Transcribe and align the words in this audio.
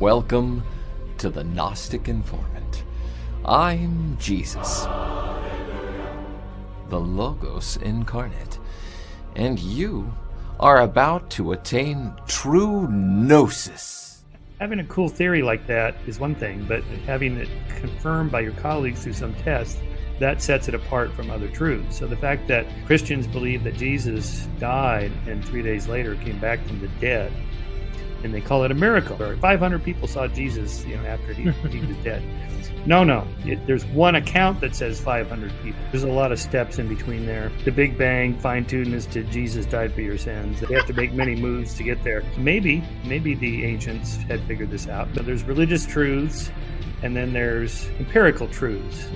Welcome 0.00 0.64
to 1.18 1.30
the 1.30 1.44
Gnostic 1.44 2.08
Informant. 2.08 2.82
I'm 3.44 4.18
Jesus, 4.18 4.86
the 6.88 6.98
Logos 6.98 7.76
incarnate, 7.76 8.58
and 9.36 9.56
you 9.60 10.12
are 10.58 10.80
about 10.80 11.30
to 11.30 11.52
attain 11.52 12.12
true 12.26 12.88
gnosis. 12.90 14.24
Having 14.58 14.80
a 14.80 14.84
cool 14.86 15.08
theory 15.08 15.42
like 15.42 15.64
that 15.68 15.94
is 16.08 16.18
one 16.18 16.34
thing, 16.34 16.64
but 16.66 16.82
having 17.06 17.36
it 17.36 17.48
confirmed 17.78 18.32
by 18.32 18.40
your 18.40 18.54
colleagues 18.54 19.04
through 19.04 19.12
some 19.12 19.34
test, 19.36 19.78
that 20.18 20.42
sets 20.42 20.66
it 20.66 20.74
apart 20.74 21.12
from 21.12 21.30
other 21.30 21.48
truths. 21.48 21.96
So 21.96 22.08
the 22.08 22.16
fact 22.16 22.48
that 22.48 22.66
Christians 22.84 23.28
believe 23.28 23.62
that 23.62 23.76
Jesus 23.76 24.48
died 24.58 25.12
and 25.28 25.44
three 25.44 25.62
days 25.62 25.86
later 25.86 26.16
came 26.16 26.40
back 26.40 26.66
from 26.66 26.80
the 26.80 26.88
dead, 27.00 27.32
and 28.24 28.34
they 28.34 28.40
call 28.40 28.64
it 28.64 28.70
a 28.70 28.74
miracle. 28.74 29.16
500 29.16 29.84
people 29.84 30.08
saw 30.08 30.26
Jesus, 30.26 30.84
you 30.86 30.96
know, 30.96 31.04
after 31.04 31.34
he, 31.34 31.50
he 31.68 31.86
was 31.86 31.96
dead. 31.98 32.22
No, 32.86 33.04
no. 33.04 33.26
It, 33.44 33.66
there's 33.66 33.84
one 33.86 34.14
account 34.14 34.60
that 34.60 34.74
says 34.74 35.00
500 35.00 35.52
people. 35.62 35.80
There's 35.90 36.04
a 36.04 36.08
lot 36.08 36.32
of 36.32 36.40
steps 36.40 36.78
in 36.78 36.88
between 36.88 37.26
there. 37.26 37.52
The 37.64 37.70
Big 37.70 37.96
Bang, 37.96 38.38
fine 38.38 38.64
tuned 38.64 38.94
is 38.94 39.06
to 39.06 39.22
Jesus 39.24 39.66
died 39.66 39.94
for 39.94 40.00
your 40.00 40.18
sins. 40.18 40.60
They 40.60 40.74
have 40.74 40.86
to 40.86 40.94
make 40.94 41.12
many 41.12 41.36
moves 41.36 41.74
to 41.74 41.82
get 41.82 42.02
there. 42.02 42.22
Maybe, 42.36 42.82
maybe 43.04 43.34
the 43.34 43.64
ancients 43.64 44.16
had 44.16 44.42
figured 44.44 44.70
this 44.70 44.88
out. 44.88 45.08
But 45.14 45.26
there's 45.26 45.44
religious 45.44 45.86
truths, 45.86 46.50
and 47.02 47.14
then 47.14 47.32
there's 47.32 47.86
empirical 47.98 48.48
truths. 48.48 49.06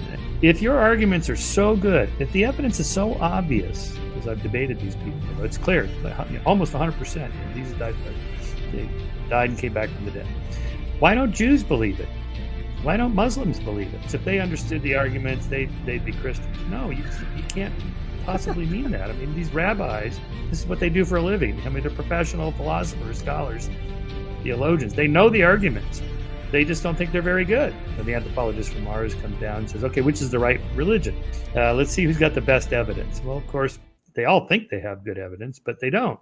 If 0.41 0.63
your 0.63 0.79
arguments 0.79 1.29
are 1.29 1.37
so 1.37 1.77
good, 1.77 2.11
if 2.19 2.31
the 2.33 2.45
evidence 2.45 2.79
is 2.79 2.89
so 2.89 3.15
obvious, 3.15 3.97
because 4.15 4.29
I've 4.29 4.43
debated 4.43 4.81
these 4.81 4.97
people, 4.97 5.45
it's 5.45 5.59
clear, 5.59 5.89
almost 6.45 6.73
100%. 6.73 7.55
Jesus 7.55 7.79
died, 7.79 7.95
they 8.73 8.89
died 9.29 9.51
and 9.51 9.59
came 9.59 9.73
back 9.73 9.89
from 9.91 10.05
the 10.05 10.11
dead. 10.11 10.27
Why 10.99 11.15
don't 11.15 11.33
Jews 11.33 11.63
believe 11.63 12.01
it? 12.01 12.09
Why 12.83 12.97
don't 12.97 13.15
Muslims 13.15 13.59
believe 13.59 13.93
it? 13.93 14.15
If 14.15 14.25
they 14.25 14.39
understood 14.39 14.83
the 14.83 14.95
arguments, 14.95 15.47
they 15.47 15.67
they'd 15.85 16.05
be 16.05 16.13
Christians. 16.13 16.57
No, 16.71 16.91
you 16.91 17.03
you 17.37 17.43
can't 17.49 17.75
possibly 18.25 18.67
mean 18.67 18.91
that. 18.93 19.11
I 19.11 19.15
mean, 19.15 19.35
these 19.35 19.53
rabbis, 19.53 20.21
this 20.51 20.61
is 20.61 20.67
what 20.67 20.79
they 20.79 20.89
do 20.89 21.05
for 21.05 21.17
a 21.17 21.23
living. 21.23 21.61
I 21.65 21.71
mean, 21.71 21.83
they're 21.83 21.91
professional 21.91 22.53
philosophers, 22.53 23.19
scholars, 23.19 23.69
theologians. 24.43 24.95
They 24.95 25.09
know 25.09 25.29
the 25.29 25.43
arguments. 25.43 26.03
They 26.51 26.65
just 26.65 26.83
don't 26.83 26.97
think 26.97 27.13
they're 27.13 27.21
very 27.21 27.45
good. 27.45 27.75
And 27.99 28.07
the 28.07 28.15
anthropologist 28.15 28.73
from 28.73 28.85
Mars 28.85 29.15
comes 29.15 29.39
down 29.41 29.59
and 29.59 29.71
says, 29.71 29.85
"Okay, 29.85 30.01
which 30.01 30.23
is 30.23 30.31
the 30.31 30.39
right 30.39 30.61
religion? 30.75 31.17
Uh, 31.57 31.75
let's 31.75 31.91
see 31.91 32.05
who's 32.05 32.19
got 32.19 32.35
the 32.35 32.41
best 32.41 32.73
evidence." 32.73 33.21
Well, 33.25 33.37
of 33.37 33.47
course, 33.49 33.79
they 34.15 34.25
all 34.25 34.47
think 34.47 34.71
they 34.71 34.81
have 34.81 35.05
good 35.05 35.19
evidence, 35.19 35.59
but 35.59 35.81
they 35.81 35.91
don't. 35.91 36.19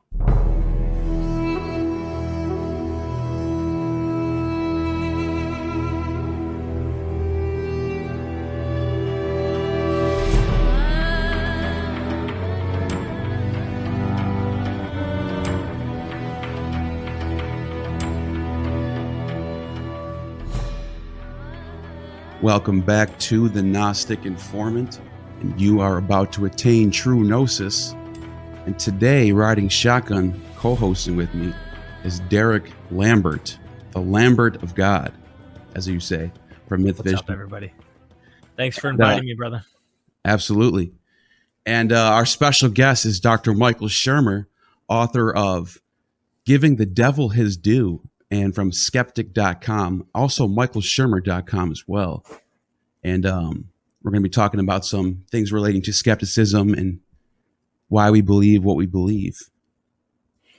Welcome 22.47 22.81
back 22.81 23.19
to 23.19 23.49
the 23.49 23.61
Gnostic 23.61 24.25
Informant, 24.25 25.01
and 25.41 25.61
you 25.61 25.81
are 25.81 25.99
about 25.99 26.33
to 26.35 26.45
attain 26.45 26.93
true 26.93 27.25
gnosis. 27.25 27.91
And 28.67 28.79
today, 28.79 29.33
riding 29.33 29.69
shotgun, 29.69 30.41
co-hosting 30.55 31.17
with 31.17 31.35
me, 31.35 31.53
is 32.05 32.21
Derek 32.29 32.71
Lambert, 32.93 33.59
the 33.91 34.01
Lambert 34.01 34.63
of 34.63 34.77
God, 34.77 35.13
as 35.75 35.89
you 35.89 35.99
say, 35.99 36.31
from 36.69 36.85
Myth 36.85 36.99
What's 36.99 37.11
Vision. 37.11 37.19
up, 37.19 37.31
everybody? 37.31 37.73
Thanks 38.57 38.79
for 38.79 38.91
inviting 38.91 39.25
me, 39.25 39.35
brother. 39.35 39.65
Absolutely. 40.25 40.93
And 41.67 41.91
uh, 41.91 42.13
our 42.13 42.27
special 42.27 42.69
guest 42.69 43.07
is 43.07 43.19
Dr. 43.19 43.55
Michael 43.55 43.89
Shermer, 43.89 44.47
author 44.87 45.35
of 45.35 45.81
Giving 46.45 46.77
the 46.77 46.87
Devil 46.87 47.31
His 47.31 47.57
Due 47.57 48.09
and 48.31 48.55
from 48.55 48.73
skeptic.com, 48.73 50.07
also 50.15 50.49
michaelshermer.com 50.49 51.71
as 51.71 51.85
well. 51.87 52.25
And 53.03 53.25
um, 53.25 53.69
we're 54.03 54.11
going 54.11 54.23
to 54.23 54.29
be 54.29 54.33
talking 54.33 54.61
about 54.61 54.85
some 54.85 55.25
things 55.31 55.53
relating 55.53 55.83
to 55.83 55.93
skepticism 55.93 56.75
and 56.75 57.01
why 57.89 58.11
we 58.11 58.21
believe 58.21 58.65
what 58.65 58.77
we 58.77 58.87
believe. 58.87 59.39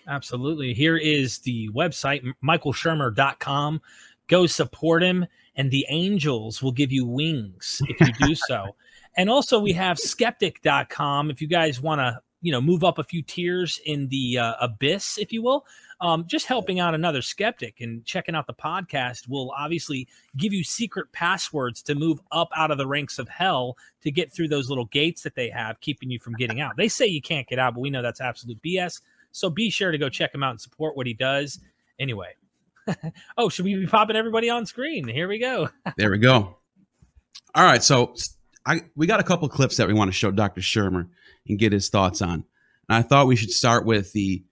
Absolutely. 0.07 0.73
Here 0.73 0.95
is 0.95 1.39
the 1.39 1.69
website, 1.69 2.25
michaelshermer.com. 2.43 3.81
Go 4.27 4.45
support 4.45 5.03
him, 5.03 5.25
and 5.55 5.71
the 5.71 5.85
angels 5.89 6.63
will 6.63 6.71
give 6.71 6.91
you 6.91 7.05
wings 7.05 7.81
if 7.87 7.99
you 7.99 8.27
do 8.27 8.35
so. 8.35 8.75
and 9.17 9.29
also, 9.29 9.59
we 9.59 9.73
have 9.73 9.99
skeptic.com 9.99 11.29
if 11.29 11.41
you 11.41 11.47
guys 11.47 11.81
want 11.81 11.99
to 11.99 12.21
you 12.41 12.51
know 12.51 12.61
move 12.61 12.83
up 12.83 12.97
a 12.97 13.03
few 13.03 13.21
tiers 13.21 13.79
in 13.85 14.07
the 14.09 14.37
uh, 14.37 14.53
abyss 14.61 15.17
if 15.17 15.33
you 15.33 15.41
will 15.41 15.65
um, 15.99 16.25
just 16.27 16.45
helping 16.45 16.79
out 16.79 16.93
another 16.93 17.21
skeptic 17.21 17.81
and 17.81 18.05
checking 18.05 18.35
out 18.35 18.45
the 18.45 18.53
podcast 18.53 19.27
will 19.27 19.51
obviously 19.57 20.07
give 20.35 20.53
you 20.53 20.63
secret 20.63 21.11
passwords 21.11 21.81
to 21.83 21.95
move 21.95 22.19
up 22.31 22.49
out 22.55 22.71
of 22.71 22.77
the 22.77 22.87
ranks 22.87 23.17
of 23.17 23.27
hell 23.27 23.77
to 24.01 24.11
get 24.11 24.31
through 24.31 24.47
those 24.47 24.69
little 24.69 24.85
gates 24.85 25.23
that 25.23 25.35
they 25.35 25.49
have 25.49 25.79
keeping 25.79 26.09
you 26.09 26.19
from 26.19 26.33
getting 26.33 26.61
out. 26.61 26.77
They 26.77 26.87
say 26.87 27.07
you 27.07 27.21
can't 27.21 27.47
get 27.47 27.57
out 27.57 27.73
but 27.73 27.81
we 27.81 27.89
know 27.89 28.01
that's 28.01 28.21
absolute 28.21 28.61
bs 28.61 29.01
so 29.31 29.49
be 29.49 29.69
sure 29.69 29.91
to 29.91 29.97
go 29.97 30.09
check 30.09 30.33
him 30.33 30.43
out 30.43 30.51
and 30.51 30.61
support 30.61 30.95
what 30.95 31.07
he 31.07 31.13
does. 31.13 31.59
Anyway. 31.99 32.35
Oh 33.37 33.49
should 33.49 33.65
we 33.65 33.75
be 33.75 33.85
popping 33.85 34.15
everybody 34.15 34.49
on 34.49 34.65
screen? 34.65 35.07
Here 35.07 35.27
we 35.27 35.39
go. 35.39 35.69
There 35.97 36.09
we 36.09 36.19
go. 36.19 36.57
All 37.53 37.63
right 37.65 37.83
so 37.83 38.13
I, 38.65 38.81
we 38.95 39.07
got 39.07 39.19
a 39.19 39.23
couple 39.23 39.49
clips 39.49 39.77
that 39.77 39.87
we 39.87 39.93
want 39.93 40.09
to 40.09 40.13
show 40.13 40.29
dr 40.29 40.59
shermer 40.61 41.07
and 41.47 41.59
get 41.59 41.73
his 41.73 41.89
thoughts 41.89 42.21
on. 42.21 42.45
And 42.87 42.97
I 42.97 43.01
thought 43.01 43.27
we 43.27 43.35
should 43.35 43.51
start 43.51 43.85
with 43.85 44.13
the 44.13 44.43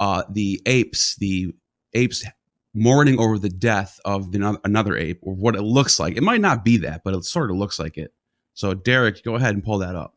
uh, 0.00 0.24
the 0.30 0.60
apes, 0.66 1.16
the 1.16 1.54
apes 1.94 2.24
mourning 2.74 3.18
over 3.18 3.38
the 3.38 3.48
death 3.48 3.98
of 4.04 4.32
the, 4.32 4.60
another 4.64 4.96
ape, 4.96 5.18
or 5.22 5.34
what 5.34 5.56
it 5.56 5.62
looks 5.62 5.98
like. 5.98 6.16
It 6.16 6.22
might 6.22 6.40
not 6.40 6.64
be 6.64 6.76
that, 6.78 7.02
but 7.04 7.14
it 7.14 7.24
sort 7.24 7.50
of 7.50 7.56
looks 7.56 7.78
like 7.78 7.96
it. 7.96 8.12
So, 8.54 8.74
Derek, 8.74 9.22
go 9.22 9.34
ahead 9.34 9.54
and 9.54 9.64
pull 9.64 9.78
that 9.78 9.96
up. 9.96 10.14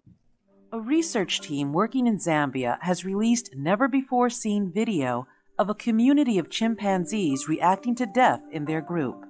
A 0.71 0.79
research 0.79 1.41
team 1.41 1.73
working 1.73 2.05
in 2.05 2.17
Zambia 2.17 2.77
has 2.81 3.03
released 3.03 3.55
never 3.55 3.87
before 3.87 4.29
seen 4.29 4.71
video 4.71 5.25
of 5.57 5.69
a 5.69 5.75
community 5.75 6.37
of 6.37 6.49
chimpanzees 6.49 7.49
reacting 7.49 7.95
to 7.95 8.05
death 8.05 8.41
in 8.51 8.65
their 8.65 8.81
group. 8.81 9.25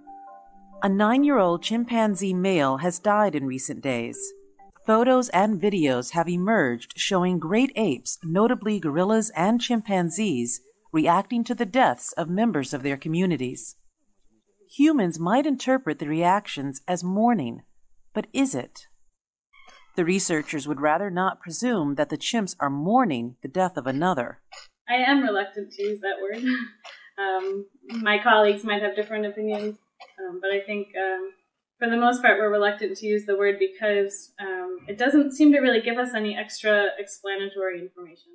A 0.84 0.90
nine 0.90 1.24
year 1.24 1.38
old 1.38 1.64
chimpanzee 1.64 2.34
male 2.34 2.78
has 2.78 3.00
died 3.00 3.36
in 3.36 3.46
recent 3.46 3.82
days. 3.82 4.18
Photos 4.90 5.30
and 5.30 5.62
videos 5.62 6.14
have 6.14 6.28
emerged 6.28 6.98
showing 6.98 7.38
great 7.38 7.72
apes, 7.76 8.18
notably 8.24 8.80
gorillas 8.80 9.30
and 9.36 9.62
chimpanzees, 9.62 10.62
reacting 10.92 11.44
to 11.44 11.54
the 11.54 11.68
deaths 11.68 12.12
of 12.14 12.28
members 12.28 12.74
of 12.74 12.82
their 12.82 12.98
communities. 12.98 13.76
Humans 14.76 15.20
might 15.20 15.46
interpret 15.46 16.00
the 16.00 16.08
reactions 16.08 16.82
as 16.88 17.04
mourning, 17.04 17.62
but 18.16 18.26
is 18.34 18.56
it? 18.56 18.88
The 19.96 20.06
researchers 20.06 20.68
would 20.68 20.82
rather 20.82 21.12
not 21.12 21.40
presume 21.40 21.94
that 21.94 22.10
the 22.10 22.18
chimps 22.18 22.56
are 22.60 22.72
mourning 22.72 23.36
the 23.44 23.48
death 23.48 23.78
of 23.78 23.86
another. 23.86 24.42
I 24.90 24.96
am 24.96 25.22
reluctant 25.22 25.72
to 25.74 25.84
use 25.84 26.00
that 26.00 26.20
word. 26.20 26.44
Um, 27.20 27.66
my 27.86 28.18
colleagues 28.24 28.64
might 28.64 28.82
have 28.82 28.96
different 28.96 29.26
opinions, 29.26 29.78
um, 30.22 30.40
but 30.42 30.52
I 30.52 30.62
think 30.62 30.88
um, 30.96 31.34
for 31.80 31.90
the 31.90 31.98
most 31.98 32.22
part, 32.22 32.38
we're 32.38 32.52
reluctant 32.52 32.98
to 32.98 33.08
use 33.08 33.26
the 33.26 33.38
word 33.38 33.58
because 33.58 34.34
um, 34.40 34.80
it 34.88 34.98
doesn't 34.98 35.32
seem 35.32 35.54
to 35.54 35.60
really 35.60 35.82
give 35.82 35.98
us 35.98 36.14
any 36.14 36.38
extra 36.38 36.88
explanatory 37.00 37.80
information. 37.80 38.34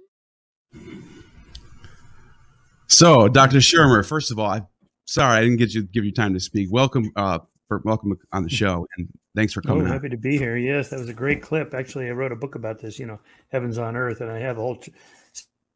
So, 2.89 3.29
Dr. 3.29 3.59
Shermer, 3.59 4.05
first 4.05 4.33
of 4.33 4.39
all, 4.39 4.51
I 4.51 4.63
sorry 5.05 5.37
I 5.37 5.41
didn't 5.43 5.59
get 5.59 5.75
you 5.75 5.83
give 5.83 6.05
you 6.05 6.13
time 6.13 6.33
to 6.33 6.41
speak. 6.41 6.73
Welcome, 6.73 7.13
uh, 7.17 7.41
for 7.69 7.83
welcome 7.85 8.17
on 8.33 8.45
the 8.45 8.49
show, 8.49 8.87
and 8.97 9.09
thanks 9.37 9.53
for 9.53 9.61
coming. 9.61 9.87
Oh, 9.87 9.91
happy 9.91 10.09
to 10.09 10.17
be 10.17 10.39
here. 10.39 10.57
Yes, 10.57 10.89
that 10.89 10.99
was 10.99 11.09
a 11.11 11.15
great 11.15 11.43
clip. 11.43 11.75
Actually, 11.75 12.09
I 12.09 12.13
wrote 12.13 12.33
a 12.33 12.37
book 12.37 12.55
about 12.55 12.81
this. 12.81 12.99
You 12.99 13.07
know, 13.07 13.21
Heavens 13.51 13.79
on 13.79 13.95
Earth, 13.95 14.23
and 14.23 14.31
I 14.31 14.39
have 14.39 14.57
a 14.57 14.61
whole 14.61 14.83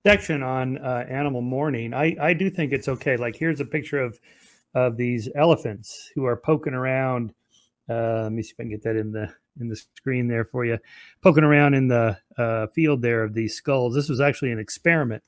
section 0.06 0.42
on 0.42 0.78
uh, 0.78 1.04
animal 1.08 1.42
mourning. 1.42 1.92
I 1.92 2.16
I 2.20 2.32
do 2.32 2.48
think 2.48 2.72
it's 2.72 2.88
okay. 2.88 3.16
Like, 3.16 3.36
here's 3.36 3.60
a 3.60 3.66
picture 3.66 4.00
of 4.00 4.18
of 4.74 4.96
these 4.96 5.28
elephants 5.34 6.10
who 6.14 6.24
are 6.24 6.36
poking 6.36 6.74
around 6.74 7.32
uh, 7.88 8.22
let 8.24 8.32
me 8.32 8.42
see 8.42 8.52
if 8.52 8.60
I 8.60 8.64
can 8.64 8.70
get 8.70 8.82
that 8.82 8.96
in 8.96 9.12
the 9.12 9.32
in 9.60 9.68
the 9.68 9.76
screen 9.76 10.28
there 10.28 10.44
for 10.44 10.64
you. 10.64 10.78
Poking 11.22 11.44
around 11.44 11.74
in 11.74 11.88
the 11.88 12.18
uh, 12.36 12.66
field 12.68 13.02
there 13.02 13.22
of 13.22 13.34
these 13.34 13.54
skulls. 13.54 13.94
This 13.94 14.08
was 14.08 14.20
actually 14.20 14.52
an 14.52 14.58
experiment 14.58 15.22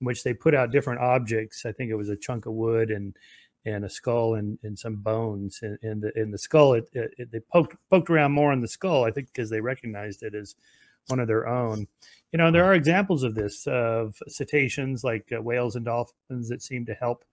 in 0.00 0.06
which 0.06 0.24
they 0.24 0.34
put 0.34 0.54
out 0.54 0.72
different 0.72 1.00
objects. 1.00 1.64
I 1.64 1.72
think 1.72 1.90
it 1.90 1.96
was 1.96 2.08
a 2.08 2.16
chunk 2.16 2.46
of 2.46 2.54
wood 2.54 2.90
and 2.90 3.16
and 3.64 3.84
a 3.84 3.90
skull 3.90 4.34
and, 4.34 4.58
and 4.62 4.78
some 4.78 4.96
bones. 4.96 5.58
And 5.62 5.78
in 5.82 6.00
the 6.00 6.18
in 6.18 6.30
the 6.30 6.38
skull, 6.38 6.74
it, 6.74 6.88
it, 6.92 7.14
it, 7.18 7.32
they 7.32 7.40
poked 7.40 7.76
poked 7.90 8.10
around 8.10 8.32
more 8.32 8.52
in 8.52 8.60
the 8.60 8.68
skull. 8.68 9.04
I 9.04 9.10
think 9.10 9.28
because 9.32 9.50
they 9.50 9.60
recognized 9.60 10.22
it 10.22 10.34
as 10.34 10.54
one 11.08 11.20
of 11.20 11.28
their 11.28 11.46
own. 11.46 11.86
You 12.32 12.38
know, 12.38 12.50
there 12.50 12.64
are 12.64 12.74
examples 12.74 13.22
of 13.22 13.34
this 13.34 13.66
of 13.66 14.16
cetaceans 14.28 15.04
like 15.04 15.30
uh, 15.36 15.42
whales 15.42 15.76
and 15.76 15.84
dolphins 15.84 16.48
that 16.48 16.62
seem 16.62 16.86
to 16.86 16.94
help 16.94 17.24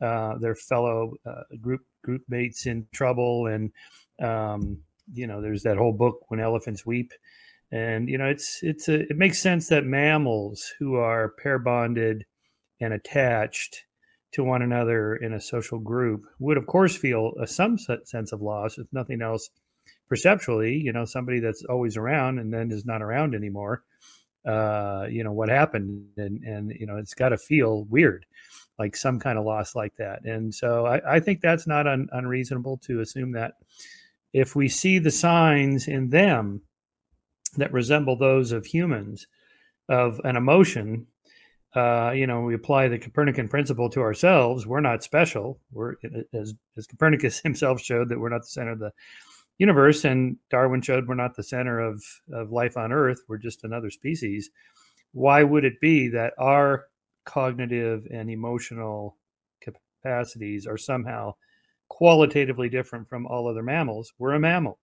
uh, 0.00 0.38
their 0.38 0.54
fellow 0.54 1.14
uh, 1.26 1.42
group 1.60 1.82
group 2.02 2.22
mates 2.28 2.66
in 2.66 2.86
trouble, 2.92 3.46
and 3.46 3.72
um, 4.20 4.78
you 5.12 5.26
know, 5.26 5.40
there's 5.40 5.62
that 5.62 5.76
whole 5.76 5.92
book 5.92 6.20
when 6.28 6.40
elephants 6.40 6.84
weep, 6.84 7.12
and 7.70 8.08
you 8.08 8.18
know, 8.18 8.26
it's 8.26 8.60
it's 8.62 8.88
a, 8.88 9.00
it 9.00 9.16
makes 9.16 9.40
sense 9.40 9.68
that 9.68 9.84
mammals 9.84 10.72
who 10.78 10.96
are 10.96 11.34
pair 11.42 11.58
bonded 11.58 12.24
and 12.80 12.92
attached 12.92 13.84
to 14.32 14.44
one 14.44 14.62
another 14.62 15.16
in 15.16 15.32
a 15.32 15.40
social 15.40 15.78
group 15.78 16.22
would, 16.38 16.58
of 16.58 16.66
course, 16.66 16.96
feel 16.96 17.32
a, 17.40 17.46
some 17.46 17.78
sense 17.78 18.32
of 18.32 18.42
loss, 18.42 18.78
if 18.78 18.86
nothing 18.92 19.22
else, 19.22 19.48
perceptually. 20.08 20.76
You 20.76 20.92
know, 20.92 21.04
somebody 21.04 21.40
that's 21.40 21.64
always 21.64 21.96
around 21.96 22.38
and 22.38 22.52
then 22.52 22.70
is 22.70 22.84
not 22.84 23.02
around 23.02 23.34
anymore. 23.34 23.82
Uh, 24.46 25.06
you 25.10 25.24
know 25.24 25.32
what 25.32 25.48
happened, 25.48 26.06
and 26.16 26.42
and 26.44 26.72
you 26.78 26.86
know 26.86 26.96
it's 26.96 27.14
got 27.14 27.30
to 27.30 27.38
feel 27.38 27.84
weird, 27.84 28.24
like 28.78 28.96
some 28.96 29.18
kind 29.18 29.38
of 29.38 29.44
loss 29.44 29.74
like 29.74 29.94
that. 29.96 30.24
And 30.24 30.54
so 30.54 30.86
I, 30.86 31.16
I 31.16 31.20
think 31.20 31.40
that's 31.40 31.66
not 31.66 31.86
un, 31.86 32.08
unreasonable 32.12 32.78
to 32.84 33.00
assume 33.00 33.32
that 33.32 33.54
if 34.32 34.54
we 34.54 34.68
see 34.68 34.98
the 34.98 35.10
signs 35.10 35.88
in 35.88 36.10
them 36.10 36.62
that 37.56 37.72
resemble 37.72 38.16
those 38.16 38.52
of 38.52 38.66
humans 38.66 39.26
of 39.88 40.20
an 40.24 40.36
emotion 40.36 41.06
uh, 41.74 42.12
you 42.12 42.26
know, 42.26 42.40
we 42.40 42.54
apply 42.54 42.88
the 42.88 42.98
Copernican 42.98 43.48
principle 43.48 43.90
to 43.90 44.00
ourselves. 44.00 44.66
We're 44.66 44.80
not 44.80 45.04
special. 45.04 45.60
We're 45.70 45.94
as 46.32 46.54
as 46.76 46.86
Copernicus 46.86 47.40
himself 47.42 47.80
showed 47.80 48.08
that 48.08 48.18
we're 48.18 48.30
not 48.30 48.42
the 48.42 48.48
center 48.48 48.72
of 48.72 48.78
the 48.78 48.92
universe, 49.58 50.04
and 50.04 50.38
Darwin 50.50 50.80
showed 50.80 51.06
we're 51.06 51.14
not 51.14 51.36
the 51.36 51.42
center 51.42 51.78
of 51.78 52.02
of 52.32 52.50
life 52.50 52.76
on 52.76 52.90
Earth. 52.90 53.20
We're 53.28 53.38
just 53.38 53.64
another 53.64 53.90
species. 53.90 54.50
Why 55.12 55.42
would 55.42 55.64
it 55.64 55.80
be 55.80 56.08
that 56.08 56.32
our 56.38 56.86
cognitive 57.24 58.06
and 58.10 58.30
emotional 58.30 59.16
capacities 59.60 60.66
are 60.66 60.78
somehow 60.78 61.34
qualitatively 61.88 62.68
different 62.68 63.08
from 63.08 63.26
all 63.26 63.48
other 63.48 63.62
mammals? 63.62 64.12
We're 64.18 64.34
a 64.34 64.40
mammal. 64.40 64.78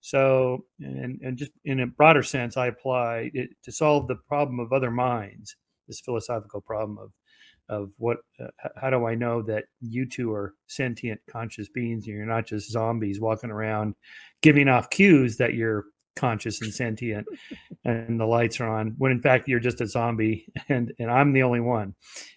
So, 0.00 0.64
and, 0.80 1.20
and 1.22 1.36
just 1.36 1.52
in 1.64 1.80
a 1.80 1.86
broader 1.86 2.22
sense, 2.22 2.56
I 2.56 2.68
apply 2.68 3.30
it 3.34 3.50
to 3.62 3.72
solve 3.72 4.08
the 4.08 4.16
problem 4.16 4.58
of 4.58 4.72
other 4.72 4.90
minds 4.90 5.56
this 5.90 6.00
philosophical 6.00 6.60
problem 6.60 6.96
of 6.98 7.10
of 7.68 7.92
what 7.98 8.18
uh, 8.40 8.48
how 8.76 8.90
do 8.90 9.06
I 9.06 9.14
know 9.14 9.42
that 9.42 9.64
you 9.80 10.06
two 10.06 10.32
are 10.32 10.54
sentient 10.66 11.20
conscious 11.28 11.68
beings 11.68 12.06
and 12.06 12.16
you're 12.16 12.26
not 12.26 12.46
just 12.46 12.70
zombies 12.70 13.20
walking 13.20 13.50
around 13.50 13.94
giving 14.42 14.68
off 14.68 14.90
cues 14.90 15.36
that 15.36 15.54
you're 15.54 15.84
conscious 16.16 16.60
and 16.60 16.74
sentient 16.74 17.26
and 17.84 18.18
the 18.18 18.26
lights 18.26 18.60
are 18.60 18.68
on 18.68 18.94
when 18.98 19.12
in 19.12 19.22
fact 19.22 19.48
you're 19.48 19.60
just 19.60 19.80
a 19.80 19.86
zombie 19.86 20.46
and 20.68 20.92
and 20.98 21.10
I'm 21.10 21.32
the 21.32 21.44
only 21.44 21.60
one 21.60 21.94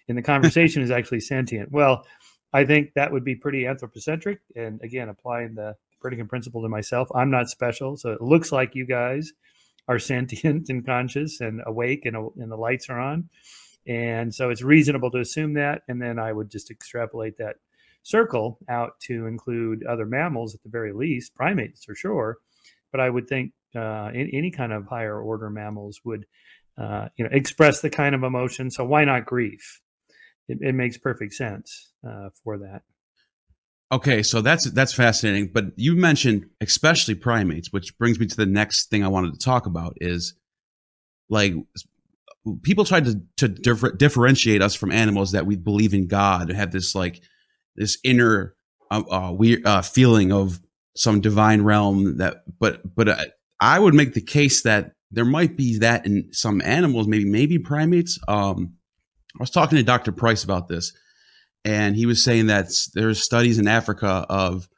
and 0.08 0.16
the 0.16 0.22
conversation 0.22 0.82
is 0.82 0.92
actually 0.92 1.20
sentient 1.20 1.72
well 1.72 2.06
I 2.54 2.64
think 2.64 2.94
that 2.94 3.12
would 3.12 3.24
be 3.24 3.34
pretty 3.34 3.66
anthropocentric 3.66 4.40
and 4.56 4.80
again 4.82 5.10
applying 5.10 5.54
the 5.54 5.76
Copernican 5.96 6.28
principle 6.28 6.62
to 6.62 6.68
myself 6.68 7.08
I'm 7.14 7.30
not 7.30 7.50
special 7.50 7.96
so 7.96 8.12
it 8.12 8.22
looks 8.22 8.52
like 8.52 8.74
you 8.74 8.86
guys 8.86 9.32
are 9.88 9.98
sentient 9.98 10.68
and 10.68 10.84
conscious 10.84 11.40
and 11.40 11.62
awake 11.66 12.06
and, 12.06 12.16
and 12.16 12.50
the 12.50 12.56
lights 12.56 12.88
are 12.88 12.98
on. 12.98 13.28
And 13.86 14.34
so 14.34 14.50
it's 14.50 14.62
reasonable 14.62 15.10
to 15.10 15.18
assume 15.18 15.54
that. 15.54 15.82
And 15.88 16.00
then 16.00 16.18
I 16.18 16.32
would 16.32 16.50
just 16.50 16.70
extrapolate 16.70 17.36
that 17.38 17.56
circle 18.02 18.58
out 18.68 18.98
to 19.00 19.26
include 19.26 19.84
other 19.84 20.06
mammals 20.06 20.54
at 20.54 20.62
the 20.62 20.68
very 20.68 20.92
least, 20.92 21.34
primates 21.34 21.84
for 21.84 21.94
sure. 21.94 22.38
But 22.92 23.00
I 23.00 23.10
would 23.10 23.28
think 23.28 23.52
uh, 23.74 24.10
in, 24.14 24.30
any 24.32 24.50
kind 24.50 24.72
of 24.72 24.86
higher 24.86 25.20
order 25.20 25.50
mammals 25.50 26.00
would, 26.04 26.24
uh, 26.78 27.08
you 27.16 27.24
know, 27.24 27.30
express 27.32 27.80
the 27.80 27.90
kind 27.90 28.14
of 28.14 28.22
emotion. 28.22 28.70
So 28.70 28.84
why 28.84 29.04
not 29.04 29.26
grief? 29.26 29.80
It, 30.48 30.58
it 30.60 30.74
makes 30.74 30.98
perfect 30.98 31.34
sense 31.34 31.92
uh, 32.06 32.28
for 32.42 32.58
that. 32.58 32.82
Okay, 33.92 34.22
so 34.22 34.40
that's 34.40 34.70
that's 34.72 34.92
fascinating. 34.92 35.50
But 35.52 35.66
you 35.76 35.94
mentioned 35.94 36.46
especially 36.60 37.14
primates, 37.14 37.72
which 37.72 37.96
brings 37.98 38.18
me 38.18 38.26
to 38.26 38.36
the 38.36 38.46
next 38.46 38.90
thing 38.90 39.04
I 39.04 39.08
wanted 39.08 39.34
to 39.34 39.38
talk 39.38 39.66
about 39.66 39.94
is 40.00 40.34
like 41.28 41.54
people 42.62 42.84
try 42.84 43.00
to 43.00 43.20
to 43.36 43.48
differ, 43.48 43.92
differentiate 43.92 44.62
us 44.62 44.74
from 44.74 44.90
animals 44.90 45.32
that 45.32 45.46
we 45.46 45.56
believe 45.56 45.94
in 45.94 46.06
God 46.06 46.48
and 46.48 46.58
have 46.58 46.72
this 46.72 46.94
like 46.94 47.22
this 47.76 47.98
inner 48.04 48.54
uh, 48.90 49.02
uh, 49.10 49.32
weird 49.32 49.66
uh, 49.66 49.82
feeling 49.82 50.32
of 50.32 50.60
some 50.96 51.20
divine 51.20 51.62
realm 51.62 52.18
that 52.18 52.38
but 52.58 52.80
but 52.94 53.08
uh, 53.08 53.24
I 53.60 53.78
would 53.78 53.94
make 53.94 54.14
the 54.14 54.20
case 54.20 54.62
that 54.62 54.92
there 55.10 55.24
might 55.24 55.56
be 55.56 55.78
that 55.78 56.06
in 56.06 56.32
some 56.32 56.60
animals 56.62 57.06
maybe 57.06 57.24
maybe 57.24 57.58
primates 57.58 58.18
um 58.28 58.74
I 59.36 59.42
was 59.42 59.50
talking 59.50 59.76
to 59.76 59.82
Dr. 59.82 60.12
Price 60.12 60.44
about 60.44 60.68
this 60.68 60.92
and 61.64 61.96
he 61.96 62.06
was 62.06 62.22
saying 62.22 62.46
that 62.48 62.66
there's 62.94 63.22
studies 63.22 63.58
in 63.58 63.66
Africa 63.66 64.26
of 64.28 64.68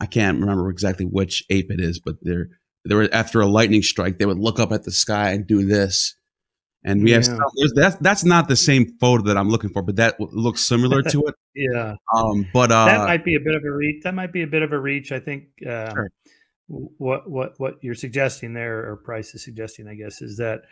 I 0.00 0.06
can't 0.06 0.40
remember 0.40 0.68
exactly 0.70 1.06
which 1.06 1.44
ape 1.50 1.70
it 1.70 1.80
is, 1.80 2.00
but 2.00 2.16
there 2.22 2.48
there 2.84 2.98
were 2.98 3.08
after 3.12 3.40
a 3.40 3.46
lightning 3.46 3.82
strike, 3.82 4.18
they 4.18 4.26
would 4.26 4.38
look 4.38 4.58
up 4.58 4.72
at 4.72 4.82
the 4.84 4.90
sky 4.90 5.30
and 5.30 5.46
do 5.46 5.64
this. 5.64 6.16
And 6.86 7.02
we 7.02 7.12
yeah. 7.12 7.22
have 7.22 7.38
that's 7.74 7.96
that's 7.96 8.24
not 8.24 8.48
the 8.48 8.56
same 8.56 8.98
photo 9.00 9.22
that 9.24 9.38
I'm 9.38 9.48
looking 9.48 9.70
for, 9.70 9.82
but 9.82 9.96
that 9.96 10.20
looks 10.20 10.60
similar 10.60 11.02
to 11.02 11.22
it. 11.26 11.34
yeah. 11.54 11.94
Um, 12.14 12.46
but 12.52 12.70
uh, 12.70 12.84
that 12.86 13.06
might 13.06 13.24
be 13.24 13.36
a 13.36 13.40
bit 13.40 13.54
of 13.54 13.64
a 13.64 13.70
reach. 13.70 14.02
That 14.02 14.14
might 14.14 14.32
be 14.32 14.42
a 14.42 14.46
bit 14.46 14.62
of 14.62 14.72
a 14.72 14.78
reach. 14.78 15.10
I 15.10 15.18
think 15.18 15.44
um, 15.66 15.92
sure. 15.94 16.10
what 16.66 17.30
what 17.30 17.54
what 17.56 17.74
you're 17.80 17.94
suggesting 17.94 18.52
there, 18.52 18.86
or 18.90 18.96
Price 18.96 19.34
is 19.34 19.42
suggesting, 19.42 19.88
I 19.88 19.94
guess, 19.94 20.20
is 20.20 20.36
that 20.36 20.64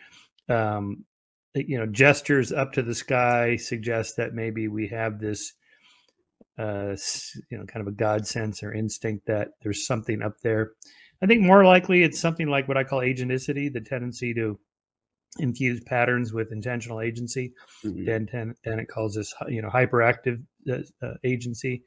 um, 0.51 1.07
you 1.55 1.79
know 1.79 1.87
gestures 1.87 2.53
up 2.53 2.73
to 2.73 2.83
the 2.83 2.95
sky 2.95 3.57
suggest 3.57 4.17
that 4.17 4.35
maybe 4.35 4.69
we 4.69 4.89
have 4.89 5.19
this 5.19 5.53
uh 6.59 6.95
you 7.51 7.59
know 7.59 7.65
kind 7.65 7.81
of 7.81 7.87
a 7.87 7.97
god 7.97 8.27
sense 8.27 8.63
or 8.63 8.73
instinct 8.73 9.27
that 9.27 9.49
there's 9.63 9.87
something 9.87 10.23
up 10.23 10.41
there 10.43 10.73
i 11.23 11.27
think 11.27 11.43
more 11.43 11.65
likely 11.65 12.03
it's 12.03 12.21
something 12.21 12.49
like 12.49 12.69
what 12.69 12.77
i 12.77 12.85
call 12.85 13.01
agenticity 13.01 13.73
the 13.73 13.81
tendency 13.81 14.33
to 14.35 14.59
infuse 15.39 15.81
patterns 15.85 16.33
with 16.33 16.53
intentional 16.53 17.01
agency 17.01 17.53
mm-hmm. 17.85 18.09
and, 18.09 18.31
and 18.33 18.55
and 18.65 18.81
it 18.81 18.89
calls 18.89 19.15
this 19.15 19.35
you 19.49 19.63
know 19.63 19.69
hyperactive 19.69 20.43
uh, 20.71 20.79
uh, 21.03 21.15
agency 21.25 21.83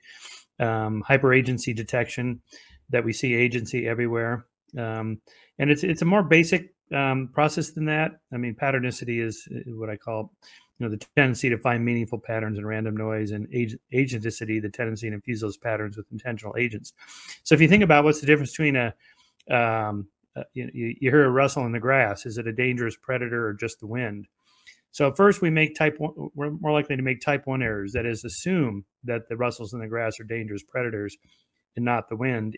um 0.60 1.04
hyper 1.06 1.34
agency 1.34 1.74
detection 1.74 2.42
that 2.90 3.04
we 3.04 3.14
see 3.14 3.36
agency 3.36 3.88
everywhere 3.88 4.46
um 4.78 5.22
and 5.60 5.70
it's 5.70 5.84
it's 5.84 6.02
a 6.02 6.06
more 6.06 6.24
basic 6.24 6.75
um, 6.94 7.30
process 7.34 7.72
than 7.72 7.86
that. 7.86 8.12
I 8.34 8.38
mean, 8.38 8.56
patternicity 8.56 9.24
is 9.24 9.48
uh, 9.52 9.72
what 9.76 9.90
I 9.90 9.98
call, 9.98 10.34
you 10.78 10.86
know, 10.86 10.90
the 10.90 11.04
tendency 11.16 11.50
to 11.50 11.58
find 11.58 11.84
meaningful 11.84 12.20
patterns 12.20 12.58
in 12.58 12.66
random 12.66 12.96
noise, 12.96 13.32
and 13.32 13.48
ag- 13.54 13.80
agenticity, 13.94 14.62
the 14.62 14.70
tendency 14.70 15.10
to 15.10 15.16
infuse 15.16 15.42
those 15.42 15.58
patterns 15.58 15.98
with 15.98 16.06
intentional 16.12 16.56
agents. 16.58 16.94
So, 17.44 17.56
if 17.56 17.62
you 17.62 17.68
think 17.68 17.84
about 17.84 18.04
what's 18.04 18.22
the 18.22 18.28
difference 18.28 18.52
between 18.52 18.76
a, 18.76 18.94
um, 19.50 20.08
uh, 20.36 20.44
you, 20.54 20.70
you 20.74 21.12
hear 21.12 21.26
a 21.26 21.30
rustle 21.30 21.66
in 21.66 21.72
the 21.72 21.80
grass, 21.80 22.26
is 22.26 22.38
it 22.38 22.48
a 22.48 22.54
dangerous 22.54 22.98
predator 22.98 23.48
or 23.48 23.54
just 23.54 23.80
the 23.80 23.88
wind? 23.88 24.28
So 24.96 25.12
first, 25.12 25.42
we 25.42 25.50
make 25.50 25.76
type 25.76 25.96
one. 25.98 26.14
We're 26.36 26.52
more 26.52 26.72
likely 26.72 26.96
to 26.96 27.02
make 27.02 27.20
type 27.20 27.48
one 27.48 27.62
errors. 27.62 27.92
That 27.92 28.06
is, 28.06 28.24
assume 28.24 28.86
that 29.04 29.28
the 29.28 29.36
rustles 29.36 29.74
in 29.74 29.82
the 29.82 29.88
grass 29.88 30.22
are 30.22 30.24
dangerous 30.24 30.64
predators, 30.64 31.18
and 31.76 31.84
not 31.84 32.08
the 32.08 32.16
wind 32.16 32.58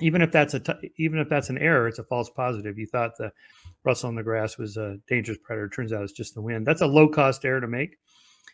even 0.00 0.22
if 0.22 0.30
that's 0.30 0.54
a 0.54 0.60
t- 0.60 0.92
even 0.98 1.18
if 1.18 1.28
that's 1.28 1.50
an 1.50 1.58
error, 1.58 1.88
it's 1.88 1.98
a 1.98 2.04
false 2.04 2.30
positive. 2.30 2.78
You 2.78 2.86
thought 2.86 3.16
the 3.18 3.32
rustle 3.84 4.10
in 4.10 4.16
the 4.16 4.22
grass 4.22 4.56
was 4.56 4.76
a 4.76 4.98
dangerous 5.08 5.38
predator. 5.42 5.68
Turns 5.68 5.92
out 5.92 6.02
it's 6.02 6.12
just 6.12 6.34
the 6.34 6.42
wind. 6.42 6.66
That's 6.66 6.82
a 6.82 6.86
low 6.86 7.08
cost 7.08 7.44
error 7.44 7.60
to 7.60 7.66
make. 7.66 7.96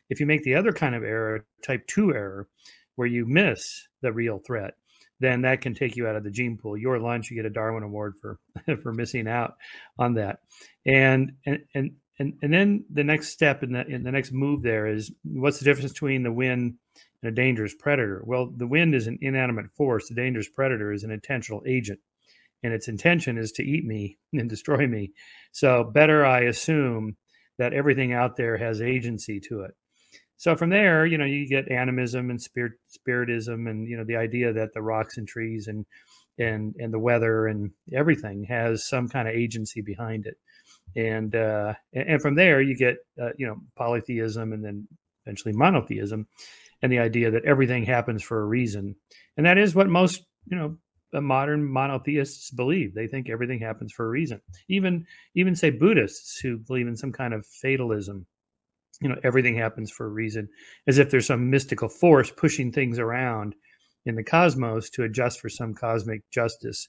If 0.09 0.21
you 0.21 0.27
make 0.27 0.43
the 0.43 0.55
other 0.55 0.73
kind 0.73 0.95
of 0.95 1.03
error, 1.03 1.45
type 1.65 1.87
two 1.87 2.15
error, 2.15 2.49
where 2.95 3.09
you 3.09 3.27
miss 3.27 3.87
the 4.03 4.13
real 4.13 4.39
threat, 4.39 4.75
then 5.21 5.43
that 5.43 5.61
can 5.61 5.75
take 5.75 5.97
you 5.97 6.07
out 6.07 6.17
of 6.17 6.25
the 6.25 6.31
gene 6.31 6.57
pool. 6.57 6.77
Your 6.77 6.99
lunch, 6.99 7.31
you 7.31 7.37
get 7.37 7.47
a 7.47 7.51
Darwin 7.51 7.83
Award 7.83 8.15
for 8.21 8.39
for 8.83 8.93
missing 8.93 9.29
out 9.29 9.55
on 9.99 10.15
that. 10.15 10.41
And 10.87 11.33
and 11.45 11.61
and 11.75 11.93
and, 12.19 12.35
and 12.43 12.53
then 12.53 12.85
the 12.91 13.05
next 13.05 13.29
step 13.29 13.63
in 13.63 13.73
the 13.73 13.87
in 13.87 14.03
the 14.03 14.13
next 14.13 14.33
move 14.33 14.63
there 14.63 14.87
is 14.87 15.13
what's 15.25 15.59
the 15.59 15.65
difference 15.65 15.93
between 15.93 16.23
the 16.23 16.33
wind 16.33 16.77
and 17.23 17.33
a 17.33 17.35
dangerous 17.35 17.75
predator? 17.75 18.23
Well, 18.25 18.53
the 18.55 18.67
wind 18.67 18.95
is 18.95 19.07
an 19.07 19.19
inanimate 19.21 19.73
force. 19.73 20.09
The 20.09 20.15
dangerous 20.15 20.49
predator 20.49 20.93
is 20.93 21.05
an 21.05 21.11
intentional 21.11 21.63
agent, 21.67 22.01
and 22.63 22.73
its 22.73 22.89
intention 22.89 23.37
is 23.37 23.53
to 23.53 23.63
eat 23.63 23.85
me 23.85 24.19
and 24.33 24.49
destroy 24.49 24.87
me. 24.87 25.13
So, 25.53 25.85
better 25.85 26.25
I 26.25 26.41
assume 26.41 27.17
that 27.59 27.73
everything 27.73 28.13
out 28.13 28.37
there 28.37 28.57
has 28.59 28.81
agency 28.81 29.41
to 29.41 29.63
it. 29.63 29.75
So 30.39 30.55
from 30.55 30.69
there, 30.69 31.07
you 31.07 31.17
know, 31.17 31.25
you 31.25 31.49
get 31.49 31.71
animism 31.71 32.29
and 32.29 32.41
spirit 32.41 32.73
spiritism, 32.89 33.67
and 33.67 33.89
you 33.89 33.97
know, 33.97 34.05
the 34.05 34.17
idea 34.17 34.53
that 34.53 34.75
the 34.75 34.83
rocks 34.83 35.17
and 35.17 35.27
trees 35.27 35.67
and 35.67 35.87
and 36.39 36.75
and 36.79 36.93
the 36.93 36.99
weather 36.99 37.47
and 37.47 37.73
everything 37.93 38.45
has 38.45 38.87
some 38.87 39.09
kind 39.09 39.29
of 39.29 39.35
agency 39.35 39.81
behind 39.81 40.27
it 40.27 40.37
and 40.97 41.37
uh, 41.37 41.75
and 41.93 42.21
from 42.21 42.35
there 42.35 42.61
you 42.61 42.77
get 42.77 42.97
uh, 43.21 43.31
you 43.37 43.47
know 43.47 43.57
polytheism 43.77 44.53
and 44.53 44.65
then 44.65 44.89
eventually 45.25 45.53
monotheism 45.53 46.27
and 46.83 46.93
the 46.93 46.99
idea 46.99 47.31
that 47.31 47.45
everything 47.45 47.85
happens 47.85 48.23
for 48.23 48.41
a 48.41 48.47
reason. 48.47 48.95
And 49.37 49.47
that 49.47 49.59
is 49.59 49.75
what 49.75 49.89
most 49.89 50.23
you 50.47 50.57
know 50.57 50.77
modern 51.13 51.65
monotheists 51.65 52.51
believe. 52.51 52.95
They 52.95 53.07
think 53.07 53.29
everything 53.29 53.61
happens 53.61 53.93
for 53.93 54.07
a 54.07 54.11
reason. 54.11 54.41
Even 54.69 55.07
even 55.35 55.55
say 55.55 55.71
buddhists 55.71 56.39
who 56.39 56.59
believe 56.59 56.89
in 56.89 56.97
some 56.97 57.13
kind 57.13 57.35
of 57.35 57.47
fatalism 57.47 58.27
you 59.01 59.09
know 59.09 59.17
everything 59.23 59.57
happens 59.57 59.91
for 59.91 60.07
a 60.07 60.11
reason 60.11 60.49
as 60.87 60.99
if 60.99 61.11
there's 61.11 61.27
some 61.27 61.51
mystical 61.51 61.89
force 61.89 62.31
pushing 62.31 62.73
things 62.73 62.99
around 62.99 63.55
in 64.07 64.15
the 64.15 64.25
cosmos 64.25 64.89
to 64.91 65.03
adjust 65.03 65.41
for 65.41 65.49
some 65.49 65.75
cosmic 65.75 66.23
justice 66.31 66.89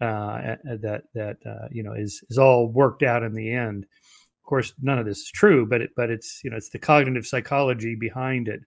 uh, 0.00 0.56
that 0.64 1.02
that 1.14 1.36
uh, 1.46 1.68
you 1.70 1.82
know 1.82 1.92
is 1.92 2.22
is 2.28 2.38
all 2.38 2.68
worked 2.68 3.02
out 3.02 3.22
in 3.22 3.34
the 3.34 3.52
end. 3.52 3.84
Of 3.84 4.48
course 4.48 4.72
none 4.80 4.98
of 4.98 5.06
this 5.06 5.18
is 5.18 5.30
true 5.34 5.66
but 5.66 5.80
it, 5.80 5.90
but 5.96 6.10
it's 6.10 6.40
you 6.44 6.50
know 6.50 6.56
it's 6.56 6.70
the 6.70 6.78
cognitive 6.78 7.26
psychology 7.26 7.94
behind 7.94 8.48
it 8.48 8.60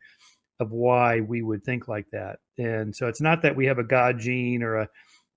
of 0.60 0.72
why 0.72 1.22
we 1.22 1.42
would 1.42 1.64
think 1.64 1.88
like 1.88 2.08
that. 2.12 2.40
And 2.58 2.96
so 2.96 3.08
it's 3.08 3.22
not 3.22 3.42
that 3.44 3.56
we 3.56 3.66
have 3.66 3.80
a 3.80 3.84
god 3.84 4.20
gene 4.20 4.62
or 4.62 4.76
a, 4.76 4.90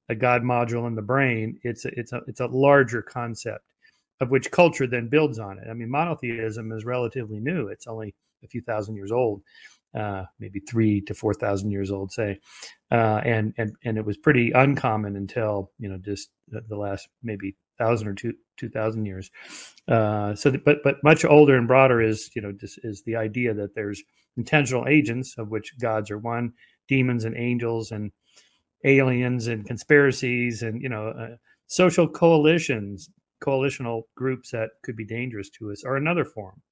a 0.09 0.15
god 0.15 0.43
module 0.43 0.87
in 0.87 0.95
the 0.95 1.03
brain. 1.03 1.59
It's 1.63 1.85
a, 1.85 1.99
it's 1.99 2.13
a 2.13 2.21
it's 2.27 2.41
a 2.41 2.47
larger 2.47 3.03
concept 3.03 3.65
of 4.21 4.31
which 4.31 4.51
culture 4.51 4.87
then 4.87 5.09
builds 5.09 5.39
on 5.39 5.59
it. 5.59 5.69
I 5.69 5.75
mean, 5.75 5.91
monotheism 5.91 6.73
is 6.73 6.85
relatively 6.85 7.41
new; 7.41 7.69
it's 7.69 7.87
only 7.87 8.15
a 8.45 8.49
few 8.49 8.63
thousand 8.63 8.97
years 8.97 9.13
old, 9.13 9.43
uh, 9.95 10.25
maybe 10.39 10.61
three 10.61 11.01
to 11.03 11.15
four 11.15 11.35
thousand 11.35 11.71
years 11.71 11.91
old, 11.91 12.13
say, 12.13 12.39
uh, 12.91 13.21
and 13.25 13.53
and 13.59 13.73
and 13.85 13.99
it 13.99 14.05
was 14.05 14.17
pretty 14.17 14.53
uncommon 14.53 15.17
until 15.17 15.71
you 15.79 15.89
know 15.89 15.99
just 15.99 16.31
the 16.49 16.77
last 16.77 17.09
maybe 17.23 17.57
thousand 17.79 18.09
or 18.09 18.15
two 18.15 18.33
two 18.57 18.69
thousand 18.69 19.07
years. 19.07 19.31
Uh, 19.89 20.35
so, 20.35 20.53
but 20.65 20.79
but 20.83 20.97
much 21.03 21.25
older 21.25 21.57
and 21.57 21.69
broader 21.69 22.01
is 22.01 22.31
you 22.35 22.43
know 22.43 22.53
just 22.53 22.79
is 22.85 23.03
the 23.05 23.17
idea 23.17 23.55
that 23.55 23.75
there's 23.75 24.03
intentional 24.37 24.87
agents 24.89 25.35
of 25.39 25.49
which 25.49 25.79
gods 25.81 26.11
are 26.11 26.19
one, 26.19 26.53
demons 26.89 27.25
and 27.25 27.37
angels 27.37 27.91
and 27.91 28.13
aliens 28.85 29.47
and 29.47 29.67
conspiracies 29.67 30.63
and 30.63 30.83
you 30.83 30.89
know 30.89 31.09
uh, 31.09 31.37
social 31.67 32.09
coalitions 32.09 33.09
coalitional 33.43 34.03
groups 34.17 34.51
that 34.51 34.71
could 34.85 34.97
be 34.97 35.05
dangerous 35.05 35.51
to 35.51 35.71
us 35.71 35.85
are 35.85 35.97
another 35.97 36.25
form 36.25 36.63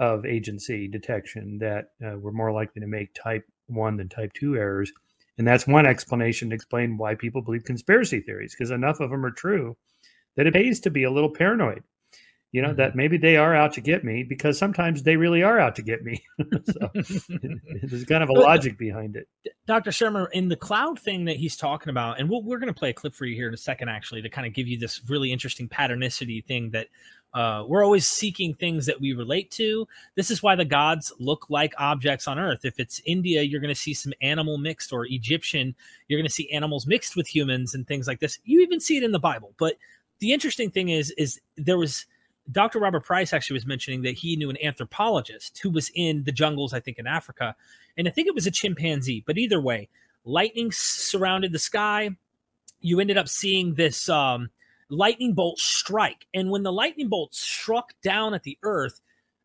of 0.00 0.24
agency 0.24 0.88
detection 0.88 1.58
that 1.58 1.90
uh, 2.04 2.16
we're 2.18 2.32
more 2.32 2.50
likely 2.50 2.80
to 2.80 2.88
make 2.88 3.14
type 3.14 3.44
1 3.68 3.98
than 3.98 4.08
type 4.08 4.32
2 4.32 4.56
errors. 4.56 4.90
And 5.38 5.46
that's 5.46 5.66
one 5.66 5.86
explanation 5.86 6.48
to 6.50 6.54
explain 6.54 6.98
why 6.98 7.14
people 7.14 7.42
believe 7.42 7.64
conspiracy 7.64 8.20
theories 8.20 8.56
because 8.58 8.70
enough 8.70 8.98
of 9.00 9.10
them 9.10 9.24
are 9.24 9.30
true 9.30 9.76
that 10.36 10.46
it 10.46 10.54
pays 10.54 10.80
to 10.80 10.90
be 10.90 11.04
a 11.04 11.10
little 11.10 11.32
paranoid. 11.32 11.84
You 12.52 12.62
know 12.62 12.68
mm-hmm. 12.68 12.78
that 12.78 12.96
maybe 12.96 13.16
they 13.16 13.36
are 13.36 13.54
out 13.54 13.74
to 13.74 13.80
get 13.80 14.02
me 14.02 14.24
because 14.24 14.58
sometimes 14.58 15.04
they 15.04 15.16
really 15.16 15.42
are 15.42 15.60
out 15.60 15.76
to 15.76 15.82
get 15.82 16.02
me. 16.02 16.22
So 16.66 16.90
there's 17.82 18.04
kind 18.04 18.22
of 18.22 18.28
a 18.28 18.32
logic 18.32 18.76
behind 18.76 19.16
it. 19.16 19.28
Dr 19.66 19.90
shermer 19.90 20.26
in 20.32 20.48
the 20.48 20.56
cloud 20.56 20.98
thing 20.98 21.26
that 21.26 21.36
he's 21.36 21.56
talking 21.56 21.90
about 21.90 22.18
and 22.18 22.28
we 22.28 22.40
we 22.44 22.54
are 22.54 22.58
going 22.58 22.72
to 22.72 22.78
play 22.78 22.90
a 22.90 22.94
clip 22.94 23.14
for 23.14 23.24
you 23.24 23.36
here 23.36 23.46
in 23.46 23.54
a 23.54 23.58
second 23.58 23.88
actually 23.88 24.22
to 24.22 24.28
kind 24.28 24.46
of 24.46 24.52
give 24.52 24.66
you 24.66 24.78
this 24.78 25.00
really 25.08 25.30
interesting 25.30 25.68
patternicity 25.68 26.44
thing 26.44 26.70
that 26.70 26.88
uh, 27.32 27.64
we're 27.66 27.84
always 27.84 28.08
seeking 28.08 28.54
things 28.54 28.86
that 28.86 29.00
we 29.00 29.12
relate 29.12 29.50
to. 29.52 29.86
This 30.16 30.30
is 30.30 30.42
why 30.42 30.56
the 30.56 30.64
gods 30.64 31.12
look 31.18 31.48
like 31.48 31.72
objects 31.78 32.26
on 32.26 32.38
Earth. 32.38 32.64
If 32.64 32.80
it's 32.80 33.00
India, 33.06 33.42
you're 33.42 33.60
going 33.60 33.74
to 33.74 33.80
see 33.80 33.94
some 33.94 34.12
animal 34.20 34.58
mixed, 34.58 34.92
or 34.92 35.06
Egyptian, 35.06 35.74
you're 36.08 36.18
going 36.18 36.26
to 36.26 36.32
see 36.32 36.50
animals 36.50 36.86
mixed 36.86 37.16
with 37.16 37.32
humans 37.32 37.74
and 37.74 37.86
things 37.86 38.06
like 38.06 38.20
this. 38.20 38.38
You 38.44 38.60
even 38.60 38.80
see 38.80 38.96
it 38.96 39.04
in 39.04 39.12
the 39.12 39.18
Bible. 39.20 39.52
But 39.58 39.76
the 40.18 40.32
interesting 40.32 40.70
thing 40.70 40.88
is, 40.88 41.12
is 41.12 41.40
there 41.56 41.78
was 41.78 42.06
Dr. 42.50 42.80
Robert 42.80 43.04
Price 43.04 43.32
actually 43.32 43.54
was 43.54 43.66
mentioning 43.66 44.02
that 44.02 44.16
he 44.16 44.34
knew 44.34 44.50
an 44.50 44.58
anthropologist 44.62 45.60
who 45.62 45.70
was 45.70 45.90
in 45.94 46.24
the 46.24 46.32
jungles, 46.32 46.72
I 46.72 46.80
think, 46.80 46.98
in 46.98 47.06
Africa. 47.06 47.54
And 47.96 48.08
I 48.08 48.10
think 48.10 48.26
it 48.26 48.34
was 48.34 48.46
a 48.46 48.50
chimpanzee. 48.50 49.22
But 49.24 49.38
either 49.38 49.60
way, 49.60 49.88
lightning 50.24 50.72
surrounded 50.72 51.52
the 51.52 51.58
sky. 51.58 52.10
You 52.80 52.98
ended 52.98 53.18
up 53.18 53.28
seeing 53.28 53.74
this 53.74 54.08
um, 54.08 54.50
lightning 54.90 55.34
bolt 55.34 55.58
strike. 55.58 56.26
And 56.34 56.50
when 56.50 56.62
the 56.62 56.72
lightning 56.72 57.08
bolt 57.08 57.34
struck 57.34 57.92
down 58.02 58.34
at 58.34 58.42
the 58.42 58.58
earth, 58.62 59.00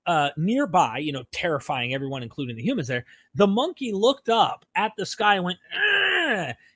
uh, 0.08 0.30
nearby, 0.38 1.00
you 1.00 1.12
know, 1.12 1.24
terrifying 1.32 1.94
everyone, 1.94 2.24
including 2.24 2.56
the 2.56 2.64
humans 2.64 2.88
there, 2.88 3.06
the 3.34 3.48
monkey 3.48 3.92
looked 3.92 4.30
up 4.30 4.66
at 4.76 4.92
the 4.98 5.06
sky 5.06 5.36
and 5.36 5.46
went, 5.46 5.60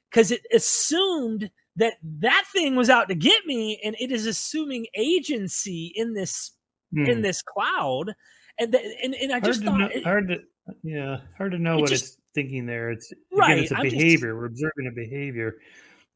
because 0.09 0.31
it 0.31 0.41
assumed 0.53 1.51
that 1.79 1.93
that 2.03 2.43
thing 2.51 2.75
was 2.75 2.89
out 2.89 3.07
to 3.07 3.15
get 3.15 3.45
me 3.45 3.79
and 3.83 3.95
it 3.99 4.11
is 4.11 4.25
assuming 4.25 4.85
agency 4.95 5.91
in 5.95 6.13
this 6.13 6.51
hmm. 6.93 7.05
in 7.05 7.21
this 7.21 7.41
cloud 7.41 8.13
and 8.59 8.73
th- 8.73 8.97
and, 9.01 9.15
and 9.15 9.31
i 9.31 9.39
just 9.39 9.63
hard 9.63 9.79
thought 9.79 9.79
know, 9.79 9.95
it, 9.95 10.03
hard 10.03 10.27
to 10.27 10.39
yeah 10.83 11.17
hard 11.37 11.51
to 11.51 11.57
know 11.57 11.77
it 11.77 11.81
what 11.81 11.89
just, 11.89 12.03
it's 12.03 12.17
thinking 12.35 12.65
there 12.65 12.91
it's 12.91 13.13
right, 13.31 13.51
again, 13.51 13.63
it's 13.63 13.71
a 13.71 13.77
I'm 13.77 13.83
behavior 13.83 14.31
just, 14.31 14.37
we're 14.37 14.45
observing 14.45 14.87
a 14.87 14.91
behavior 14.91 15.55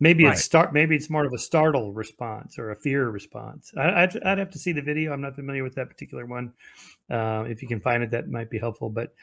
maybe 0.03 0.25
right. 0.25 0.33
it's 0.33 0.43
start 0.43 0.73
maybe 0.73 0.95
it's 0.95 1.09
more 1.09 1.25
of 1.25 1.33
a 1.33 1.37
startle 1.37 1.93
response 1.93 2.59
or 2.59 2.71
a 2.71 2.75
fear 2.75 3.09
response 3.09 3.71
I, 3.77 4.01
would 4.01 4.23
I'd 4.23 4.37
have 4.37 4.51
to 4.51 4.59
see 4.59 4.71
the 4.71 4.81
video 4.81 5.13
i'm 5.13 5.21
not 5.21 5.35
familiar 5.35 5.63
with 5.63 5.75
that 5.75 5.89
particular 5.89 6.25
one 6.25 6.53
uh, 7.09 7.45
if 7.47 7.61
you 7.61 7.67
can 7.67 7.79
find 7.79 8.03
it 8.03 8.11
that 8.11 8.27
might 8.27 8.49
be 8.49 8.59
helpful 8.59 8.89
but 8.89 9.13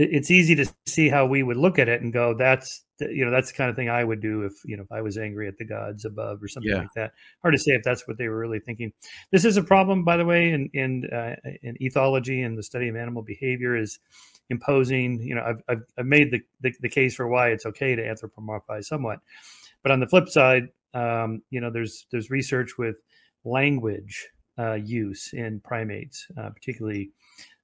it's 0.00 0.30
easy 0.30 0.54
to 0.54 0.72
see 0.86 1.08
how 1.08 1.26
we 1.26 1.42
would 1.42 1.56
look 1.56 1.76
at 1.80 1.88
it 1.88 2.00
and 2.02 2.12
go, 2.12 2.32
that's 2.32 2.84
you 3.00 3.24
know 3.24 3.32
that's 3.32 3.50
the 3.50 3.56
kind 3.56 3.68
of 3.68 3.74
thing 3.74 3.90
I 3.90 4.02
would 4.02 4.20
do 4.20 4.42
if 4.42 4.52
you 4.64 4.76
know 4.76 4.84
if 4.84 4.92
I 4.92 5.00
was 5.02 5.18
angry 5.18 5.48
at 5.48 5.58
the 5.58 5.64
gods 5.64 6.04
above 6.04 6.40
or 6.40 6.46
something 6.46 6.70
yeah. 6.70 6.78
like 6.78 6.92
that. 6.94 7.10
Hard 7.42 7.54
to 7.54 7.58
say 7.58 7.72
if 7.72 7.82
that's 7.82 8.06
what 8.06 8.16
they 8.16 8.28
were 8.28 8.38
really 8.38 8.60
thinking. 8.60 8.92
This 9.32 9.44
is 9.44 9.56
a 9.56 9.62
problem, 9.62 10.04
by 10.04 10.16
the 10.16 10.24
way, 10.24 10.50
in 10.50 10.70
in 10.72 11.04
uh, 11.12 11.34
in 11.62 11.74
ethology 11.82 12.46
and 12.46 12.56
the 12.56 12.62
study 12.62 12.88
of 12.88 12.94
animal 12.94 13.22
behavior 13.22 13.76
is 13.76 13.98
imposing. 14.50 15.20
You 15.20 15.34
know, 15.34 15.42
I've 15.42 15.62
I've, 15.68 15.82
I've 15.98 16.06
made 16.06 16.30
the, 16.30 16.42
the, 16.60 16.72
the 16.80 16.88
case 16.88 17.16
for 17.16 17.26
why 17.26 17.48
it's 17.48 17.66
okay 17.66 17.96
to 17.96 18.02
anthropomorphize 18.02 18.84
somewhat, 18.84 19.18
but 19.82 19.92
on 19.92 20.00
the 20.00 20.06
flip 20.06 20.28
side, 20.28 20.68
um, 20.94 21.42
you 21.50 21.60
know, 21.60 21.70
there's 21.70 22.06
there's 22.10 22.30
research 22.30 22.78
with 22.78 22.96
language 23.44 24.28
uh, 24.58 24.74
use 24.74 25.30
in 25.32 25.60
primates, 25.60 26.26
uh, 26.36 26.50
particularly 26.50 27.10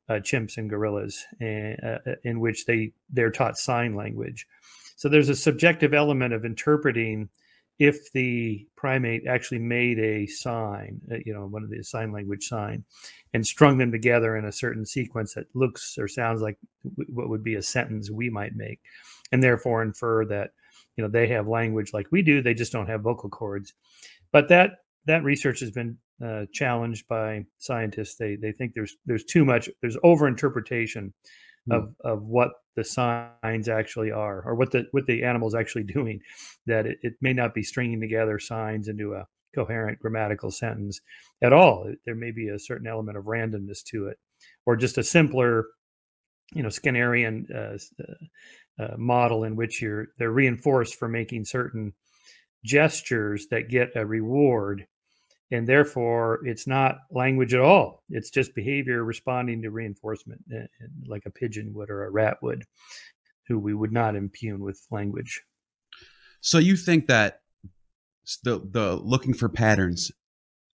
uh, 0.08 0.14
chimps 0.14 0.58
and 0.58 0.70
gorillas, 0.70 1.24
in, 1.40 1.76
uh, 1.82 1.98
uh, 2.10 2.14
in 2.24 2.40
which 2.40 2.66
they 2.66 2.92
they're 3.10 3.30
taught 3.30 3.58
sign 3.58 3.94
language. 3.94 4.46
So 4.96 5.08
there's 5.08 5.28
a 5.28 5.36
subjective 5.36 5.94
element 5.94 6.32
of 6.34 6.44
interpreting 6.44 7.28
if 7.80 8.12
the 8.12 8.64
primate 8.76 9.26
actually 9.26 9.58
made 9.58 9.98
a 9.98 10.26
sign, 10.26 11.00
uh, 11.10 11.16
you 11.26 11.34
know, 11.34 11.46
one 11.46 11.64
of 11.64 11.70
the 11.70 11.82
sign 11.82 12.12
language 12.12 12.44
sign, 12.44 12.84
and 13.32 13.44
strung 13.44 13.78
them 13.78 13.90
together 13.90 14.36
in 14.36 14.44
a 14.44 14.52
certain 14.52 14.86
sequence 14.86 15.34
that 15.34 15.46
looks 15.54 15.96
or 15.98 16.06
sounds 16.06 16.40
like 16.40 16.56
what 17.08 17.28
would 17.28 17.42
be 17.42 17.56
a 17.56 17.62
sentence 17.62 18.10
we 18.10 18.30
might 18.30 18.54
make, 18.54 18.80
and 19.32 19.42
therefore 19.42 19.82
infer 19.82 20.24
that 20.26 20.50
you 20.96 21.04
know 21.04 21.10
they 21.10 21.26
have 21.28 21.48
language 21.48 21.92
like 21.92 22.06
we 22.10 22.22
do, 22.22 22.42
they 22.42 22.54
just 22.54 22.72
don't 22.72 22.88
have 22.88 23.02
vocal 23.02 23.30
cords. 23.30 23.72
But 24.32 24.48
that 24.48 24.72
that 25.06 25.24
research 25.24 25.60
has 25.60 25.70
been 25.70 25.98
uh, 26.24 26.46
challenged 26.52 27.06
by 27.08 27.44
scientists. 27.58 28.16
They 28.16 28.36
they 28.36 28.52
think 28.52 28.72
there's 28.74 28.96
there's 29.06 29.24
too 29.24 29.44
much 29.44 29.68
there's 29.80 29.98
over 30.02 30.28
interpretation 30.28 31.12
mm. 31.70 31.76
of 31.76 31.94
of 32.04 32.22
what 32.22 32.50
the 32.76 32.84
signs 32.84 33.68
actually 33.68 34.10
are 34.10 34.42
or 34.44 34.54
what 34.54 34.70
the 34.70 34.86
what 34.92 35.06
the 35.06 35.24
animal's 35.24 35.54
actually 35.54 35.84
doing. 35.94 36.20
That 36.66 36.86
it, 36.86 36.98
it 37.02 37.14
may 37.20 37.32
not 37.32 37.54
be 37.54 37.62
stringing 37.62 38.00
together 38.00 38.38
signs 38.38 38.88
into 38.88 39.14
a 39.14 39.26
coherent 39.54 39.98
grammatical 40.00 40.50
sentence 40.50 41.00
at 41.42 41.52
all. 41.52 41.90
There 42.04 42.16
may 42.16 42.32
be 42.32 42.48
a 42.48 42.58
certain 42.58 42.86
element 42.86 43.16
of 43.16 43.24
randomness 43.24 43.82
to 43.90 44.08
it, 44.08 44.18
or 44.66 44.76
just 44.76 44.98
a 44.98 45.04
simpler, 45.04 45.66
you 46.52 46.62
know, 46.62 46.68
Skinnerian 46.68 47.44
uh, 47.54 47.78
uh, 48.78 48.96
model 48.96 49.44
in 49.44 49.56
which 49.56 49.80
you're 49.80 50.08
they're 50.18 50.30
reinforced 50.30 50.96
for 50.96 51.08
making 51.08 51.44
certain 51.44 51.92
gestures 52.64 53.46
that 53.50 53.68
get 53.68 53.90
a 53.94 54.06
reward. 54.06 54.86
And 55.50 55.68
therefore 55.68 56.40
it's 56.44 56.66
not 56.66 56.96
language 57.10 57.54
at 57.54 57.60
all. 57.60 58.02
It's 58.08 58.30
just 58.30 58.54
behavior 58.54 59.04
responding 59.04 59.62
to 59.62 59.70
reinforcement 59.70 60.40
like 61.06 61.22
a 61.26 61.30
pigeon 61.30 61.74
would 61.74 61.90
or 61.90 62.04
a 62.04 62.10
rat 62.10 62.38
would 62.42 62.64
who 63.46 63.58
we 63.58 63.74
would 63.74 63.92
not 63.92 64.16
impugn 64.16 64.60
with 64.60 64.80
language. 64.90 65.42
So 66.40 66.58
you 66.58 66.76
think 66.76 67.06
that 67.06 67.40
the 68.42 68.60
the 68.60 68.96
looking 68.96 69.34
for 69.34 69.48
patterns 69.48 70.10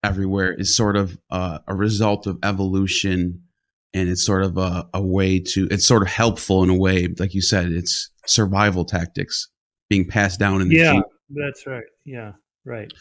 everywhere 0.04 0.54
is 0.54 0.76
sort 0.76 0.96
of 0.96 1.18
uh, 1.30 1.60
a 1.68 1.76
result 1.76 2.28
of 2.28 2.40
evolution 2.44 3.44
and 3.94 4.10
it's 4.10 4.26
sort 4.26 4.44
of 4.44 4.58
a, 4.58 4.88
a 4.94 5.02
way 5.02 5.40
to 5.40 5.68
it's 5.72 5.88
sort 5.88 6.02
of 6.02 6.08
helpful 6.08 6.64
in 6.64 6.70
a 6.70 6.76
way 6.76 7.08
like 7.20 7.34
you 7.34 7.42
said 7.42 7.68
it's 7.68 8.10
survival 8.26 8.86
tactics 8.86 9.48
being 9.90 10.08
passed 10.08 10.40
down 10.40 10.62
in 10.62 10.70
the 10.70 10.76
yeah 10.76 10.94
gene. 10.94 11.04
that's 11.30 11.66
right 11.66 11.86
yeah 12.06 12.34
right 12.66 12.92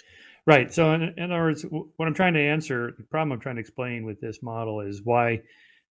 Right. 0.49 0.73
So, 0.73 0.95
in, 0.95 1.03
in, 1.19 1.31
other 1.31 1.43
words, 1.43 1.67
what 1.71 2.09
I'm 2.09 2.15
trying 2.15 2.33
to 2.33 2.41
answer, 2.41 2.95
the 2.97 3.05
problem 3.05 3.33
I'm 3.33 3.39
trying 3.39 3.57
to 3.57 3.61
explain 3.61 4.07
with 4.07 4.19
this 4.19 4.43
model 4.43 4.81
is 4.81 5.03
why 5.05 5.43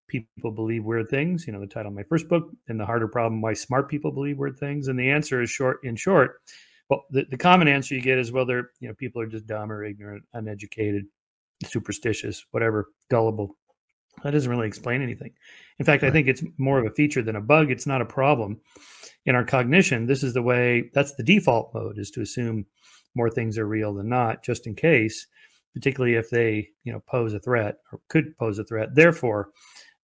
people 0.07 0.49
believe 0.49 0.83
weird 0.83 1.09
things. 1.09 1.45
You 1.45 1.53
know, 1.53 1.59
the 1.59 1.67
title 1.67 1.89
of 1.89 1.95
my 1.95 2.01
first 2.01 2.27
book, 2.27 2.49
and 2.67 2.79
the 2.79 2.85
harder 2.85 3.07
problem, 3.07 3.39
why 3.39 3.53
smart 3.53 3.87
people 3.87 4.11
believe 4.11 4.39
weird 4.39 4.57
things. 4.57 4.87
And 4.87 4.97
the 4.97 5.11
answer 5.11 5.43
is 5.43 5.51
short. 5.51 5.81
In 5.83 5.95
short, 5.95 6.41
well, 6.89 7.03
the, 7.11 7.27
the 7.29 7.37
common 7.37 7.67
answer 7.67 7.93
you 7.93 8.01
get 8.01 8.17
is, 8.17 8.31
well, 8.31 8.47
they're 8.47 8.71
you 8.79 8.87
know, 8.87 8.95
people 8.95 9.21
are 9.21 9.27
just 9.27 9.45
dumb 9.45 9.71
or 9.71 9.83
ignorant, 9.83 10.23
uneducated, 10.33 11.05
superstitious, 11.63 12.43
whatever, 12.49 12.87
gullible. 13.11 13.55
That 14.23 14.31
doesn't 14.31 14.49
really 14.49 14.67
explain 14.67 15.01
anything. 15.01 15.31
In 15.79 15.85
fact, 15.85 16.03
right. 16.03 16.09
I 16.09 16.11
think 16.11 16.27
it's 16.27 16.43
more 16.57 16.79
of 16.79 16.85
a 16.85 16.95
feature 16.95 17.21
than 17.21 17.35
a 17.35 17.41
bug. 17.41 17.71
It's 17.71 17.87
not 17.87 18.01
a 18.01 18.05
problem. 18.05 18.61
In 19.25 19.35
our 19.35 19.45
cognition, 19.45 20.07
this 20.07 20.23
is 20.23 20.33
the 20.33 20.41
way. 20.41 20.89
That's 20.93 21.13
the 21.15 21.23
default 21.23 21.73
mode 21.73 21.97
is 21.97 22.09
to 22.11 22.21
assume 22.21 22.65
more 23.15 23.29
things 23.29 23.57
are 23.57 23.67
real 23.67 23.93
than 23.93 24.09
not, 24.09 24.43
just 24.43 24.67
in 24.67 24.75
case, 24.75 25.27
particularly 25.73 26.15
if 26.15 26.29
they, 26.29 26.69
you 26.83 26.93
know, 26.93 27.01
pose 27.07 27.33
a 27.33 27.39
threat 27.39 27.77
or 27.91 27.99
could 28.09 28.37
pose 28.37 28.57
a 28.57 28.63
threat. 28.63 28.95
Therefore, 28.95 29.49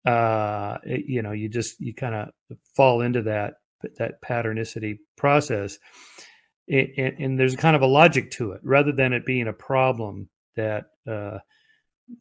uh, 0.06 0.78
it, 0.84 1.06
you 1.08 1.22
know, 1.22 1.32
you 1.32 1.50
just 1.50 1.80
you 1.80 1.94
kind 1.94 2.16
of 2.16 2.58
fall 2.76 3.02
into 3.02 3.22
that 3.24 3.56
that 3.98 4.22
patternicity 4.22 5.00
process, 5.18 5.80
it, 6.68 6.92
it, 6.98 7.20
and 7.20 7.40
there's 7.40 7.56
kind 7.56 7.76
of 7.76 7.82
a 7.82 7.88
logic 7.88 8.32
to 8.32 8.52
it, 8.52 8.62
rather 8.64 8.92
than 8.92 9.14
it 9.14 9.26
being 9.26 9.48
a 9.48 9.54
problem 9.54 10.30
that 10.56 10.86
uh, 11.08 11.40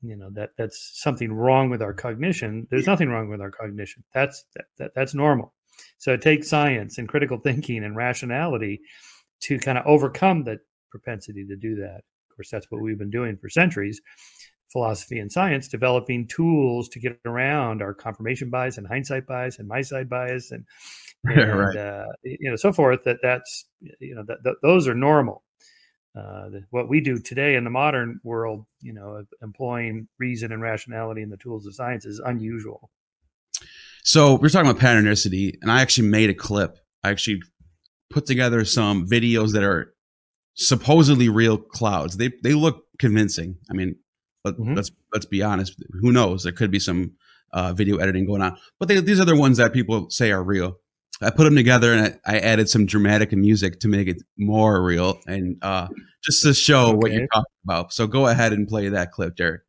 you 0.02 0.16
know 0.16 0.30
that 0.32 0.50
that's 0.56 0.90
something 0.94 1.32
wrong 1.32 1.70
with 1.70 1.82
our 1.82 1.92
cognition. 1.92 2.66
There's 2.70 2.86
nothing 2.86 3.08
wrong 3.08 3.28
with 3.28 3.40
our 3.40 3.50
cognition. 3.50 4.04
That's 4.14 4.44
that, 4.54 4.64
that 4.78 4.90
that's 4.94 5.14
normal. 5.14 5.52
So 5.98 6.12
it 6.12 6.22
takes 6.22 6.48
science 6.48 6.98
and 6.98 7.08
critical 7.08 7.38
thinking 7.38 7.84
and 7.84 7.96
rationality 7.96 8.80
to 9.42 9.58
kind 9.58 9.78
of 9.78 9.86
overcome 9.86 10.44
the 10.44 10.58
propensity 10.90 11.46
to 11.46 11.56
do 11.56 11.76
that. 11.76 12.02
Of 12.30 12.36
course, 12.36 12.50
that's 12.50 12.66
what 12.70 12.82
we've 12.82 12.98
been 12.98 13.10
doing 13.10 13.36
for 13.36 13.48
centuries 13.48 14.00
philosophy 14.72 15.18
and 15.18 15.30
science, 15.30 15.68
developing 15.68 16.26
tools 16.26 16.88
to 16.88 16.98
get 16.98 17.18
around 17.26 17.82
our 17.82 17.92
confirmation 17.92 18.50
bias 18.50 18.78
and 18.78 18.86
hindsight 18.86 19.26
bias 19.26 19.58
and 19.58 19.68
my 19.68 19.82
side 19.82 20.08
bias 20.08 20.50
and, 20.50 20.64
and 21.24 21.58
right. 21.58 21.76
uh, 21.76 22.06
you 22.24 22.50
know 22.50 22.56
so 22.56 22.72
forth. 22.72 23.04
That 23.04 23.18
that's 23.22 23.66
you 24.00 24.14
know 24.14 24.24
that, 24.26 24.38
that 24.42 24.56
those 24.62 24.88
are 24.88 24.94
normal. 24.94 25.44
Uh, 26.14 26.50
the, 26.50 26.64
what 26.70 26.88
we 26.88 27.00
do 27.00 27.18
today 27.18 27.54
in 27.54 27.64
the 27.64 27.70
modern 27.70 28.20
world, 28.22 28.66
you 28.82 28.92
know, 28.92 29.24
employing 29.42 30.06
reason 30.18 30.52
and 30.52 30.60
rationality 30.60 31.22
in 31.22 31.30
the 31.30 31.38
tools 31.38 31.66
of 31.66 31.74
science 31.74 32.04
is 32.04 32.20
unusual. 32.24 32.90
So 34.04 34.34
we're 34.34 34.50
talking 34.50 34.68
about 34.68 34.82
patternicity, 34.82 35.54
and 35.62 35.70
I 35.70 35.80
actually 35.80 36.08
made 36.08 36.28
a 36.28 36.34
clip. 36.34 36.76
I 37.02 37.10
actually 37.10 37.40
put 38.10 38.26
together 38.26 38.64
some 38.64 39.06
videos 39.06 39.52
that 39.52 39.62
are 39.62 39.94
supposedly 40.54 41.28
real 41.28 41.56
clouds. 41.56 42.16
They 42.16 42.32
they 42.42 42.52
look 42.52 42.84
convincing. 42.98 43.56
I 43.70 43.74
mean, 43.74 43.96
but 44.44 44.58
mm-hmm. 44.58 44.74
let's 44.74 44.90
let's 45.14 45.26
be 45.26 45.42
honest. 45.42 45.82
Who 46.00 46.12
knows? 46.12 46.42
There 46.42 46.52
could 46.52 46.70
be 46.70 46.80
some 46.80 47.12
uh, 47.52 47.72
video 47.72 47.96
editing 47.98 48.26
going 48.26 48.42
on. 48.42 48.56
But 48.78 48.88
they, 48.88 49.00
these 49.00 49.20
are 49.20 49.24
the 49.24 49.36
ones 49.36 49.58
that 49.58 49.72
people 49.72 50.10
say 50.10 50.32
are 50.32 50.42
real. 50.42 50.78
I 51.20 51.30
put 51.30 51.44
them 51.44 51.54
together 51.54 51.92
and 51.92 52.18
I, 52.26 52.36
I 52.36 52.38
added 52.38 52.68
some 52.68 52.86
dramatic 52.86 53.32
music 53.32 53.80
to 53.80 53.88
make 53.88 54.08
it 54.08 54.22
more 54.38 54.82
real 54.82 55.20
and 55.26 55.56
uh, 55.62 55.88
just 56.24 56.42
to 56.42 56.54
show 56.54 56.88
okay. 56.88 56.96
what 56.96 57.12
you're 57.12 57.26
talking 57.32 57.52
about. 57.64 57.92
So 57.92 58.06
go 58.06 58.26
ahead 58.26 58.52
and 58.52 58.66
play 58.66 58.88
that 58.88 59.12
clip, 59.12 59.36
Derek. 59.36 59.62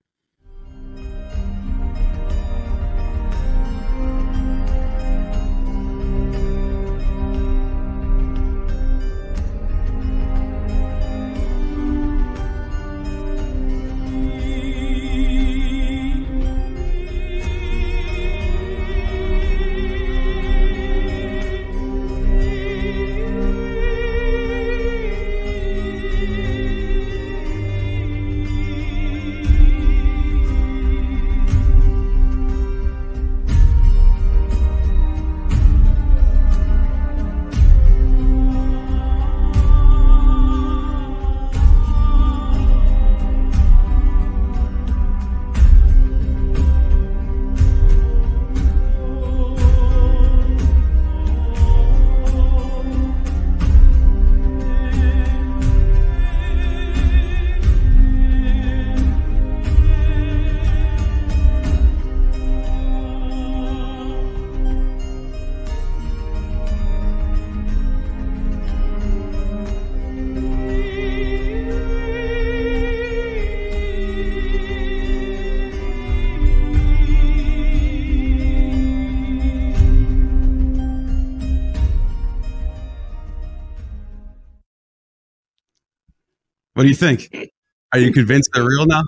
Think? 87.04 87.52
Are 87.92 88.00
you 88.00 88.12
convinced 88.12 88.50
they're 88.54 88.66
real 88.66 88.86
now? 88.86 89.04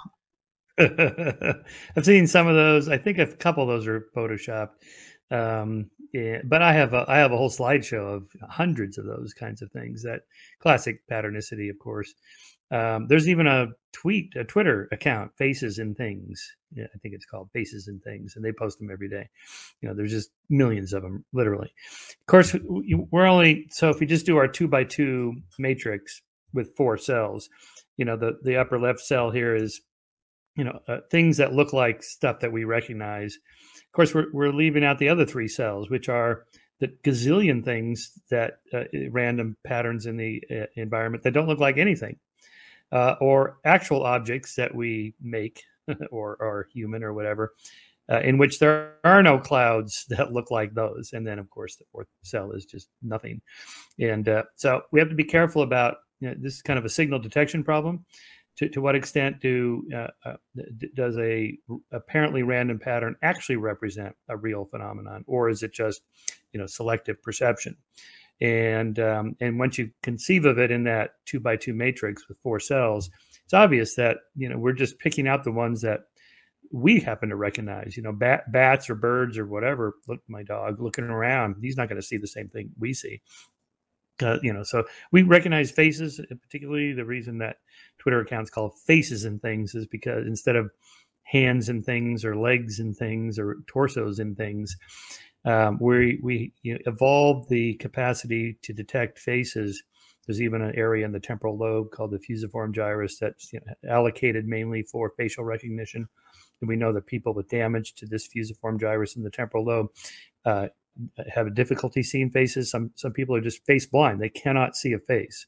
I've 1.96 2.06
seen 2.06 2.28
some 2.28 2.48
of 2.48 2.56
those. 2.56 2.90
I 2.90 2.98
think 2.98 3.18
a 3.18 3.28
couple 3.28 3.64
of 3.64 3.70
those 3.70 3.88
are 3.88 4.08
photoshopped. 4.16 4.74
Um, 5.32 5.90
yeah, 6.14 6.40
but 6.44 6.62
I 6.62 6.74
have 6.74 6.94
a 6.94 7.06
I 7.08 7.18
have 7.18 7.32
a 7.32 7.38
whole 7.38 7.50
slideshow 7.50 8.16
of 8.16 8.28
hundreds 8.50 8.98
of 8.98 9.06
those 9.06 9.34
kinds 9.34 9.62
of 9.62 9.72
things. 9.72 10.04
That 10.04 10.22
classic 10.60 11.02
patternicity, 11.10 11.70
of 11.70 11.80
course. 11.80 12.14
Um, 12.72 13.08
there's 13.08 13.30
even 13.30 13.48
a 13.48 13.68
tweet, 13.94 14.36
a 14.36 14.44
Twitter 14.44 14.90
account, 14.92 15.32
Faces 15.38 15.78
and 15.78 15.96
Things. 15.96 16.56
Yeah, 16.74 16.88
I 16.94 16.98
think 16.98 17.14
it's 17.16 17.26
called 17.26 17.50
Faces 17.54 17.88
and 17.88 18.02
Things, 18.04 18.36
and 18.36 18.44
they 18.44 18.52
post 18.52 18.80
them 18.80 18.92
every 18.92 19.10
day. 19.10 19.30
You 19.82 19.90
know, 19.90 19.96
there's 19.96 20.12
just 20.12 20.30
millions 20.50 20.94
of 20.94 21.02
them, 21.02 21.26
literally. 21.32 21.74
Of 22.10 22.26
course, 22.28 22.56
we're 22.64 23.26
only 23.26 23.68
so 23.72 23.90
if 23.90 24.00
we 24.00 24.06
just 24.06 24.26
do 24.26 24.38
our 24.38 24.48
two 24.48 24.68
by 24.68 24.84
two 24.84 25.36
matrix, 25.58 26.22
with 26.56 26.76
four 26.76 26.98
cells. 26.98 27.50
You 27.98 28.06
know, 28.06 28.18
the 28.18 28.40
the 28.44 28.58
upper 28.58 28.80
left 28.80 29.00
cell 29.00 29.32
here 29.32 29.56
is, 29.56 29.82
you 30.56 30.64
know, 30.64 30.80
uh, 30.88 31.00
things 31.12 31.38
that 31.38 31.54
look 31.54 31.74
like 31.74 32.04
stuff 32.04 32.40
that 32.42 32.52
we 32.52 32.64
recognize. 32.64 33.36
Of 33.36 33.92
course, 33.92 34.14
we're 34.14 34.32
we're 34.34 34.54
leaving 34.54 34.84
out 34.84 35.00
the 35.00 35.10
other 35.10 35.26
three 35.26 35.48
cells, 35.48 35.90
which 35.90 36.10
are 36.10 36.46
the 36.80 36.90
gazillion 37.04 37.64
things 37.64 38.12
that 38.30 38.60
uh, 38.74 38.84
random 39.12 39.56
patterns 39.64 40.06
in 40.06 40.18
the 40.18 40.44
uh, 40.52 40.66
environment 40.76 41.24
that 41.24 41.32
don't 41.32 41.48
look 41.48 41.60
like 41.60 41.78
anything, 41.78 42.18
uh, 42.92 43.16
or 43.22 43.58
actual 43.64 44.04
objects 44.04 44.56
that 44.56 44.74
we 44.74 45.14
make 45.22 45.64
or 46.12 46.38
are 46.42 46.68
human 46.74 47.04
or 47.04 47.14
whatever. 47.14 47.54
Uh, 48.08 48.20
in 48.20 48.38
which 48.38 48.60
there 48.60 48.94
are 49.04 49.24
no 49.24 49.40
clouds 49.40 50.06
that 50.10 50.32
look 50.32 50.52
like 50.52 50.76
those. 50.76 51.12
And 51.14 51.26
then, 51.26 51.40
of 51.40 51.50
course, 51.50 51.76
the 51.76 51.86
fourth 51.92 52.08
cell 52.22 52.52
is 52.52 52.66
just 52.66 52.88
nothing. 53.02 53.42
And 54.00 54.30
uh, 54.30 54.44
so 54.54 54.82
we 54.92 55.00
have 55.00 55.10
to 55.10 55.16
be 55.16 55.24
careful 55.24 55.64
about 55.64 55.98
you 56.20 56.30
know, 56.30 56.36
this 56.38 56.56
is 56.56 56.62
kind 56.62 56.80
of 56.80 56.86
a 56.86 56.90
signal 56.90 57.20
detection 57.20 57.64
problem. 57.64 58.06
To, 58.58 58.70
to 58.70 58.80
what 58.80 58.96
extent 58.96 59.42
do 59.42 59.84
uh, 59.94 60.08
uh, 60.24 60.38
does 60.96 61.18
a 61.18 61.58
apparently 61.92 62.42
random 62.42 62.80
pattern 62.80 63.18
actually 63.22 63.58
represent 63.58 64.16
a 64.30 64.38
real 64.38 64.64
phenomenon, 64.64 65.26
or 65.28 65.50
is 65.50 65.62
it 65.62 65.74
just 65.74 66.02
you 66.54 66.60
know 66.60 66.66
selective 66.66 67.22
perception? 67.22 67.76
And 68.40 68.98
um, 69.00 69.36
and 69.42 69.60
once 69.60 69.78
you 69.78 69.92
conceive 70.04 70.46
of 70.46 70.58
it 70.58 70.72
in 70.72 70.86
that 70.86 71.12
two 71.26 71.42
by 71.42 71.58
two 71.58 71.74
matrix 71.74 72.30
with 72.30 72.38
four 72.38 72.62
cells, 72.62 73.10
it's 73.44 73.54
obvious 73.54 73.96
that 73.96 74.18
you 74.38 74.48
know 74.48 74.58
we're 74.58 74.72
just 74.72 75.00
picking 75.00 75.28
out 75.28 75.44
the 75.44 75.52
ones 75.52 75.82
that 75.82 76.02
we 76.72 77.00
happen 77.00 77.30
to 77.30 77.36
recognize. 77.36 77.96
You 77.96 78.04
know, 78.04 78.12
bat, 78.12 78.52
bats 78.52 78.90
or 78.90 78.96
birds 78.96 79.38
or 79.38 79.46
whatever. 79.46 79.96
Look, 80.08 80.20
my 80.28 80.44
dog 80.44 80.82
looking 80.82 81.06
around, 81.06 81.58
he's 81.62 81.78
not 81.78 81.90
going 81.90 82.02
to 82.02 82.08
see 82.08 82.18
the 82.18 82.28
same 82.28 82.48
thing 82.48 82.72
we 82.80 82.94
see. 82.94 83.22
Uh, 84.22 84.38
you 84.42 84.54
know, 84.54 84.64
so 84.64 84.84
we 85.12 85.24
recognize 85.24 85.72
faces. 85.72 86.22
Particularly, 86.42 86.94
the 86.94 87.06
reason 87.06 87.38
that 87.40 87.58
Twitter 87.98 88.22
accounts 88.22 88.50
call 88.50 88.70
faces 88.70 89.26
and 89.26 89.42
things 89.42 89.76
is 89.76 89.88
because 89.88 90.26
instead 90.26 90.56
of 90.56 90.72
hands 91.24 91.70
and 91.70 91.86
things, 91.86 92.24
or 92.24 92.36
legs 92.38 92.80
and 92.80 92.96
things, 92.96 93.38
or 93.38 93.58
torsos 93.68 94.20
and 94.20 94.38
things, 94.38 94.76
um, 95.44 95.78
we 95.82 96.20
we 96.24 96.54
you 96.64 96.74
know, 96.74 96.80
evolved 96.86 97.50
the 97.50 97.76
capacity 97.76 98.58
to 98.62 98.74
detect 98.74 99.20
faces. 99.20 99.84
There's 100.26 100.42
even 100.42 100.62
an 100.62 100.76
area 100.76 101.06
in 101.06 101.12
the 101.12 101.20
temporal 101.20 101.58
lobe 101.58 101.92
called 101.92 102.12
the 102.12 102.20
fusiform 102.20 102.74
gyrus 102.74 103.20
that's 103.20 103.54
you 103.54 103.60
know, 103.66 103.74
allocated 103.94 104.48
mainly 104.48 104.82
for 104.82 105.12
facial 105.18 105.44
recognition. 105.44 106.08
And 106.62 106.68
we 106.68 106.76
know 106.76 106.94
that 106.94 107.06
people 107.06 107.34
with 107.34 107.50
damage 107.50 107.94
to 107.96 108.08
this 108.08 108.28
fusiform 108.28 108.80
gyrus 108.80 109.16
in 109.16 109.24
the 109.24 109.30
temporal 109.30 109.66
lobe 109.66 109.88
uh, 110.46 110.68
have 111.34 111.48
a 111.48 111.52
difficulty 111.52 112.04
seeing 112.04 112.30
faces. 112.30 112.70
Some 112.70 112.92
some 112.96 113.12
people 113.12 113.36
are 113.36 113.42
just 113.42 113.66
face 113.66 113.86
blind; 113.86 114.20
they 114.20 114.30
cannot 114.30 114.76
see 114.76 114.94
a 114.94 115.00
face, 115.00 115.46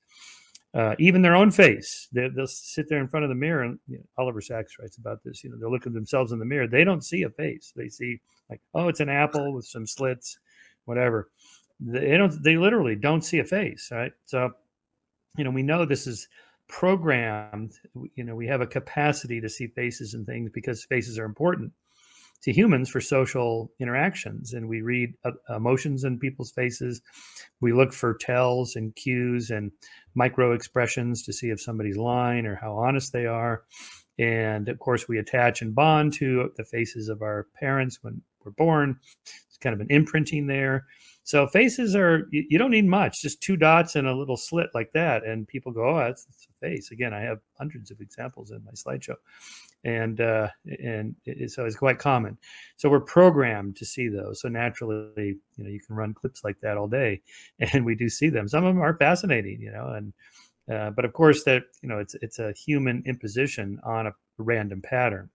uh, 0.73 0.95
even 0.99 1.21
their 1.21 1.35
own 1.35 1.51
face. 1.51 2.07
They, 2.11 2.29
will 2.29 2.47
sit 2.47 2.89
there 2.89 2.99
in 2.99 3.07
front 3.07 3.23
of 3.23 3.29
the 3.29 3.35
mirror, 3.35 3.63
and 3.63 3.79
you 3.87 3.97
know, 3.97 4.03
Oliver 4.17 4.41
Sacks 4.41 4.77
writes 4.79 4.97
about 4.97 5.23
this. 5.23 5.43
You 5.43 5.49
know, 5.49 5.57
they're 5.57 5.69
looking 5.69 5.93
themselves 5.93 6.31
in 6.31 6.39
the 6.39 6.45
mirror. 6.45 6.67
They 6.67 6.83
don't 6.83 7.03
see 7.03 7.23
a 7.23 7.29
face. 7.29 7.73
They 7.75 7.89
see 7.89 8.19
like, 8.49 8.61
oh, 8.73 8.87
it's 8.87 8.99
an 8.99 9.09
apple 9.09 9.53
with 9.53 9.65
some 9.65 9.87
slits, 9.87 10.37
whatever. 10.85 11.29
They 11.79 12.17
don't. 12.17 12.43
They 12.43 12.57
literally 12.57 12.95
don't 12.95 13.23
see 13.23 13.39
a 13.39 13.45
face. 13.45 13.89
Right. 13.91 14.11
So, 14.25 14.51
you 15.37 15.43
know, 15.43 15.51
we 15.51 15.63
know 15.63 15.85
this 15.85 16.07
is 16.07 16.27
programmed. 16.67 17.73
You 18.15 18.23
know, 18.23 18.35
we 18.35 18.47
have 18.47 18.61
a 18.61 18.67
capacity 18.67 19.39
to 19.39 19.49
see 19.49 19.67
faces 19.67 20.13
and 20.13 20.25
things 20.25 20.49
because 20.53 20.83
faces 20.83 21.17
are 21.17 21.25
important 21.25 21.71
to 22.43 22.53
humans 22.53 22.89
for 22.89 23.01
social 23.01 23.71
interactions. 23.79 24.53
And 24.53 24.69
we 24.69 24.81
read 24.81 25.13
uh, 25.25 25.31
emotions 25.55 26.03
in 26.03 26.19
people's 26.19 26.51
faces. 26.51 27.01
We 27.61 27.73
look 27.73 27.93
for 27.93 28.17
tells 28.19 28.75
and 28.75 28.95
cues 28.95 29.49
and 29.49 29.71
micro 30.15 30.53
expressions 30.53 31.23
to 31.23 31.33
see 31.33 31.49
if 31.49 31.61
somebody's 31.61 31.97
lying 31.97 32.45
or 32.45 32.55
how 32.55 32.73
honest 32.73 33.13
they 33.13 33.25
are. 33.25 33.63
And 34.19 34.69
of 34.69 34.79
course, 34.79 35.07
we 35.07 35.19
attach 35.19 35.61
and 35.61 35.75
bond 35.75 36.13
to 36.13 36.51
the 36.57 36.63
faces 36.63 37.09
of 37.09 37.21
our 37.21 37.47
parents 37.59 37.99
when 38.01 38.21
we're 38.43 38.51
born. 38.51 38.99
It's 39.25 39.57
kind 39.57 39.73
of 39.73 39.81
an 39.81 39.87
imprinting 39.89 40.47
there. 40.47 40.85
So 41.27 41.45
faces 41.45 41.93
are 41.93 42.25
you, 42.31 42.45
you, 42.49 42.57
don't 42.57 42.71
need 42.71 42.85
much, 42.85 43.21
just 43.21 43.41
two 43.41 43.57
dots 43.57 43.97
and 43.97 44.07
a 44.07 44.15
little 44.15 44.37
slit 44.37 44.69
like 44.73 44.93
that, 44.93 45.25
and 45.25 45.45
people 45.45 45.73
go, 45.73 45.89
"Oh, 45.89 45.97
that's, 45.97 46.23
that's 46.23 46.47
a 46.47 46.65
face." 46.65 46.91
Again, 46.91 47.13
I 47.13 47.19
have 47.19 47.39
hundreds 47.57 47.91
of 47.91 47.99
examples 47.99 48.51
in 48.51 48.63
my 48.63 48.71
slideshow, 48.71 49.15
and 49.83 50.21
uh, 50.21 50.47
and 50.81 51.17
it, 51.25 51.51
so 51.51 51.65
it's 51.65 51.75
quite 51.75 51.99
common. 51.99 52.37
So 52.77 52.87
we're 52.87 53.01
programmed 53.01 53.75
to 53.75 53.85
see 53.85 54.07
those. 54.07 54.39
So 54.39 54.47
naturally, 54.47 55.11
you 55.57 55.63
know, 55.65 55.69
you 55.69 55.81
can 55.81 55.97
run 55.97 56.13
clips 56.13 56.45
like 56.45 56.61
that 56.61 56.77
all 56.77 56.87
day, 56.87 57.21
and 57.59 57.83
we 57.83 57.93
do 57.93 58.07
see 58.07 58.29
them. 58.29 58.47
Some 58.47 58.63
of 58.63 58.73
them 58.73 58.81
are 58.81 58.95
fascinating, 58.95 59.59
you 59.59 59.71
know, 59.71 59.95
and 59.97 60.13
uh, 60.73 60.91
but 60.91 61.03
of 61.03 61.11
course 61.11 61.43
that 61.43 61.63
you 61.81 61.89
know 61.89 61.99
it's 61.99 62.15
it's 62.21 62.39
a 62.39 62.53
human 62.53 63.03
imposition 63.05 63.81
on 63.83 64.07
a 64.07 64.15
random 64.37 64.81
pattern. 64.81 65.29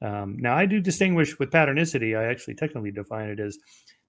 Um, 0.00 0.36
now 0.38 0.54
I 0.54 0.66
do 0.66 0.78
distinguish 0.80 1.40
with 1.40 1.50
patternicity. 1.50 2.16
I 2.16 2.30
actually 2.30 2.54
technically 2.54 2.92
define 2.92 3.30
it 3.30 3.40
as 3.40 3.58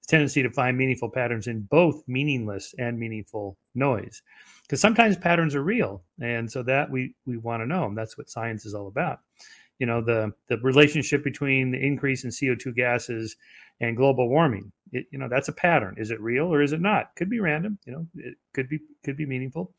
tendency 0.10 0.42
to 0.44 0.50
find 0.50 0.78
meaningful 0.78 1.10
patterns 1.10 1.48
in 1.48 1.62
both 1.62 2.04
meaningless 2.08 2.74
and 2.78 3.00
meaningful 3.00 3.58
noise 3.76 4.22
because 4.64 4.82
sometimes 4.82 5.16
patterns 5.16 5.56
are 5.56 5.64
real 5.64 6.04
and 6.22 6.52
so 6.52 6.64
that 6.64 6.90
we 6.90 7.16
we 7.26 7.38
want 7.38 7.62
to 7.62 7.68
know 7.68 7.86
and 7.86 7.98
that's 7.98 8.18
what 8.18 8.30
science 8.30 8.66
is 8.66 8.74
all 8.74 8.88
about. 8.88 9.20
You 9.78 9.86
know 9.86 10.02
the 10.02 10.34
the 10.48 10.58
relationship 10.58 11.24
between 11.24 11.72
the 11.72 11.80
increase 11.80 12.24
in 12.24 12.32
co2 12.32 12.76
gases 12.76 13.38
and 13.80 13.96
global 13.96 14.28
warming 14.28 14.72
it, 14.92 15.06
you 15.12 15.20
know 15.20 15.30
that's 15.30 15.48
a 15.48 15.54
pattern. 15.54 15.96
Is 15.98 16.12
it 16.12 16.20
real 16.20 16.54
or 16.54 16.62
is 16.62 16.74
it 16.74 16.82
not? 16.82 17.16
Could 17.16 17.30
be 17.30 17.40
random 17.40 17.78
you 17.86 17.94
know 17.94 18.08
it 18.16 18.36
could 18.54 18.68
be 18.68 18.80
could 19.06 19.16
be 19.16 19.26
meaningful. 19.26 19.74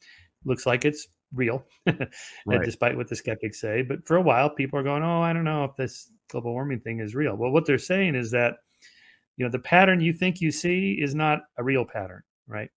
Looks 0.44 0.64
like 0.64 0.84
it's 0.84 1.08
real 1.34 1.64
right. 1.86 2.64
despite 2.64 2.96
what 2.96 3.08
the 3.08 3.14
skeptics 3.14 3.60
say 3.60 3.82
but 3.82 4.04
for 4.04 4.16
a 4.16 4.20
while 4.20 4.50
people 4.50 4.76
are 4.76 4.82
going 4.82 5.04
oh 5.04 5.22
i 5.22 5.32
don't 5.32 5.44
know 5.44 5.62
if 5.62 5.76
this 5.76 6.10
global 6.28 6.52
warming 6.52 6.80
thing 6.80 7.00
is 7.00 7.14
real. 7.14 7.36
Well 7.36 7.50
what 7.50 7.66
they're 7.66 7.78
saying 7.78 8.14
is 8.14 8.30
that 8.30 8.56
you 9.40 9.46
know 9.46 9.50
the 9.50 9.58
pattern 9.58 10.02
you 10.02 10.12
think 10.12 10.42
you 10.42 10.52
see 10.52 10.98
is 11.00 11.14
not 11.14 11.40
a 11.56 11.64
real 11.64 11.86
pattern 11.86 12.22
right? 12.46 12.68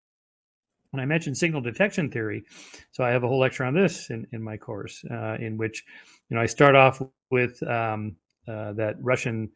When 0.91 1.01
i 1.01 1.05
mentioned 1.05 1.37
signal 1.37 1.59
detection 1.59 2.09
theory 2.09 2.45
so 2.91 3.03
i 3.03 3.09
have 3.09 3.23
a 3.23 3.27
whole 3.27 3.39
lecture 3.39 3.65
on 3.65 3.73
this 3.73 4.09
in, 4.11 4.25
in 4.31 4.41
my 4.41 4.55
course 4.55 5.03
uh, 5.11 5.35
in 5.39 5.57
which 5.57 5.83
you 6.29 6.35
know 6.35 6.41
i 6.41 6.45
start 6.45 6.75
off 6.75 7.01
with 7.31 7.61
um, 7.63 8.15
uh, 8.47 8.71
that 8.73 8.95
russian 9.01 9.51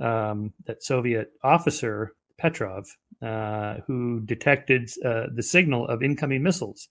um, 0.00 0.52
that 0.66 0.84
soviet 0.84 1.32
officer 1.42 2.14
petrov 2.38 2.86
uh, 3.22 3.78
who 3.86 4.20
detected 4.20 4.88
uh, 5.04 5.24
the 5.34 5.42
signal 5.42 5.88
of 5.88 6.02
incoming 6.02 6.42
missiles 6.42 6.88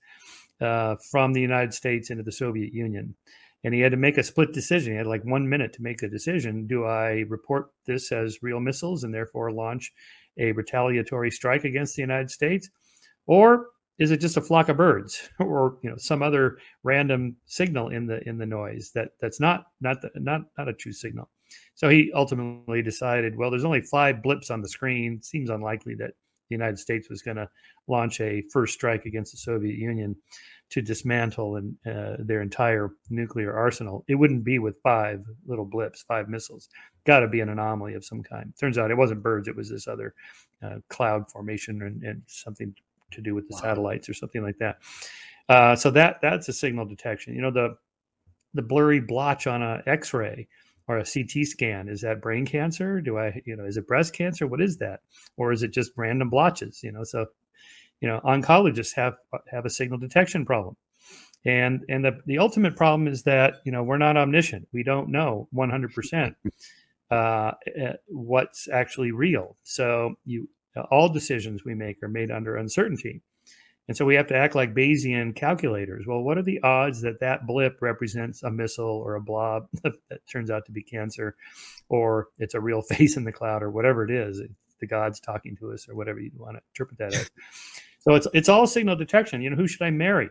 uh, 0.59 0.95
from 1.11 1.31
the 1.31 1.41
united 1.41 1.73
states 1.73 2.09
into 2.09 2.23
the 2.23 2.31
soviet 2.31 2.73
union 2.73 3.15
and 3.65 3.73
he 3.73 3.81
had 3.81 3.91
to 3.91 3.97
make 3.97 4.19
a 4.19 4.23
split 4.23 4.53
decision. 4.53 4.93
He 4.93 4.97
had 4.97 5.07
like 5.07 5.25
one 5.25 5.49
minute 5.49 5.73
to 5.73 5.81
make 5.81 6.03
a 6.03 6.07
decision. 6.07 6.67
Do 6.67 6.85
I 6.85 7.25
report 7.27 7.71
this 7.87 8.11
as 8.11 8.43
real 8.43 8.59
missiles 8.59 9.03
and 9.03 9.11
therefore 9.11 9.51
launch 9.51 9.91
a 10.37 10.51
retaliatory 10.51 11.31
strike 11.31 11.65
against 11.65 11.95
the 11.95 12.03
United 12.03 12.29
States, 12.29 12.69
or 13.25 13.65
is 13.97 14.11
it 14.11 14.21
just 14.21 14.37
a 14.37 14.41
flock 14.41 14.69
of 14.69 14.77
birds, 14.77 15.29
or 15.39 15.79
you 15.81 15.89
know 15.89 15.97
some 15.97 16.21
other 16.21 16.59
random 16.83 17.37
signal 17.47 17.89
in 17.89 18.05
the 18.05 18.27
in 18.29 18.37
the 18.37 18.45
noise 18.45 18.91
that 18.93 19.13
that's 19.19 19.39
not 19.39 19.65
not 19.81 19.99
the, 19.99 20.11
not 20.15 20.41
not 20.59 20.69
a 20.69 20.73
true 20.73 20.93
signal? 20.93 21.27
So 21.73 21.89
he 21.89 22.11
ultimately 22.13 22.83
decided, 22.83 23.35
well, 23.35 23.49
there's 23.49 23.65
only 23.65 23.81
five 23.81 24.21
blips 24.21 24.51
on 24.51 24.61
the 24.61 24.69
screen. 24.69 25.23
Seems 25.23 25.49
unlikely 25.49 25.95
that 25.95 26.11
the 26.49 26.55
United 26.55 26.79
States 26.79 27.09
was 27.09 27.21
going 27.21 27.37
to 27.37 27.49
launch 27.87 28.19
a 28.21 28.43
first 28.51 28.73
strike 28.73 29.05
against 29.05 29.31
the 29.31 29.37
Soviet 29.37 29.77
Union 29.77 30.15
to 30.69 30.81
dismantle 30.81 31.57
and, 31.57 31.75
uh, 31.85 32.15
their 32.19 32.41
entire 32.41 32.91
nuclear 33.09 33.53
arsenal. 33.53 34.03
It 34.07 34.15
wouldn't 34.15 34.43
be 34.43 34.59
with 34.59 34.79
five 34.81 35.23
little 35.45 35.65
blips, 35.65 36.03
five 36.07 36.27
missiles. 36.27 36.69
Got 37.05 37.19
to 37.19 37.27
be 37.27 37.39
an 37.39 37.49
anomaly 37.49 37.93
of 37.93 38.03
some 38.03 38.23
kind. 38.23 38.53
Turns 38.59 38.77
out 38.77 38.91
it 38.91 38.97
wasn't 38.97 39.21
birds; 39.21 39.47
it 39.47 39.55
was 39.55 39.69
this 39.69 39.87
other 39.87 40.13
uh, 40.63 40.77
cloud 40.89 41.29
formation 41.31 41.81
and, 41.81 42.03
and, 42.03 42.21
something 42.25 42.73
to 43.11 43.21
do 43.21 43.35
with 43.35 43.47
the 43.47 43.55
wow. 43.55 43.61
satellites 43.61 44.09
or 44.09 44.13
something 44.13 44.41
like 44.41 44.57
that. 44.57 44.77
Uh, 45.47 45.75
so 45.75 45.91
that 45.91 46.17
that's 46.21 46.49
a 46.49 46.53
signal 46.53 46.85
detection. 46.85 47.35
You 47.35 47.41
know 47.43 47.51
the 47.51 47.77
the 48.55 48.63
blurry 48.63 48.99
blotch 48.99 49.45
on 49.45 49.61
a 49.61 49.83
X-ray 49.85 50.47
or 50.87 50.97
a 50.97 51.05
CT 51.05 51.47
scan 51.47 51.89
is 51.89 52.01
that 52.01 52.21
brain 52.21 52.45
cancer? 52.45 53.01
Do 53.01 53.17
I 53.17 53.41
you 53.45 53.55
know 53.55 53.65
is 53.65 53.77
it 53.77 53.87
breast 53.87 54.13
cancer? 54.13 54.47
What 54.47 54.61
is 54.61 54.77
that? 54.77 55.01
Or 55.37 55.51
is 55.51 55.63
it 55.63 55.71
just 55.71 55.91
random 55.95 56.29
blotches? 56.29 56.83
You 56.83 56.91
know 56.91 57.03
so 57.03 57.27
you 58.01 58.07
know 58.07 58.19
oncologists 58.23 58.95
have 58.95 59.15
have 59.51 59.65
a 59.65 59.69
signal 59.69 59.99
detection 59.99 60.45
problem 60.45 60.75
and 61.45 61.85
and 61.87 62.03
the, 62.03 62.19
the 62.25 62.39
ultimate 62.39 62.75
problem 62.75 63.07
is 63.07 63.23
that 63.23 63.55
you 63.63 63.71
know 63.71 63.83
we're 63.83 63.97
not 63.97 64.17
omniscient 64.17 64.67
we 64.73 64.83
don't 64.83 65.09
know 65.09 65.47
100% 65.53 66.35
uh, 67.11 67.51
eh, 67.75 67.93
what's 68.07 68.67
actually 68.67 69.11
real 69.11 69.55
so 69.63 70.15
you 70.25 70.49
all 70.91 71.07
decisions 71.07 71.63
we 71.63 71.73
make 71.73 72.01
are 72.03 72.09
made 72.09 72.31
under 72.31 72.57
uncertainty 72.57 73.21
and 73.87 73.95
so 73.95 74.05
we 74.05 74.15
have 74.15 74.27
to 74.27 74.35
act 74.35 74.55
like 74.55 74.73
bayesian 74.73 75.35
calculators 75.35 76.05
well 76.07 76.21
what 76.21 76.37
are 76.37 76.43
the 76.43 76.59
odds 76.61 77.01
that 77.01 77.19
that 77.19 77.45
blip 77.45 77.81
represents 77.81 78.43
a 78.43 78.51
missile 78.51 79.01
or 79.05 79.15
a 79.15 79.21
blob 79.21 79.67
that 79.83 79.93
turns 80.31 80.49
out 80.49 80.65
to 80.65 80.71
be 80.71 80.83
cancer 80.83 81.35
or 81.89 82.27
it's 82.39 82.53
a 82.53 82.59
real 82.59 82.81
face 82.93 83.17
in 83.17 83.23
the 83.23 83.31
cloud 83.31 83.63
or 83.63 83.71
whatever 83.71 84.03
it 84.03 84.11
is 84.11 84.41
the 84.79 84.87
gods 84.87 85.19
talking 85.19 85.55
to 85.57 85.71
us 85.71 85.87
or 85.89 85.95
whatever 85.95 86.19
you 86.19 86.31
want 86.35 86.57
to 86.57 86.61
interpret 86.73 86.99
that 86.99 87.13
as. 87.13 87.29
So 87.99 88.15
it's 88.15 88.27
it's 88.33 88.49
all 88.49 88.67
signal 88.67 88.95
detection. 88.95 89.41
You 89.41 89.49
know, 89.49 89.55
who 89.55 89.67
should 89.67 89.81
I 89.81 89.89
marry? 89.89 90.29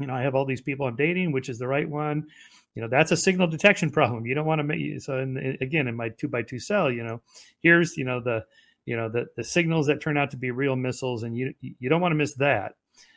You 0.00 0.06
know, 0.06 0.14
I 0.14 0.22
have 0.22 0.34
all 0.34 0.46
these 0.46 0.60
people 0.60 0.86
I'm 0.86 0.96
dating, 0.96 1.32
which 1.32 1.48
is 1.48 1.58
the 1.58 1.66
right 1.66 1.88
one. 1.88 2.26
You 2.74 2.82
know, 2.82 2.88
that's 2.88 3.12
a 3.12 3.16
signal 3.16 3.48
detection 3.48 3.90
problem. 3.98 4.26
You 4.26 4.34
don't 4.34 4.46
want 4.46 4.60
to 4.60 4.64
make 4.64 5.00
so. 5.00 5.18
In, 5.18 5.58
again, 5.60 5.88
in 5.88 5.96
my 5.96 6.10
two 6.10 6.28
by 6.28 6.42
two 6.42 6.58
cell, 6.58 6.90
you 6.90 7.02
know, 7.02 7.20
here's 7.60 7.96
you 7.96 8.04
know 8.04 8.20
the 8.20 8.44
you 8.88 8.96
know 8.96 9.10
the 9.10 9.26
the 9.36 9.44
signals 9.44 9.86
that 9.86 10.00
turn 10.00 10.16
out 10.16 10.30
to 10.30 10.38
be 10.38 10.50
real 10.50 10.74
missiles, 10.74 11.22
and 11.22 11.36
you 11.36 11.52
you 11.60 11.90
don't 11.90 12.00
want 12.00 12.12
to 12.12 12.16
miss 12.16 12.34
that. 12.36 12.72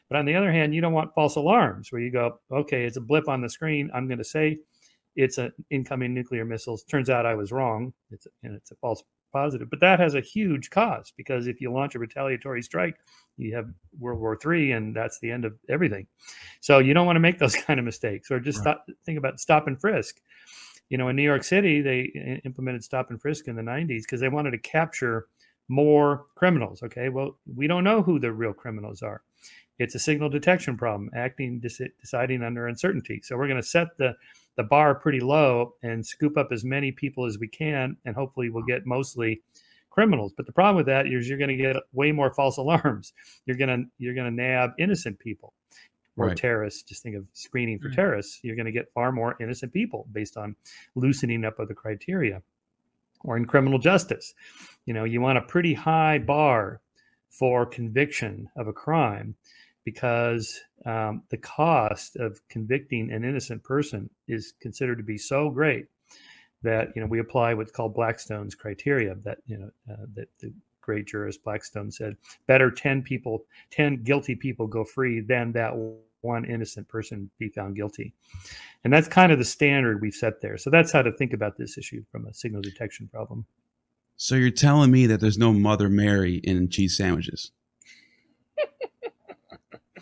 But 0.10 0.20
on 0.20 0.26
the 0.26 0.36
other 0.36 0.52
hand, 0.52 0.76
you 0.76 0.82
don't 0.82 0.92
want 0.92 1.16
false 1.16 1.38
alarms 1.38 1.90
where 1.90 2.02
you 2.02 2.12
go, 2.12 2.42
okay, 2.52 2.84
it's 2.84 2.98
a 2.98 3.02
blip 3.02 3.30
on 3.30 3.40
the 3.40 3.50
screen. 3.50 3.90
I'm 3.94 4.10
going 4.10 4.18
to 4.18 4.26
say 4.26 4.60
it's 5.16 5.38
an 5.38 5.54
incoming 5.70 6.14
nuclear 6.14 6.44
missiles. 6.44 6.84
Turns 6.84 7.10
out 7.10 7.26
I 7.26 7.36
was 7.36 7.54
wrong. 7.54 7.94
It's 8.12 8.28
and 8.44 8.54
it's 8.54 8.72
a 8.72 8.76
false 8.76 9.02
positive. 9.32 9.70
But 9.70 9.80
that 9.80 10.02
has 10.02 10.14
a 10.16 10.20
huge 10.20 10.70
cost 10.72 11.14
because 11.16 11.48
if 11.48 11.62
you 11.62 11.72
launch 11.72 11.96
a 11.96 12.00
retaliatory 12.00 12.62
strike, 12.62 12.98
you 13.38 13.56
have 13.56 13.70
World 13.98 14.20
War 14.20 14.38
III, 14.46 14.74
and 14.74 14.94
that's 14.94 15.20
the 15.20 15.32
end 15.32 15.46
of 15.46 15.54
everything. 15.70 16.06
So 16.60 16.80
you 16.80 16.94
don't 16.94 17.06
want 17.06 17.16
to 17.16 17.22
make 17.22 17.40
those 17.40 17.56
kind 17.68 17.80
of 17.80 17.86
mistakes, 17.86 18.30
or 18.30 18.42
just 18.42 18.58
right. 18.58 18.76
stop, 18.76 18.86
think 19.06 19.18
about 19.18 19.40
stop 19.40 19.68
and 19.68 19.80
frisk. 19.80 20.20
You 20.90 20.98
know, 20.98 21.08
in 21.08 21.16
New 21.16 21.24
York 21.24 21.46
City, 21.46 21.80
they 21.80 22.42
implemented 22.44 22.84
stop 22.84 23.12
and 23.12 23.22
frisk 23.22 23.48
in 23.48 23.56
the 23.56 23.62
90s 23.62 24.02
because 24.02 24.20
they 24.20 24.28
wanted 24.28 24.52
to 24.52 24.58
capture 24.58 25.28
more 25.72 26.26
criminals. 26.36 26.84
Okay, 26.84 27.10
well, 27.10 27.38
we 27.56 27.66
don't 27.66 27.86
know 27.86 28.04
who 28.04 28.20
the 28.20 28.32
real 28.32 28.54
criminals 28.54 29.02
are. 29.02 29.22
It's 29.80 29.96
a 29.96 30.00
signal 30.00 30.30
detection 30.30 30.78
problem, 30.78 31.10
acting, 31.16 31.60
deciding 32.02 32.44
under 32.44 32.68
uncertainty. 32.68 33.22
So 33.24 33.38
we're 33.38 33.48
going 33.48 33.62
to 33.62 33.68
set 33.68 33.98
the 33.98 34.16
the 34.58 34.64
bar 34.64 34.94
pretty 34.94 35.22
low 35.22 35.76
and 35.82 36.06
scoop 36.06 36.38
up 36.38 36.52
as 36.52 36.66
many 36.66 36.92
people 36.92 37.26
as 37.26 37.40
we 37.40 37.48
can, 37.48 37.96
and 38.06 38.16
hopefully 38.16 38.50
we'll 38.50 38.66
get 38.66 38.86
mostly 38.86 39.42
criminals. 39.90 40.34
But 40.36 40.46
the 40.46 40.52
problem 40.52 40.76
with 40.76 40.88
that 40.88 41.08
is 41.08 41.30
you're 41.30 41.38
going 41.38 41.58
to 41.58 41.64
get 41.64 41.78
way 41.94 42.12
more 42.12 42.32
false 42.32 42.58
alarms. 42.58 43.14
You're 43.46 43.58
going 43.58 43.70
to 43.70 43.90
you're 43.98 44.14
going 44.14 44.30
to 44.30 44.44
nab 44.44 44.72
innocent 44.78 45.20
people 45.20 45.54
or 46.18 46.28
right. 46.28 46.38
terrorists. 46.38 46.84
Just 46.84 47.02
think 47.02 47.16
of 47.16 47.28
screening 47.34 47.80
for 47.80 47.88
mm-hmm. 47.88 47.96
terrorists. 47.96 48.40
You're 48.44 48.58
going 48.58 48.66
to 48.66 48.74
get 48.74 48.92
far 48.94 49.14
more 49.14 49.38
innocent 49.40 49.72
people 49.72 50.06
based 50.12 50.36
on 50.36 50.58
loosening 50.96 51.46
up 51.46 51.60
of 51.60 51.70
the 51.70 51.74
criteria. 51.74 52.42
Or 53.24 53.38
in 53.38 53.46
criminal 53.46 53.80
justice, 53.80 54.34
you 54.86 54.94
know, 54.94 55.04
you 55.04 55.22
want 55.22 55.38
a 55.38 55.42
pretty 55.42 55.74
high 55.74 56.18
bar 56.18 56.82
for 57.30 57.66
conviction 57.66 58.50
of 58.56 58.68
a 58.68 58.74
crime 58.74 59.36
because 59.84 60.60
um, 60.86 61.24
the 61.30 61.38
cost 61.38 62.16
of 62.16 62.42
convicting 62.50 63.12
an 63.12 63.24
innocent 63.24 63.64
person 63.64 64.10
is 64.28 64.54
considered 64.60 64.98
to 64.98 65.04
be 65.04 65.18
so 65.18 65.50
great 65.50 65.88
that 66.64 66.90
you 66.96 67.02
know 67.02 67.08
we 67.08 67.20
apply 67.20 67.54
what's 67.54 67.72
called 67.72 67.96
Blackstone's 67.96 68.56
criteria. 68.56 69.16
That 69.16 69.40
you 69.48 69.58
know 69.58 69.72
uh, 69.92 70.06
that 70.16 70.28
the 70.40 70.54
great 70.82 71.08
jurist 71.08 71.44
Blackstone 71.44 71.92
said, 71.92 72.18
better 72.48 72.72
ten 72.72 73.02
people, 73.02 73.46
ten 73.70 74.04
guilty 74.04 74.36
people 74.36 74.68
go 74.68 74.84
free 74.84 75.22
than 75.22 75.52
that 75.54 75.74
one 76.22 76.46
innocent 76.46 76.88
person 76.88 77.30
be 77.38 77.50
found 77.50 77.76
guilty. 77.76 78.14
And 78.84 78.92
that's 78.92 79.08
kind 79.08 79.32
of 79.32 79.40
the 79.40 79.46
standard 79.46 80.02
we've 80.02 80.14
set 80.14 80.42
there. 80.42 80.58
So 80.58 80.70
that's 80.70 80.92
how 80.92 81.02
to 81.02 81.12
think 81.12 81.34
about 81.34 81.58
this 81.58 81.78
issue 81.78 82.04
from 82.12 82.26
a 82.26 82.34
signal 82.34 82.62
detection 82.62 83.08
problem. 83.12 83.46
So 84.18 84.36
you're 84.36 84.52
telling 84.52 84.92
me 84.92 85.08
that 85.08 85.20
there's 85.20 85.38
no 85.38 85.52
Mother 85.52 85.90
Mary 85.90 86.36
in 86.36 86.70
cheese 86.70 86.96
sandwiches? 86.96 87.52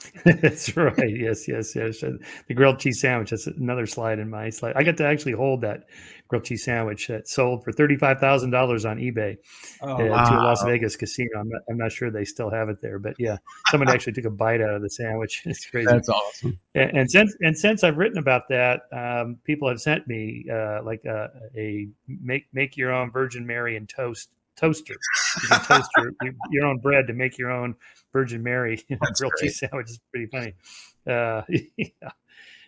that's 0.26 0.76
right. 0.78 1.10
Yes, 1.10 1.48
yes, 1.48 1.76
yes. 1.76 2.02
The 2.02 2.54
grilled 2.54 2.80
cheese 2.80 3.02
sandwich. 3.02 3.32
That's 3.32 3.48
another 3.48 3.86
slide 3.86 4.20
in 4.20 4.30
my 4.30 4.50
slide. 4.50 4.74
I 4.76 4.84
got 4.84 4.98
to 4.98 5.06
actually 5.06 5.34
hold 5.34 5.62
that 5.62 5.86
grilled 6.28 6.46
cheese 6.46 6.64
sandwich 6.64 7.08
that 7.08 7.28
sold 7.28 7.64
for 7.64 7.72
thirty-five 7.72 8.20
thousand 8.20 8.52
dollars 8.52 8.86
on 8.86 8.98
eBay 8.98 9.38
oh, 9.82 9.94
uh, 9.94 10.06
wow. 10.06 10.30
to 10.30 10.36
a 10.36 10.42
Las 10.42 10.64
Vegas 10.64 10.96
casino. 10.96 11.40
I'm 11.40 11.50
not, 11.50 11.62
I'm 11.70 11.78
not 11.78 11.92
sure 11.92 12.12
they 12.12 12.26
still 12.26 12.50
have 12.50 12.70
it 12.70 12.82
there, 12.82 13.00
but 13.00 13.16
yeah, 13.18 13.38
someone 13.70 13.90
actually 13.94 14.14
took 14.14 14.26
a 14.26 14.30
bite 14.30 14.62
out 14.62 14.74
of 14.74 14.82
the 14.82 14.90
sandwich. 14.90 15.44
It's 15.46 15.66
crazy. 15.66 15.88
That's 15.90 16.10
awesome. 16.10 16.60
And, 16.76 16.98
and 16.98 17.12
since 17.12 17.36
and 17.42 17.58
since 17.58 17.84
I've 17.84 17.98
written 17.98 18.18
about 18.18 18.44
that, 18.50 18.82
um, 18.92 19.38
people 19.44 19.68
have 19.68 19.82
sent 19.82 20.08
me 20.08 20.46
uh, 20.52 20.84
like 20.84 21.02
a, 21.06 21.12
uh, 21.12 21.28
a 21.58 21.88
make 22.08 22.48
make 22.54 22.78
your 22.78 22.92
own 22.92 23.12
Virgin 23.12 23.46
Mary 23.46 23.76
and 23.76 23.88
toast 23.88 24.30
toaster. 24.60 24.96
You 25.42 25.48
can 25.48 25.60
toast 25.62 25.90
your, 25.98 26.12
your 26.52 26.66
own 26.66 26.80
bread 26.80 27.08
to 27.08 27.14
make 27.14 27.38
your 27.38 27.52
own 27.52 27.76
Virgin 28.14 28.44
Mary 28.44 28.84
grilled 29.16 29.34
cheese 29.40 29.60
sandwich. 29.60 29.90
is 29.90 30.00
pretty 30.12 30.28
funny. 30.28 30.54
Uh, 31.08 31.42
yeah. 31.78 32.12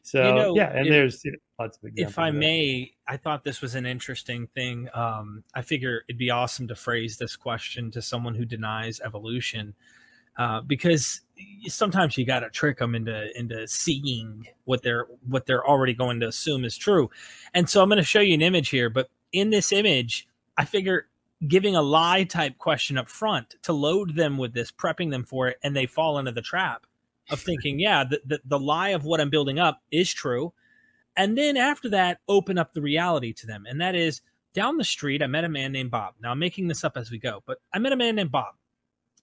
So 0.04 0.28
you 0.28 0.34
know, 0.34 0.56
yeah, 0.56 0.72
and 0.72 0.88
if, 0.88 0.92
there's 0.92 1.24
you 1.24 1.32
know, 1.34 1.38
lots 1.60 1.78
of 1.78 1.92
If 1.96 2.18
I 2.18 2.32
may, 2.32 2.92
I 3.08 3.18
thought 3.18 3.44
this 3.44 3.62
was 3.62 3.76
an 3.76 3.86
interesting 3.86 4.48
thing. 4.48 4.90
Um, 4.94 5.44
I 5.54 5.62
figure 5.62 6.04
it'd 6.10 6.18
be 6.18 6.32
awesome 6.32 6.68
to 6.70 6.76
phrase 6.76 7.18
this 7.18 7.36
question 7.36 7.92
to 7.92 8.02
someone 8.02 8.34
who 8.34 8.44
denies 8.44 9.00
evolution, 9.00 9.76
uh, 10.38 10.62
because 10.62 11.22
sometimes 11.68 12.18
you 12.18 12.26
got 12.26 12.40
to 12.40 12.50
trick 12.50 12.80
them 12.80 12.96
into 12.96 13.38
into 13.38 13.68
seeing 13.68 14.48
what 14.64 14.82
they're 14.82 15.06
what 15.28 15.46
they're 15.46 15.66
already 15.66 15.94
going 15.94 16.20
to 16.22 16.28
assume 16.28 16.66
is 16.66 16.78
true. 16.78 17.12
And 17.54 17.70
so 17.70 17.84
I'm 17.84 17.90
going 17.90 17.98
to 17.98 18.04
show 18.04 18.22
you 18.22 18.34
an 18.34 18.42
image 18.42 18.70
here, 18.70 18.90
but 18.90 19.10
in 19.32 19.52
this 19.52 19.72
image, 19.72 20.28
I 20.58 20.66
figure 20.66 21.08
giving 21.48 21.76
a 21.76 21.82
lie 21.82 22.24
type 22.24 22.58
question 22.58 22.98
up 22.98 23.10
front 23.10 23.56
to 23.64 23.74
load 23.74 24.16
them 24.16 24.38
with 24.38 24.54
this, 24.54 24.72
prepping 24.72 25.12
them 25.12 25.24
for 25.24 25.48
it, 25.48 25.58
and 25.64 25.76
they 25.76 25.86
fall 25.86 26.18
into 26.18 26.32
the 26.32 26.42
trap 26.42 26.86
of 27.30 27.40
thinking, 27.42 27.80
yeah, 27.80 28.04
the, 28.04 28.22
the, 28.26 28.40
the 28.46 28.60
lie 28.60 28.90
of 28.90 29.04
what 29.04 29.20
I'm 29.20 29.30
building 29.30 29.60
up 29.60 29.82
is 29.92 30.14
true. 30.14 30.54
And 31.16 31.38
then 31.38 31.58
after 31.58 31.90
that, 31.90 32.20
open 32.28 32.58
up 32.58 32.74
the 32.74 32.82
reality 32.82 33.34
to 33.34 33.48
them. 33.48 33.66
And 33.68 33.82
that 33.82 33.96
is 33.96 34.22
down 34.54 34.78
the 34.78 34.84
street, 34.84 35.22
I 35.22 35.28
met 35.28 35.44
a 35.44 35.50
man 35.50 35.72
named 35.72 35.92
Bob. 35.92 36.16
Now 36.22 36.32
I'm 36.32 36.40
making 36.40 36.68
this 36.68 36.84
up 36.84 36.98
as 36.98 37.12
we 37.12 37.18
go, 37.18 37.42
but 37.46 37.58
I 37.74 37.80
met 37.80 37.94
a 37.94 37.98
man 37.98 38.16
named 38.16 38.32
Bob. 38.32 38.56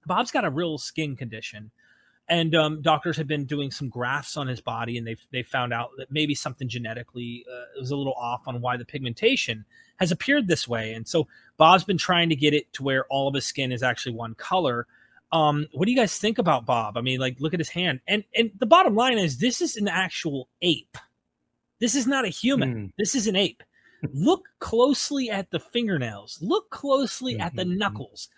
Bob's 0.07 0.31
got 0.31 0.45
a 0.45 0.51
real 0.51 0.79
skin 0.79 1.17
condition 1.17 1.71
and 2.29 2.55
um, 2.55 2.83
doctors 2.83 3.17
have 3.17 3.27
been 3.27 3.47
doing 3.47 3.71
some 3.71 3.89
grafts 3.89 4.37
on 4.37 4.47
his 4.47 4.61
body 4.61 4.99
and 4.99 5.07
they've, 5.07 5.25
they 5.33 5.43
found 5.43 5.73
out 5.73 5.91
that 5.97 6.11
maybe 6.11 6.35
something 6.35 6.69
genetically 6.69 7.45
uh, 7.51 7.81
was 7.81 7.91
a 7.91 7.97
little 7.97 8.15
off 8.15 8.43
on 8.47 8.61
why 8.61 8.77
the 8.77 8.85
pigmentation 8.85 9.65
has 9.99 10.13
appeared 10.13 10.47
this 10.49 10.67
way. 10.67 10.93
And 10.93 11.07
so 11.07 11.29
bob's 11.57 11.85
been 11.85 11.99
trying 11.99 12.29
to 12.31 12.37
get 12.37 12.55
it 12.55 12.73
to 12.75 12.83
where 12.83 13.05
all 13.07 13.29
of 13.29 13.35
his 13.35 13.45
skin 13.45 13.73
is 13.73 13.83
actually 13.83 14.15
one 14.15 14.35
color. 14.35 14.87
Um, 15.33 15.67
what 15.73 15.87
do 15.87 15.93
you 15.93 15.99
guys 15.99 16.19
think 16.19 16.39
about 16.39 16.67
bob? 16.67 16.97
I 16.97 17.01
mean 17.01 17.21
like 17.21 17.41
look 17.41 17.55
at 17.55 17.61
his 17.61 17.69
hand. 17.69 18.01
And 18.07 18.25
and 18.35 18.51
the 18.59 18.67
bottom 18.67 18.95
line 18.95 19.19
is 19.19 19.39
this 19.39 19.61
is 19.61 19.77
an 19.77 19.89
actual 19.89 20.49
ape. 20.63 20.97
This 21.81 21.95
is 21.95 22.07
not 22.07 22.25
a 22.25 22.29
human. 22.29 22.75
Mm. 22.75 22.93
this 22.99 23.15
is 23.15 23.27
an 23.27 23.37
ape. 23.37 23.63
Look 24.15 24.47
closely 24.61 25.29
at 25.29 25.51
the 25.51 25.59
fingernails. 25.59 26.39
Look 26.41 26.71
closely 26.71 27.35
mm-hmm. 27.35 27.43
at 27.43 27.57
the 27.57 27.65
mm-hmm. 27.65 27.79
knuckles. 27.79 28.29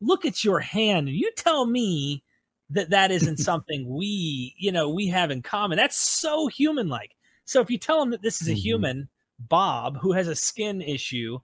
Look 0.00 0.24
at 0.24 0.44
your 0.44 0.60
hand. 0.60 1.08
And 1.08 1.16
you 1.16 1.30
tell 1.36 1.66
me 1.66 2.22
that 2.70 2.90
that 2.90 3.10
isn't 3.10 3.36
something 3.38 3.88
we 3.88 4.54
you 4.58 4.72
know 4.72 4.88
we 4.88 5.08
have 5.08 5.30
in 5.30 5.42
common. 5.42 5.76
That's 5.76 6.00
so 6.00 6.46
human 6.48 6.88
like 6.88 7.14
so 7.44 7.60
if 7.60 7.70
you 7.70 7.78
tell 7.78 8.00
them 8.00 8.10
that 8.10 8.22
this 8.22 8.40
is 8.40 8.48
a 8.48 8.52
mm-hmm. 8.52 8.60
human 8.60 9.08
bob 9.48 9.98
who 10.00 10.12
has 10.12 10.28
a 10.28 10.34
skin 10.34 10.80
issue 10.82 11.38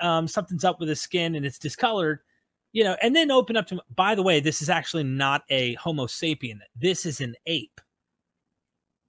um, 0.00 0.26
something's 0.26 0.64
up 0.64 0.80
with 0.80 0.88
his 0.88 1.00
skin 1.00 1.34
and 1.34 1.46
it's 1.46 1.58
discolored 1.58 2.20
you 2.72 2.82
know 2.82 2.96
and 3.02 3.14
then 3.14 3.30
open 3.30 3.56
up 3.56 3.66
to 3.66 3.80
by 3.94 4.14
the 4.14 4.22
way 4.22 4.40
this 4.40 4.62
is 4.62 4.70
actually 4.70 5.04
not 5.04 5.42
a 5.50 5.74
homo 5.74 6.06
sapien 6.06 6.58
this 6.78 7.06
is 7.06 7.20
an 7.20 7.34
ape 7.46 7.80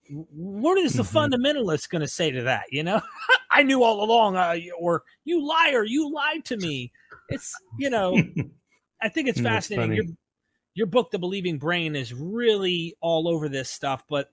what 0.10 0.78
is 0.78 0.94
the 0.94 1.04
mm-hmm. 1.04 1.18
fundamentalist 1.18 1.90
going 1.90 2.02
to 2.02 2.08
say 2.08 2.30
to 2.30 2.44
that 2.44 2.66
you 2.70 2.84
know 2.84 3.02
i 3.52 3.64
knew 3.64 3.82
all 3.84 4.04
along 4.04 4.36
uh, 4.36 4.56
or 4.78 5.04
you 5.24 5.46
liar 5.46 5.84
you 5.84 6.14
lied 6.14 6.44
to 6.44 6.58
me 6.58 6.92
it's 7.30 7.54
you 7.80 7.90
know 7.90 8.22
i 9.02 9.08
think 9.08 9.30
it's 9.30 9.40
fascinating 9.42 10.18
your 10.76 10.88
book, 10.88 11.12
The 11.12 11.20
Believing 11.20 11.58
Brain, 11.58 11.96
is 11.96 12.14
really 12.14 12.96
all 13.02 13.28
over 13.28 13.48
this 13.50 13.70
stuff. 13.70 14.04
But 14.10 14.32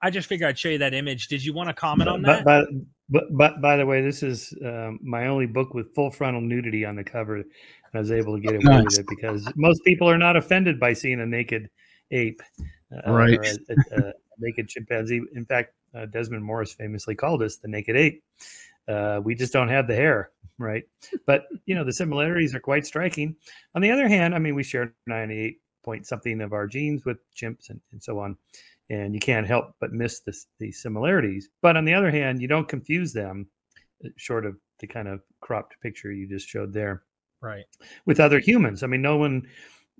I 0.00 0.10
just 0.10 0.28
figured 0.28 0.48
I'd 0.48 0.58
show 0.58 0.68
you 0.68 0.78
that 0.78 0.94
image. 0.94 1.28
Did 1.28 1.44
you 1.44 1.52
want 1.52 1.68
to 1.68 1.74
comment 1.74 2.08
on 2.08 2.22
that? 2.22 2.44
But, 2.44 2.66
but, 2.70 2.80
but 3.10 3.24
but 3.30 3.60
by 3.60 3.76
the 3.76 3.86
way, 3.86 4.02
this 4.02 4.22
is 4.22 4.54
um, 4.64 4.98
my 5.02 5.26
only 5.26 5.46
book 5.46 5.74
with 5.74 5.94
full 5.94 6.10
frontal 6.10 6.40
nudity 6.40 6.84
on 6.84 6.96
the 6.96 7.04
cover. 7.04 7.42
I 7.94 7.98
was 7.98 8.12
able 8.12 8.36
to 8.36 8.40
get 8.40 8.54
away 8.54 8.64
nice. 8.64 8.84
with 8.84 8.98
it 9.00 9.06
because 9.08 9.50
most 9.56 9.82
people 9.84 10.08
are 10.08 10.18
not 10.18 10.36
offended 10.36 10.78
by 10.78 10.92
seeing 10.92 11.20
a 11.20 11.26
naked 11.26 11.70
ape, 12.10 12.42
uh, 12.92 13.10
right? 13.10 13.38
A, 13.38 13.58
a, 13.70 14.08
a, 14.08 14.12
naked 14.38 14.68
chimpanzee. 14.68 15.22
In 15.34 15.46
fact, 15.46 15.74
uh, 15.94 16.06
Desmond 16.06 16.44
Morris 16.44 16.72
famously 16.72 17.14
called 17.14 17.42
us 17.42 17.56
the 17.56 17.68
naked 17.68 17.96
ape. 17.96 18.22
Uh, 18.86 19.20
we 19.22 19.34
just 19.34 19.52
don't 19.52 19.68
have 19.68 19.86
the 19.86 19.94
hair, 19.94 20.30
right? 20.58 20.84
But 21.26 21.46
you 21.66 21.74
know 21.74 21.84
the 21.84 21.92
similarities 21.92 22.54
are 22.54 22.60
quite 22.60 22.86
striking. 22.86 23.36
On 23.74 23.82
the 23.82 23.90
other 23.90 24.08
hand, 24.08 24.34
I 24.34 24.38
mean, 24.38 24.54
we 24.54 24.62
share 24.62 24.94
98 25.06 25.60
point 25.82 26.06
something 26.06 26.40
of 26.40 26.52
our 26.52 26.66
genes 26.66 27.04
with 27.04 27.18
chimps 27.34 27.70
and, 27.70 27.80
and 27.92 28.02
so 28.02 28.18
on, 28.18 28.36
and 28.90 29.14
you 29.14 29.20
can't 29.20 29.46
help 29.46 29.74
but 29.80 29.92
miss 29.92 30.20
this, 30.20 30.46
these 30.58 30.80
similarities. 30.80 31.48
But 31.62 31.76
on 31.76 31.84
the 31.84 31.94
other 31.94 32.10
hand, 32.10 32.40
you 32.40 32.48
don't 32.48 32.68
confuse 32.68 33.12
them, 33.12 33.48
uh, 34.04 34.08
short 34.16 34.46
of 34.46 34.56
the 34.80 34.86
kind 34.86 35.08
of 35.08 35.20
cropped 35.40 35.80
picture 35.82 36.12
you 36.12 36.28
just 36.28 36.48
showed 36.48 36.72
there, 36.72 37.02
right? 37.40 37.64
With 38.06 38.20
other 38.20 38.38
humans. 38.38 38.82
I 38.82 38.86
mean, 38.86 39.02
no 39.02 39.16
one 39.16 39.48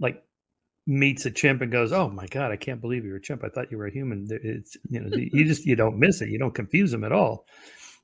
like 0.01 0.23
meets 0.87 1.27
a 1.27 1.31
chimp 1.31 1.61
and 1.61 1.73
goes, 1.73 1.93
"Oh 1.93 2.09
my 2.09 2.27
god, 2.27 2.53
I 2.53 2.57
can't 2.57 2.81
believe 2.81 3.05
you're 3.05 3.17
a 3.17 3.21
chimp. 3.21 3.45
I 3.45 3.49
thought 3.49 3.71
you 3.71 3.79
were 3.79 3.87
a 3.87 3.93
human." 3.93 4.27
It's 4.31 4.77
you 4.89 5.01
know, 5.01 5.17
you 5.17 5.45
just 5.45 5.67
you 5.67 5.77
don't 5.77 5.99
miss 5.99 6.23
it. 6.23 6.31
You 6.31 6.39
don't 6.39 6.55
confuse 6.55 6.91
them 6.91 7.05
at 7.05 7.13
all 7.13 7.47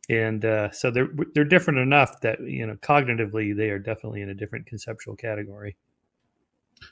and 0.09 0.45
uh, 0.45 0.71
so 0.71 0.91
they're 0.91 1.09
they're 1.35 1.45
different 1.45 1.79
enough 1.79 2.21
that 2.21 2.41
you 2.41 2.67
know 2.67 2.75
cognitively 2.77 3.57
they 3.57 3.71
are 3.71 3.79
definitely 3.79 4.21
in 4.21 4.29
a 4.29 4.35
different 4.35 4.67
conceptual 4.67 5.17
category. 5.17 5.77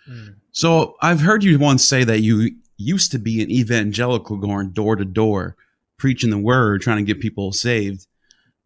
Hmm. 0.06 0.28
So 0.52 0.96
I've 1.02 1.20
heard 1.20 1.44
you 1.44 1.58
once 1.58 1.86
say 1.86 2.04
that 2.04 2.20
you 2.20 2.56
used 2.76 3.12
to 3.12 3.18
be 3.18 3.42
an 3.42 3.50
evangelical, 3.50 4.36
going 4.36 4.70
door 4.70 4.96
to 4.96 5.04
door, 5.04 5.56
preaching 5.98 6.30
the 6.30 6.38
word, 6.38 6.82
trying 6.82 6.98
to 6.98 7.12
get 7.12 7.20
people 7.20 7.52
saved. 7.52 8.06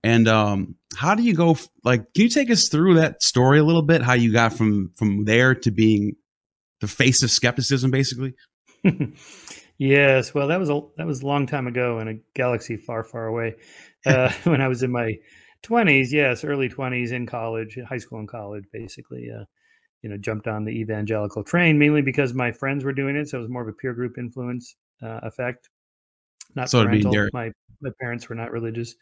And 0.03 0.29
um, 0.29 0.77
how 0.97 1.15
do 1.15 1.23
you 1.23 1.35
go? 1.35 1.57
Like, 1.83 2.13
can 2.15 2.25
you 2.25 2.29
take 2.29 2.51
us 2.51 2.69
through 2.69 2.95
that 2.95 3.23
story 3.23 3.59
a 3.59 3.65
little 3.65 3.83
bit? 3.83 4.03
How 4.03 4.13
you 4.13 4.33
got 4.33 4.53
from 4.53 4.93
from 4.95 5.25
there 5.25 5.55
to 5.57 5.71
being 5.71 6.17
the 6.81 6.87
face 6.87 7.23
of 7.23 7.31
skepticism, 7.31 7.91
basically? 7.91 8.35
yes. 9.79 10.33
Well, 10.33 10.49
that 10.49 10.61
was 10.61 10.71
a 10.71 10.81
that 10.97 11.07
was 11.07 11.23
a 11.23 11.27
long 11.27 11.47
time 11.47 11.67
ago 11.67 11.99
in 11.99 12.09
a 12.09 12.15
galaxy 12.35 12.77
far, 12.77 13.03
far 13.03 13.27
away 13.27 13.57
uh, 14.07 14.31
when 14.45 14.61
I 14.61 14.69
was 14.69 14.83
in 14.83 14.93
my 14.93 15.19
20s. 15.65 16.13
Yes, 16.13 16.45
early 16.45 16.69
20s 16.69 17.13
in 17.13 17.27
college, 17.27 17.79
high 17.89 17.99
school 17.99 18.21
and 18.21 18.29
college, 18.29 18.65
basically. 18.73 19.31
Uh, 19.31 19.45
you 20.07 20.13
know, 20.13 20.17
jumped 20.17 20.47
on 20.47 20.65
the 20.65 20.71
evangelical 20.71 21.43
train 21.43 21.81
mainly 21.81 22.01
because 22.01 22.33
my 22.33 22.53
friends 22.53 22.85
were 22.85 22.93
doing 22.93 23.17
it, 23.17 23.29
so 23.29 23.39
it 23.39 23.41
was 23.41 23.51
more 23.51 23.63
of 23.63 23.67
a 23.67 23.73
peer 23.73 23.93
group 23.93 24.19
influence 24.19 24.77
uh, 25.03 25.19
effect. 25.25 25.69
Not 26.55 26.71
so 26.71 26.85
parental. 26.85 27.29
My 27.33 27.51
my 27.81 27.91
parents 28.01 28.29
were 28.29 28.37
not 28.37 28.53
religious. 28.53 28.95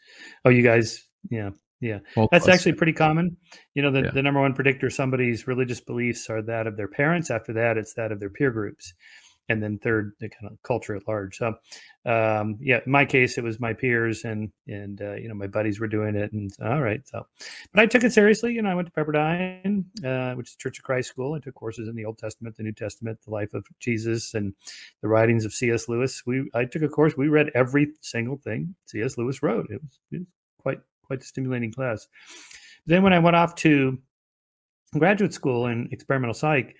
Oh, 0.45 0.49
you 0.49 0.63
guys, 0.63 1.05
yeah, 1.29 1.51
yeah. 1.79 1.99
That's 2.15 2.45
close. 2.45 2.47
actually 2.47 2.73
pretty 2.73 2.93
common. 2.93 3.37
You 3.75 3.83
know, 3.83 3.91
the, 3.91 4.01
yeah. 4.01 4.11
the 4.15 4.23
number 4.23 4.41
one 4.41 4.55
predictor 4.55 4.89
somebody's 4.89 5.45
religious 5.45 5.79
beliefs 5.79 6.27
are 6.27 6.41
that 6.41 6.65
of 6.65 6.75
their 6.75 6.87
parents. 6.87 7.29
After 7.29 7.53
that, 7.53 7.77
it's 7.77 7.93
that 7.93 8.11
of 8.11 8.19
their 8.19 8.31
peer 8.31 8.49
groups 8.49 8.95
and 9.49 9.61
then 9.61 9.77
third 9.79 10.13
the 10.19 10.29
kind 10.29 10.51
of 10.51 10.61
culture 10.63 10.95
at 10.95 11.07
large. 11.07 11.37
So 11.37 11.55
um, 12.05 12.57
yeah 12.61 12.79
in 12.85 12.91
my 12.91 13.03
case 13.03 13.37
it 13.37 13.43
was 13.43 13.59
my 13.59 13.73
peers 13.73 14.25
and 14.25 14.51
and 14.67 15.01
uh, 15.01 15.15
you 15.15 15.27
know 15.27 15.33
my 15.33 15.47
buddies 15.47 15.79
were 15.79 15.87
doing 15.87 16.15
it 16.15 16.31
and 16.33 16.51
all 16.63 16.81
right 16.81 17.01
so 17.07 17.25
but 17.73 17.81
i 17.81 17.85
took 17.85 18.03
it 18.03 18.13
seriously 18.13 18.53
you 18.53 18.61
know 18.61 18.69
i 18.69 18.75
went 18.75 18.87
to 18.87 18.93
pepperdine 18.93 19.83
uh, 20.05 20.35
which 20.35 20.49
is 20.49 20.55
church 20.55 20.77
of 20.77 20.83
christ 20.83 21.09
school. 21.09 21.33
I 21.33 21.39
took 21.39 21.55
courses 21.55 21.87
in 21.87 21.95
the 21.95 22.05
old 22.05 22.19
testament 22.19 22.55
the 22.57 22.63
new 22.63 22.73
testament 22.73 23.19
the 23.25 23.31
life 23.31 23.53
of 23.53 23.65
jesus 23.79 24.35
and 24.35 24.53
the 25.01 25.07
writings 25.07 25.45
of 25.45 25.53
cs 25.53 25.89
lewis. 25.89 26.23
We 26.25 26.49
i 26.53 26.65
took 26.65 26.83
a 26.83 26.87
course 26.87 27.17
we 27.17 27.27
read 27.27 27.49
every 27.55 27.93
single 28.01 28.37
thing 28.37 28.75
cs 28.85 29.17
lewis 29.17 29.41
wrote. 29.41 29.67
It 29.71 29.81
was, 29.81 29.99
it 30.11 30.19
was 30.19 30.27
quite 30.59 30.79
quite 31.01 31.21
a 31.21 31.25
stimulating 31.25 31.71
class. 31.71 32.07
Then 32.85 33.01
when 33.01 33.13
i 33.13 33.19
went 33.19 33.35
off 33.35 33.55
to 33.55 33.97
graduate 34.93 35.33
school 35.33 35.65
in 35.65 35.89
experimental 35.91 36.35
psych 36.35 36.75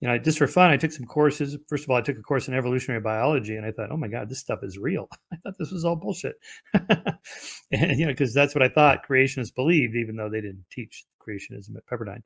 you 0.00 0.08
know, 0.08 0.16
just 0.16 0.38
for 0.38 0.46
fun, 0.46 0.70
I 0.70 0.78
took 0.78 0.92
some 0.92 1.06
courses. 1.06 1.56
First 1.68 1.84
of 1.84 1.90
all, 1.90 1.96
I 1.96 2.00
took 2.00 2.16
a 2.18 2.22
course 2.22 2.48
in 2.48 2.54
evolutionary 2.54 3.02
biology, 3.02 3.56
and 3.56 3.66
I 3.66 3.70
thought, 3.70 3.90
oh 3.92 3.98
my 3.98 4.08
god, 4.08 4.30
this 4.30 4.38
stuff 4.38 4.60
is 4.62 4.78
real. 4.78 5.08
I 5.32 5.36
thought 5.36 5.58
this 5.58 5.70
was 5.70 5.84
all 5.84 5.96
bullshit, 5.96 6.36
and 6.74 7.98
you 7.98 8.06
know, 8.06 8.12
because 8.12 8.32
that's 8.32 8.54
what 8.54 8.62
I 8.62 8.68
thought 8.68 9.06
creationists 9.06 9.54
believed, 9.54 9.96
even 9.96 10.16
though 10.16 10.30
they 10.30 10.40
didn't 10.40 10.64
teach 10.70 11.04
creationism 11.20 11.76
at 11.76 11.86
Pepperdine. 11.86 12.22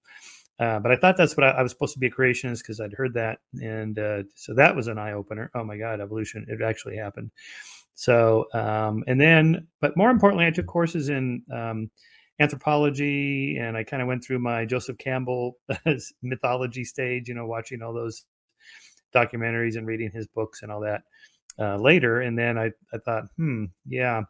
Uh, 0.61 0.79
but 0.79 0.93
I 0.93 0.97
thought 0.97 1.17
that's 1.17 1.37
what 1.37 1.43
I, 1.43 1.51
I, 1.51 1.63
was 1.63 1.73
supposed 1.73 1.95
to 1.95 1.99
be 1.99 2.07
a 2.07 2.11
creationist 2.11 2.59
because 2.59 2.81
I'd 2.81 2.93
heard 2.93 3.13
that, 3.15 3.39
and 3.61 3.99
uh, 3.99 4.23
so 4.37 4.55
that 4.55 4.77
was 4.77 4.87
an 4.87 4.99
eye 4.99 5.13
opener. 5.13 5.51
Oh 5.57 5.65
my 5.65 5.77
god, 5.77 6.01
evolution! 6.01 6.47
It 6.49 6.63
actually 6.63 6.97
happened. 6.97 7.33
So, 7.95 8.47
um, 8.55 9.03
and 9.09 9.21
then, 9.21 9.67
but 9.81 9.97
more 9.97 10.11
importantly, 10.11 10.47
I 10.47 10.51
took 10.51 10.67
courses 10.67 11.09
in 11.09 11.43
um, 11.53 11.91
anthropology 12.41 13.57
and 13.59 13.77
I 13.77 13.85
kind 13.85 14.03
of 14.03 14.09
went 14.09 14.25
through 14.25 14.41
my 14.41 14.65
Joseph 14.65 14.99
Campbell 14.99 15.57
mythology 16.23 16.85
stage, 16.85 17.29
you 17.29 17.35
know, 17.35 17.47
watching 17.47 17.83
all 17.83 17.93
those 17.93 18.25
documentaries 19.15 19.77
and 19.77 19.87
reading 19.87 20.11
his 20.13 20.27
books 20.27 20.63
and 20.63 20.73
all 20.73 20.81
that 20.81 21.03
uh, 21.59 21.77
later. 21.77 22.21
And 22.21 22.39
then 22.39 22.59
I, 22.59 22.71
I 22.93 22.99
thought, 23.05 23.25
hmm, 23.37 23.67
yeah, 23.87 24.23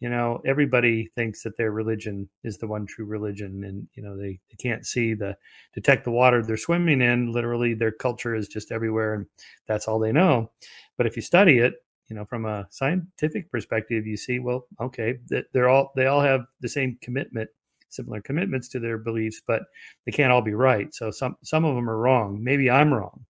you 0.00 0.08
know, 0.08 0.40
everybody 0.46 1.08
thinks 1.14 1.42
that 1.42 1.56
their 1.56 1.72
religion 1.72 2.28
is 2.44 2.58
the 2.58 2.68
one 2.68 2.86
true 2.86 3.04
religion, 3.04 3.64
and 3.64 3.88
you 3.94 4.02
know 4.02 4.16
they, 4.16 4.38
they 4.48 4.56
can't 4.56 4.86
see 4.86 5.12
the 5.12 5.36
detect 5.74 6.04
the 6.04 6.12
water 6.12 6.40
they're 6.40 6.56
swimming 6.56 7.02
in. 7.02 7.32
Literally, 7.32 7.74
their 7.74 7.90
culture 7.90 8.34
is 8.36 8.46
just 8.46 8.70
everywhere, 8.70 9.14
and 9.14 9.26
that's 9.66 9.88
all 9.88 9.98
they 9.98 10.12
know. 10.12 10.52
But 10.96 11.06
if 11.06 11.16
you 11.16 11.22
study 11.22 11.58
it, 11.58 11.82
you 12.08 12.16
know, 12.16 12.24
from 12.24 12.46
a 12.46 12.66
scientific 12.70 13.50
perspective, 13.50 14.06
you 14.06 14.16
see, 14.16 14.38
well, 14.38 14.66
okay, 14.80 15.18
they're 15.52 15.68
all 15.68 15.92
they 15.94 16.06
all 16.06 16.20
have 16.20 16.46
the 16.60 16.68
same 16.68 16.98
commitment, 17.02 17.50
similar 17.88 18.20
commitments 18.20 18.68
to 18.70 18.80
their 18.80 18.98
beliefs, 18.98 19.42
but 19.46 19.62
they 20.06 20.12
can't 20.12 20.32
all 20.32 20.42
be 20.42 20.54
right. 20.54 20.94
So 20.94 21.10
some 21.10 21.36
some 21.42 21.64
of 21.64 21.74
them 21.74 21.88
are 21.88 21.98
wrong. 21.98 22.42
Maybe 22.42 22.70
I'm 22.70 22.92
wrong, 22.92 23.24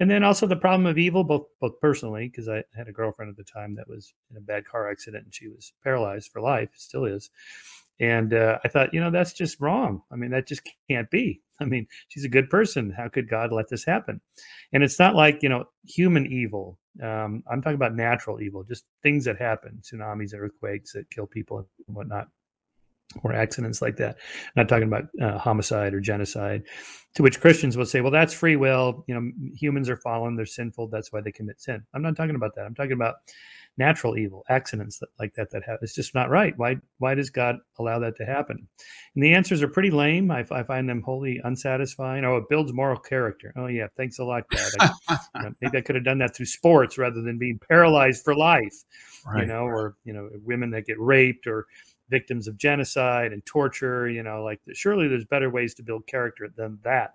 and 0.00 0.10
then 0.10 0.24
also 0.24 0.46
the 0.46 0.56
problem 0.56 0.86
of 0.86 0.98
evil, 0.98 1.24
both 1.24 1.46
both 1.60 1.78
personally, 1.80 2.28
because 2.28 2.48
I 2.48 2.64
had 2.74 2.88
a 2.88 2.92
girlfriend 2.92 3.30
at 3.30 3.36
the 3.36 3.44
time 3.44 3.74
that 3.76 3.88
was 3.88 4.14
in 4.30 4.38
a 4.38 4.40
bad 4.40 4.64
car 4.64 4.90
accident 4.90 5.24
and 5.24 5.34
she 5.34 5.48
was 5.48 5.72
paralyzed 5.84 6.32
for 6.32 6.40
life, 6.40 6.70
still 6.74 7.04
is. 7.04 7.30
And 8.00 8.32
uh, 8.32 8.58
I 8.64 8.68
thought, 8.68 8.94
you 8.94 9.00
know, 9.00 9.10
that's 9.10 9.34
just 9.34 9.60
wrong. 9.60 10.02
I 10.10 10.16
mean, 10.16 10.30
that 10.30 10.48
just 10.48 10.62
can't 10.88 11.10
be. 11.10 11.42
I 11.60 11.66
mean, 11.66 11.86
she's 12.08 12.24
a 12.24 12.30
good 12.30 12.48
person. 12.48 12.90
How 12.90 13.08
could 13.08 13.28
God 13.28 13.52
let 13.52 13.68
this 13.68 13.84
happen? 13.84 14.22
And 14.72 14.82
it's 14.82 14.98
not 14.98 15.14
like 15.14 15.42
you 15.42 15.50
know 15.50 15.66
human 15.84 16.26
evil. 16.26 16.78
Um, 17.02 17.42
I'm 17.50 17.62
talking 17.62 17.76
about 17.76 17.94
natural 17.94 18.40
evil, 18.40 18.64
just 18.64 18.86
things 19.02 19.24
that 19.24 19.38
happen, 19.38 19.80
tsunamis, 19.82 20.34
earthquakes 20.34 20.92
that 20.92 21.10
kill 21.10 21.26
people 21.26 21.58
and 21.86 21.96
whatnot 21.96 22.28
or 23.22 23.32
accidents 23.32 23.82
like 23.82 23.96
that. 23.96 24.16
I'm 24.46 24.52
not 24.56 24.68
talking 24.68 24.88
about 24.88 25.08
uh, 25.20 25.38
homicide 25.38 25.94
or 25.94 26.00
genocide, 26.00 26.62
to 27.14 27.22
which 27.22 27.40
Christians 27.40 27.76
will 27.76 27.86
say, 27.86 28.00
well, 28.00 28.12
that's 28.12 28.32
free 28.32 28.56
will. 28.56 29.04
You 29.08 29.14
know, 29.14 29.30
humans 29.54 29.88
are 29.88 29.96
fallen, 29.96 30.36
they're 30.36 30.46
sinful. 30.46 30.88
That's 30.88 31.12
why 31.12 31.20
they 31.20 31.32
commit 31.32 31.60
sin. 31.60 31.84
I'm 31.94 32.02
not 32.02 32.16
talking 32.16 32.36
about 32.36 32.54
that. 32.54 32.66
I'm 32.66 32.74
talking 32.74 32.92
about 32.92 33.16
natural 33.78 34.18
evil, 34.18 34.44
accidents 34.48 34.98
that, 34.98 35.08
like 35.18 35.34
that 35.34 35.50
that 35.50 35.62
happen. 35.62 35.80
It's 35.82 35.94
just 35.94 36.14
not 36.14 36.30
right. 36.30 36.52
Why 36.56 36.76
why 36.98 37.14
does 37.14 37.30
God 37.30 37.56
allow 37.78 37.98
that 38.00 38.16
to 38.16 38.26
happen? 38.26 38.68
And 39.14 39.24
the 39.24 39.34
answers 39.34 39.62
are 39.62 39.68
pretty 39.68 39.90
lame. 39.90 40.30
I, 40.30 40.44
I 40.50 40.62
find 40.62 40.88
them 40.88 41.02
wholly 41.02 41.40
unsatisfying. 41.44 42.24
Oh, 42.24 42.36
it 42.36 42.48
builds 42.48 42.72
moral 42.72 42.98
character. 42.98 43.52
Oh 43.56 43.66
yeah, 43.66 43.86
thanks 43.96 44.18
a 44.18 44.24
lot, 44.24 44.44
God. 44.50 44.70
I, 45.08 45.16
you 45.36 45.42
know, 45.42 45.52
maybe 45.60 45.78
I 45.78 45.80
could 45.80 45.94
have 45.94 46.04
done 46.04 46.18
that 46.18 46.36
through 46.36 46.46
sports 46.46 46.98
rather 46.98 47.22
than 47.22 47.38
being 47.38 47.58
paralyzed 47.68 48.24
for 48.24 48.34
life. 48.34 48.74
Right. 49.26 49.42
You 49.42 49.46
know, 49.46 49.64
or 49.64 49.96
you 50.04 50.12
know, 50.12 50.28
women 50.44 50.70
that 50.70 50.86
get 50.86 50.98
raped 50.98 51.46
or 51.46 51.66
victims 52.10 52.48
of 52.48 52.58
genocide 52.58 53.32
and 53.32 53.46
torture 53.46 54.08
you 54.08 54.22
know 54.22 54.42
like 54.42 54.60
surely 54.74 55.06
there's 55.06 55.24
better 55.26 55.48
ways 55.48 55.74
to 55.74 55.82
build 55.82 56.06
character 56.06 56.48
than 56.56 56.76
that 56.82 57.14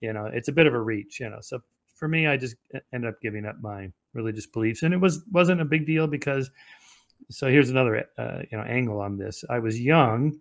you 0.00 0.12
know 0.12 0.26
it's 0.26 0.48
a 0.48 0.52
bit 0.52 0.66
of 0.66 0.74
a 0.74 0.80
reach 0.80 1.20
you 1.20 1.30
know 1.30 1.38
so 1.40 1.60
for 1.94 2.08
me 2.08 2.26
i 2.26 2.36
just 2.36 2.56
ended 2.92 3.08
up 3.08 3.20
giving 3.22 3.46
up 3.46 3.56
my 3.60 3.88
religious 4.16 4.46
beliefs. 4.46 4.82
And 4.82 4.94
it 4.94 5.00
was 5.00 5.22
wasn't 5.30 5.60
a 5.60 5.64
big 5.64 5.86
deal 5.86 6.06
because 6.06 6.50
so 7.30 7.48
here's 7.48 7.70
another 7.70 8.08
uh, 8.18 8.42
you 8.50 8.58
know 8.58 8.64
angle 8.64 9.00
on 9.00 9.18
this. 9.18 9.44
I 9.48 9.58
was 9.58 9.80
young. 9.80 10.38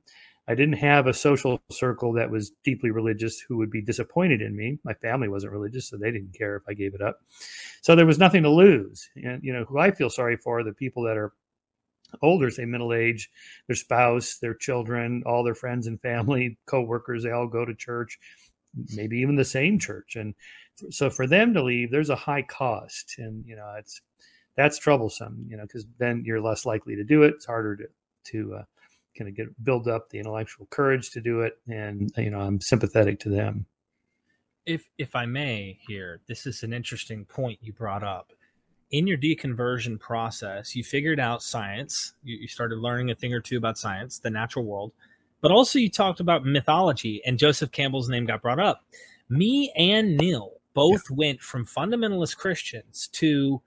I 0.47 0.53
didn't 0.53 0.77
have 0.77 1.07
a 1.07 1.13
social 1.13 1.59
circle 1.71 2.13
that 2.13 2.29
was 2.29 2.51
deeply 2.63 2.91
religious 2.91 3.39
who 3.39 3.57
would 3.57 3.71
be 3.71 3.81
disappointed 3.81 4.43
in 4.43 4.55
me. 4.55 4.77
My 4.83 4.93
family 4.93 5.27
wasn't 5.27 5.53
religious 5.53 5.89
so 5.89 5.97
they 5.97 6.11
didn't 6.11 6.37
care 6.37 6.55
if 6.55 6.61
i 6.67 6.73
gave 6.73 6.93
it 6.93 7.01
up. 7.01 7.21
So 7.81 7.95
there 7.95 8.05
was 8.05 8.19
nothing 8.19 8.43
to 8.43 8.49
lose. 8.49 9.09
And 9.15 9.43
you 9.43 9.53
know 9.53 9.65
who 9.65 9.79
i 9.79 9.91
feel 9.91 10.09
sorry 10.09 10.37
for 10.37 10.63
the 10.63 10.73
people 10.73 11.03
that 11.03 11.17
are 11.17 11.33
older, 12.21 12.49
say 12.49 12.65
middle 12.65 12.93
age, 12.93 13.29
their 13.67 13.75
spouse, 13.75 14.37
their 14.37 14.53
children, 14.53 15.23
all 15.25 15.43
their 15.43 15.55
friends 15.55 15.87
and 15.87 16.01
family, 16.01 16.57
co-workers, 16.65 17.23
they 17.23 17.31
all 17.31 17.47
go 17.47 17.65
to 17.65 17.73
church, 17.73 18.19
maybe 18.93 19.17
even 19.17 19.35
the 19.35 19.45
same 19.45 19.79
church. 19.79 20.15
And 20.15 20.33
so 20.89 21.09
for 21.09 21.27
them 21.27 21.53
to 21.53 21.63
leave, 21.63 21.91
there's 21.91 22.09
a 22.09 22.15
high 22.15 22.41
cost. 22.41 23.15
And, 23.17 23.45
you 23.45 23.55
know, 23.55 23.75
it's, 23.77 24.01
that's 24.55 24.77
troublesome, 24.77 25.45
you 25.49 25.57
know, 25.57 25.63
because 25.63 25.85
then 25.97 26.23
you're 26.25 26.41
less 26.41 26.65
likely 26.65 26.95
to 26.95 27.03
do 27.03 27.23
it. 27.23 27.35
It's 27.35 27.45
harder 27.45 27.75
to, 27.75 27.85
to, 28.31 28.55
uh, 28.55 28.63
kind 29.17 29.29
of 29.29 29.35
get 29.35 29.63
build 29.63 29.87
up 29.87 30.09
the 30.09 30.19
intellectual 30.19 30.67
courage 30.69 31.11
to 31.11 31.21
do 31.21 31.41
it. 31.41 31.57
And, 31.67 32.11
you 32.17 32.29
know, 32.29 32.41
I'm 32.41 32.59
sympathetic 32.59 33.19
to 33.21 33.29
them. 33.29 33.65
If, 34.65 34.89
if 34.97 35.15
I 35.15 35.25
may 35.25 35.79
here, 35.87 36.21
this 36.27 36.45
is 36.45 36.63
an 36.63 36.73
interesting 36.73 37.23
point 37.25 37.59
you 37.61 37.71
brought 37.71 38.03
up 38.03 38.33
in 38.91 39.07
your 39.07 39.17
deconversion 39.17 39.99
process, 39.99 40.75
you 40.75 40.83
figured 40.83 41.19
out 41.19 41.41
science. 41.41 42.13
You, 42.23 42.37
you, 42.37 42.47
started 42.47 42.79
learning 42.79 43.09
a 43.11 43.15
thing 43.15 43.33
or 43.33 43.41
two 43.41 43.57
about 43.57 43.77
science, 43.77 44.19
the 44.19 44.29
natural 44.29 44.65
world, 44.65 44.93
but 45.41 45.51
also 45.51 45.79
you 45.79 45.89
talked 45.89 46.19
about 46.19 46.45
mythology, 46.45 47.21
and 47.25 47.37
Joseph 47.37 47.71
Campbell's 47.71 48.09
name 48.09 48.25
got 48.25 48.41
brought 48.41 48.59
up. 48.59 48.83
Me 49.27 49.71
and 49.75 50.17
Neil 50.17 50.53
both 50.75 51.09
yeah. 51.09 51.15
went 51.15 51.41
from 51.41 51.65
fundamentalist 51.65 52.37
Christians 52.37 53.09
to, 53.13 53.61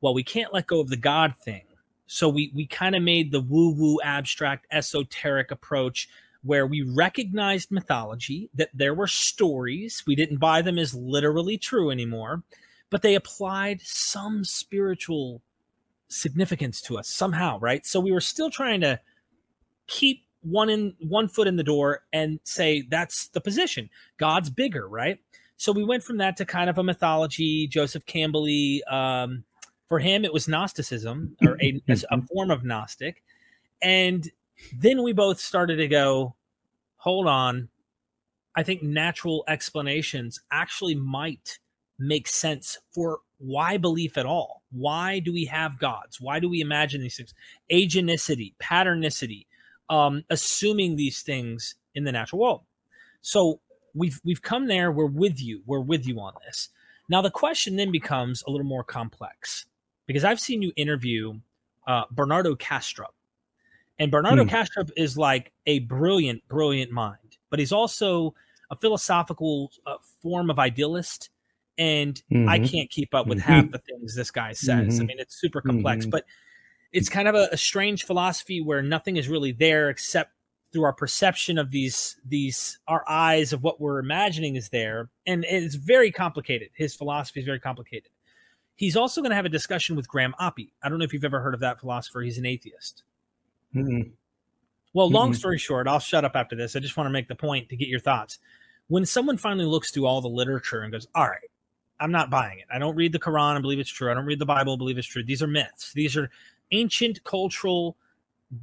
well, 0.00 0.14
we 0.14 0.24
can't 0.24 0.52
let 0.52 0.66
go 0.66 0.80
of 0.80 0.88
the 0.88 0.96
God 0.96 1.34
thing. 1.36 1.62
So 2.06 2.28
we 2.28 2.50
we 2.52 2.66
kind 2.66 2.96
of 2.96 3.02
made 3.02 3.30
the 3.30 3.40
woo 3.40 3.70
woo 3.70 3.98
abstract 4.02 4.66
esoteric 4.72 5.52
approach 5.52 6.08
where 6.42 6.66
we 6.66 6.82
recognized 6.82 7.70
mythology 7.70 8.48
that 8.54 8.70
there 8.72 8.94
were 8.94 9.06
stories 9.06 10.02
we 10.06 10.14
didn't 10.14 10.38
buy 10.38 10.62
them 10.62 10.78
as 10.78 10.94
literally 10.94 11.58
true 11.58 11.90
anymore 11.90 12.42
but 12.90 13.02
they 13.02 13.14
applied 13.14 13.80
some 13.80 14.44
spiritual 14.44 15.42
significance 16.08 16.80
to 16.82 16.98
us 16.98 17.08
somehow, 17.08 17.58
right? 17.58 17.84
So 17.84 18.00
we 18.00 18.12
were 18.12 18.20
still 18.20 18.50
trying 18.50 18.80
to 18.80 19.00
keep 19.86 20.24
one 20.42 20.70
in 20.70 20.94
one 21.00 21.28
foot 21.28 21.48
in 21.48 21.56
the 21.56 21.64
door 21.64 22.02
and 22.12 22.40
say 22.44 22.82
that's 22.82 23.28
the 23.28 23.40
position. 23.40 23.90
God's 24.16 24.50
bigger, 24.50 24.88
right? 24.88 25.18
So 25.58 25.72
we 25.72 25.84
went 25.84 26.04
from 26.04 26.18
that 26.18 26.36
to 26.38 26.46
kind 26.46 26.70
of 26.70 26.78
a 26.78 26.84
mythology, 26.84 27.66
Joseph 27.66 28.06
Campbell. 28.06 28.46
Um, 28.88 29.44
for 29.88 29.98
him, 29.98 30.24
it 30.24 30.32
was 30.32 30.48
Gnosticism 30.48 31.36
or 31.42 31.58
a, 31.60 31.82
a 31.88 32.22
form 32.22 32.50
of 32.50 32.64
Gnostic, 32.64 33.22
and 33.82 34.30
then 34.72 35.02
we 35.02 35.12
both 35.12 35.40
started 35.40 35.76
to 35.76 35.88
go, 35.88 36.36
hold 36.96 37.26
on. 37.26 37.68
I 38.56 38.62
think 38.62 38.82
natural 38.82 39.44
explanations 39.46 40.40
actually 40.50 40.94
might 40.94 41.58
make 41.98 42.28
sense 42.28 42.78
for 42.92 43.20
why 43.38 43.76
belief 43.76 44.18
at 44.18 44.26
all? 44.26 44.62
Why 44.70 45.20
do 45.20 45.32
we 45.32 45.44
have 45.46 45.78
gods? 45.78 46.20
Why 46.20 46.40
do 46.40 46.48
we 46.48 46.60
imagine 46.60 47.00
these 47.00 47.16
things? 47.16 47.34
Agenticity, 47.70 48.54
patternicity, 48.60 49.46
um, 49.88 50.24
assuming 50.28 50.96
these 50.96 51.22
things 51.22 51.76
in 51.94 52.04
the 52.04 52.12
natural 52.12 52.40
world. 52.40 52.62
So 53.20 53.60
we've 53.98 54.20
we've 54.24 54.42
come 54.42 54.66
there. 54.66 54.90
We're 54.90 55.06
with 55.06 55.42
you. 55.42 55.62
We're 55.66 55.80
with 55.80 56.06
you 56.06 56.20
on 56.20 56.34
this. 56.46 56.70
Now 57.08 57.22
the 57.22 57.30
question 57.30 57.76
then 57.76 57.90
becomes 57.90 58.42
a 58.46 58.50
little 58.50 58.66
more 58.66 58.84
complex 58.84 59.66
because 60.06 60.24
I've 60.24 60.40
seen 60.40 60.62
you 60.62 60.72
interview 60.76 61.40
uh, 61.86 62.04
Bernardo 62.10 62.54
Kastrup, 62.54 63.14
and 63.98 64.10
Bernardo 64.10 64.44
hmm. 64.44 64.50
Kastrup 64.50 64.90
is 64.96 65.18
like 65.18 65.52
a 65.66 65.80
brilliant, 65.80 66.46
brilliant 66.48 66.92
mind, 66.92 67.38
but 67.50 67.58
he's 67.58 67.72
also 67.72 68.34
a 68.70 68.76
philosophical 68.76 69.70
uh, 69.86 69.96
form 70.22 70.50
of 70.50 70.58
idealist 70.58 71.30
and 71.78 72.20
mm-hmm. 72.30 72.48
I 72.48 72.58
can't 72.58 72.90
keep 72.90 73.14
up 73.14 73.26
with 73.26 73.38
mm-hmm. 73.38 73.52
half 73.52 73.70
the 73.70 73.78
things 73.78 74.14
this 74.14 74.30
guy 74.30 74.52
says. 74.52 74.94
Mm-hmm. 74.94 75.02
I 75.02 75.06
mean, 75.06 75.18
it's 75.20 75.40
super 75.40 75.60
complex, 75.60 76.04
mm-hmm. 76.04 76.10
but 76.10 76.24
it's 76.92 77.08
kind 77.08 77.28
of 77.28 77.34
a, 77.34 77.48
a, 77.52 77.56
strange 77.56 78.04
philosophy 78.04 78.60
where 78.60 78.82
nothing 78.82 79.16
is 79.16 79.28
really 79.28 79.52
there 79.52 79.88
except 79.88 80.32
through 80.78 80.84
our 80.84 80.92
perception 80.92 81.58
of 81.58 81.72
these 81.72 82.16
these 82.24 82.78
our 82.86 83.04
eyes 83.08 83.52
of 83.52 83.64
what 83.64 83.80
we're 83.80 83.98
imagining 83.98 84.54
is 84.54 84.68
there, 84.68 85.10
and 85.26 85.44
it's 85.44 85.74
very 85.74 86.12
complicated. 86.12 86.68
His 86.72 86.94
philosophy 86.94 87.40
is 87.40 87.46
very 87.46 87.58
complicated. 87.58 88.12
He's 88.76 88.96
also 88.96 89.20
going 89.20 89.30
to 89.30 89.36
have 89.36 89.44
a 89.44 89.48
discussion 89.48 89.96
with 89.96 90.06
Graham 90.06 90.36
Oppy. 90.40 90.70
I 90.80 90.88
don't 90.88 91.00
know 91.00 91.04
if 91.04 91.12
you've 91.12 91.24
ever 91.24 91.40
heard 91.40 91.54
of 91.54 91.60
that 91.60 91.80
philosopher. 91.80 92.20
He's 92.20 92.38
an 92.38 92.46
atheist. 92.46 93.02
Mm-hmm. 93.74 94.10
Well, 94.92 95.10
long 95.10 95.30
mm-hmm. 95.30 95.38
story 95.38 95.58
short, 95.58 95.88
I'll 95.88 95.98
shut 95.98 96.24
up 96.24 96.36
after 96.36 96.54
this. 96.54 96.76
I 96.76 96.78
just 96.78 96.96
want 96.96 97.06
to 97.06 97.12
make 97.12 97.26
the 97.26 97.34
point 97.34 97.68
to 97.70 97.76
get 97.76 97.88
your 97.88 97.98
thoughts. 97.98 98.38
When 98.86 99.04
someone 99.04 99.36
finally 99.36 99.66
looks 99.66 99.90
through 99.90 100.06
all 100.06 100.20
the 100.20 100.28
literature 100.28 100.82
and 100.82 100.92
goes, 100.92 101.08
"All 101.16 101.26
right, 101.26 101.50
I'm 101.98 102.12
not 102.12 102.30
buying 102.30 102.60
it. 102.60 102.66
I 102.72 102.78
don't 102.78 102.94
read 102.94 103.10
the 103.10 103.18
Quran 103.18 103.54
and 103.54 103.62
believe 103.62 103.80
it's 103.80 103.90
true. 103.90 104.12
I 104.12 104.14
don't 104.14 104.26
read 104.26 104.38
the 104.38 104.46
Bible 104.46 104.74
and 104.74 104.78
believe 104.78 104.96
it's 104.96 105.08
true. 105.08 105.24
These 105.24 105.42
are 105.42 105.48
myths. 105.48 105.92
These 105.92 106.16
are 106.16 106.30
ancient 106.70 107.24
cultural 107.24 107.96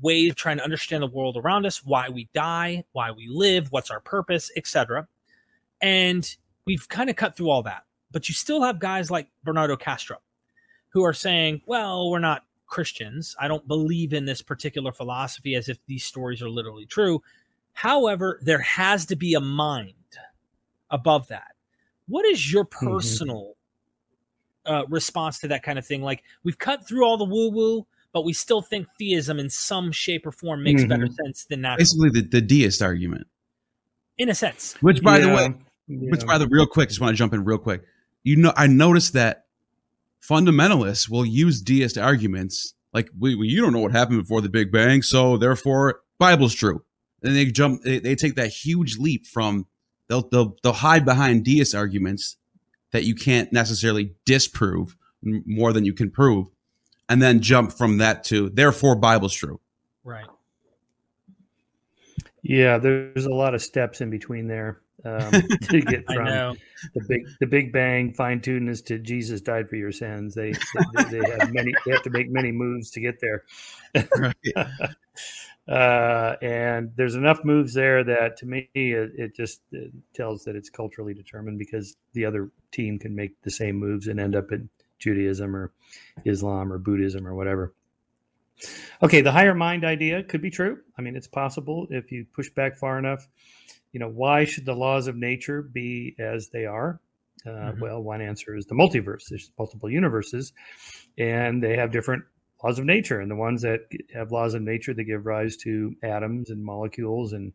ways 0.01 0.31
of 0.31 0.35
trying 0.35 0.57
to 0.57 0.63
understand 0.63 1.03
the 1.03 1.07
world 1.07 1.37
around 1.37 1.65
us, 1.65 1.83
why 1.83 2.09
we 2.09 2.29
die, 2.33 2.83
why 2.91 3.11
we 3.11 3.27
live, 3.27 3.71
what's 3.71 3.91
our 3.91 3.99
purpose, 3.99 4.51
etc. 4.55 5.07
And 5.81 6.35
we've 6.65 6.87
kind 6.89 7.09
of 7.09 7.15
cut 7.15 7.35
through 7.35 7.49
all 7.49 7.63
that. 7.63 7.83
But 8.11 8.27
you 8.29 8.35
still 8.35 8.61
have 8.63 8.79
guys 8.79 9.11
like 9.11 9.27
Bernardo 9.43 9.75
Kastrup 9.75 10.21
who 10.89 11.03
are 11.03 11.13
saying, 11.13 11.61
well, 11.65 12.09
we're 12.09 12.19
not 12.19 12.43
Christians. 12.67 13.35
I 13.39 13.47
don't 13.47 13.67
believe 13.67 14.13
in 14.13 14.25
this 14.25 14.41
particular 14.41 14.91
philosophy 14.91 15.55
as 15.55 15.69
if 15.69 15.77
these 15.85 16.05
stories 16.05 16.41
are 16.41 16.49
literally 16.49 16.85
true. 16.85 17.21
However, 17.73 18.39
there 18.41 18.61
has 18.61 19.05
to 19.07 19.15
be 19.15 19.33
a 19.33 19.41
mind 19.41 19.93
above 20.89 21.27
that 21.27 21.55
what 22.07 22.25
is 22.25 22.51
your 22.51 22.65
mm-hmm. 22.65 22.87
personal 22.87 23.55
mm-hmm. 24.65 24.73
uh, 24.73 24.85
response 24.85 25.39
to 25.39 25.47
that 25.49 25.63
kind 25.63 25.79
of 25.79 25.85
thing? 25.85 26.01
Like 26.01 26.23
we've 26.43 26.57
cut 26.57 26.87
through 26.87 27.05
all 27.05 27.17
the 27.17 27.25
woo 27.25 27.49
woo, 27.49 27.87
but 28.15 28.23
we 28.23 28.31
still 28.31 28.61
think 28.61 28.87
theism 28.97 29.39
in 29.39 29.49
some 29.49 29.91
shape 29.91 30.25
or 30.25 30.31
form 30.31 30.63
makes 30.63 30.79
mm-hmm. 30.79 30.87
better 30.87 31.07
sense 31.07 31.43
than 31.49 31.63
that. 31.63 31.77
Basically, 31.77 32.09
the, 32.09 32.21
the 32.21 32.39
deist 32.39 32.81
argument, 32.81 33.27
in 34.17 34.29
a 34.29 34.33
sense. 34.33 34.73
Which, 34.79 35.03
by 35.03 35.17
yeah. 35.17 35.25
the 35.25 35.35
way, 35.35 35.53
yeah. 35.89 36.09
which 36.11 36.25
by 36.25 36.37
the 36.37 36.47
real 36.47 36.65
quick, 36.65 36.87
just 36.87 37.01
want 37.01 37.11
to 37.11 37.17
jump 37.17 37.33
in 37.33 37.43
real 37.43 37.57
quick. 37.57 37.83
you 38.23 38.37
know, 38.37 38.53
I 38.55 38.67
noticed 38.67 39.11
that 39.13 39.47
fundamentalists 40.21 41.09
will 41.09 41.25
use 41.25 41.61
deist 41.61 41.97
arguments 41.97 42.73
like, 42.93 43.09
we, 43.19 43.35
we, 43.35 43.49
you 43.49 43.61
don't 43.61 43.73
know 43.73 43.79
what 43.79 43.91
happened 43.91 44.21
before 44.21 44.39
the 44.39 44.47
Big 44.47 44.71
Bang, 44.71 45.01
so 45.01 45.35
therefore 45.35 45.99
Bible's 46.17 46.53
true. 46.53 46.85
And 47.21 47.35
they 47.35 47.45
jump, 47.47 47.81
they, 47.83 47.99
they 47.99 48.15
take 48.15 48.35
that 48.35 48.47
huge 48.47 48.97
leap 48.97 49.27
from 49.27 49.67
they'll, 50.07 50.29
they'll 50.29 50.55
they'll 50.63 50.71
hide 50.71 51.03
behind 51.03 51.43
deist 51.43 51.75
arguments 51.75 52.37
that 52.91 53.03
you 53.03 53.13
can't 53.13 53.51
necessarily 53.51 54.13
disprove 54.25 54.95
more 55.21 55.73
than 55.73 55.83
you 55.83 55.93
can 55.93 56.09
prove, 56.09 56.47
and 57.09 57.21
then 57.21 57.41
jump 57.41 57.71
from 57.71 57.97
that 57.97 58.23
to 58.25 58.49
therefore 58.49 58.95
Bible's 58.95 59.33
true. 59.33 59.59
Right. 60.03 60.25
Yeah, 62.41 62.77
there's 62.77 63.25
a 63.25 63.33
lot 63.33 63.55
of 63.55 63.61
steps 63.61 64.01
in 64.01 64.09
between 64.09 64.47
there 64.47 64.81
um, 65.03 65.31
to 65.69 65.81
get 65.81 66.05
from 66.05 66.57
the 66.93 67.05
big 67.07 67.27
the 67.39 67.47
Big 67.47 67.71
Bang 67.71 68.13
fine 68.13 68.39
tunedness 68.39 68.83
to 68.85 68.99
Jesus 68.99 69.41
died 69.41 69.69
for 69.69 69.75
your 69.75 69.91
sins. 69.91 70.35
They 70.35 70.53
they, 70.93 71.19
they 71.19 71.37
have 71.39 71.53
many 71.53 71.73
they 71.85 71.91
have 71.91 72.03
to 72.03 72.09
make 72.09 72.29
many 72.29 72.51
moves 72.51 72.91
to 72.91 72.99
get 72.99 73.19
there. 73.19 73.43
Right. 74.17 74.35
uh, 75.67 76.35
and 76.41 76.91
there's 76.95 77.15
enough 77.15 77.43
moves 77.43 77.73
there 77.73 78.03
that 78.03 78.37
to 78.37 78.45
me 78.45 78.69
it, 78.73 79.11
it 79.15 79.35
just 79.35 79.61
it 79.71 79.91
tells 80.13 80.43
that 80.45 80.55
it's 80.55 80.69
culturally 80.69 81.13
determined 81.13 81.59
because 81.59 81.95
the 82.13 82.25
other 82.25 82.49
team 82.71 82.99
can 82.99 83.15
make 83.15 83.39
the 83.43 83.51
same 83.51 83.75
moves 83.75 84.07
and 84.07 84.19
end 84.19 84.35
up 84.35 84.51
in 84.51 84.69
Judaism 84.99 85.55
or 85.55 85.71
Islam 86.25 86.71
or 86.71 86.77
Buddhism 86.77 87.27
or 87.27 87.35
whatever. 87.35 87.73
Okay, 89.03 89.21
the 89.21 89.31
higher 89.31 89.53
mind 89.53 89.83
idea 89.83 90.23
could 90.23 90.41
be 90.41 90.49
true. 90.49 90.79
I 90.97 91.01
mean, 91.01 91.15
it's 91.15 91.27
possible 91.27 91.87
if 91.89 92.11
you 92.11 92.25
push 92.33 92.49
back 92.49 92.77
far 92.77 92.97
enough. 92.97 93.27
You 93.91 93.99
know, 93.99 94.09
why 94.09 94.45
should 94.45 94.65
the 94.65 94.73
laws 94.73 95.07
of 95.07 95.15
nature 95.15 95.61
be 95.61 96.15
as 96.19 96.49
they 96.49 96.65
are? 96.65 96.99
Uh, 97.45 97.49
mm-hmm. 97.49 97.81
Well, 97.81 98.01
one 98.01 98.21
answer 98.21 98.55
is 98.55 98.65
the 98.65 98.75
multiverse. 98.75 99.23
There's 99.29 99.51
multiple 99.57 99.89
universes, 99.89 100.53
and 101.17 101.61
they 101.61 101.75
have 101.75 101.91
different 101.91 102.23
laws 102.63 102.79
of 102.79 102.85
nature. 102.85 103.19
And 103.19 103.29
the 103.29 103.35
ones 103.35 103.61
that 103.61 103.81
have 104.13 104.31
laws 104.31 104.53
of 104.53 104.61
nature 104.61 104.93
that 104.93 105.03
give 105.03 105.25
rise 105.25 105.57
to 105.57 105.95
atoms 106.01 106.49
and 106.49 106.63
molecules 106.63 107.33
and 107.33 107.53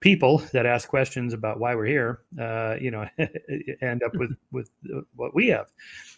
people 0.00 0.38
that 0.52 0.66
ask 0.66 0.88
questions 0.88 1.32
about 1.32 1.58
why 1.58 1.74
we're 1.74 1.86
here, 1.86 2.20
uh, 2.38 2.76
you 2.80 2.90
know, 2.90 3.08
end 3.82 4.02
up 4.02 4.14
with 4.14 4.36
with 4.52 4.70
what 5.16 5.34
we 5.34 5.48
have, 5.48 5.72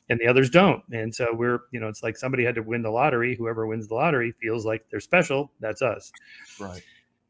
and 0.09 0.19
the 0.19 0.27
others 0.27 0.51
don't. 0.51 0.83
And 0.93 1.15
so 1.15 1.29
we're, 1.33 1.61
you 1.73 1.81
know, 1.81 1.89
it's 1.89 2.03
like 2.03 2.17
somebody 2.17 2.45
had 2.45 2.57
to 2.57 2.63
win 2.63 2.83
the 2.83 2.91
lottery. 2.91 3.37
Whoever 3.37 3.67
wins 3.67 3.89
the 3.89 3.95
lottery 3.95 4.33
feels 4.41 4.67
like 4.67 4.85
they're 4.91 5.01
special. 5.01 5.53
That's 5.61 5.83
us. 5.83 6.13
Right. 6.61 6.83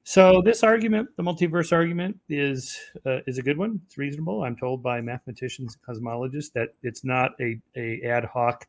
So 0.08 0.40
this 0.40 0.62
argument, 0.62 1.08
the 1.16 1.24
multiverse 1.24 1.72
argument, 1.72 2.20
is 2.28 2.78
uh, 3.04 3.18
is 3.26 3.38
a 3.38 3.42
good 3.42 3.58
one. 3.58 3.80
It's 3.86 3.98
reasonable. 3.98 4.44
I'm 4.44 4.56
told 4.56 4.82
by 4.82 5.00
mathematicians, 5.00 5.76
cosmologists, 5.86 6.52
that 6.52 6.70
it's 6.82 7.04
not 7.04 7.32
a, 7.40 7.60
a 7.76 8.00
ad 8.02 8.24
hoc, 8.24 8.66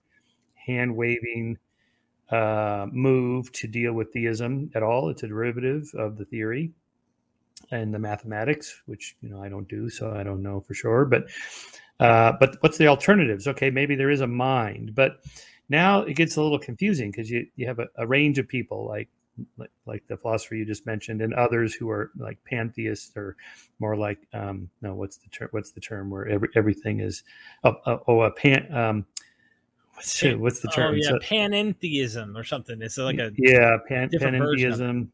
hand 0.55 0.95
waving 0.95 1.57
uh, 2.31 2.87
move 2.91 3.51
to 3.53 3.67
deal 3.67 3.93
with 3.93 4.11
theism 4.13 4.71
at 4.75 4.83
all. 4.83 5.09
It's 5.09 5.23
a 5.23 5.27
derivative 5.27 5.89
of 5.95 6.17
the 6.17 6.25
theory 6.25 6.71
and 7.71 7.93
the 7.93 7.99
mathematics, 7.99 8.81
which 8.85 9.15
you 9.21 9.29
know 9.29 9.41
I 9.41 9.49
don't 9.49 9.67
do, 9.67 9.89
so 9.89 10.11
I 10.11 10.23
don't 10.23 10.41
know 10.41 10.61
for 10.61 10.73
sure. 10.73 11.05
But 11.05 11.27
uh, 11.99 12.33
but 12.39 12.57
what's 12.61 12.77
the 12.77 12.87
alternatives? 12.87 13.47
Okay, 13.47 13.69
maybe 13.69 13.95
there 13.95 14.09
is 14.09 14.21
a 14.21 14.27
mind, 14.27 14.95
but 14.95 15.23
now 15.69 16.01
it 16.01 16.15
gets 16.15 16.37
a 16.37 16.41
little 16.41 16.59
confusing 16.59 17.11
because 17.11 17.29
you 17.29 17.47
you 17.55 17.67
have 17.67 17.79
a, 17.79 17.87
a, 17.97 18.07
range 18.07 18.37
of 18.39 18.47
people 18.47 18.87
like, 18.87 19.09
like 19.57 19.71
like 19.85 20.03
the 20.07 20.17
philosopher 20.17 20.55
you 20.55 20.65
just 20.65 20.85
mentioned, 20.85 21.21
and 21.21 21.33
others 21.33 21.73
who 21.73 21.89
are 21.89 22.11
like 22.17 22.37
pantheists 22.45 23.15
or 23.15 23.35
more 23.79 23.95
like 23.95 24.19
um, 24.33 24.69
no, 24.81 24.93
what's 24.93 25.17
the 25.17 25.29
term? 25.29 25.49
What's 25.51 25.71
the 25.71 25.81
term 25.81 26.09
where 26.09 26.27
every, 26.27 26.49
everything 26.55 26.99
is 26.99 27.23
oh, 27.63 27.75
oh, 27.85 28.03
oh 28.07 28.21
a 28.21 28.31
pan 28.31 28.73
um, 28.73 29.05
what's, 29.95 30.21
what's 30.23 30.59
the 30.59 30.69
term? 30.69 30.93
Oh, 30.93 30.97
yeah, 30.97 31.09
so, 31.09 31.19
panentheism 31.19 32.35
or 32.35 32.43
something. 32.43 32.81
It's 32.81 32.97
like 32.97 33.17
a 33.17 33.31
yeah, 33.37 33.77
pan, 33.87 34.09
panentheism 34.09 35.09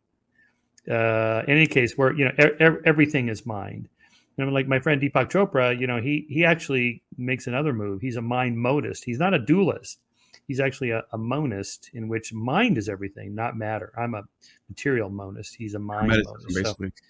uh, 0.90 1.44
in 1.48 1.58
any 1.58 1.68
case, 1.68 1.98
where 1.98 2.14
you 2.14 2.26
know 2.26 2.32
er- 2.40 2.82
everything 2.86 3.30
is 3.30 3.46
mind. 3.46 3.90
And 4.38 4.52
like 4.52 4.68
my 4.68 4.80
friend 4.80 5.02
Deepak 5.02 5.30
Chopra, 5.30 5.80
you 5.80 5.88
know, 5.88 6.02
he 6.02 6.26
he 6.30 6.44
actually 6.44 7.04
makes 7.18 7.48
another 7.48 7.74
move. 7.74 8.02
He's 8.02 8.16
a 8.16 8.22
mind 8.22 8.58
monist. 8.58 9.04
He's 9.04 9.20
not 9.20 9.34
a 9.34 9.40
dualist. 9.40 10.00
He's 10.48 10.60
actually 10.60 10.90
a, 10.90 11.04
a 11.14 11.18
monist 11.18 11.90
in 11.94 12.08
which 12.10 12.34
mind 12.34 12.78
is 12.78 12.90
everything, 12.90 13.34
not 13.34 13.56
matter. 13.56 13.94
I'm 13.98 14.14
a 14.14 14.24
material 14.68 15.10
monist. 15.10 15.56
He's 15.56 15.74
a 15.74 15.80
mind 15.80 16.10
monist. 16.10 16.48
Basically. 16.48 16.90
So, 16.90 17.04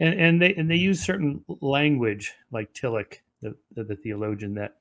and, 0.00 0.18
and 0.18 0.42
they 0.42 0.54
and 0.54 0.70
they 0.70 0.76
use 0.76 1.04
certain 1.04 1.44
language 1.60 2.32
like 2.52 2.72
Tillich, 2.72 3.18
the, 3.42 3.56
the, 3.74 3.84
the 3.84 3.96
theologian, 3.96 4.54
that 4.54 4.76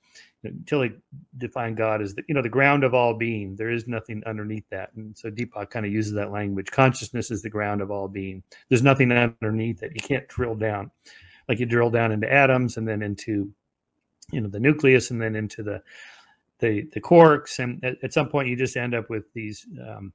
until 0.54 0.82
he 0.84 0.92
defined 1.38 1.78
God 1.78 2.02
as 2.02 2.16
the 2.16 2.24
you 2.28 2.36
know 2.36 2.42
the 2.42 2.50
ground 2.50 2.84
of 2.84 2.94
all 2.94 3.14
being. 3.14 3.56
There 3.56 3.70
is 3.70 3.88
nothing 3.88 4.24
underneath 4.26 4.68
that, 4.70 4.92
and 4.96 5.18
so 5.18 5.30
Deepak 5.30 5.70
kind 5.70 5.86
of 5.86 5.92
uses 5.92 6.14
that 6.14 6.32
language. 6.32 6.72
Consciousness 6.72 7.32
is 7.32 7.42
the 7.42 7.50
ground 7.50 7.82
of 7.82 7.92
all 7.92 8.08
being. 8.08 8.44
There's 8.70 8.84
nothing 8.84 9.12
underneath 9.12 9.84
it. 9.84 9.92
You 9.96 10.02
can't 10.02 10.28
drill 10.28 10.56
down, 10.56 10.92
like 11.48 11.60
you 11.60 11.66
drill 11.66 11.90
down 11.90 12.12
into 12.12 12.32
atoms 12.32 12.78
and 12.78 12.88
then 12.88 13.02
into 13.02 13.52
you 14.32 14.42
know 14.42 14.50
the 14.50 14.60
nucleus 14.60 15.12
and 15.12 15.22
then 15.22 15.36
into 15.36 15.64
the 15.64 15.82
the 16.60 16.88
the 16.94 17.02
quarks, 17.02 17.60
and 17.60 17.84
at, 17.84 18.04
at 18.04 18.14
some 18.14 18.30
point 18.30 18.48
you 18.48 18.56
just 18.56 18.78
end 18.78 18.96
up 18.96 19.10
with 19.10 19.32
these. 19.34 19.66
Um, 19.88 20.14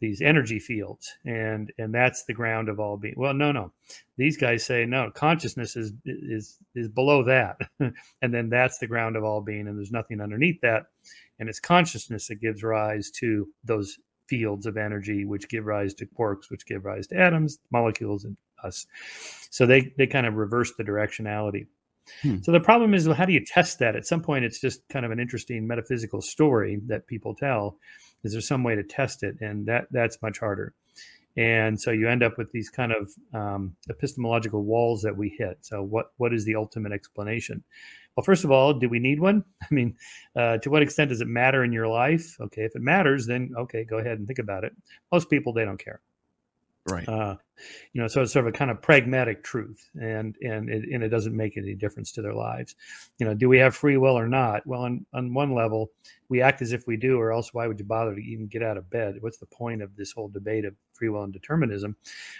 these 0.00 0.20
energy 0.20 0.58
fields 0.58 1.12
and 1.24 1.72
and 1.78 1.94
that's 1.94 2.24
the 2.24 2.34
ground 2.34 2.68
of 2.68 2.80
all 2.80 2.96
being 2.96 3.14
well 3.16 3.34
no 3.34 3.52
no. 3.52 3.72
These 4.16 4.36
guys 4.36 4.64
say 4.64 4.84
no 4.84 5.10
consciousness 5.10 5.76
is 5.76 5.92
is 6.04 6.58
is 6.74 6.88
below 6.88 7.24
that. 7.24 7.58
And 8.22 8.32
then 8.32 8.48
that's 8.48 8.78
the 8.78 8.86
ground 8.86 9.16
of 9.16 9.24
all 9.24 9.40
being 9.40 9.68
and 9.68 9.78
there's 9.78 9.92
nothing 9.92 10.20
underneath 10.20 10.60
that. 10.62 10.86
And 11.38 11.48
it's 11.48 11.60
consciousness 11.60 12.28
that 12.28 12.40
gives 12.40 12.62
rise 12.62 13.10
to 13.12 13.48
those 13.64 13.98
fields 14.28 14.66
of 14.66 14.76
energy 14.76 15.24
which 15.24 15.48
give 15.48 15.66
rise 15.66 15.94
to 15.94 16.06
quarks 16.06 16.50
which 16.50 16.66
give 16.66 16.84
rise 16.84 17.06
to 17.08 17.16
atoms 17.16 17.58
molecules 17.70 18.24
and 18.24 18.36
us. 18.62 18.86
So 19.50 19.66
they 19.66 19.92
they 19.96 20.06
kind 20.06 20.26
of 20.26 20.34
reverse 20.34 20.72
the 20.76 20.84
directionality. 20.84 21.66
Hmm. 22.22 22.36
So 22.42 22.52
the 22.52 22.60
problem 22.60 22.94
is, 22.94 23.06
well, 23.06 23.16
how 23.16 23.24
do 23.24 23.32
you 23.32 23.44
test 23.44 23.78
that? 23.78 23.96
At 23.96 24.06
some 24.06 24.22
point, 24.22 24.44
it's 24.44 24.60
just 24.60 24.86
kind 24.88 25.04
of 25.04 25.10
an 25.10 25.20
interesting 25.20 25.66
metaphysical 25.66 26.20
story 26.20 26.80
that 26.86 27.06
people 27.06 27.34
tell, 27.34 27.78
is 28.24 28.32
there 28.32 28.40
some 28.40 28.64
way 28.64 28.74
to 28.74 28.82
test 28.82 29.22
it? 29.22 29.36
And 29.40 29.66
that 29.66 29.86
that's 29.90 30.20
much 30.22 30.38
harder. 30.38 30.74
And 31.36 31.80
so 31.80 31.90
you 31.90 32.08
end 32.08 32.22
up 32.22 32.38
with 32.38 32.52
these 32.52 32.70
kind 32.70 32.92
of 32.92 33.12
um, 33.32 33.76
epistemological 33.90 34.62
walls 34.62 35.02
that 35.02 35.16
we 35.16 35.28
hit. 35.28 35.58
So 35.62 35.82
what 35.82 36.12
what 36.16 36.32
is 36.32 36.44
the 36.44 36.56
ultimate 36.56 36.92
explanation? 36.92 37.64
Well, 38.16 38.24
first 38.24 38.44
of 38.44 38.52
all, 38.52 38.72
do 38.72 38.88
we 38.88 39.00
need 39.00 39.18
one? 39.18 39.44
I 39.62 39.66
mean, 39.70 39.96
uh, 40.36 40.58
to 40.58 40.70
what 40.70 40.82
extent 40.82 41.10
does 41.10 41.20
it 41.20 41.26
matter 41.26 41.64
in 41.64 41.72
your 41.72 41.88
life? 41.88 42.36
Okay, 42.40 42.62
if 42.62 42.76
it 42.76 42.82
matters, 42.82 43.26
then 43.26 43.52
okay, 43.58 43.84
go 43.84 43.98
ahead 43.98 44.18
and 44.18 44.26
think 44.26 44.38
about 44.38 44.64
it. 44.64 44.72
Most 45.12 45.28
people 45.28 45.52
they 45.52 45.64
don't 45.64 45.82
care. 45.82 46.00
Right. 46.86 47.08
Uh, 47.08 47.36
you 47.94 48.02
know, 48.02 48.08
so 48.08 48.22
it's 48.22 48.32
sort 48.32 48.46
of 48.46 48.54
a 48.54 48.56
kind 48.56 48.70
of 48.70 48.82
pragmatic 48.82 49.42
truth, 49.42 49.88
and 49.94 50.36
and 50.42 50.68
it, 50.68 50.84
and 50.92 51.02
it 51.02 51.08
doesn't 51.08 51.34
make 51.34 51.56
any 51.56 51.74
difference 51.74 52.12
to 52.12 52.22
their 52.22 52.34
lives. 52.34 52.74
You 53.18 53.26
know, 53.26 53.34
do 53.34 53.48
we 53.48 53.58
have 53.58 53.74
free 53.74 53.96
will 53.96 54.18
or 54.18 54.28
not? 54.28 54.66
Well, 54.66 54.82
on 54.82 55.06
on 55.14 55.32
one 55.32 55.54
level, 55.54 55.92
we 56.28 56.42
act 56.42 56.60
as 56.60 56.72
if 56.72 56.86
we 56.86 56.96
do, 56.98 57.18
or 57.18 57.32
else 57.32 57.54
why 57.54 57.66
would 57.66 57.78
you 57.78 57.86
bother 57.86 58.14
to 58.14 58.20
even 58.20 58.48
get 58.48 58.62
out 58.62 58.76
of 58.76 58.90
bed? 58.90 59.16
What's 59.20 59.38
the 59.38 59.46
point 59.46 59.80
of 59.82 59.96
this 59.96 60.12
whole 60.12 60.28
debate 60.28 60.66
of 60.66 60.74
free 60.92 61.08
will 61.08 61.22
and 61.22 61.32
determinism? 61.32 61.96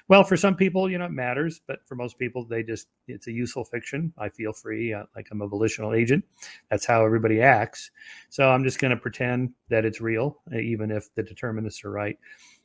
Well, 0.09 0.25
for 0.25 0.37
some 0.37 0.57
people, 0.57 0.91
you 0.91 0.99
know, 0.99 1.07
it 1.07 1.13
matters, 1.13 1.61
but 1.67 1.79
for 1.87 1.95
most 1.95 2.19
people, 2.19 2.45
they 2.45 2.63
just 2.63 2.89
it's 3.09 3.29
a 3.29 3.33
useful 3.33 3.65
fiction. 3.65 4.13
I 4.19 4.29
feel 4.29 4.53
free, 4.53 4.93
uh, 4.93 5.05
like 5.17 5.29
I'm 5.31 5.41
a 5.41 5.49
volitional 5.49 5.95
agent. 5.95 6.25
That's 6.71 6.85
how 6.85 7.05
everybody 7.07 7.41
acts. 7.41 7.91
So 8.29 8.51
I'm 8.51 8.65
just 8.65 8.79
going 8.79 8.91
to 8.91 8.97
pretend 8.99 9.55
that 9.71 9.87
it's 9.87 10.03
real, 10.03 10.39
even 10.53 10.91
if 10.91 11.15
the 11.15 11.23
determinists 11.23 11.83
are 11.85 11.91
right. 11.91 12.19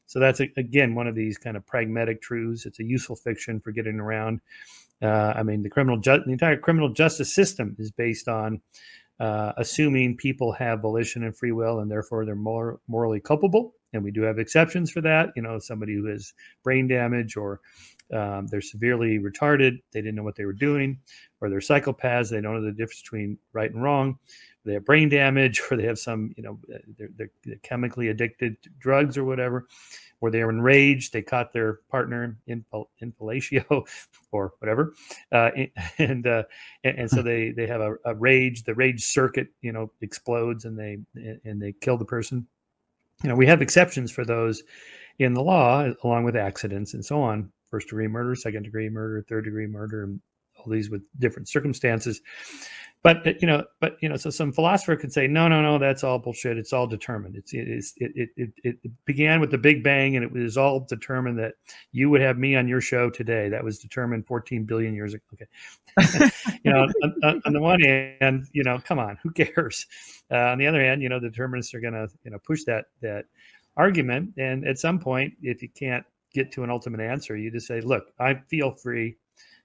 So 0.09 0.19
that's 0.19 0.39
again 0.39 0.95
one 0.95 1.05
of 1.05 1.13
these 1.13 1.37
kind 1.37 1.55
of 1.55 1.65
pragmatic 1.67 2.19
truths. 2.19 2.65
It's 2.65 2.79
a 2.79 2.83
useful 2.83 3.15
fiction 3.15 3.59
for 3.59 3.71
getting 3.71 3.99
around. 3.99 4.41
Uh, 5.03 5.33
I 5.35 5.43
mean, 5.43 5.61
the 5.61 5.69
criminal 5.69 5.99
ju- 5.99 6.23
the 6.25 6.31
entire 6.31 6.57
criminal 6.57 6.89
justice 6.89 7.33
system 7.33 7.75
is 7.77 7.91
based 7.91 8.27
on 8.27 8.59
uh, 9.19 9.53
assuming 9.57 10.17
people 10.17 10.51
have 10.53 10.81
volition 10.81 11.23
and 11.23 11.37
free 11.37 11.51
will, 11.51 11.79
and 11.79 11.91
therefore 11.91 12.25
they're 12.25 12.35
more 12.35 12.79
morally 12.87 13.19
culpable. 13.19 13.75
And 13.93 14.03
we 14.03 14.09
do 14.09 14.23
have 14.23 14.39
exceptions 14.39 14.89
for 14.89 15.01
that. 15.01 15.29
You 15.35 15.43
know, 15.43 15.59
somebody 15.59 15.93
who 15.93 16.07
has 16.07 16.33
brain 16.63 16.87
damage 16.87 17.37
or 17.37 17.61
um, 18.11 18.47
they're 18.47 18.61
severely 18.61 19.19
retarded, 19.19 19.77
they 19.93 20.01
didn't 20.01 20.15
know 20.15 20.23
what 20.23 20.35
they 20.35 20.45
were 20.45 20.53
doing, 20.53 20.99
or 21.39 21.51
they're 21.51 21.59
psychopaths, 21.59 22.31
they 22.31 22.41
don't 22.41 22.55
know 22.55 22.65
the 22.65 22.71
difference 22.71 23.03
between 23.03 23.37
right 23.53 23.71
and 23.71 23.83
wrong 23.83 24.17
they 24.69 24.75
have 24.75 24.85
brain 24.85 25.09
damage 25.09 25.61
or 25.71 25.77
they 25.77 25.85
have 25.85 25.99
some, 25.99 26.33
you 26.37 26.43
know, 26.43 26.59
they're, 26.97 27.29
they're 27.43 27.55
chemically 27.63 28.09
addicted 28.09 28.61
to 28.63 28.69
drugs 28.79 29.17
or 29.17 29.23
whatever, 29.23 29.67
or 30.21 30.31
they're 30.31 30.49
enraged. 30.49 31.11
They 31.11 31.21
caught 31.21 31.51
their 31.51 31.79
partner 31.89 32.37
in 32.47 32.65
fellatio 32.71 33.85
or 34.31 34.53
whatever. 34.59 34.93
Uh, 35.31 35.49
and, 35.97 36.27
uh, 36.27 36.43
and, 36.83 36.99
and, 36.99 37.09
so 37.09 37.21
they, 37.21 37.51
they 37.51 37.67
have 37.67 37.81
a, 37.81 37.95
a, 38.05 38.15
rage, 38.15 38.63
the 38.63 38.75
rage 38.75 39.03
circuit, 39.03 39.47
you 39.61 39.71
know, 39.71 39.91
explodes 40.01 40.65
and 40.65 40.77
they, 40.77 40.97
and 41.43 41.61
they 41.61 41.73
kill 41.73 41.97
the 41.97 42.05
person. 42.05 42.47
You 43.23 43.29
know, 43.29 43.35
we 43.35 43.47
have 43.47 43.61
exceptions 43.61 44.11
for 44.11 44.23
those 44.23 44.63
in 45.19 45.33
the 45.33 45.43
law, 45.43 45.91
along 46.03 46.23
with 46.23 46.37
accidents 46.37 46.93
and 46.93 47.03
so 47.03 47.21
on, 47.21 47.51
first 47.69 47.89
degree 47.89 48.07
murder, 48.07 48.35
second 48.35 48.63
degree 48.63 48.89
murder, 48.89 49.25
third 49.27 49.43
degree 49.43 49.67
murder, 49.67 50.03
and 50.03 50.21
all 50.59 50.71
these 50.71 50.89
with 50.89 51.01
different 51.17 51.47
circumstances. 51.47 52.21
but 53.01 53.25
uh, 53.25 53.33
you 53.39 53.47
know, 53.47 53.63
but 53.79 53.97
you 54.01 54.09
know, 54.09 54.17
so 54.17 54.29
some 54.29 54.51
philosopher 54.51 54.95
could 54.95 55.13
say, 55.13 55.27
no, 55.27 55.47
no, 55.47 55.61
no, 55.61 55.77
that's 55.77 56.03
all 56.03 56.19
bullshit. 56.19 56.57
It's 56.57 56.73
all 56.73 56.87
determined. 56.87 57.35
It's 57.35 57.53
it 57.53 57.67
it 57.97 58.29
it, 58.35 58.51
it 58.63 59.05
began 59.05 59.39
with 59.39 59.51
the 59.51 59.57
Big 59.57 59.83
Bang, 59.83 60.15
and 60.15 60.25
it 60.25 60.31
was 60.31 60.57
all 60.57 60.81
determined 60.81 61.39
that 61.39 61.53
you 61.91 62.09
would 62.09 62.21
have 62.21 62.37
me 62.37 62.55
on 62.55 62.67
your 62.67 62.81
show 62.81 63.09
today. 63.09 63.49
That 63.49 63.63
was 63.63 63.79
determined 63.79 64.27
14 64.27 64.65
billion 64.65 64.93
years 64.93 65.13
ago. 65.13 65.23
Okay, 65.33 66.29
you 66.63 66.73
know, 66.73 66.87
on, 67.23 67.41
on, 67.45 67.53
the 67.53 67.61
one 67.61 67.79
hand, 67.81 68.47
you 68.51 68.63
know, 68.63 68.79
come 68.83 68.99
on, 68.99 69.17
who 69.23 69.31
cares? 69.31 69.85
Uh, 70.31 70.51
on 70.51 70.57
the 70.57 70.67
other 70.67 70.81
hand, 70.81 71.01
you 71.01 71.09
know, 71.09 71.19
the 71.19 71.29
determinists 71.29 71.73
are 71.73 71.79
going 71.79 71.93
to 71.93 72.07
you 72.23 72.31
know 72.31 72.39
push 72.39 72.63
that 72.65 72.85
that 73.01 73.25
argument, 73.77 74.33
and 74.37 74.67
at 74.67 74.77
some 74.77 74.99
point, 74.99 75.33
if 75.41 75.61
you 75.61 75.69
can't 75.69 76.05
get 76.33 76.51
to 76.51 76.63
an 76.63 76.69
ultimate 76.69 76.99
answer, 76.99 77.35
you 77.35 77.49
just 77.49 77.67
say, 77.67 77.81
look, 77.81 78.13
I 78.19 78.35
feel 78.49 78.71
free 78.71 79.17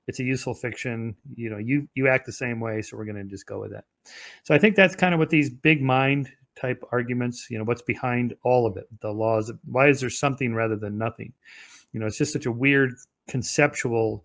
it's 0.07 0.21
a 0.21 0.25
useful 0.25 0.55
fiction. 0.55 1.17
You 1.35 1.51
know 1.51 1.59
you 1.59 1.89
you 1.95 2.09
act 2.09 2.27
the 2.27 2.33
same 2.33 2.61
way 2.61 2.83
so 2.83 2.97
we're 2.97 3.05
going 3.05 3.17
to 3.17 3.25
just 3.25 3.47
go 3.47 3.61
with 3.61 3.73
it. 3.73 3.85
so 4.43 4.55
i 4.55 4.59
think 4.59 4.77
that's 4.77 4.97
kind 4.97 5.15
of 5.15 5.21
what 5.21 5.31
these 5.31 5.51
big 5.51 5.83
mind 5.83 6.31
type 6.57 6.85
arguments 6.93 7.49
you 7.51 7.59
know 7.59 7.65
what's 7.65 7.83
behind 7.83 8.35
all 8.45 8.67
of 8.67 8.77
it 8.77 8.87
the 9.01 9.11
laws 9.11 9.49
of, 9.49 9.59
why 9.65 9.89
is 9.89 10.01
there 10.01 10.11
something 10.11 10.55
rather 10.55 10.77
than 10.77 10.99
nothing? 10.99 11.33
You 11.93 12.01
know 12.01 12.07
it's 12.07 12.19
just 12.19 12.33
such 12.33 12.47
a 12.47 12.53
weird 12.53 12.95
conceptual 13.29 14.25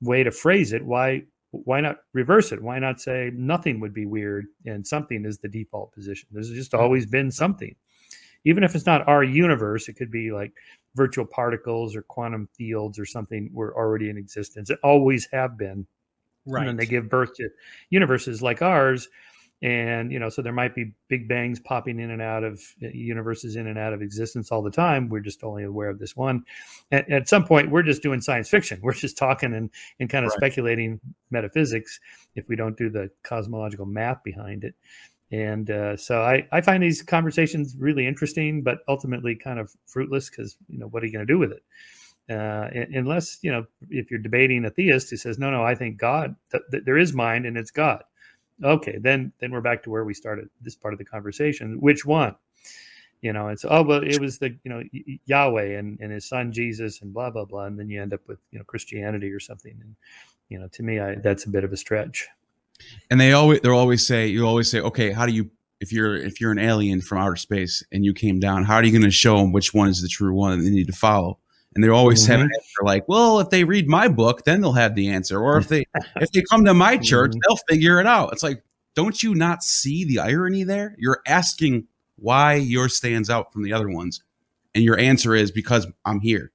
way 0.00 0.22
to 0.22 0.30
phrase 0.30 0.72
it. 0.72 0.84
Why 0.84 1.22
why 1.50 1.80
not 1.80 1.98
reverse 2.12 2.50
it? 2.50 2.62
Why 2.62 2.78
not 2.78 3.00
say 3.00 3.30
nothing 3.34 3.78
would 3.80 3.92
be 3.92 4.06
weird 4.06 4.46
and 4.64 4.86
something 4.86 5.24
is 5.24 5.38
the 5.38 5.48
default 5.48 5.92
position? 5.92 6.28
There's 6.32 6.50
just 6.50 6.72
mm-hmm. 6.72 6.82
always 6.82 7.06
been 7.06 7.30
something. 7.30 7.74
Even 8.44 8.64
if 8.64 8.74
it's 8.74 8.86
not 8.86 9.06
our 9.06 9.22
universe 9.22 9.88
it 9.88 9.94
could 9.94 10.10
be 10.10 10.32
like 10.32 10.52
virtual 10.94 11.24
particles 11.24 11.96
or 11.96 12.02
quantum 12.02 12.48
fields 12.56 12.98
or 12.98 13.06
something 13.06 13.50
were 13.52 13.76
already 13.76 14.10
in 14.10 14.16
existence. 14.16 14.70
It 14.70 14.78
always 14.82 15.28
have 15.32 15.56
been. 15.56 15.86
Right. 16.44 16.66
And 16.66 16.78
they 16.78 16.86
give 16.86 17.08
birth 17.08 17.34
to 17.36 17.48
universes 17.90 18.42
like 18.42 18.62
ours. 18.62 19.08
And, 19.62 20.10
you 20.10 20.18
know, 20.18 20.28
so 20.28 20.42
there 20.42 20.52
might 20.52 20.74
be 20.74 20.92
big 21.06 21.28
bangs 21.28 21.60
popping 21.60 22.00
in 22.00 22.10
and 22.10 22.20
out 22.20 22.42
of 22.42 22.60
uh, 22.82 22.88
universes 22.88 23.54
in 23.54 23.68
and 23.68 23.78
out 23.78 23.92
of 23.92 24.02
existence 24.02 24.50
all 24.50 24.60
the 24.60 24.72
time. 24.72 25.08
We're 25.08 25.20
just 25.20 25.44
only 25.44 25.62
aware 25.62 25.88
of 25.88 26.00
this 26.00 26.16
one. 26.16 26.42
And 26.90 27.08
at 27.12 27.28
some 27.28 27.44
point, 27.44 27.70
we're 27.70 27.84
just 27.84 28.02
doing 28.02 28.20
science 28.20 28.48
fiction. 28.48 28.80
We're 28.82 28.92
just 28.92 29.16
talking 29.16 29.54
and, 29.54 29.70
and 30.00 30.10
kind 30.10 30.24
of 30.24 30.30
right. 30.30 30.36
speculating 30.36 30.98
metaphysics 31.30 32.00
if 32.34 32.48
we 32.48 32.56
don't 32.56 32.76
do 32.76 32.90
the 32.90 33.10
cosmological 33.22 33.86
math 33.86 34.24
behind 34.24 34.64
it. 34.64 34.74
And 35.32 35.70
uh, 35.70 35.96
so 35.96 36.20
I, 36.20 36.46
I 36.52 36.60
find 36.60 36.82
these 36.82 37.02
conversations 37.02 37.74
really 37.78 38.06
interesting, 38.06 38.62
but 38.62 38.80
ultimately 38.86 39.34
kind 39.34 39.58
of 39.58 39.74
fruitless 39.86 40.28
because, 40.28 40.58
you 40.68 40.78
know, 40.78 40.86
what 40.88 41.02
are 41.02 41.06
you 41.06 41.12
going 41.12 41.26
to 41.26 41.32
do 41.32 41.38
with 41.38 41.52
it? 41.52 41.62
Uh, 42.30 42.68
unless, 42.92 43.38
you 43.42 43.50
know, 43.50 43.64
if 43.88 44.10
you're 44.10 44.20
debating 44.20 44.64
a 44.66 44.70
theist 44.70 45.08
who 45.10 45.16
says, 45.16 45.38
no, 45.38 45.50
no, 45.50 45.64
I 45.64 45.74
think 45.74 45.96
God, 45.96 46.36
th- 46.50 46.62
th- 46.70 46.84
there 46.84 46.98
is 46.98 47.14
mind 47.14 47.46
and 47.46 47.56
it's 47.56 47.70
God. 47.70 48.04
Okay, 48.62 48.98
then 49.00 49.32
then 49.40 49.50
we're 49.50 49.60
back 49.60 49.82
to 49.82 49.90
where 49.90 50.04
we 50.04 50.14
started 50.14 50.48
this 50.60 50.76
part 50.76 50.94
of 50.94 50.98
the 50.98 51.04
conversation. 51.04 51.80
Which 51.80 52.04
one? 52.04 52.36
You 53.20 53.32
know, 53.32 53.48
it's 53.48 53.64
oh 53.68 53.82
well, 53.82 54.04
it 54.04 54.20
was 54.20 54.38
the 54.38 54.56
you 54.62 54.70
know 54.70 54.82
Yahweh 55.24 55.78
and, 55.78 55.98
and 56.00 56.12
his 56.12 56.28
son 56.28 56.52
Jesus 56.52 57.00
and 57.02 57.12
blah 57.12 57.30
blah 57.30 57.44
blah, 57.44 57.64
and 57.64 57.78
then 57.78 57.88
you 57.88 58.00
end 58.00 58.14
up 58.14 58.20
with 58.28 58.38
you 58.52 58.58
know 58.58 58.64
Christianity 58.64 59.32
or 59.32 59.40
something. 59.40 59.76
And 59.80 59.96
you 60.48 60.60
know, 60.60 60.68
to 60.68 60.82
me, 60.82 61.00
I, 61.00 61.16
that's 61.16 61.46
a 61.46 61.50
bit 61.50 61.64
of 61.64 61.72
a 61.72 61.76
stretch 61.76 62.28
and 63.10 63.20
they 63.20 63.32
always 63.32 63.60
they'll 63.60 63.72
always 63.72 64.06
say 64.06 64.26
you 64.26 64.46
always 64.46 64.70
say 64.70 64.80
okay 64.80 65.12
how 65.12 65.26
do 65.26 65.32
you 65.32 65.50
if 65.80 65.92
you're 65.92 66.16
if 66.16 66.40
you're 66.40 66.52
an 66.52 66.58
alien 66.58 67.00
from 67.00 67.18
outer 67.18 67.36
space 67.36 67.82
and 67.92 68.04
you 68.04 68.14
came 68.14 68.40
down 68.40 68.64
how 68.64 68.76
are 68.76 68.84
you 68.84 68.92
going 68.92 69.02
to 69.02 69.10
show 69.10 69.38
them 69.38 69.52
which 69.52 69.74
one 69.74 69.88
is 69.88 70.00
the 70.00 70.08
true 70.08 70.34
one 70.34 70.62
they 70.64 70.70
need 70.70 70.86
to 70.86 70.92
follow 70.92 71.38
and 71.74 71.82
they're 71.82 71.92
always 71.92 72.22
mm-hmm. 72.22 72.32
have 72.32 72.40
an 72.40 72.50
answer 72.54 72.84
like 72.84 73.08
well 73.08 73.40
if 73.40 73.50
they 73.50 73.64
read 73.64 73.88
my 73.88 74.08
book 74.08 74.44
then 74.44 74.60
they'll 74.60 74.72
have 74.72 74.94
the 74.94 75.08
answer 75.08 75.40
or 75.40 75.58
if 75.58 75.68
they 75.68 75.84
if 76.16 76.30
they 76.32 76.42
come 76.50 76.64
to 76.64 76.74
my 76.74 76.96
church 76.96 77.32
mm-hmm. 77.32 77.40
they'll 77.46 77.58
figure 77.68 78.00
it 78.00 78.06
out 78.06 78.32
it's 78.32 78.42
like 78.42 78.62
don't 78.94 79.22
you 79.22 79.34
not 79.34 79.62
see 79.62 80.04
the 80.04 80.18
irony 80.18 80.64
there 80.64 80.94
you're 80.98 81.20
asking 81.26 81.86
why 82.16 82.54
yours 82.54 82.94
stands 82.96 83.28
out 83.28 83.52
from 83.52 83.62
the 83.62 83.72
other 83.72 83.88
ones 83.88 84.22
and 84.74 84.84
your 84.84 84.98
answer 84.98 85.34
is 85.34 85.50
because 85.50 85.86
i'm 86.04 86.20
here 86.20 86.52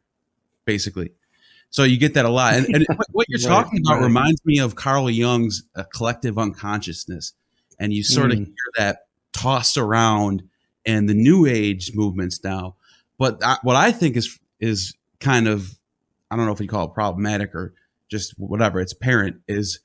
basically 0.65 1.11
so 1.69 1.83
you 1.83 1.97
get 1.97 2.13
that 2.13 2.25
a 2.25 2.29
lot. 2.29 2.53
And, 2.55 2.65
and 2.67 2.87
what 3.11 3.27
you're 3.29 3.39
right, 3.39 3.63
talking 3.63 3.81
about 3.85 3.99
right. 3.99 4.05
reminds 4.05 4.43
me 4.45 4.59
of 4.59 4.75
Carl 4.75 5.09
Jung's 5.09 5.63
uh, 5.75 5.83
collective 5.93 6.37
unconsciousness. 6.37 7.33
And 7.79 7.93
you 7.93 8.03
sort 8.03 8.31
mm. 8.31 8.33
of 8.33 8.37
hear 8.39 8.55
that 8.77 9.07
tossed 9.33 9.77
around 9.77 10.43
in 10.85 11.05
the 11.05 11.13
new 11.13 11.45
age 11.45 11.91
movements 11.93 12.43
now. 12.43 12.75
But 13.17 13.43
I, 13.43 13.57
what 13.61 13.75
I 13.75 13.91
think 13.91 14.15
is 14.15 14.39
is 14.59 14.95
kind 15.19 15.47
of 15.47 15.77
I 16.31 16.35
don't 16.35 16.45
know 16.45 16.51
if 16.51 16.59
you 16.59 16.67
call 16.67 16.87
it 16.87 16.93
problematic 16.93 17.53
or 17.53 17.73
just 18.09 18.31
whatever, 18.39 18.79
it's 18.79 18.93
parent 18.93 19.37
is 19.47 19.79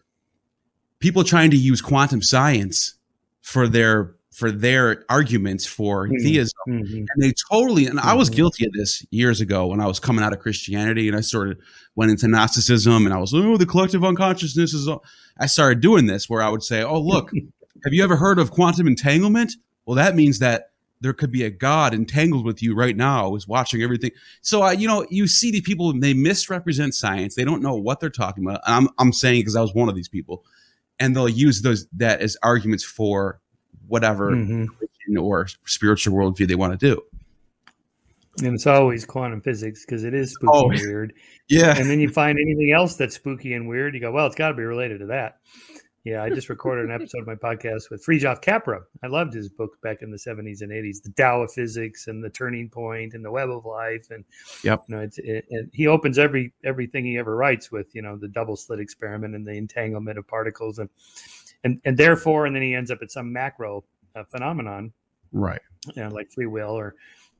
people 1.01 1.25
trying 1.25 1.51
to 1.51 1.57
use 1.57 1.81
quantum 1.81 2.23
science 2.23 2.95
for 3.43 3.69
their 3.69 4.15
for 4.33 4.51
their 4.51 5.05
arguments 5.11 5.67
for 5.67 6.09
mm-hmm. 6.09 6.17
theism. 6.23 6.59
Mm-hmm. 6.67 6.97
And 6.97 7.23
they 7.23 7.35
totally, 7.51 7.87
and 7.87 7.99
mm-hmm. 7.99 8.09
I 8.09 8.15
was 8.15 8.31
mm-hmm. 8.31 8.37
guilty 8.37 8.67
of 8.67 8.73
this 8.73 9.07
years 9.11 9.41
ago 9.41 9.67
when 9.67 9.81
I 9.81 9.87
was 9.87 10.01
coming 10.01 10.25
out 10.25 10.33
of 10.33 10.41
Christianity 10.41 11.07
and 11.07 11.17
I 11.17 11.21
sort 11.21 11.51
of 11.51 11.59
went 11.97 12.11
into 12.11 12.27
Gnosticism 12.29 13.05
and 13.05 13.15
I 13.15 13.19
was, 13.19 13.35
oh, 13.35 13.59
the 13.59 13.67
collective 13.67 14.03
unconsciousness 14.03 14.73
is, 14.73 14.89
all. 14.89 15.05
I 15.39 15.47
started 15.47 15.81
doing 15.81 16.07
this 16.07 16.31
where 16.31 16.43
I 16.43 16.49
would 16.49 16.63
say, 16.63 16.83
oh, 16.83 16.99
look, 16.99 17.31
have 17.85 17.93
you 17.93 18.03
ever 18.03 18.17
heard 18.17 18.39
of 18.39 18.51
quantum 18.51 18.87
entanglement? 18.87 19.53
Well, 19.85 19.97
that 19.97 20.17
means 20.17 20.39
that 20.39 20.71
there 21.03 21.13
could 21.13 21.33
be 21.33 21.43
a 21.43 21.51
God 21.51 21.93
entangled 21.93 22.47
with 22.47 22.63
you 22.63 22.75
right 22.75 22.97
now, 22.97 23.35
is 23.35 23.47
watching 23.47 23.83
everything. 23.83 24.13
So, 24.41 24.63
uh, 24.63 24.71
you 24.71 24.89
know, 24.89 25.05
you 25.11 25.27
see 25.27 25.51
the 25.51 25.61
people, 25.61 25.93
they 25.99 26.15
misrepresent 26.15 26.95
science. 26.95 27.35
They 27.35 27.45
don't 27.45 27.61
know 27.61 27.75
what 27.75 28.01
they're 28.01 28.09
talking 28.09 28.47
about. 28.47 28.61
I'm, 28.65 28.89
I'm 28.99 29.13
saying 29.13 29.41
because 29.41 29.57
I 29.57 29.61
was 29.61 29.75
one 29.75 29.91
of 29.91 29.95
these 29.95 30.09
people. 30.09 30.45
And 31.01 31.17
they'll 31.17 31.29
use 31.29 31.63
those 31.63 31.87
that 31.97 32.21
as 32.21 32.37
arguments 32.45 32.85
for 32.85 33.41
whatever 33.93 34.31
mm-hmm. 34.31 35.19
or 35.19 35.47
spiritual 35.67 36.15
worldview 36.15 36.49
they 36.49 36.55
want 36.55 36.73
to 36.73 36.79
do. 36.79 37.03
And 38.43 38.55
it's 38.55 38.67
always 38.67 39.05
quantum 39.05 39.43
physics 39.43 39.85
because 39.85 40.03
it 40.05 40.15
is 40.15 40.33
spooky 40.33 40.51
oh, 40.55 40.71
and 40.71 40.81
weird. 40.81 41.13
Yeah. 41.51 41.77
And 41.77 41.91
then 41.91 42.01
you 42.01 42.09
find 42.09 42.39
anything 42.39 42.73
else 42.75 42.97
that's 42.97 43.17
spooky 43.17 43.53
and 43.53 43.69
weird, 43.69 43.95
you 43.95 44.01
go, 44.01 44.11
well, 44.11 44.27
it's 44.27 44.35
got 44.35 44.49
to 44.49 44.55
be 44.55 44.63
related 44.63 45.01
to 45.01 45.07
that. 45.07 45.41
Yeah, 46.05 46.25
I 46.25 46.31
just 46.31 46.49
recorded 46.49 46.87
an 46.87 46.91
episode 46.91 47.21
of 47.21 47.27
my 47.27 47.35
podcast 47.35 47.91
with 47.91 48.05
Fritjof 48.05 48.41
Capra. 48.41 48.81
I 49.05 49.07
loved 49.07 49.35
his 49.35 49.51
book 49.51 49.81
back 49.83 49.99
in 50.01 50.11
the 50.11 50.17
70s 50.17 50.63
and 50.63 50.73
80s, 50.73 51.03
The 51.03 51.13
Tao 51.13 51.43
of 51.43 51.53
Physics 51.53 52.09
and 52.09 52.25
The 52.25 52.31
Turning 52.31 52.71
Point 52.71 53.15
and 53.15 53.25
The 53.25 53.31
Web 53.31 53.51
of 53.51 53.67
Life. 53.67 54.09
And 54.11 54.25
yep. 54.65 54.83
you 54.89 54.97
know, 54.97 55.03
it's, 55.03 55.19
it, 55.19 55.45
it, 55.49 55.69
he 55.73 55.87
opens 55.87 56.19
every 56.19 56.55
everything 56.65 57.05
he 57.05 57.19
ever 57.19 57.37
writes 57.37 57.71
with, 57.71 57.95
you 57.95 58.03
know, 58.03 58.17
the 58.17 58.27
double 58.27 58.57
slit 58.57 58.81
experiment 58.81 59.37
and 59.37 59.47
the 59.47 59.53
entanglement 59.53 60.19
of 60.19 60.27
particles 60.27 60.81
and 60.81 60.89
and 61.65 61.81
and 61.85 61.97
therefore, 61.97 62.47
and 62.47 62.55
then 62.55 62.63
he 62.63 62.75
ends 62.75 62.91
up 62.91 62.99
at 63.03 63.11
some 63.11 63.33
macro 63.33 63.85
uh, 64.17 64.25
phenomenon, 64.25 64.93
right? 65.33 65.61
You 65.95 66.03
know, 66.03 66.09
like 66.09 66.31
free 66.33 66.47
will 66.47 66.71
or 66.71 66.95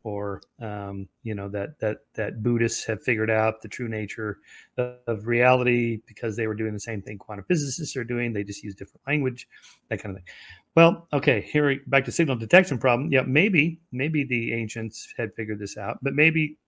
or 0.05 0.41
um, 0.61 1.09
you 1.23 1.35
know 1.35 1.49
that 1.49 1.79
that 1.81 1.99
that 2.15 2.43
Buddhists 2.43 2.85
have 2.85 3.03
figured 3.03 3.31
out 3.31 3.63
the 3.63 3.69
true 3.69 3.89
nature 3.89 4.39
of, 4.77 4.97
of, 5.07 5.27
reality 5.27 6.01
because 6.07 6.37
they 6.37 6.47
were 6.47 6.55
doing 6.55 6.73
the 6.73 6.81
same 6.81 7.03
thing 7.03 7.19
quantum 7.19 7.45
physicists 7.47 7.97
are 7.97 8.05
doing. 8.05 8.33
They 8.33 8.45
just 8.45 8.63
use 8.63 8.75
different 8.75 9.03
language, 9.07 9.49
that 9.89 10.03
kind 10.03 10.17
of 10.17 10.23
thing. 10.23 10.35
Well, 10.75 11.07
okay, 11.13 11.43
here 11.43 11.81
back 11.87 12.05
to 12.07 12.13
signal 12.13 12.37
detection 12.37 12.79
problem. 12.79 13.13
Yeah, 13.13 13.23
maybe 13.23 13.81
maybe 13.93 14.25
the 14.25 14.53
ancients 14.53 15.13
had 15.17 15.35
figured 15.35 15.59
this 15.59 15.77
out, 15.77 15.99
but 16.03 16.15
maybe 16.15 16.59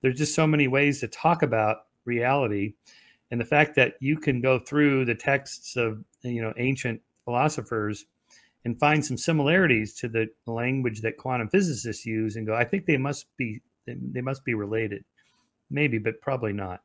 there's 0.00 0.18
just 0.18 0.34
so 0.34 0.46
many 0.46 0.66
ways 0.68 1.00
to 1.00 1.08
talk 1.08 1.42
about 1.42 1.78
reality 2.04 2.74
and 3.30 3.40
the 3.40 3.46
fact 3.46 3.74
that 3.76 3.94
you 3.98 4.18
can 4.18 4.42
go 4.42 4.58
through 4.58 5.06
the 5.06 5.14
texts 5.14 5.76
of 5.76 6.04
you 6.22 6.42
know 6.42 6.52
ancient 6.56 7.00
philosophers 7.24 8.04
and 8.64 8.78
find 8.78 9.04
some 9.04 9.16
similarities 9.16 9.94
to 9.94 10.08
the 10.08 10.28
language 10.46 11.00
that 11.00 11.16
quantum 11.16 11.48
physicists 11.48 12.06
use 12.06 12.36
and 12.36 12.46
go 12.46 12.54
i 12.54 12.64
think 12.64 12.86
they 12.86 12.96
must 12.96 13.26
be 13.36 13.60
they 13.86 14.20
must 14.20 14.44
be 14.44 14.54
related. 14.54 15.04
Maybe 15.70 15.98
but 15.98 16.20
probably 16.20 16.52
not 16.52 16.82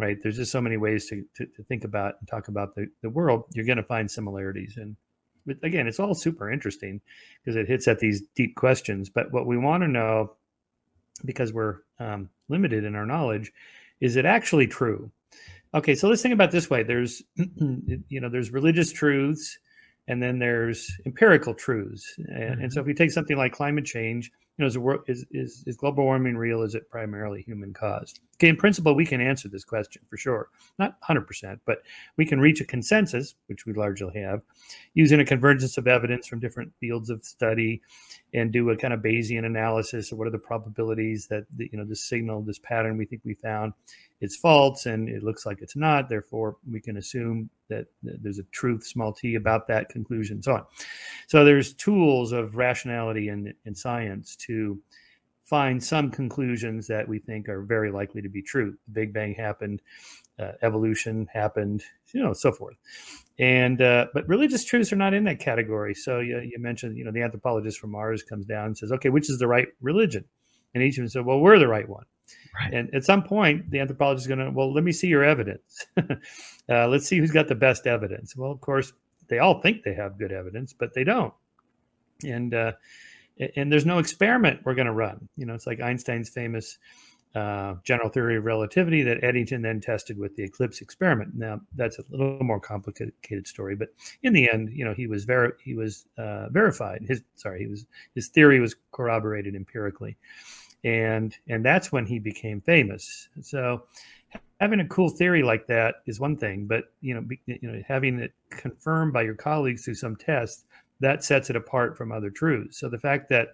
right? 0.00 0.18
There's 0.22 0.36
just 0.36 0.52
so 0.52 0.60
many 0.60 0.76
ways 0.76 1.08
to, 1.08 1.24
to, 1.34 1.44
to 1.44 1.62
think 1.64 1.82
about 1.82 2.14
and 2.20 2.28
talk 2.28 2.46
about 2.46 2.76
the, 2.76 2.86
the 3.02 3.10
world 3.10 3.42
you're 3.52 3.64
going 3.64 3.78
to 3.78 3.82
find 3.82 4.08
similarities. 4.08 4.76
And 4.76 4.96
but 5.44 5.56
again 5.64 5.88
it's 5.88 5.98
all 5.98 6.14
super 6.14 6.52
interesting 6.52 7.00
because 7.42 7.56
it 7.56 7.66
hits 7.66 7.88
at 7.88 7.98
these 7.98 8.22
deep 8.36 8.54
questions. 8.54 9.10
But 9.10 9.32
what 9.32 9.46
we 9.46 9.58
want 9.58 9.82
to 9.82 9.88
know 9.88 10.36
because 11.24 11.52
we're 11.52 11.78
um, 11.98 12.30
limited 12.48 12.84
in 12.84 12.94
our 12.94 13.06
knowledge 13.06 13.50
is 14.00 14.14
it 14.14 14.24
actually 14.24 14.68
true 14.68 15.10
Okay, 15.74 15.94
so 15.94 16.08
let's 16.08 16.22
think 16.22 16.32
about 16.32 16.50
this 16.50 16.70
way. 16.70 16.82
There's, 16.82 17.22
you 17.36 18.20
know, 18.20 18.28
there's 18.28 18.50
religious 18.50 18.90
truths, 18.90 19.58
and 20.06 20.22
then 20.22 20.38
there's 20.38 20.90
empirical 21.04 21.54
truths. 21.54 22.14
And, 22.16 22.26
mm-hmm. 22.28 22.62
and, 22.62 22.72
so, 22.72 22.80
if 22.80 22.86
we 22.86 22.94
take 22.94 23.10
something 23.10 23.36
like 23.36 23.52
climate 23.52 23.84
change, 23.84 24.30
you 24.58 24.64
know, 24.64 24.66
is, 24.66 24.76
wor- 24.76 25.04
is, 25.06 25.24
is, 25.30 25.62
is 25.66 25.76
global 25.76 26.04
warming 26.04 26.36
real? 26.36 26.62
Is 26.62 26.74
it 26.74 26.90
primarily 26.90 27.42
human 27.42 27.72
caused? 27.72 28.20
Okay, 28.36 28.48
in 28.48 28.56
principle, 28.56 28.94
we 28.94 29.06
can 29.06 29.20
answer 29.20 29.48
this 29.48 29.64
question 29.64 30.02
for 30.08 30.16
sure. 30.16 30.48
Not 30.78 31.00
100%, 31.00 31.60
but 31.64 31.78
we 32.16 32.26
can 32.26 32.40
reach 32.40 32.60
a 32.60 32.64
consensus, 32.64 33.34
which 33.46 33.66
we 33.66 33.72
largely 33.72 34.20
have, 34.20 34.42
using 34.94 35.20
a 35.20 35.24
convergence 35.24 35.78
of 35.78 35.86
evidence 35.86 36.26
from 36.26 36.40
different 36.40 36.72
fields 36.80 37.08
of 37.08 37.24
study 37.24 37.80
and 38.34 38.52
do 38.52 38.70
a 38.70 38.76
kind 38.76 38.92
of 38.92 39.00
Bayesian 39.00 39.44
analysis 39.46 40.12
of 40.12 40.18
what 40.18 40.26
are 40.26 40.32
the 40.32 40.38
probabilities 40.38 41.26
that, 41.28 41.46
the, 41.56 41.68
you 41.72 41.78
know, 41.78 41.84
this 41.84 42.04
signal, 42.04 42.42
this 42.42 42.58
pattern 42.58 42.96
we 42.96 43.06
think 43.06 43.22
we 43.24 43.34
found 43.34 43.72
is 44.20 44.36
false 44.36 44.86
and 44.86 45.08
it 45.08 45.22
looks 45.22 45.46
like 45.46 45.58
it's 45.60 45.76
not. 45.76 46.08
Therefore, 46.08 46.56
we 46.70 46.80
can 46.80 46.96
assume 46.96 47.48
that 47.68 47.86
there's 48.02 48.38
a 48.38 48.44
truth, 48.44 48.84
small 48.84 49.12
t, 49.12 49.34
about 49.34 49.66
that 49.68 49.88
conclusion, 49.88 50.42
so 50.42 50.54
on. 50.54 50.64
So 51.26 51.44
there's 51.44 51.74
tools 51.74 52.32
of 52.32 52.56
rationality 52.56 53.28
and, 53.28 53.52
and 53.66 53.76
science 53.76 54.36
to 54.36 54.47
find 55.48 55.82
some 55.82 56.10
conclusions 56.10 56.86
that 56.88 57.08
we 57.08 57.18
think 57.18 57.48
are 57.48 57.62
very 57.62 57.90
likely 57.90 58.20
to 58.20 58.28
be 58.28 58.42
true. 58.42 58.72
The 58.86 58.92
Big 58.92 59.12
Bang 59.14 59.34
happened, 59.34 59.80
uh, 60.38 60.52
evolution 60.60 61.26
happened, 61.32 61.82
you 62.12 62.22
know, 62.22 62.34
so 62.34 62.52
forth. 62.52 62.76
And 63.38 63.80
uh, 63.80 64.06
but 64.12 64.28
religious 64.28 64.64
truths 64.64 64.92
are 64.92 64.96
not 64.96 65.14
in 65.14 65.24
that 65.24 65.38
category. 65.38 65.94
So 65.94 66.20
you, 66.20 66.40
you 66.40 66.58
mentioned, 66.58 66.98
you 66.98 67.04
know, 67.04 67.12
the 67.12 67.22
anthropologist 67.22 67.78
from 67.78 67.92
Mars 67.92 68.22
comes 68.22 68.44
down 68.44 68.66
and 68.66 68.78
says, 68.78 68.92
okay, 68.92 69.08
which 69.08 69.30
is 69.30 69.38
the 69.38 69.46
right 69.46 69.68
religion? 69.80 70.24
And 70.74 70.82
each 70.82 70.98
of 70.98 71.02
them 71.02 71.08
said, 71.08 71.24
well, 71.24 71.40
we're 71.40 71.58
the 71.58 71.68
right 71.68 71.88
one. 71.88 72.04
Right. 72.54 72.74
And 72.74 72.94
at 72.94 73.04
some 73.04 73.22
point, 73.22 73.70
the 73.70 73.80
anthropologist 73.80 74.24
is 74.24 74.28
going 74.28 74.40
to, 74.40 74.50
well, 74.50 74.72
let 74.72 74.84
me 74.84 74.92
see 74.92 75.06
your 75.06 75.24
evidence. 75.24 75.86
uh, 75.96 76.88
let's 76.88 77.06
see 77.06 77.18
who's 77.18 77.30
got 77.30 77.48
the 77.48 77.54
best 77.54 77.86
evidence. 77.86 78.36
Well, 78.36 78.50
of 78.50 78.60
course, 78.60 78.92
they 79.28 79.38
all 79.38 79.62
think 79.62 79.82
they 79.82 79.94
have 79.94 80.18
good 80.18 80.32
evidence, 80.32 80.74
but 80.74 80.92
they 80.92 81.04
don't. 81.04 81.32
And 82.24 82.52
uh, 82.52 82.72
and 83.56 83.72
there's 83.72 83.86
no 83.86 83.98
experiment 83.98 84.60
we're 84.64 84.74
going 84.74 84.86
to 84.86 84.92
run. 84.92 85.28
You 85.36 85.46
know, 85.46 85.54
it's 85.54 85.66
like 85.66 85.80
Einstein's 85.80 86.28
famous 86.28 86.78
uh, 87.34 87.74
general 87.84 88.08
theory 88.08 88.36
of 88.36 88.44
relativity 88.44 89.02
that 89.02 89.22
Eddington 89.22 89.62
then 89.62 89.80
tested 89.80 90.18
with 90.18 90.34
the 90.36 90.42
eclipse 90.42 90.80
experiment. 90.80 91.34
Now 91.34 91.60
that's 91.76 91.98
a 91.98 92.04
little 92.10 92.42
more 92.42 92.60
complicated 92.60 93.46
story, 93.46 93.76
but 93.76 93.88
in 94.22 94.32
the 94.32 94.50
end, 94.50 94.70
you 94.72 94.84
know, 94.84 94.94
he 94.94 95.06
was 95.06 95.24
ver- 95.24 95.56
he 95.62 95.74
was 95.74 96.06
uh, 96.16 96.48
verified. 96.48 97.04
His 97.06 97.22
sorry, 97.36 97.60
he 97.60 97.66
was 97.66 97.86
his 98.14 98.28
theory 98.28 98.60
was 98.60 98.74
corroborated 98.92 99.54
empirically, 99.54 100.16
and 100.84 101.36
and 101.48 101.64
that's 101.64 101.92
when 101.92 102.06
he 102.06 102.18
became 102.18 102.60
famous. 102.62 103.28
So 103.42 103.84
having 104.60 104.80
a 104.80 104.88
cool 104.88 105.08
theory 105.08 105.42
like 105.42 105.66
that 105.66 105.96
is 106.06 106.18
one 106.18 106.36
thing, 106.36 106.66
but 106.66 106.84
you 107.00 107.14
know, 107.14 107.20
be, 107.20 107.40
you 107.46 107.58
know, 107.62 107.82
having 107.86 108.18
it 108.18 108.32
confirmed 108.50 109.12
by 109.12 109.22
your 109.22 109.34
colleagues 109.34 109.84
through 109.84 109.94
some 109.94 110.16
test 110.16 110.66
that 111.00 111.24
sets 111.24 111.50
it 111.50 111.56
apart 111.56 111.96
from 111.96 112.12
other 112.12 112.30
truths. 112.30 112.78
So 112.78 112.88
the 112.88 112.98
fact 112.98 113.28
that 113.30 113.48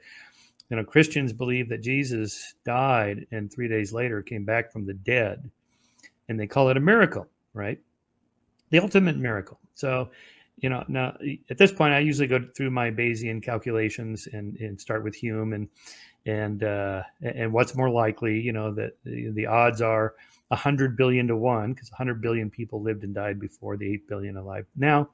you 0.71 0.77
know 0.77 0.85
Christians 0.85 1.33
believe 1.33 1.69
that 1.69 1.83
Jesus 1.83 2.55
died 2.65 3.27
and 3.31 3.53
three 3.53 3.69
days 3.69 3.93
later 3.93 4.23
came 4.23 4.45
back 4.45 4.73
from 4.73 4.87
the 4.87 4.95
dead, 4.95 5.51
and 6.29 6.39
they 6.39 6.47
call 6.47 6.69
it 6.71 6.77
a 6.77 6.81
miracle, 6.81 7.29
right? 7.53 7.79
The 8.71 8.81
ultimate 8.81 9.17
miracle. 9.17 9.59
So 9.75 10.11
you 10.59 10.69
know 10.69 10.85
now 10.89 11.17
at 11.51 11.59
this 11.59 11.73
point 11.73 11.93
i 11.93 11.99
usually 11.99 12.29
go 12.29 12.41
through 12.57 12.71
my 12.71 12.91
bayesian 12.91 13.43
calculations 13.43 14.29
and, 14.33 14.57
and 14.59 14.81
start 14.81 15.03
with 15.03 15.15
hume 15.15 15.53
and 15.53 15.69
and 16.27 16.63
uh, 16.63 17.03
and 17.23 17.53
what's 17.53 17.75
more 17.75 17.91
likely 17.91 18.41
you 18.41 18.53
know 18.53 18.73
that 18.73 18.93
the, 19.05 19.31
the 19.31 19.47
odds 19.47 19.83
are 19.83 20.15
100 20.49 20.97
billion 20.97 21.27
to 21.27 21.37
one 21.37 21.73
because 21.73 21.91
100 21.91 22.21
billion 22.21 22.51
people 22.51 22.83
lived 22.83 23.03
and 23.03 23.15
died 23.15 23.41
before 23.41 23.77
the 23.77 23.91
8 23.95 24.09
billion 24.09 24.37
alive 24.37 24.67
now 24.77 25.09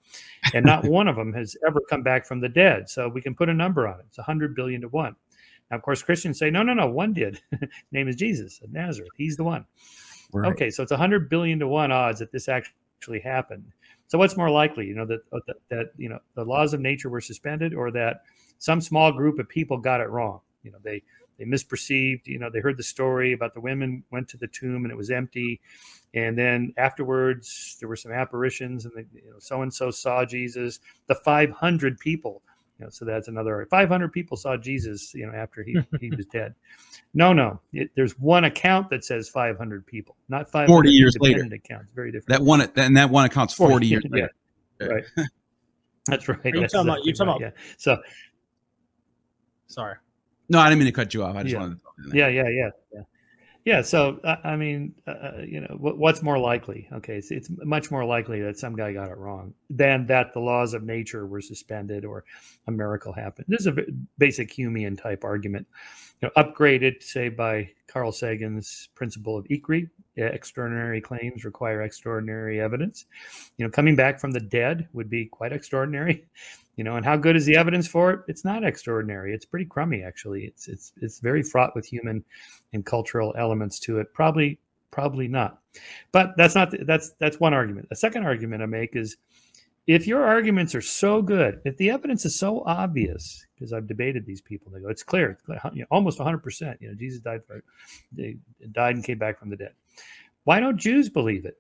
and 0.55 0.65
not 0.67 0.85
one 0.89 1.09
of 1.09 1.17
them 1.17 1.33
has 1.33 1.57
ever 1.67 1.81
come 1.89 2.03
back 2.03 2.27
from 2.27 2.41
the 2.41 2.49
dead. 2.49 2.91
So 2.91 3.09
we 3.09 3.23
can 3.23 3.35
put 3.35 3.49
a 3.49 3.55
number 3.55 3.87
on 3.87 4.01
it. 4.01 4.07
It's 4.09 4.19
100 4.19 4.55
billion 4.55 4.81
to 4.81 4.89
one. 4.89 5.15
Now 5.71 5.77
of 5.77 5.83
course 5.83 6.03
christians 6.03 6.39
say 6.39 6.51
no 6.51 6.63
no 6.63 6.75
no 6.75 6.89
one 6.89 7.13
did. 7.13 7.41
Name 7.93 8.09
is 8.09 8.17
jesus 8.17 8.61
of 8.63 8.73
nazareth. 8.73 9.13
He's 9.17 9.37
the 9.37 9.45
one. 9.45 9.65
Right. 10.33 10.53
okay 10.53 10.71
so 10.71 10.83
it's 10.83 10.93
100 10.93 11.29
billion 11.29 11.59
to 11.61 11.69
one 11.69 11.91
odds 11.93 12.19
that 12.21 12.33
this 12.33 12.49
actually 12.49 13.21
happened. 13.21 13.73
So 14.09 14.19
what's 14.19 14.37
more 14.37 14.51
likely 14.51 14.87
you 14.87 14.95
know 14.95 15.07
that, 15.07 15.21
uh, 15.33 15.39
that 15.47 15.57
that 15.69 15.87
you 15.97 16.09
know 16.09 16.19
the 16.35 16.45
laws 16.45 16.75
of 16.75 16.81
nature 16.81 17.09
were 17.09 17.21
suspended 17.21 17.73
or 17.73 17.93
that 17.93 18.23
some 18.59 18.81
small 18.81 19.13
group 19.13 19.39
of 19.39 19.49
people 19.49 19.79
got 19.79 20.01
it 20.01 20.09
wrong? 20.11 20.41
You 20.65 20.73
know 20.73 20.79
they 20.83 21.03
they 21.41 21.47
misperceived 21.47 22.27
you 22.27 22.39
know 22.39 22.51
they 22.51 22.61
heard 22.61 22.77
the 22.77 22.83
story 22.83 23.33
about 23.33 23.55
the 23.55 23.61
women 23.61 24.05
went 24.11 24.29
to 24.29 24.37
the 24.37 24.47
tomb 24.47 24.85
and 24.85 24.93
it 24.93 24.97
was 24.97 25.11
empty. 25.11 25.61
And 26.13 26.37
then 26.37 26.75
afterwards 26.77 27.77
there 27.81 27.89
were 27.89 27.97
some 27.97 28.13
apparitions 28.13 28.85
and 28.85 29.07
so 29.39 29.63
and 29.63 29.73
so 29.73 29.91
saw 29.91 30.25
jesus. 30.25 30.79
The 31.07 31.15
500 31.15 31.99
people 31.99 32.43
you 32.79 32.85
know 32.85 32.91
so 32.91 33.05
that's 33.05 33.29
another 33.29 33.67
500 33.71 34.13
people 34.13 34.37
saw 34.37 34.57
jesus 34.57 35.15
you 35.15 35.27
know 35.27 35.33
after 35.33 35.63
he, 35.63 35.79
he 35.99 36.11
was 36.17 36.27
dead. 36.27 36.55
No 37.15 37.33
no 37.33 37.61
it, 37.73 37.91
there's 37.97 38.19
one 38.19 38.45
account 38.45 38.91
that 38.91 39.03
says 39.03 39.29
500 39.31 39.87
people 39.87 40.17
not 40.29 40.51
500 40.51 40.67
40 40.67 40.91
years 40.91 41.17
later. 41.21 41.43
accounts 41.53 41.91
very 41.95 42.13
different. 42.13 42.39
That 42.39 42.43
one 42.43 42.61
and 42.77 42.97
that 42.99 43.09
one 43.09 43.25
account's 43.25 43.55
40, 43.55 43.73
40 43.73 43.87
years 43.87 44.05
yeah, 44.13 44.27
later. 44.81 44.95
right. 44.95 45.05
That's 46.07 46.29
right. 46.29 46.39
You 46.45 46.61
that's 46.61 46.73
talking 46.73 46.89
about 46.89 47.05
you 47.05 47.13
talking 47.13 47.29
right, 47.29 47.37
about 47.37 47.55
yeah. 47.57 47.63
So 47.77 47.99
sorry 49.69 49.97
no, 50.51 50.59
I 50.59 50.69
didn't 50.69 50.81
mean 50.81 50.87
to 50.87 50.93
cut 50.93 51.15
you 51.15 51.23
off. 51.23 51.37
I 51.37 51.43
just 51.43 51.55
yeah. 51.55 51.61
wanted 51.61 51.79
to. 51.79 52.17
Yeah, 52.17 52.29
yeah, 52.29 52.49
yeah, 52.49 52.71
yeah. 52.93 53.03
Yeah. 53.65 53.83
So, 53.83 54.19
uh, 54.25 54.37
I 54.43 54.57
mean, 54.57 54.95
uh, 55.07 55.11
uh 55.11 55.43
you 55.47 55.61
know, 55.61 55.77
what, 55.79 55.97
what's 55.97 56.23
more 56.23 56.39
likely? 56.39 56.89
Okay, 56.93 57.17
it's, 57.17 57.31
it's 57.31 57.51
much 57.65 57.91
more 57.91 58.05
likely 58.05 58.41
that 58.43 58.59
some 58.59 58.75
guy 58.75 58.93
got 58.93 59.11
it 59.11 59.17
wrong 59.17 59.55
than 59.69 60.07
that 60.07 60.33
the 60.33 60.41
laws 60.41 60.75
of 60.75 60.83
nature 60.83 61.27
were 61.27 61.41
suspended 61.41 62.05
or 62.05 62.25
a 62.67 62.73
miracle 62.73 63.13
happened. 63.13 63.47
This 63.49 63.61
is 63.61 63.67
a 63.69 63.77
basic 64.19 64.51
Humean 64.51 65.01
type 65.01 65.25
argument, 65.25 65.67
you 66.21 66.29
know, 66.29 66.43
upgraded, 66.43 67.03
say, 67.03 67.29
by 67.29 67.71
Carl 67.87 68.13
Sagan's 68.13 68.89
principle 68.95 69.37
of 69.37 69.47
ECREE. 69.51 69.89
Uh, 70.21 70.25
extraordinary 70.25 71.01
claims 71.01 71.45
require 71.45 71.83
extraordinary 71.83 72.61
evidence. 72.61 73.07
You 73.57 73.65
know, 73.65 73.71
coming 73.71 73.97
back 73.97 74.21
from 74.21 74.33
the 74.33 74.41
dead 74.41 74.89
would 74.93 75.09
be 75.09 75.27
quite 75.27 75.53
extraordinary. 75.53 76.27
You 76.77 76.85
know 76.85 76.97
and 76.97 77.05
how 77.05 77.17
good 77.17 77.37
is 77.37 77.45
the 77.45 77.57
evidence 77.57 77.87
for 77.87 78.11
it? 78.11 78.21
It's 78.27 78.43
not 78.43 78.65
extraordinary. 78.65 79.35
It's 79.35 79.45
pretty 79.45 79.67
crummy 79.67 80.03
actually. 80.03 80.45
It's 80.45 80.67
it's 80.67 80.93
it's 81.03 81.19
very 81.19 81.43
fraught 81.43 81.75
with 81.75 81.85
human 81.85 82.25
and 82.73 82.87
cultural 82.87 83.35
elements 83.37 83.79
to 83.81 83.99
it. 83.99 84.15
Probably 84.15 84.59
probably 84.91 85.29
not. 85.29 85.59
But 86.11 86.39
that's 86.39 86.55
not 86.55 86.73
that's 86.87 87.11
that's 87.19 87.39
one 87.39 87.53
argument. 87.53 87.89
A 87.91 87.97
second 87.97 88.25
argument 88.25 88.63
i 88.63 88.67
make 88.67 88.97
is 88.97 89.19
if 89.87 90.07
your 90.07 90.23
arguments 90.25 90.75
are 90.75 90.81
so 90.81 91.21
good 91.21 91.61
if 91.65 91.77
the 91.77 91.91
evidence 91.91 92.25
is 92.25 92.39
so 92.39 92.63
obvious 92.65 93.45
because 93.55 93.73
i've 93.73 93.87
debated 93.87 94.25
these 94.25 94.41
people 94.41 94.71
they 94.71 94.81
go 94.81 94.89
it's 94.89 95.03
clear, 95.03 95.31
it's 95.31 95.43
clear. 95.43 95.61
Almost 95.91 96.19
100% 96.19 96.81
you 96.81 96.89
know 96.89 96.95
jesus 96.95 97.21
died 97.21 97.43
for 97.45 97.63
died 98.73 98.95
and 98.95 99.05
came 99.05 99.19
back 99.19 99.39
from 99.39 99.51
the 99.51 99.57
dead 99.57 99.73
why 100.45 100.61
don't 100.61 100.77
jews 100.77 101.09
believe 101.09 101.45
it 101.45 101.57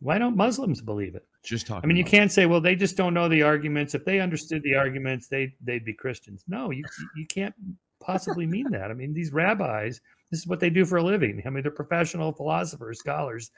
why 0.00 0.18
don't 0.18 0.36
muslims 0.36 0.80
believe 0.80 1.14
it 1.14 1.26
just 1.46 1.66
talking. 1.66 1.84
I 1.84 1.86
mean, 1.86 1.96
you 1.96 2.04
can't 2.04 2.30
say, 2.30 2.46
well, 2.46 2.60
they 2.60 2.74
just 2.74 2.96
don't 2.96 3.14
know 3.14 3.28
the 3.28 3.42
arguments. 3.42 3.94
If 3.94 4.04
they 4.04 4.20
understood 4.20 4.62
the 4.62 4.74
arguments, 4.74 5.28
they 5.28 5.54
they'd 5.62 5.84
be 5.84 5.94
Christians. 5.94 6.44
No, 6.48 6.70
you 6.70 6.84
you 7.16 7.26
can't 7.26 7.54
possibly 8.00 8.46
mean 8.46 8.70
that. 8.72 8.90
I 8.90 8.94
mean, 8.94 9.14
these 9.14 9.32
rabbis, 9.32 10.00
this 10.30 10.40
is 10.40 10.46
what 10.46 10.60
they 10.60 10.70
do 10.70 10.84
for 10.84 10.96
a 10.96 11.02
living. 11.02 11.42
I 11.46 11.50
mean, 11.50 11.62
they're 11.62 11.70
professional 11.70 12.32
philosophers, 12.32 12.98
scholars, 12.98 13.50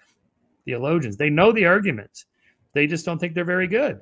theologians. 0.65 1.17
They 1.17 1.31
know 1.31 1.51
the 1.51 1.67
arguments. 1.67 2.27
They 2.75 2.87
just 2.87 3.05
don't 3.05 3.19
think 3.19 3.35
they're 3.35 3.45
very 3.45 3.67
good. 3.67 4.01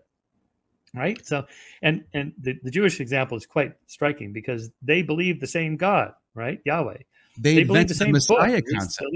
Right. 0.95 1.25
So, 1.27 1.47
and 1.83 2.05
and 2.13 2.33
the, 2.41 2.59
the 2.63 2.71
Jewish 2.71 3.01
example 3.01 3.37
is 3.37 3.47
quite 3.47 3.75
striking 3.87 4.33
because 4.33 4.71
they 4.83 5.03
believe 5.03 5.41
the 5.41 5.47
same 5.47 5.77
God, 5.77 6.13
right? 6.35 6.61
Yahweh. 6.65 6.99
They, 7.39 7.55
they 7.57 7.65
believe 7.65 7.89
the 7.89 7.95
same 7.95 8.13
Messiah 8.13 8.57
book, 8.57 8.65
concept. 8.73 9.11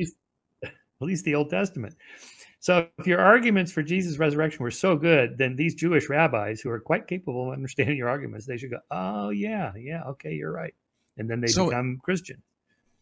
At 1.00 1.06
least, 1.06 1.24
the 1.24 1.34
Old 1.34 1.50
Testament. 1.50 1.96
So 2.60 2.88
if 2.98 3.06
your 3.06 3.20
arguments 3.20 3.72
for 3.72 3.82
Jesus' 3.82 4.18
resurrection 4.18 4.62
were 4.62 4.70
so 4.70 4.94
good, 4.94 5.38
then 5.38 5.56
these 5.56 5.74
Jewish 5.74 6.10
rabbis 6.10 6.60
who 6.60 6.68
are 6.70 6.78
quite 6.78 7.06
capable 7.06 7.48
of 7.48 7.52
understanding 7.54 7.96
your 7.96 8.08
arguments, 8.08 8.46
they 8.46 8.58
should 8.58 8.70
go, 8.70 8.80
"Oh 8.90 9.30
yeah, 9.30 9.72
yeah, 9.76 10.04
okay, 10.04 10.34
you're 10.34 10.52
right," 10.52 10.74
and 11.16 11.28
then 11.28 11.40
they 11.40 11.48
so, 11.48 11.66
become 11.66 12.00
Christian. 12.02 12.42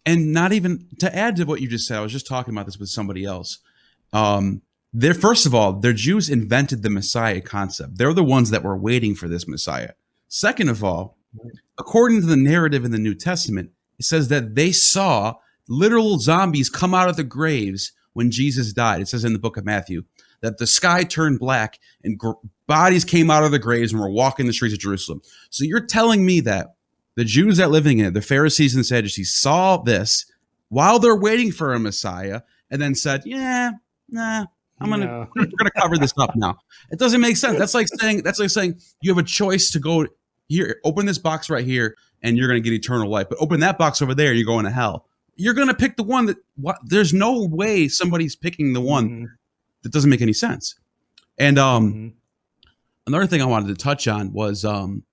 And 0.07 0.33
not 0.33 0.53
even 0.53 0.87
to 1.01 1.15
add 1.15 1.37
to 1.37 1.45
what 1.45 1.61
you 1.61 1.69
just 1.69 1.87
said, 1.87 1.99
I 1.99 2.01
was 2.01 2.13
just 2.13 2.27
talking 2.27 2.55
about 2.55 2.67
this 2.67 2.79
with 2.79 2.89
somebody 2.89 3.25
else. 3.25 3.59
Um, 4.13 4.63
they're 4.93 5.13
first 5.13 5.45
of 5.45 5.55
all, 5.55 5.75
their 5.75 5.93
Jews 5.93 6.31
invented 6.31 6.83
the 6.83 6.91
Messiah 6.91 7.41
concept. 7.41 7.99
They're 7.99 8.15
the 8.15 8.25
ones 8.25 8.51
that 8.51 8.63
were 8.63 8.77
waiting 8.77 9.15
for 9.15 9.29
this 9.29 9.47
Messiah. 9.47 9.93
Second 10.29 10.71
of 10.71 10.83
all, 10.85 11.19
according 11.79 12.21
to 12.21 12.27
the 12.27 12.37
narrative 12.37 12.85
in 12.85 12.91
the 12.91 12.99
New 12.99 13.15
Testament, 13.15 13.71
it 13.99 14.05
says 14.05 14.29
that 14.29 14.55
they 14.55 14.73
saw 14.73 15.35
literal 15.69 16.19
zombies 16.19 16.69
come 16.69 16.95
out 16.95 17.09
of 17.09 17.17
the 17.17 17.25
graves 17.25 17.93
when 18.15 18.31
Jesus 18.31 18.73
died. 18.73 19.01
It 19.01 19.09
says 19.09 19.25
in 19.25 19.33
the 19.33 19.39
book 19.39 19.57
of 19.57 19.65
Matthew 19.65 20.05
that 20.41 20.59
the 20.59 20.67
sky 20.67 21.05
turned 21.05 21.39
black 21.39 21.79
and 22.03 22.19
gr- 22.19 22.33
bodies 22.67 23.05
came 23.05 23.31
out 23.31 23.45
of 23.45 23.51
the 23.51 23.59
graves 23.59 23.93
and 23.93 24.01
were 24.01 24.11
walking 24.11 24.47
the 24.47 24.53
streets 24.53 24.75
of 24.75 24.81
Jerusalem. 24.81 25.21
So 25.51 25.65
you're 25.65 25.85
telling 25.87 26.25
me 26.25 26.41
that 26.41 26.75
the 27.17 27.25
Jews 27.25 27.59
that 27.59 27.71
living 27.71 27.99
in 27.99 28.07
it, 28.07 28.15
the 28.15 28.23
Pharisees 28.23 28.75
and 28.75 28.87
Sadducees, 28.87 29.35
saw 29.35 29.79
this 29.79 30.25
while 30.69 30.99
they're 30.99 31.17
waiting 31.17 31.51
for 31.51 31.75
a 31.75 31.79
Messiah 31.79 32.43
and 32.71 32.81
then 32.81 32.95
said, 32.95 33.23
"Yeah, 33.25 33.73
nah, 34.09 34.47
I'm 34.81 34.91
gonna 34.91 35.29
we're 35.35 35.47
gonna 35.47 35.71
cover 35.77 35.99
this 35.99 36.13
up 36.19 36.37
now." 36.37 36.59
It 36.91 36.99
doesn't 36.99 37.21
make 37.21 37.37
sense. 37.37 37.59
That's 37.59 37.75
like 37.75 37.89
saying 37.99 38.23
that's 38.23 38.39
like 38.39 38.51
saying 38.51 38.81
you 39.01 39.11
have 39.11 39.19
a 39.19 39.27
choice 39.27 39.71
to 39.73 39.81
go 39.81 40.07
here, 40.49 40.81
open 40.85 41.07
this 41.07 41.19
box 41.19 41.51
right 41.51 41.65
here, 41.65 41.97
and 42.23 42.37
you're 42.37 42.53
to 42.53 42.61
get 42.61 42.73
eternal 42.73 43.09
life. 43.09 43.29
But 43.29 43.39
open 43.41 43.61
that 43.61 43.79
box 43.79 44.03
over 44.03 44.15
there, 44.15 44.33
you're 44.33 44.47
going 44.47 44.65
to 44.65 44.71
hell. 44.71 45.07
You're 45.39 45.55
going 45.55 45.69
to 45.69 45.75
pick 45.75 45.97
the 45.97 46.03
one 46.03 46.27
that. 46.27 46.37
What? 46.57 46.79
There's 46.85 47.15
no 47.15 47.45
way 47.47 47.89
somebody's 47.89 48.37
picking 48.37 48.73
the 48.75 48.81
one 48.81 49.09
Mhm. 49.09 49.27
that 49.83 49.93
doesn't 49.93 50.11
make 50.11 50.21
any 50.21 50.33
sense. 50.35 50.75
And 51.39 51.59
um, 51.59 51.93
Mhm. 51.95 52.13
another 53.07 53.27
thing 53.27 53.41
I 53.41 53.47
wanted 53.47 53.69
to 53.69 53.75
touch 53.83 54.07
on 54.09 54.33
was 54.33 54.65
um, 54.65 55.05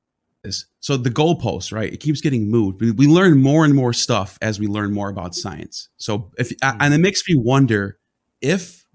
is 0.43 0.65
so 0.79 0.97
the 0.97 1.09
goalpost, 1.11 1.71
right? 1.71 1.91
It 1.93 1.99
keeps 1.99 2.21
getting 2.21 2.49
moved. 2.49 2.81
We, 2.81 2.91
we 2.91 3.07
learn 3.07 3.41
more 3.41 3.63
and 3.65 3.73
more 3.73 3.93
stuff 3.93 4.37
as 4.41 4.59
we 4.59 4.67
learn 4.67 4.93
more 4.93 5.09
about 5.09 5.35
science. 5.35 5.89
So 5.97 6.31
if 6.37 6.51
and 6.63 6.93
it 6.93 6.97
makes 6.99 7.27
me 7.29 7.35
wonder 7.35 7.97
if 8.41 8.85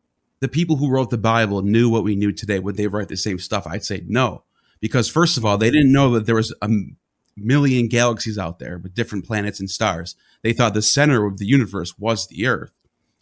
the 0.41 0.49
people 0.49 0.77
who 0.77 0.91
wrote 0.91 1.11
the 1.11 1.19
Bible 1.19 1.63
knew 1.63 1.89
what 1.89 2.03
we 2.05 2.17
knew 2.17 2.33
today, 2.33 2.59
would 2.59 2.77
they 2.77 2.87
write 2.89 3.09
the 3.09 3.17
same 3.17 3.39
stuff? 3.39 3.67
I'd 3.67 3.85
say 3.85 4.03
no, 4.09 4.43
because 4.81 5.09
first 5.09 5.37
of 5.37 5.45
all, 5.45 5.59
they 5.59 5.71
didn't 5.71 5.93
know 5.93 6.13
that 6.15 6.27
there 6.27 6.35
was 6.37 6.53
a 6.63 6.69
million 7.41 7.89
galaxies 7.89 8.39
out 8.39 8.59
there 8.59 8.79
with 8.79 8.95
different 8.95 9.25
planets 9.27 9.61
and 9.61 9.71
stars. 9.71 10.17
They 10.43 10.53
thought 10.53 10.75
the 10.75 10.83
center 10.83 11.27
of 11.27 11.39
the 11.39 11.47
universe 11.47 11.99
was 11.99 12.27
the 12.29 12.47
Earth. 12.47 12.73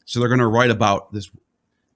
So 0.05 0.19
they're 0.21 0.29
going 0.29 0.41
to 0.41 0.47
write 0.47 0.71
about 0.71 1.13
this. 1.13 1.31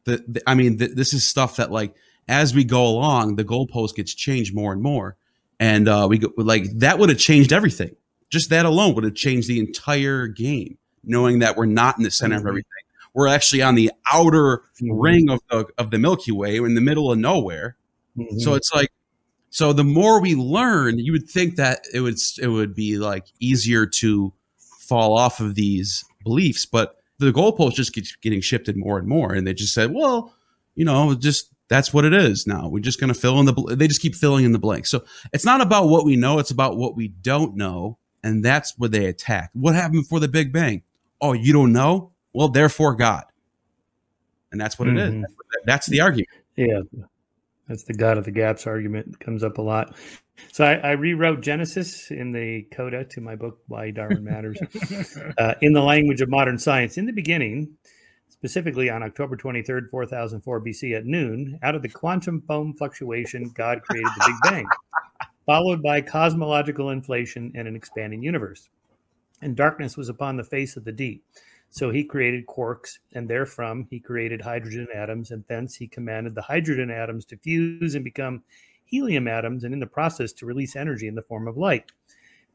The, 0.05 0.25
the 0.29 0.43
I 0.47 0.55
mean, 0.55 0.79
th- 0.79 0.93
this 0.95 1.13
is 1.15 1.27
stuff 1.27 1.57
that 1.57 1.71
like 1.71 1.95
as 2.29 2.55
we 2.55 2.65
go 2.65 2.85
along, 2.87 3.37
the 3.37 3.45
goalpost 3.45 3.95
gets 3.95 4.15
changed 4.15 4.55
more 4.55 4.73
and 4.73 4.83
more, 4.83 5.17
and 5.61 5.89
uh, 5.89 6.07
we 6.09 6.19
go 6.19 6.33
like 6.37 6.65
that 6.79 6.99
would 6.99 7.09
have 7.09 7.19
changed 7.19 7.53
everything. 7.53 7.95
Just 8.31 8.51
that 8.51 8.65
alone 8.67 8.95
would 8.95 9.05
have 9.05 9.15
changed 9.15 9.49
the 9.49 9.59
entire 9.61 10.27
game. 10.27 10.79
Knowing 11.05 11.41
that 11.41 11.57
we're 11.57 11.67
not 11.67 11.97
in 11.99 12.05
the 12.05 12.11
center 12.11 12.37
of 12.37 12.43
Mhm. 12.43 12.49
everything, 12.49 12.83
we're 13.15 13.27
actually 13.29 13.63
on 13.63 13.75
the 13.75 13.91
outer 14.13 14.63
Mhm. 14.81 14.89
ring 15.03 15.31
of 15.31 15.41
the 15.51 15.67
of 15.79 15.91
the 15.91 15.99
Milky 15.99 16.33
Way, 16.33 16.57
in 16.57 16.75
the 16.75 16.81
middle 16.81 17.11
of 17.11 17.19
nowhere. 17.19 17.77
Mhm. 18.17 18.41
So 18.41 18.55
it's 18.55 18.73
like, 18.75 18.91
so 19.53 19.73
the 19.73 19.85
more 19.85 20.21
we 20.21 20.35
learn, 20.35 20.99
you 20.99 21.13
would 21.13 21.29
think 21.29 21.57
that 21.57 21.85
it 21.93 22.01
would 22.01 22.17
it 22.41 22.49
would 22.49 22.75
be 22.75 22.97
like 22.99 23.27
easier 23.39 23.87
to 23.87 24.33
fall 24.81 25.17
off 25.17 25.41
of 25.41 25.55
these 25.55 26.05
beliefs, 26.25 26.67
but 26.67 26.97
the 27.19 27.31
goalpost 27.33 27.75
just 27.75 27.93
keeps 27.93 28.17
getting 28.17 28.41
shifted 28.41 28.77
more 28.77 28.99
and 28.99 29.07
more, 29.07 29.33
and 29.33 29.47
they 29.47 29.55
just 29.55 29.75
said, 29.75 29.93
well, 29.95 30.35
you 30.75 30.85
know, 30.85 31.15
just 31.15 31.51
that's 31.69 31.93
what 31.95 32.05
it 32.05 32.13
is 32.15 32.47
now. 32.47 32.67
We're 32.69 32.81
just 32.81 32.99
going 32.99 33.13
to 33.13 33.19
fill 33.19 33.39
in 33.41 33.47
the. 33.47 33.53
bl- 33.53 33.75
They 33.75 33.87
just 33.89 34.01
keep 34.03 34.15
filling 34.15 34.45
in 34.45 34.53
the 34.53 34.59
blanks. 34.59 34.91
So 34.91 35.05
it's 35.33 35.45
not 35.45 35.61
about 35.61 35.89
what 35.89 36.05
we 36.05 36.17
know; 36.17 36.39
it's 36.39 36.51
about 36.51 36.77
what 36.79 36.97
we 36.97 37.09
don't 37.09 37.55
know, 37.57 37.99
and 38.25 38.45
that's 38.45 38.77
what 38.79 38.91
they 38.91 39.05
attack. 39.07 39.51
What 39.53 39.75
happened 39.75 40.03
before 40.03 40.19
the 40.21 40.29
Big 40.29 40.53
Bang? 40.53 40.83
Oh, 41.21 41.35
you 41.35 41.53
don't 41.53 41.73
know? 41.73 42.11
Well, 42.33 42.49
therefore 42.49 42.95
God, 42.95 43.25
and 44.51 44.61
that's 44.61 44.79
what 44.79 44.89
it 44.89 44.97
is. 44.99 45.11
Mhm. 45.15 45.21
What- 45.21 45.67
that's 45.67 45.87
the 45.87 46.01
argument. 46.01 46.29
Yeah, 46.57 46.81
that's 47.69 47.85
the 47.85 47.95
God 47.95 48.19
of 48.19 48.25
the 48.25 48.31
gaps 48.31 48.67
argument. 48.67 49.09
It 49.09 49.21
comes 49.21 49.45
up 49.45 49.59
a 49.59 49.63
lot. 49.63 49.95
So 50.53 50.65
I, 50.65 50.75
I 50.75 50.91
rewrote 50.93 51.41
Genesis 51.41 52.11
in 52.11 52.33
the 52.33 52.63
coda 52.73 53.05
to 53.05 53.21
my 53.21 53.37
book 53.37 53.61
Why 53.69 53.91
Darwin 53.91 54.25
Matters 54.25 54.59
uh, 55.39 55.55
in 55.61 55.73
the 55.73 55.83
language 55.83 56.21
of 56.21 56.29
modern 56.29 56.59
science. 56.59 56.99
In 56.99 57.07
the 57.07 57.13
beginning, 57.13 57.77
specifically 58.29 58.91
on 58.91 59.03
October 59.03 59.37
23rd, 59.37 59.89
4004 59.91 60.61
BC 60.61 60.97
at 60.97 61.07
noon, 61.07 61.59
out 61.63 61.75
of 61.75 61.83
the 61.83 61.89
quantum 61.89 62.43
foam 62.43 62.75
fluctuation, 62.75 63.51
God 63.55 63.83
created 63.83 64.11
the 64.17 64.25
Big 64.27 64.53
Bang, 64.53 64.67
followed 65.47 65.83
by 65.83 66.01
cosmological 66.01 66.91
inflation 66.91 67.53
and 67.55 67.69
an 67.69 67.77
expanding 67.77 68.23
universe. 68.23 68.69
And 69.41 69.57
darkness 69.57 69.97
was 69.97 70.09
upon 70.09 70.37
the 70.37 70.45
face 70.45 70.77
of 70.77 70.85
the 70.85 70.93
deep. 70.93 71.25
So 71.73 71.91
he 71.91 72.05
created 72.05 72.47
quarks, 72.47 72.99
and 73.15 73.27
therefrom 73.27 73.87
he 73.89 73.99
created 73.99 74.43
hydrogen 74.43 74.89
atoms, 74.95 75.31
and 75.31 75.43
thence 75.49 75.75
he 75.75 75.89
commanded 75.89 76.35
the 76.35 76.43
hydrogen 76.43 76.91
atoms 76.91 77.25
to 77.25 77.39
fuse 77.39 77.95
and 77.95 78.05
become 78.05 78.43
helium 78.85 79.27
atoms, 79.27 79.65
and 79.65 79.73
in 79.73 79.81
the 79.81 79.87
process 79.87 80.35
to 80.35 80.47
release 80.47 80.77
energy 80.77 81.09
in 81.09 81.15
the 81.15 81.23
form 81.23 81.49
of 81.49 81.57
light. 81.57 81.91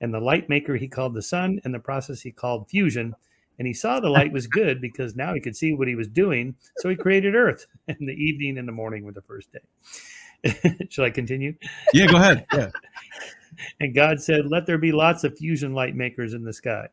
And 0.02 0.14
the 0.14 0.20
light 0.20 0.50
maker 0.50 0.76
he 0.76 0.88
called 0.88 1.16
the 1.16 1.24
sun, 1.24 1.60
and 1.64 1.74
the 1.74 1.80
process 1.80 2.22
he 2.22 2.32
called 2.32 2.70
fusion. 2.70 3.16
And 3.58 3.68
he 3.68 3.74
saw 3.74 4.00
the 4.00 4.08
light 4.08 4.32
was 4.32 4.46
good 4.62 4.80
because 4.80 5.16
now 5.16 5.34
he 5.34 5.42
could 5.42 5.56
see 5.56 5.74
what 5.74 5.88
he 5.88 5.96
was 5.96 6.08
doing. 6.08 6.54
So 6.78 6.88
he 6.88 6.96
created 6.96 7.34
Earth, 7.34 7.66
and 7.88 7.98
the 8.08 8.14
evening 8.14 8.60
and 8.60 8.68
the 8.68 8.72
morning 8.72 9.04
were 9.04 9.14
the 9.14 9.24
first 9.24 9.50
day. 9.52 10.78
Shall 10.90 11.06
I 11.06 11.10
continue? 11.10 11.56
Yeah, 11.92 12.06
go 12.06 12.18
ahead. 12.18 12.46
Yeah. 12.54 12.70
And 13.80 13.96
God 13.96 14.22
said, 14.22 14.46
Let 14.46 14.68
there 14.68 14.78
be 14.78 14.92
lots 14.92 15.24
of 15.24 15.36
fusion 15.36 15.74
light 15.74 15.96
makers 15.96 16.36
in 16.36 16.44
the 16.44 16.54
sky. 16.54 16.90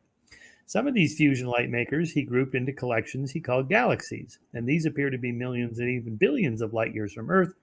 Some 0.67 0.87
of 0.87 0.93
these 0.95 1.15
fusion 1.15 1.47
light 1.47 1.69
makers 1.69 2.11
he 2.11 2.23
grouped 2.23 2.55
into 2.55 2.73
collections 2.73 3.31
he 3.31 3.39
called 3.39 3.69
galaxies, 3.69 4.39
and 4.53 4.67
these 4.67 4.85
appear 4.85 5.09
to 5.09 5.17
be 5.17 5.31
millions 5.31 5.79
and 5.79 5.89
even 5.89 6.15
billions 6.15 6.61
of 6.61 6.73
light 6.73 6.93
years 6.93 7.13
from 7.13 7.29
Earth, 7.29 7.53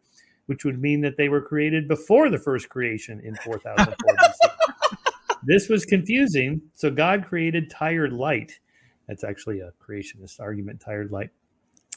which 0.46 0.64
would 0.64 0.80
mean 0.80 1.00
that 1.00 1.16
they 1.16 1.28
were 1.28 1.42
created 1.42 1.88
before 1.88 2.28
the 2.28 2.38
first 2.38 2.68
creation 2.68 3.20
in 3.20 3.34
4004 3.36 3.96
BC. 3.96 4.48
This 5.44 5.68
was 5.68 5.84
confusing, 5.84 6.62
so 6.74 6.88
God 6.88 7.26
created 7.26 7.68
tired 7.68 8.12
light. 8.12 8.60
That's 9.08 9.24
actually 9.24 9.58
a 9.58 9.72
creationist 9.82 10.38
argument, 10.38 10.80
tired 10.80 11.10
light. 11.10 11.30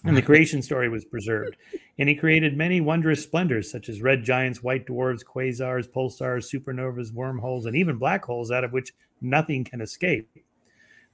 And 0.04 0.18
the 0.18 0.22
creation 0.24 0.64
story 0.64 0.90
was 0.90 1.06
preserved. 1.06 1.56
And 2.00 2.10
he 2.10 2.16
created 2.16 2.58
many 2.58 2.82
wondrous 2.82 3.22
splendors, 3.22 3.70
such 3.70 3.88
as 3.88 4.02
red 4.02 4.24
giants, 4.24 4.64
white 4.64 4.88
dwarfs, 4.88 5.24
quasars, 5.24 5.88
pulsars, 5.88 6.52
supernovas, 6.52 7.14
wormholes, 7.14 7.68
and 7.68 7.76
even 7.76 7.98
black 7.98 8.26
holes 8.26 8.50
out 8.50 8.64
of 8.64 8.74
which 8.74 8.94
nothing 9.22 9.64
can 9.64 9.80
escape. 9.80 10.28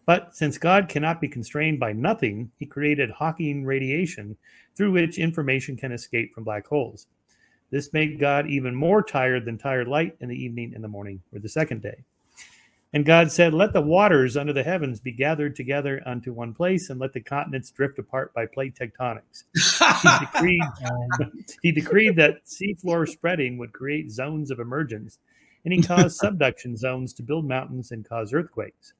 But 0.06 0.36
since 0.36 0.58
God 0.58 0.90
cannot 0.90 1.22
be 1.22 1.28
constrained 1.28 1.80
by 1.80 1.94
nothing, 1.94 2.52
he 2.58 2.66
created 2.66 3.12
Hawking 3.12 3.66
radiation 3.66 4.38
through 4.76 4.92
which 4.92 5.20
information 5.20 5.78
can 5.78 5.92
escape 5.92 6.34
from 6.34 6.44
black 6.44 6.66
holes. 6.68 7.08
This 7.70 7.94
made 7.94 8.20
God 8.20 8.50
even 8.50 8.76
more 8.76 9.02
tired 9.02 9.46
than 9.46 9.58
tired 9.58 9.88
light 9.88 10.16
in 10.20 10.28
the 10.28 10.44
evening 10.44 10.74
and 10.76 10.84
the 10.84 10.90
morning, 10.90 11.22
or 11.32 11.40
the 11.40 11.50
second 11.50 11.82
day. 11.82 12.04
And 12.94 13.06
God 13.06 13.32
said, 13.32 13.54
Let 13.54 13.72
the 13.72 13.82
waters 13.82 14.36
under 14.36 14.52
the 14.52 14.64
heavens 14.64 15.00
be 15.00 15.14
gathered 15.14 15.56
together 15.56 16.02
unto 16.06 16.34
one 16.34 16.54
place, 16.54 16.90
and 16.90 17.00
let 17.00 17.14
the 17.14 17.22
continents 17.22 17.72
drift 17.72 18.00
apart 18.00 18.34
by 18.34 18.46
plate 18.46 18.76
tectonics. 18.76 19.46
He 20.02 20.26
decreed, 20.26 20.62
he 21.62 21.72
decreed 21.72 22.16
that 22.18 22.46
seafloor 22.46 23.08
spreading 23.08 23.58
would 23.58 23.72
create 23.72 24.12
zones 24.12 24.52
of 24.52 24.60
emergence, 24.60 25.20
and 25.64 25.74
he 25.74 25.82
caused 25.82 26.18
subduction 26.20 26.76
zones 26.76 27.14
to 27.14 27.24
build 27.24 27.48
mountains 27.48 27.92
and 27.92 28.08
cause 28.08 28.34
earthquakes. 28.34 28.94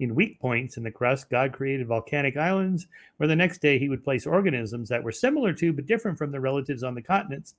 In 0.00 0.14
weak 0.14 0.38
points 0.40 0.76
in 0.76 0.84
the 0.84 0.90
crust, 0.92 1.28
God 1.28 1.52
created 1.52 1.88
volcanic 1.88 2.36
islands, 2.36 2.86
where 3.16 3.26
the 3.26 3.34
next 3.34 3.60
day 3.60 3.80
he 3.80 3.88
would 3.88 4.04
place 4.04 4.26
organisms 4.26 4.88
that 4.90 5.02
were 5.02 5.10
similar 5.10 5.52
to 5.54 5.72
but 5.72 5.86
different 5.86 6.16
from 6.16 6.30
their 6.30 6.40
relatives 6.40 6.84
on 6.84 6.94
the 6.94 7.02
continents, 7.02 7.54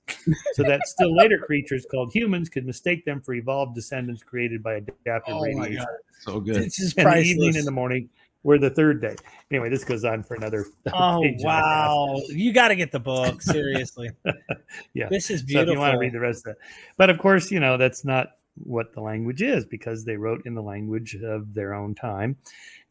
so 0.54 0.62
that 0.62 0.86
still 0.86 1.14
later 1.14 1.36
creatures 1.46 1.86
called 1.90 2.12
humans 2.14 2.48
could 2.48 2.64
mistake 2.64 3.04
them 3.04 3.20
for 3.20 3.34
evolved 3.34 3.74
descendants 3.74 4.22
created 4.22 4.62
by 4.62 4.74
adaptive 4.76 5.34
Oh 5.34 5.40
my 5.40 5.46
radiation. 5.64 5.76
God. 5.84 5.86
So 6.20 6.40
good. 6.40 6.56
This 6.56 6.80
is 6.80 6.94
And 6.96 7.06
the 7.06 7.18
evening 7.18 7.36
priceless. 7.38 7.56
and 7.58 7.66
the 7.66 7.70
morning 7.72 8.08
were 8.42 8.58
the 8.58 8.70
third 8.70 9.02
day. 9.02 9.16
Anyway, 9.50 9.68
this 9.68 9.84
goes 9.84 10.02
on 10.06 10.22
for 10.22 10.34
another. 10.34 10.64
Oh 10.94 11.20
page 11.22 11.40
and 11.42 11.44
a 11.44 11.50
half. 11.52 11.88
wow! 11.88 12.22
You 12.28 12.54
got 12.54 12.68
to 12.68 12.74
get 12.76 12.90
the 12.90 13.00
book 13.00 13.42
seriously. 13.42 14.08
Yeah. 14.94 15.08
this 15.10 15.30
is 15.30 15.42
beautiful. 15.42 15.42
So 15.42 15.42
if 15.42 15.46
beautiful. 15.46 15.72
you 15.74 15.78
want 15.78 15.92
to 15.92 15.98
read 15.98 16.12
the 16.14 16.20
rest 16.20 16.46
of 16.46 16.54
that, 16.54 16.66
but 16.96 17.10
of 17.10 17.18
course, 17.18 17.50
you 17.50 17.60
know 17.60 17.76
that's 17.76 18.02
not 18.02 18.32
what 18.64 18.92
the 18.92 19.00
language 19.00 19.42
is 19.42 19.64
because 19.66 20.04
they 20.04 20.16
wrote 20.16 20.42
in 20.46 20.54
the 20.54 20.62
language 20.62 21.16
of 21.16 21.54
their 21.54 21.74
own 21.74 21.94
time, 21.94 22.36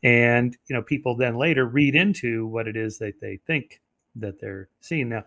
and 0.04 0.58
you 0.68 0.76
know 0.76 0.82
people 0.82 1.16
then 1.16 1.38
later 1.38 1.66
read 1.66 1.96
into 1.96 2.48
what 2.48 2.68
it 2.68 2.76
is 2.76 2.98
that 3.00 3.20
they 3.22 3.38
think 3.48 3.82
that 4.16 4.40
they're 4.40 4.70
seeing. 4.82 5.10
Now, 5.10 5.24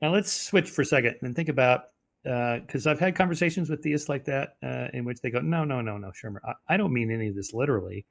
now 0.00 0.12
let's 0.12 0.32
switch 0.32 0.70
for 0.70 0.82
a 0.82 0.86
second 0.86 1.16
and 1.22 1.34
think 1.34 1.48
about 1.48 1.90
because 2.22 2.88
I've 2.88 2.98
had 2.98 3.14
conversations 3.14 3.70
with 3.70 3.84
theists 3.84 4.08
like 4.08 4.24
that 4.24 4.56
uh, 4.60 4.88
in 4.92 5.04
which 5.04 5.20
they 5.20 5.30
go, 5.30 5.40
no, 5.40 5.64
no, 5.64 5.80
no, 5.80 5.96
no, 5.96 6.08
Shermer, 6.08 6.38
I, 6.44 6.74
I 6.74 6.76
don't 6.76 6.92
mean 6.92 7.12
any 7.12 7.28
of 7.28 7.36
this 7.36 7.54
literally. 7.54 8.04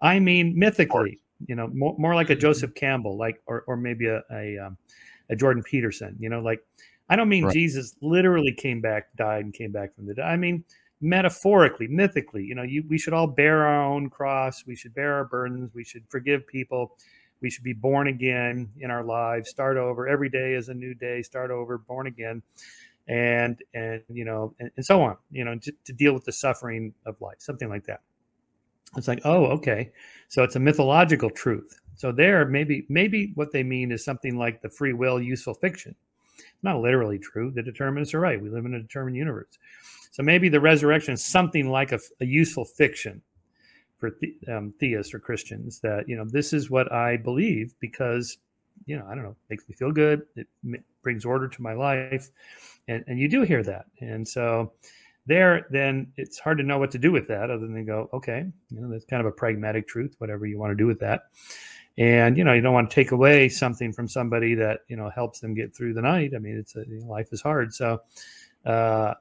I 0.00 0.20
mean 0.20 0.56
mythically. 0.56 1.18
You 1.46 1.54
know, 1.54 1.68
more, 1.68 1.96
more 1.98 2.14
like 2.14 2.28
a 2.28 2.36
Joseph 2.36 2.74
Campbell, 2.74 3.16
like 3.16 3.40
or 3.46 3.64
or 3.66 3.76
maybe 3.76 4.06
a 4.06 4.22
a, 4.30 4.58
um, 4.58 4.76
a 5.30 5.36
Jordan 5.36 5.62
Peterson. 5.62 6.14
You 6.18 6.28
know, 6.28 6.40
like 6.40 6.62
I 7.10 7.16
don't 7.16 7.28
mean 7.28 7.44
Right. 7.44 7.52
Jesus 7.52 7.96
literally 8.00 8.54
came 8.54 8.80
back, 8.80 9.14
died, 9.16 9.44
and 9.44 9.52
came 9.52 9.72
back 9.72 9.94
from 9.94 10.06
the 10.06 10.14
dead. 10.14 10.24
I 10.24 10.36
mean 10.36 10.64
metaphorically, 11.00 11.88
mythically. 11.88 12.44
You 12.44 12.54
know, 12.54 12.62
you, 12.62 12.84
we 12.88 12.98
should 12.98 13.12
all 13.12 13.26
bear 13.26 13.66
our 13.66 13.84
own 13.84 14.10
cross. 14.10 14.64
We 14.66 14.76
should 14.76 14.94
bear 14.94 15.14
our 15.14 15.24
burdens. 15.24 15.70
We 15.74 15.84
should 15.84 16.04
forgive 16.08 16.46
people. 16.46 16.96
We 17.40 17.50
should 17.50 17.64
be 17.64 17.72
born 17.72 18.08
again 18.08 18.68
in 18.78 18.90
our 18.90 19.02
lives. 19.02 19.50
Start 19.50 19.76
over. 19.76 20.06
Every 20.06 20.28
day 20.28 20.54
is 20.54 20.68
a 20.68 20.74
new 20.74 20.94
day. 20.94 21.22
Start 21.22 21.50
over. 21.50 21.78
Born 21.78 22.06
again, 22.06 22.42
and 23.08 23.58
and 23.74 24.02
you 24.08 24.24
know, 24.24 24.54
and, 24.60 24.70
and 24.76 24.84
so 24.84 25.02
on. 25.02 25.16
You 25.30 25.44
know, 25.44 25.58
to, 25.58 25.72
to 25.84 25.92
deal 25.92 26.12
with 26.12 26.24
the 26.24 26.32
suffering 26.32 26.92
of 27.06 27.20
life, 27.20 27.36
something 27.38 27.68
like 27.68 27.84
that. 27.84 28.00
It's 28.96 29.08
like, 29.08 29.20
oh, 29.24 29.46
okay. 29.46 29.90
So 30.28 30.42
it's 30.42 30.56
a 30.56 30.60
mythological 30.60 31.30
truth. 31.30 31.80
So 31.96 32.12
there, 32.12 32.46
maybe 32.46 32.84
maybe 32.90 33.32
what 33.36 33.52
they 33.52 33.62
mean 33.62 33.90
is 33.90 34.04
something 34.04 34.36
like 34.36 34.60
the 34.60 34.68
free 34.68 34.92
will, 34.92 35.20
useful 35.20 35.54
fiction 35.54 35.94
not 36.62 36.80
literally 36.80 37.18
true. 37.18 37.50
The 37.50 37.62
determinists 37.62 38.14
are 38.14 38.20
right. 38.20 38.40
We 38.40 38.50
live 38.50 38.66
in 38.66 38.74
a 38.74 38.80
determined 38.80 39.16
universe. 39.16 39.58
So 40.10 40.22
maybe 40.22 40.48
the 40.48 40.60
resurrection 40.60 41.14
is 41.14 41.24
something 41.24 41.70
like 41.70 41.92
a, 41.92 42.00
a 42.20 42.26
useful 42.26 42.64
fiction 42.64 43.22
for 43.96 44.10
the, 44.20 44.34
um, 44.48 44.72
theists 44.80 45.14
or 45.14 45.18
Christians 45.18 45.78
that, 45.80 46.08
you 46.08 46.16
know, 46.16 46.24
this 46.24 46.52
is 46.52 46.70
what 46.70 46.90
I 46.90 47.16
believe 47.16 47.74
because, 47.80 48.38
you 48.86 48.98
know, 48.98 49.06
I 49.08 49.14
don't 49.14 49.24
know, 49.24 49.36
makes 49.50 49.68
me 49.68 49.74
feel 49.74 49.92
good. 49.92 50.22
It 50.36 50.48
brings 51.02 51.24
order 51.24 51.48
to 51.48 51.62
my 51.62 51.74
life. 51.74 52.30
And, 52.88 53.04
and 53.06 53.20
you 53.20 53.28
do 53.28 53.42
hear 53.42 53.62
that. 53.62 53.86
And 54.00 54.26
so 54.26 54.72
there, 55.26 55.66
then 55.70 56.12
it's 56.16 56.38
hard 56.38 56.58
to 56.58 56.64
know 56.64 56.78
what 56.78 56.90
to 56.92 56.98
do 56.98 57.12
with 57.12 57.28
that 57.28 57.50
other 57.50 57.66
than 57.66 57.84
go, 57.84 58.08
okay, 58.12 58.46
you 58.70 58.80
know, 58.80 58.90
that's 58.90 59.04
kind 59.04 59.20
of 59.20 59.26
a 59.26 59.32
pragmatic 59.32 59.86
truth, 59.86 60.14
whatever 60.18 60.46
you 60.46 60.58
want 60.58 60.72
to 60.72 60.76
do 60.76 60.86
with 60.86 60.98
that. 61.00 61.28
And, 62.00 62.38
you 62.38 62.44
know, 62.44 62.54
you 62.54 62.62
don't 62.62 62.72
want 62.72 62.88
to 62.88 62.94
take 62.94 63.12
away 63.12 63.50
something 63.50 63.92
from 63.92 64.08
somebody 64.08 64.54
that, 64.54 64.80
you 64.88 64.96
know, 64.96 65.10
helps 65.10 65.40
them 65.40 65.52
get 65.52 65.76
through 65.76 65.92
the 65.92 66.00
night. 66.00 66.32
I 66.34 66.38
mean, 66.38 66.56
it's 66.56 66.74
a, 66.74 66.82
you 66.88 66.98
know, 66.98 67.06
life 67.06 67.28
is 67.30 67.42
hard. 67.42 67.74
So, 67.74 68.00
uh, 68.64 69.14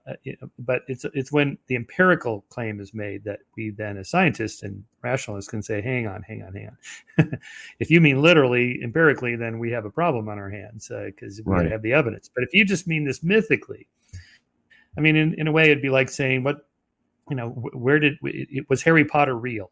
but 0.59 0.84
it's 0.88 1.05
it's 1.13 1.32
when 1.32 1.57
the 1.67 1.75
empirical 1.75 2.45
claim 2.49 2.80
is 2.80 2.93
made 2.93 3.25
that 3.25 3.39
we 3.57 3.71
then, 3.71 3.97
as 3.97 4.09
scientists 4.09 4.63
and 4.63 4.84
rationalists, 5.01 5.49
can 5.49 5.61
say, 5.61 5.82
"Hang 5.82 6.07
on, 6.07 6.23
hang 6.23 6.41
on, 6.43 6.53
hang 6.53 6.69
on." 7.17 7.39
if 7.80 7.89
you 7.89 8.01
mean 8.01 8.21
literally, 8.21 8.80
empirically, 8.82 9.36
then 9.38 9.59
we 9.59 9.71
have 9.71 9.86
a 9.86 9.89
problem 9.89 10.27
on 10.27 10.38
our 10.38 10.49
hands 10.49 10.89
because 11.05 11.39
uh, 11.39 11.43
we 11.45 11.53
right. 11.53 11.71
have 11.71 11.82
the 11.82 11.93
evidence. 11.93 12.30
But 12.34 12.43
if 12.43 12.53
you 12.53 12.65
just 12.65 12.88
mean 12.88 13.05
this 13.05 13.23
mythically, 13.23 13.88
I 14.97 15.01
mean, 15.01 15.15
in, 15.15 15.34
in 15.36 15.47
a 15.47 15.51
way, 15.53 15.65
it'd 15.65 15.82
be 15.82 15.89
like 15.89 16.09
saying, 16.09 16.43
"What, 16.43 16.67
you 17.30 17.36
know, 17.38 17.49
where 17.49 17.99
did 17.99 18.17
it, 18.23 18.69
was 18.69 18.84
Harry 18.84 19.05
Potter 19.05 19.38
real?" 19.38 19.71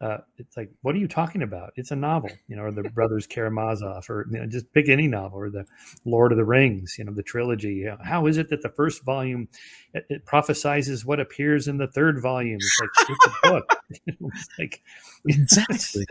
Uh, 0.00 0.18
it's 0.38 0.56
like, 0.56 0.70
what 0.82 0.94
are 0.94 0.98
you 0.98 1.08
talking 1.08 1.42
about? 1.42 1.72
It's 1.76 1.90
a 1.90 1.96
novel, 1.96 2.30
you 2.48 2.56
know, 2.56 2.62
or 2.62 2.72
the 2.72 2.82
Brothers 2.82 3.26
Karamazov, 3.26 4.10
or 4.10 4.26
you 4.30 4.38
know, 4.38 4.46
just 4.46 4.70
pick 4.72 4.88
any 4.88 5.06
novel, 5.06 5.38
or 5.38 5.50
the 5.50 5.64
Lord 6.04 6.32
of 6.32 6.36
the 6.36 6.44
Rings, 6.44 6.96
you 6.98 7.04
know, 7.04 7.12
the 7.12 7.22
trilogy. 7.22 7.86
How 8.02 8.26
is 8.26 8.36
it 8.36 8.48
that 8.50 8.62
the 8.62 8.68
first 8.68 9.04
volume 9.04 9.48
it, 9.94 10.04
it 10.10 10.26
prophesizes 10.26 11.04
what 11.04 11.20
appears 11.20 11.68
in 11.68 11.78
the 11.78 11.86
third 11.86 12.20
volume? 12.20 12.58
It's 12.60 12.80
like 12.80 13.08
it's 13.08 13.26
a 13.26 13.50
book. 13.50 13.76
it's 14.06 14.48
like 14.58 14.82
exactly. 15.26 16.06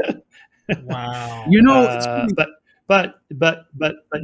wow. 0.84 1.46
You 1.50 1.62
know, 1.62 1.84
uh, 1.84 2.28
but 2.36 2.50
but 2.88 3.16
but 3.32 3.66
but 3.76 3.96
but 4.12 4.22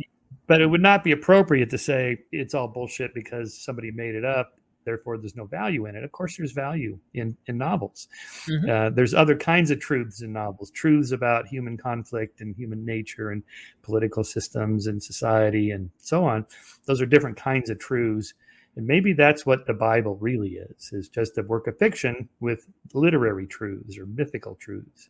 but 0.47 0.61
it 0.61 0.67
would 0.67 0.81
not 0.81 1.03
be 1.03 1.11
appropriate 1.11 1.69
to 1.69 1.77
say 1.77 2.17
it's 2.31 2.55
all 2.55 2.67
bullshit 2.67 3.13
because 3.13 3.55
somebody 3.55 3.91
made 3.91 4.15
it 4.15 4.25
up 4.25 4.58
therefore 4.89 5.19
there's 5.19 5.35
no 5.35 5.45
value 5.45 5.85
in 5.85 5.95
it. 5.95 6.03
Of 6.03 6.11
course 6.11 6.37
there's 6.37 6.51
value 6.51 6.97
in 7.13 7.37
in 7.45 7.57
novels. 7.59 8.07
Mm-hmm. 8.47 8.69
uh, 8.69 8.89
there's 8.89 9.13
other 9.13 9.37
kinds 9.37 9.69
of 9.69 9.79
truths 9.79 10.21
in 10.21 10.33
novels 10.33 10.71
truths 10.71 11.11
about 11.11 11.47
human 11.47 11.77
conflict 11.77 12.41
and 12.41 12.55
human 12.55 12.83
nature 12.85 13.29
and 13.29 13.43
political 13.83 14.23
systems 14.23 14.87
and 14.87 15.01
society 15.01 15.69
and 15.69 15.91
so 15.99 16.25
on. 16.25 16.45
Those 16.85 17.01
are 17.01 17.05
different 17.05 17.37
kinds 17.37 17.69
of 17.69 17.77
truths. 17.77 18.33
And 18.75 18.87
maybe 18.87 19.13
that's 19.13 19.45
what 19.45 19.67
the 19.67 19.73
bible 19.73 20.15
really 20.15 20.53
is 20.69 20.91
is 20.91 21.07
just 21.09 21.37
a 21.37 21.43
work 21.43 21.67
of 21.67 21.77
fiction 21.77 22.29
with 22.39 22.67
literary 22.93 23.45
truths 23.45 23.97
or 23.99 24.05
mythical 24.07 24.55
truths. 24.55 25.09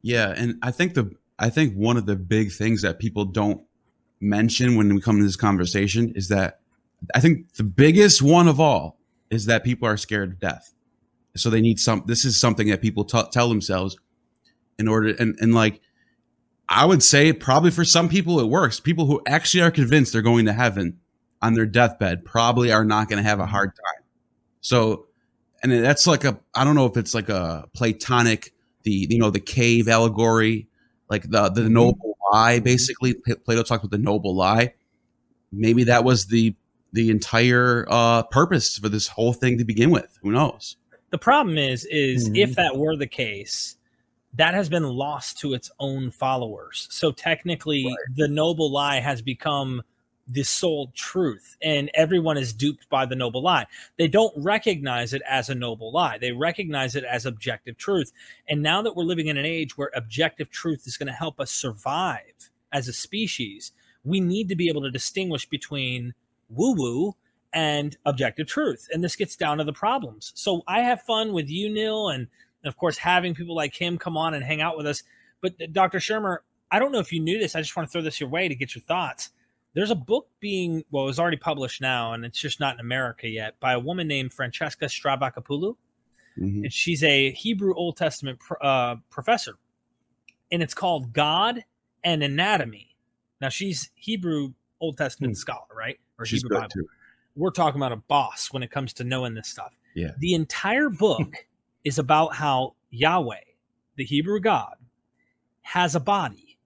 Yeah 0.00 0.32
and 0.36 0.56
i 0.62 0.70
think 0.70 0.94
the 0.94 1.10
i 1.38 1.50
think 1.50 1.74
one 1.74 1.96
of 1.96 2.06
the 2.06 2.16
big 2.16 2.52
things 2.52 2.82
that 2.82 2.98
people 2.98 3.24
don't 3.24 3.62
mention 4.20 4.76
when 4.76 4.94
we 4.94 5.00
come 5.00 5.18
to 5.18 5.24
this 5.24 5.36
conversation 5.36 6.12
is 6.14 6.28
that 6.28 6.60
I 7.14 7.20
think 7.20 7.54
the 7.54 7.64
biggest 7.64 8.22
one 8.22 8.48
of 8.48 8.60
all 8.60 8.98
is 9.30 9.46
that 9.46 9.64
people 9.64 9.88
are 9.88 9.96
scared 9.96 10.32
of 10.32 10.40
death. 10.40 10.72
So 11.36 11.50
they 11.50 11.60
need 11.60 11.80
some, 11.80 12.04
this 12.06 12.24
is 12.24 12.38
something 12.38 12.68
that 12.68 12.80
people 12.80 13.04
t- 13.04 13.20
tell 13.32 13.48
themselves 13.48 13.96
in 14.78 14.86
order, 14.86 15.08
and, 15.18 15.36
and 15.40 15.54
like, 15.54 15.80
I 16.68 16.84
would 16.84 17.02
say 17.02 17.32
probably 17.32 17.70
for 17.70 17.84
some 17.84 18.08
people 18.08 18.40
it 18.40 18.46
works. 18.46 18.80
People 18.80 19.06
who 19.06 19.20
actually 19.26 19.62
are 19.62 19.70
convinced 19.70 20.12
they're 20.12 20.22
going 20.22 20.46
to 20.46 20.52
heaven 20.52 21.00
on 21.42 21.54
their 21.54 21.66
deathbed 21.66 22.24
probably 22.24 22.72
are 22.72 22.84
not 22.84 23.08
going 23.08 23.22
to 23.22 23.28
have 23.28 23.40
a 23.40 23.46
hard 23.46 23.72
time. 23.74 24.04
So, 24.60 25.06
and 25.62 25.72
that's 25.72 26.06
like 26.06 26.24
a, 26.24 26.38
I 26.54 26.64
don't 26.64 26.74
know 26.74 26.86
if 26.86 26.96
it's 26.96 27.14
like 27.14 27.28
a 27.28 27.68
Platonic, 27.74 28.52
the, 28.84 29.08
you 29.10 29.18
know, 29.18 29.30
the 29.30 29.40
cave 29.40 29.88
allegory, 29.88 30.68
like 31.10 31.22
the, 31.24 31.48
the 31.48 31.62
mm-hmm. 31.62 31.74
noble 31.74 32.16
lie, 32.32 32.60
basically. 32.60 33.14
Plato 33.14 33.62
talked 33.62 33.84
about 33.84 33.90
the 33.90 33.98
noble 33.98 34.34
lie. 34.34 34.74
Maybe 35.52 35.84
that 35.84 36.04
was 36.04 36.26
the 36.26 36.54
the 36.94 37.10
entire 37.10 37.84
uh, 37.88 38.22
purpose 38.22 38.78
for 38.78 38.88
this 38.88 39.08
whole 39.08 39.32
thing 39.32 39.58
to 39.58 39.64
begin 39.64 39.90
with. 39.90 40.16
Who 40.22 40.30
knows? 40.30 40.76
The 41.10 41.18
problem 41.18 41.58
is, 41.58 41.84
is 41.90 42.26
mm-hmm. 42.26 42.36
if 42.36 42.54
that 42.54 42.76
were 42.76 42.96
the 42.96 43.08
case, 43.08 43.76
that 44.34 44.54
has 44.54 44.68
been 44.68 44.84
lost 44.84 45.38
to 45.40 45.54
its 45.54 45.70
own 45.80 46.12
followers. 46.12 46.86
So 46.90 47.10
technically, 47.10 47.84
right. 47.84 48.16
the 48.16 48.28
noble 48.28 48.70
lie 48.70 49.00
has 49.00 49.22
become 49.22 49.82
the 50.26 50.44
sole 50.44 50.92
truth, 50.94 51.56
and 51.60 51.90
everyone 51.94 52.38
is 52.38 52.52
duped 52.52 52.88
by 52.88 53.06
the 53.06 53.16
noble 53.16 53.42
lie. 53.42 53.66
They 53.98 54.08
don't 54.08 54.32
recognize 54.36 55.12
it 55.12 55.22
as 55.28 55.50
a 55.50 55.54
noble 55.54 55.92
lie, 55.92 56.18
they 56.18 56.32
recognize 56.32 56.94
it 56.94 57.04
as 57.04 57.26
objective 57.26 57.76
truth. 57.76 58.12
And 58.48 58.62
now 58.62 58.82
that 58.82 58.94
we're 58.94 59.02
living 59.02 59.26
in 59.26 59.36
an 59.36 59.44
age 59.44 59.76
where 59.76 59.90
objective 59.94 60.48
truth 60.48 60.86
is 60.86 60.96
going 60.96 61.08
to 61.08 61.12
help 61.12 61.40
us 61.40 61.50
survive 61.50 62.50
as 62.72 62.86
a 62.86 62.92
species, 62.92 63.72
we 64.04 64.20
need 64.20 64.48
to 64.48 64.56
be 64.56 64.68
able 64.68 64.82
to 64.82 64.90
distinguish 64.90 65.48
between 65.48 66.14
woo 66.54 66.74
woo 66.74 67.16
and 67.52 67.96
objective 68.04 68.46
truth. 68.46 68.88
And 68.92 69.02
this 69.02 69.16
gets 69.16 69.36
down 69.36 69.58
to 69.58 69.64
the 69.64 69.72
problems. 69.72 70.32
So 70.34 70.62
I 70.66 70.80
have 70.80 71.02
fun 71.02 71.32
with 71.32 71.48
you, 71.48 71.72
Neil, 71.72 72.08
and 72.08 72.26
of 72.64 72.76
course, 72.76 72.98
having 72.98 73.34
people 73.34 73.54
like 73.54 73.74
him 73.74 73.98
come 73.98 74.16
on 74.16 74.34
and 74.34 74.44
hang 74.44 74.60
out 74.60 74.76
with 74.76 74.86
us. 74.86 75.02
But 75.40 75.72
Dr. 75.72 75.98
Shermer, 75.98 76.38
I 76.70 76.78
don't 76.78 76.92
know 76.92 76.98
if 76.98 77.12
you 77.12 77.20
knew 77.20 77.38
this. 77.38 77.54
I 77.54 77.60
just 77.60 77.76
want 77.76 77.88
to 77.88 77.92
throw 77.92 78.02
this 78.02 78.20
your 78.20 78.28
way 78.28 78.48
to 78.48 78.54
get 78.54 78.74
your 78.74 78.82
thoughts. 78.82 79.30
There's 79.74 79.90
a 79.90 79.96
book 79.96 80.28
being, 80.40 80.84
well, 80.90 81.08
it's 81.08 81.18
already 81.18 81.36
published 81.36 81.80
now, 81.80 82.12
and 82.12 82.24
it's 82.24 82.38
just 82.38 82.60
not 82.60 82.74
in 82.74 82.80
America 82.80 83.28
yet, 83.28 83.58
by 83.60 83.72
a 83.72 83.78
woman 83.78 84.08
named 84.08 84.32
Francesca 84.32 84.86
Stavrakopoulou. 84.86 85.76
Mm-hmm. 86.38 86.64
And 86.64 86.72
she's 86.72 87.02
a 87.02 87.30
Hebrew 87.32 87.74
Old 87.74 87.96
Testament 87.96 88.40
uh, 88.60 88.96
professor. 89.10 89.54
And 90.50 90.62
it's 90.62 90.74
called 90.74 91.12
God 91.12 91.64
and 92.02 92.22
Anatomy. 92.22 92.96
Now, 93.40 93.48
she's 93.48 93.90
Hebrew 93.94 94.54
Old 94.80 94.96
Testament 94.96 95.34
mm. 95.34 95.36
scholar, 95.36 95.66
right? 95.76 95.98
Or 96.18 96.26
She's 96.26 96.42
Hebrew 96.42 96.58
Bible. 96.58 96.70
Too. 96.70 96.86
We're 97.36 97.50
talking 97.50 97.80
about 97.80 97.92
a 97.92 97.96
boss 97.96 98.52
when 98.52 98.62
it 98.62 98.70
comes 98.70 98.92
to 98.94 99.04
knowing 99.04 99.34
this 99.34 99.48
stuff. 99.48 99.76
Yeah. 99.94 100.12
The 100.18 100.34
entire 100.34 100.88
book 100.88 101.34
is 101.84 101.98
about 101.98 102.34
how 102.34 102.74
Yahweh, 102.90 103.40
the 103.96 104.04
Hebrew 104.04 104.40
God, 104.40 104.76
has 105.62 105.94
a 105.94 106.00
body. 106.00 106.58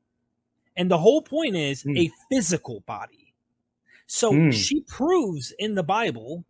And 0.76 0.90
the 0.90 0.99
whole 0.99 1.22
point 1.22 1.57
is 1.57 1.82
mm. 1.82 1.99
a 1.99 2.11
physical 2.30 2.80
body. 2.80 3.34
So 4.07 4.32
mm. 4.32 4.53
she 4.53 4.80
proves 4.82 5.53
in 5.59 5.74
the 5.74 5.82
Bible 5.82 6.44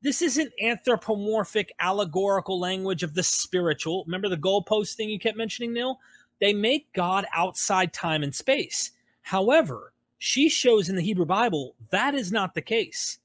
this 0.00 0.22
isn't 0.22 0.52
anthropomorphic 0.62 1.72
allegorical 1.80 2.60
language 2.60 3.02
of 3.02 3.14
the 3.14 3.22
spiritual. 3.22 4.04
Remember 4.06 4.28
the 4.28 4.36
goalpost 4.36 4.94
thing 4.94 5.10
you 5.10 5.18
kept 5.18 5.36
mentioning, 5.36 5.72
Neil? 5.72 5.98
They 6.40 6.52
make 6.52 6.92
God 6.92 7.26
outside 7.34 7.92
time 7.92 8.22
and 8.22 8.34
space. 8.34 8.92
However, 9.22 9.92
she 10.18 10.48
shows 10.48 10.88
in 10.88 10.96
the 10.96 11.02
Hebrew 11.02 11.26
Bible 11.26 11.74
that 11.90 12.14
is 12.14 12.32
not 12.32 12.54
the 12.54 12.62
case. 12.62 13.18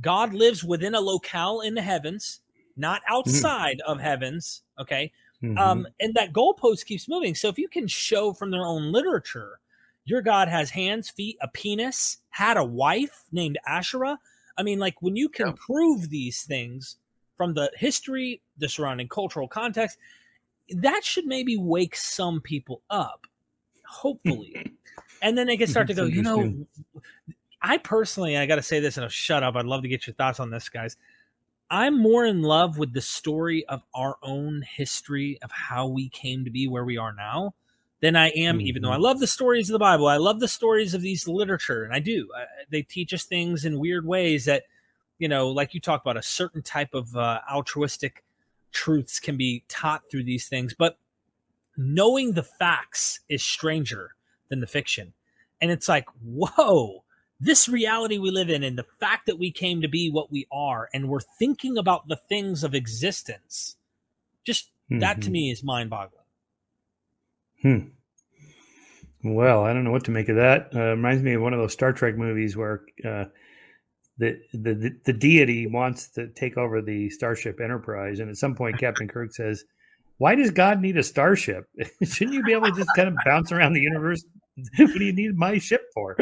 God 0.00 0.34
lives 0.34 0.64
within 0.64 0.94
a 0.94 1.00
locale 1.00 1.60
in 1.60 1.74
the 1.74 1.82
heavens, 1.82 2.40
not 2.76 3.00
mm-hmm. 3.02 3.14
outside 3.14 3.78
mm-hmm. 3.78 3.92
of 3.92 4.00
heavens. 4.00 4.62
Okay. 4.78 5.12
Mm-hmm. 5.42 5.58
Um, 5.58 5.86
and 6.00 6.14
that 6.14 6.32
goalpost 6.32 6.86
keeps 6.86 7.08
moving. 7.08 7.34
So 7.34 7.48
if 7.48 7.58
you 7.58 7.68
can 7.68 7.86
show 7.86 8.32
from 8.32 8.50
their 8.50 8.64
own 8.64 8.92
literature, 8.92 9.60
your 10.04 10.22
God 10.22 10.48
has 10.48 10.70
hands, 10.70 11.10
feet, 11.10 11.36
a 11.40 11.48
penis, 11.48 12.18
had 12.30 12.56
a 12.56 12.64
wife 12.64 13.24
named 13.32 13.58
Asherah. 13.66 14.18
I 14.56 14.62
mean, 14.62 14.78
like 14.78 15.00
when 15.00 15.16
you 15.16 15.28
can 15.28 15.48
yeah. 15.48 15.54
prove 15.56 16.10
these 16.10 16.42
things 16.42 16.96
from 17.36 17.54
the 17.54 17.70
history, 17.76 18.42
the 18.58 18.68
surrounding 18.68 19.08
cultural 19.08 19.48
context, 19.48 19.98
that 20.70 21.04
should 21.04 21.26
maybe 21.26 21.56
wake 21.56 21.96
some 21.96 22.40
people 22.40 22.82
up, 22.90 23.26
hopefully. 23.94 24.72
and 25.22 25.38
then 25.38 25.46
they 25.46 25.56
can 25.56 25.68
start 25.68 25.86
to 25.88 25.94
go, 25.94 26.04
you 26.04 26.22
know, 26.22 26.66
I 27.62 27.78
personally, 27.78 28.36
I 28.36 28.46
got 28.46 28.56
to 28.56 28.62
say 28.62 28.80
this 28.80 28.96
and 28.96 29.04
I'll 29.04 29.10
shut 29.10 29.42
up. 29.42 29.56
I'd 29.56 29.64
love 29.64 29.82
to 29.82 29.88
get 29.88 30.06
your 30.06 30.14
thoughts 30.14 30.40
on 30.40 30.50
this, 30.50 30.68
guys. 30.68 30.96
I'm 31.70 32.00
more 32.00 32.26
in 32.26 32.42
love 32.42 32.78
with 32.78 32.92
the 32.92 33.00
story 33.00 33.64
of 33.66 33.82
our 33.94 34.16
own 34.22 34.62
history 34.76 35.38
of 35.42 35.50
how 35.50 35.86
we 35.86 36.08
came 36.10 36.44
to 36.44 36.50
be 36.50 36.68
where 36.68 36.84
we 36.84 36.98
are 36.98 37.12
now 37.12 37.54
than 38.00 38.16
I 38.16 38.28
am, 38.28 38.58
mm-hmm. 38.58 38.66
even 38.66 38.82
though 38.82 38.90
I 38.90 38.94
mm-hmm. 38.94 39.04
love 39.04 39.20
the 39.20 39.26
stories 39.26 39.70
of 39.70 39.72
the 39.72 39.78
Bible. 39.78 40.06
I 40.06 40.18
love 40.18 40.40
the 40.40 40.48
stories 40.48 40.92
of 40.92 41.00
these 41.00 41.26
literature, 41.26 41.84
and 41.84 41.94
I 41.94 42.00
do. 42.00 42.28
I, 42.36 42.44
they 42.68 42.82
teach 42.82 43.14
us 43.14 43.24
things 43.24 43.64
in 43.64 43.78
weird 43.78 44.04
ways 44.04 44.44
that, 44.44 44.64
you 45.18 45.26
know, 45.26 45.48
like 45.48 45.72
you 45.72 45.80
talk 45.80 46.02
about, 46.02 46.18
a 46.18 46.22
certain 46.22 46.60
type 46.60 46.92
of 46.92 47.16
uh, 47.16 47.40
altruistic 47.50 48.22
truths 48.72 49.18
can 49.18 49.38
be 49.38 49.64
taught 49.68 50.02
through 50.10 50.24
these 50.24 50.48
things. 50.48 50.74
But 50.74 50.98
knowing 51.76 52.32
the 52.32 52.42
facts 52.42 53.20
is 53.28 53.42
stranger 53.42 54.14
than 54.48 54.60
the 54.60 54.66
fiction. 54.66 55.12
And 55.60 55.70
it's 55.70 55.88
like, 55.88 56.06
whoa, 56.22 57.04
this 57.40 57.68
reality 57.68 58.18
we 58.18 58.30
live 58.30 58.50
in 58.50 58.62
and 58.62 58.78
the 58.78 58.86
fact 59.00 59.26
that 59.26 59.38
we 59.38 59.50
came 59.50 59.80
to 59.82 59.88
be 59.88 60.10
what 60.10 60.30
we 60.30 60.46
are 60.52 60.88
and 60.92 61.08
we're 61.08 61.20
thinking 61.20 61.76
about 61.76 62.08
the 62.08 62.16
things 62.16 62.64
of 62.64 62.74
existence, 62.74 63.76
just 64.44 64.70
mm-hmm. 64.90 65.00
that 65.00 65.16
to 65.16 65.22
mm-hmm. 65.22 65.32
me 65.32 65.50
is 65.50 65.62
mind 65.62 65.90
boggling. 65.90 66.20
Hmm. 67.62 67.78
Well, 69.24 69.64
I 69.64 69.72
don't 69.72 69.84
know 69.84 69.90
what 69.90 70.04
to 70.04 70.10
make 70.10 70.28
of 70.28 70.36
that. 70.36 70.68
Uh, 70.74 70.90
reminds 70.90 71.22
me 71.22 71.32
of 71.32 71.40
one 71.40 71.54
of 71.54 71.58
those 71.58 71.72
Star 71.72 71.94
Trek 71.94 72.16
movies 72.16 72.58
where 72.58 72.82
uh, 73.02 73.24
the, 74.18 74.38
the 74.52 74.94
the 75.04 75.12
deity 75.14 75.66
wants 75.66 76.08
to 76.08 76.28
take 76.28 76.58
over 76.58 76.82
the 76.82 77.08
Starship 77.08 77.58
Enterprise, 77.60 78.20
and 78.20 78.28
at 78.28 78.36
some 78.36 78.54
point, 78.54 78.78
Captain 78.80 79.08
Kirk 79.08 79.32
says, 79.32 79.64
"Why 80.18 80.34
does 80.34 80.50
God 80.50 80.80
need 80.80 80.96
a 80.96 81.02
starship? 81.02 81.68
Shouldn't 82.02 82.34
you 82.34 82.42
be 82.42 82.52
able 82.52 82.66
to 82.66 82.72
just 82.72 82.90
kind 82.96 83.08
of 83.08 83.14
bounce 83.24 83.52
around 83.52 83.72
the 83.72 83.80
universe 83.80 84.24
what 84.76 84.94
do 84.94 85.04
you 85.04 85.12
need 85.12 85.36
my 85.36 85.58
ship 85.58 85.82
for? 85.92 86.16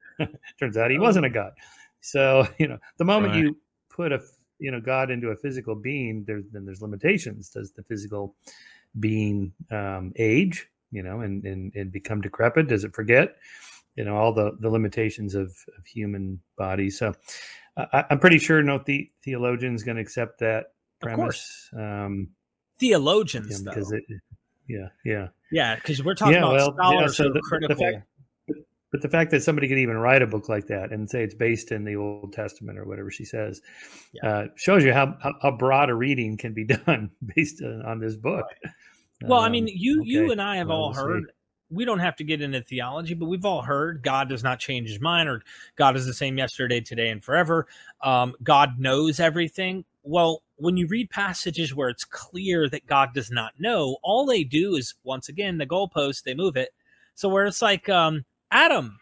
Turns 0.60 0.76
out 0.76 0.90
he 0.90 0.98
wasn't 0.98 1.26
a 1.26 1.30
god. 1.30 1.52
So, 2.00 2.46
you 2.58 2.68
know, 2.68 2.78
the 2.98 3.04
moment 3.04 3.34
right. 3.34 3.42
you 3.42 3.56
put 3.90 4.12
a 4.12 4.20
you 4.58 4.70
know 4.70 4.80
God 4.80 5.10
into 5.10 5.28
a 5.28 5.36
physical 5.36 5.74
being, 5.74 6.24
there's 6.26 6.44
then 6.52 6.64
there's 6.64 6.82
limitations. 6.82 7.50
Does 7.50 7.72
the 7.72 7.82
physical 7.84 8.34
being 8.98 9.52
um, 9.70 10.12
age, 10.16 10.66
you 10.90 11.02
know, 11.02 11.20
and, 11.20 11.44
and 11.44 11.72
and 11.74 11.92
become 11.92 12.20
decrepit? 12.20 12.68
Does 12.68 12.84
it 12.84 12.94
forget? 12.94 13.36
You 13.94 14.04
know, 14.04 14.16
all 14.16 14.32
the 14.32 14.56
the 14.60 14.70
limitations 14.70 15.34
of, 15.34 15.46
of 15.76 15.86
human 15.86 16.40
bodies. 16.56 16.98
So 16.98 17.14
I, 17.76 18.04
am 18.10 18.18
pretty 18.18 18.38
sure 18.38 18.62
no 18.62 18.82
the, 18.84 19.08
theologian 19.24 19.74
is 19.74 19.84
going 19.84 19.96
to 19.96 20.02
accept 20.02 20.40
that 20.40 20.66
premise. 21.00 21.68
Um, 21.76 22.30
Theologians, 22.78 23.62
yeah, 23.64 23.70
because 23.70 23.90
though. 23.90 23.96
it, 23.96 24.04
yeah, 24.68 24.88
yeah, 25.04 25.28
yeah, 25.50 25.74
because 25.76 26.02
we're 26.02 26.14
talking 26.14 26.34
yeah, 26.34 26.40
about 26.40 26.52
well, 26.52 26.74
scholars 26.74 27.18
yeah, 27.18 27.24
so 27.24 27.32
the, 27.32 27.40
critical. 27.40 27.76
The 27.76 27.92
fact, 27.92 28.06
but 28.90 29.02
the 29.02 29.08
fact 29.08 29.30
that 29.32 29.42
somebody 29.42 29.68
could 29.68 29.78
even 29.78 29.98
write 29.98 30.22
a 30.22 30.26
book 30.26 30.48
like 30.48 30.66
that 30.68 30.92
and 30.92 31.08
say 31.08 31.22
it's 31.22 31.34
based 31.34 31.72
in 31.72 31.84
the 31.84 31.96
Old 31.96 32.32
Testament 32.32 32.78
or 32.78 32.84
whatever 32.84 33.10
she 33.10 33.24
says 33.24 33.60
yeah. 34.12 34.28
uh, 34.28 34.46
shows 34.56 34.82
you 34.82 34.92
how, 34.92 35.16
how, 35.22 35.34
how, 35.42 35.50
broad 35.50 35.90
a 35.90 35.94
reading 35.94 36.36
can 36.36 36.54
be 36.54 36.64
done 36.86 37.10
based 37.34 37.62
on, 37.62 37.82
on 37.82 38.00
this 38.00 38.16
book. 38.16 38.46
Right. 38.62 38.72
Well, 39.28 39.40
um, 39.40 39.44
I 39.44 39.48
mean, 39.50 39.68
you 39.68 40.00
okay. 40.00 40.08
you 40.08 40.32
and 40.32 40.40
I 40.40 40.56
have 40.56 40.68
well, 40.68 40.78
all 40.78 40.94
heard. 40.94 41.24
See. 41.24 41.32
We 41.70 41.84
don't 41.84 41.98
have 41.98 42.16
to 42.16 42.24
get 42.24 42.40
into 42.40 42.62
theology, 42.62 43.12
but 43.12 43.26
we've 43.26 43.44
all 43.44 43.60
heard 43.60 44.02
God 44.02 44.30
does 44.30 44.42
not 44.42 44.58
change 44.58 44.88
His 44.88 45.00
mind, 45.00 45.28
or 45.28 45.42
God 45.76 45.96
is 45.96 46.06
the 46.06 46.14
same 46.14 46.38
yesterday, 46.38 46.80
today, 46.80 47.10
and 47.10 47.22
forever. 47.22 47.66
Um, 48.02 48.34
God 48.42 48.78
knows 48.78 49.20
everything. 49.20 49.84
Well, 50.02 50.42
when 50.58 50.76
you 50.76 50.86
read 50.86 51.10
passages 51.10 51.74
where 51.74 51.88
it's 51.88 52.04
clear 52.04 52.68
that 52.68 52.86
God 52.86 53.10
does 53.14 53.30
not 53.30 53.52
know, 53.58 53.96
all 54.02 54.26
they 54.26 54.44
do 54.44 54.74
is 54.74 54.94
once 55.04 55.28
again 55.28 55.58
the 55.58 55.66
goalpost 55.66 56.22
they 56.22 56.34
move 56.34 56.56
it. 56.56 56.70
So 57.14 57.28
where 57.28 57.46
it's 57.46 57.62
like, 57.62 57.88
um, 57.88 58.24
Adam, 58.50 58.98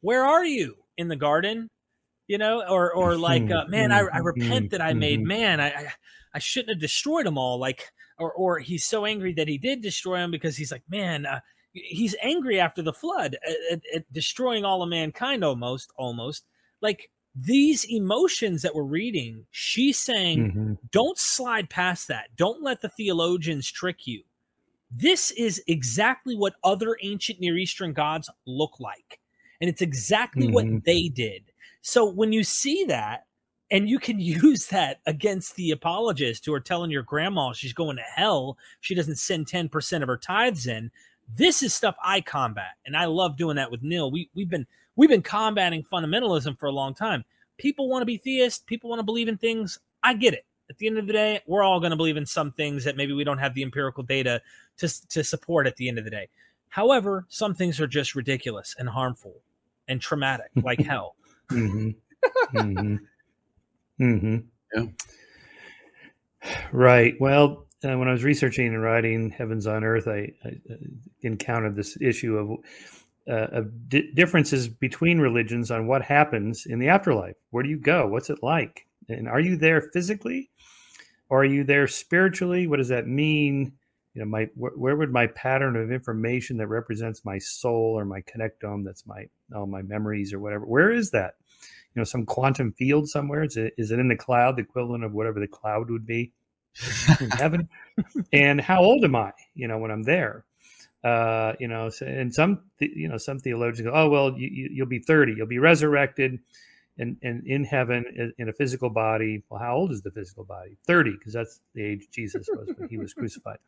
where 0.00 0.24
are 0.24 0.44
you 0.44 0.76
in 0.96 1.08
the 1.08 1.16
garden? 1.16 1.70
You 2.26 2.38
know, 2.38 2.62
or 2.68 2.92
or 2.92 3.16
like, 3.18 3.50
uh, 3.50 3.66
man, 3.68 3.92
I, 3.92 4.00
I 4.12 4.18
repent 4.18 4.70
that 4.70 4.80
I 4.80 4.92
made 4.92 5.20
mm-hmm. 5.20 5.28
man. 5.28 5.60
I, 5.60 5.68
I 5.68 5.92
I 6.34 6.38
shouldn't 6.38 6.70
have 6.70 6.80
destroyed 6.80 7.24
them 7.24 7.38
all. 7.38 7.58
Like, 7.58 7.92
or 8.18 8.32
or 8.32 8.58
he's 8.58 8.84
so 8.84 9.04
angry 9.04 9.32
that 9.34 9.48
he 9.48 9.58
did 9.58 9.80
destroy 9.80 10.18
them 10.18 10.30
because 10.30 10.56
he's 10.56 10.72
like, 10.72 10.82
man, 10.88 11.24
uh, 11.24 11.40
he's 11.72 12.16
angry 12.22 12.58
after 12.60 12.82
the 12.82 12.92
flood, 12.92 13.36
at, 13.70 13.80
at 13.94 14.12
destroying 14.12 14.64
all 14.64 14.82
of 14.82 14.88
mankind 14.88 15.44
almost, 15.44 15.92
almost 15.96 16.44
like 16.80 17.10
these 17.36 17.84
emotions 17.84 18.62
that 18.62 18.74
we're 18.74 18.82
reading. 18.82 19.44
She's 19.50 19.98
saying, 19.98 20.50
mm-hmm. 20.50 20.72
don't 20.90 21.18
slide 21.18 21.68
past 21.68 22.08
that. 22.08 22.34
Don't 22.36 22.62
let 22.62 22.80
the 22.80 22.88
theologians 22.88 23.70
trick 23.70 24.06
you. 24.06 24.22
This 24.90 25.32
is 25.32 25.62
exactly 25.66 26.34
what 26.34 26.54
other 26.64 26.96
ancient 27.02 27.40
Near 27.40 27.58
Eastern 27.58 27.92
gods 27.92 28.30
look 28.46 28.80
like. 28.80 29.20
And 29.60 29.68
it's 29.68 29.82
exactly 29.82 30.46
mm-hmm. 30.46 30.54
what 30.54 30.84
they 30.84 31.08
did. 31.08 31.42
So 31.82 32.08
when 32.08 32.32
you 32.32 32.42
see 32.42 32.84
that, 32.84 33.26
and 33.70 33.88
you 33.88 33.98
can 33.98 34.18
use 34.20 34.68
that 34.68 35.00
against 35.06 35.56
the 35.56 35.72
apologists 35.72 36.46
who 36.46 36.54
are 36.54 36.60
telling 36.60 36.90
your 36.90 37.02
grandma 37.02 37.52
she's 37.52 37.74
going 37.74 37.96
to 37.96 38.02
hell, 38.02 38.56
she 38.80 38.94
doesn't 38.94 39.18
send 39.18 39.46
10% 39.46 40.02
of 40.02 40.08
her 40.08 40.16
tithes 40.16 40.66
in. 40.66 40.90
This 41.34 41.62
is 41.62 41.74
stuff 41.74 41.96
I 42.02 42.20
combat. 42.20 42.76
And 42.86 42.96
I 42.96 43.06
love 43.06 43.36
doing 43.36 43.56
that 43.56 43.70
with 43.70 43.82
Neil. 43.82 44.10
We 44.10 44.30
we've 44.32 44.48
been 44.48 44.68
we've 44.96 45.10
been 45.10 45.22
combating 45.22 45.84
fundamentalism 45.84 46.58
for 46.58 46.66
a 46.66 46.72
long 46.72 46.94
time. 46.94 47.24
People 47.58 47.88
want 47.88 48.02
to 48.02 48.06
be 48.06 48.18
theists, 48.18 48.64
people 48.66 48.90
want 48.90 49.00
to 49.00 49.04
believe 49.04 49.28
in 49.28 49.38
things. 49.38 49.78
I 50.02 50.14
get 50.14 50.34
it 50.34 50.44
at 50.68 50.78
the 50.78 50.86
end 50.86 50.98
of 50.98 51.06
the 51.06 51.12
day, 51.12 51.40
we're 51.46 51.62
all 51.62 51.80
going 51.80 51.90
to 51.90 51.96
believe 51.96 52.16
in 52.16 52.26
some 52.26 52.52
things 52.52 52.84
that 52.84 52.96
maybe 52.96 53.12
we 53.12 53.24
don't 53.24 53.38
have 53.38 53.54
the 53.54 53.62
empirical 53.62 54.02
data 54.02 54.42
to, 54.78 55.08
to 55.08 55.22
support 55.22 55.66
at 55.66 55.76
the 55.76 55.88
end 55.88 55.98
of 55.98 56.04
the 56.04 56.10
day. 56.10 56.28
However, 56.68 57.24
some 57.28 57.54
things 57.54 57.80
are 57.80 57.86
just 57.86 58.14
ridiculous 58.14 58.74
and 58.78 58.88
harmful 58.88 59.34
and 59.88 60.00
traumatic, 60.00 60.50
like 60.56 60.80
hell. 60.86 61.14
mm-hmm. 61.50 61.90
Mm-hmm. 62.56 62.96
Mm-hmm. 64.02 64.36
Yeah. 64.74 64.86
Right. 66.72 67.14
Well, 67.20 67.66
uh, 67.84 67.96
when 67.96 68.08
I 68.08 68.12
was 68.12 68.24
researching 68.24 68.66
and 68.66 68.82
writing 68.82 69.30
Heavens 69.30 69.66
on 69.66 69.84
Earth, 69.84 70.08
I, 70.08 70.32
I 70.44 70.48
uh, 70.70 70.76
encountered 71.22 71.76
this 71.76 71.96
issue 72.00 72.36
of, 72.36 72.58
uh, 73.28 73.48
of 73.52 73.88
di- 73.88 74.12
differences 74.12 74.68
between 74.68 75.18
religions 75.18 75.70
on 75.70 75.86
what 75.86 76.02
happens 76.02 76.66
in 76.66 76.78
the 76.78 76.88
afterlife. 76.88 77.36
Where 77.50 77.62
do 77.62 77.68
you 77.68 77.78
go? 77.78 78.06
What's 78.06 78.30
it 78.30 78.42
like? 78.42 78.86
And 79.08 79.28
are 79.28 79.40
you 79.40 79.56
there 79.56 79.80
physically? 79.80 80.50
Or 81.28 81.42
are 81.42 81.46
you 81.46 81.64
there 81.64 81.88
spiritually? 81.88 82.66
What 82.66 82.76
does 82.76 82.88
that 82.88 83.06
mean? 83.06 83.72
You 84.14 84.20
know, 84.20 84.26
my 84.26 84.48
where, 84.54 84.72
where 84.72 84.96
would 84.96 85.12
my 85.12 85.26
pattern 85.28 85.76
of 85.76 85.90
information 85.90 86.56
that 86.58 86.68
represents 86.68 87.24
my 87.24 87.38
soul 87.38 87.98
or 87.98 88.04
my 88.04 88.22
connectome, 88.22 88.84
that's 88.84 89.06
my 89.06 89.28
all 89.54 89.66
my 89.66 89.82
memories 89.82 90.32
or 90.32 90.38
whatever, 90.38 90.64
where 90.64 90.92
is 90.92 91.10
that? 91.10 91.34
You 91.94 92.00
know, 92.00 92.04
some 92.04 92.24
quantum 92.24 92.72
field 92.72 93.08
somewhere? 93.08 93.42
Is 93.42 93.56
it 93.56 93.74
is 93.76 93.90
it 93.90 93.98
in 93.98 94.08
the 94.08 94.16
cloud, 94.16 94.56
the 94.56 94.62
equivalent 94.62 95.04
of 95.04 95.12
whatever 95.12 95.40
the 95.40 95.48
cloud 95.48 95.90
would 95.90 96.06
be 96.06 96.32
in 97.20 97.30
heaven? 97.30 97.68
and 98.32 98.60
how 98.60 98.80
old 98.80 99.04
am 99.04 99.16
I? 99.16 99.32
You 99.54 99.68
know, 99.68 99.78
when 99.78 99.90
I'm 99.90 100.04
there. 100.04 100.44
Uh, 101.06 101.54
you 101.60 101.68
know, 101.68 101.88
and 102.00 102.34
some, 102.34 102.58
you 102.80 103.08
know, 103.08 103.16
some 103.16 103.38
theologians 103.38 103.86
go, 103.86 103.92
oh, 103.94 104.08
well, 104.08 104.36
you, 104.36 104.48
you, 104.52 104.68
you'll 104.72 104.88
be 104.88 104.98
30, 104.98 105.34
you'll 105.36 105.46
be 105.46 105.60
resurrected 105.60 106.40
and, 106.98 107.16
and 107.22 107.46
in 107.46 107.62
heaven 107.62 108.34
in 108.38 108.48
a 108.48 108.52
physical 108.52 108.90
body. 108.90 109.44
Well, 109.48 109.60
how 109.60 109.76
old 109.76 109.92
is 109.92 110.02
the 110.02 110.10
physical 110.10 110.42
body? 110.42 110.76
30, 110.88 111.12
because 111.12 111.32
that's 111.32 111.60
the 111.74 111.84
age 111.84 112.08
Jesus 112.10 112.48
was 112.50 112.70
when 112.76 112.88
he 112.88 112.98
was 112.98 113.14
crucified. 113.14 113.58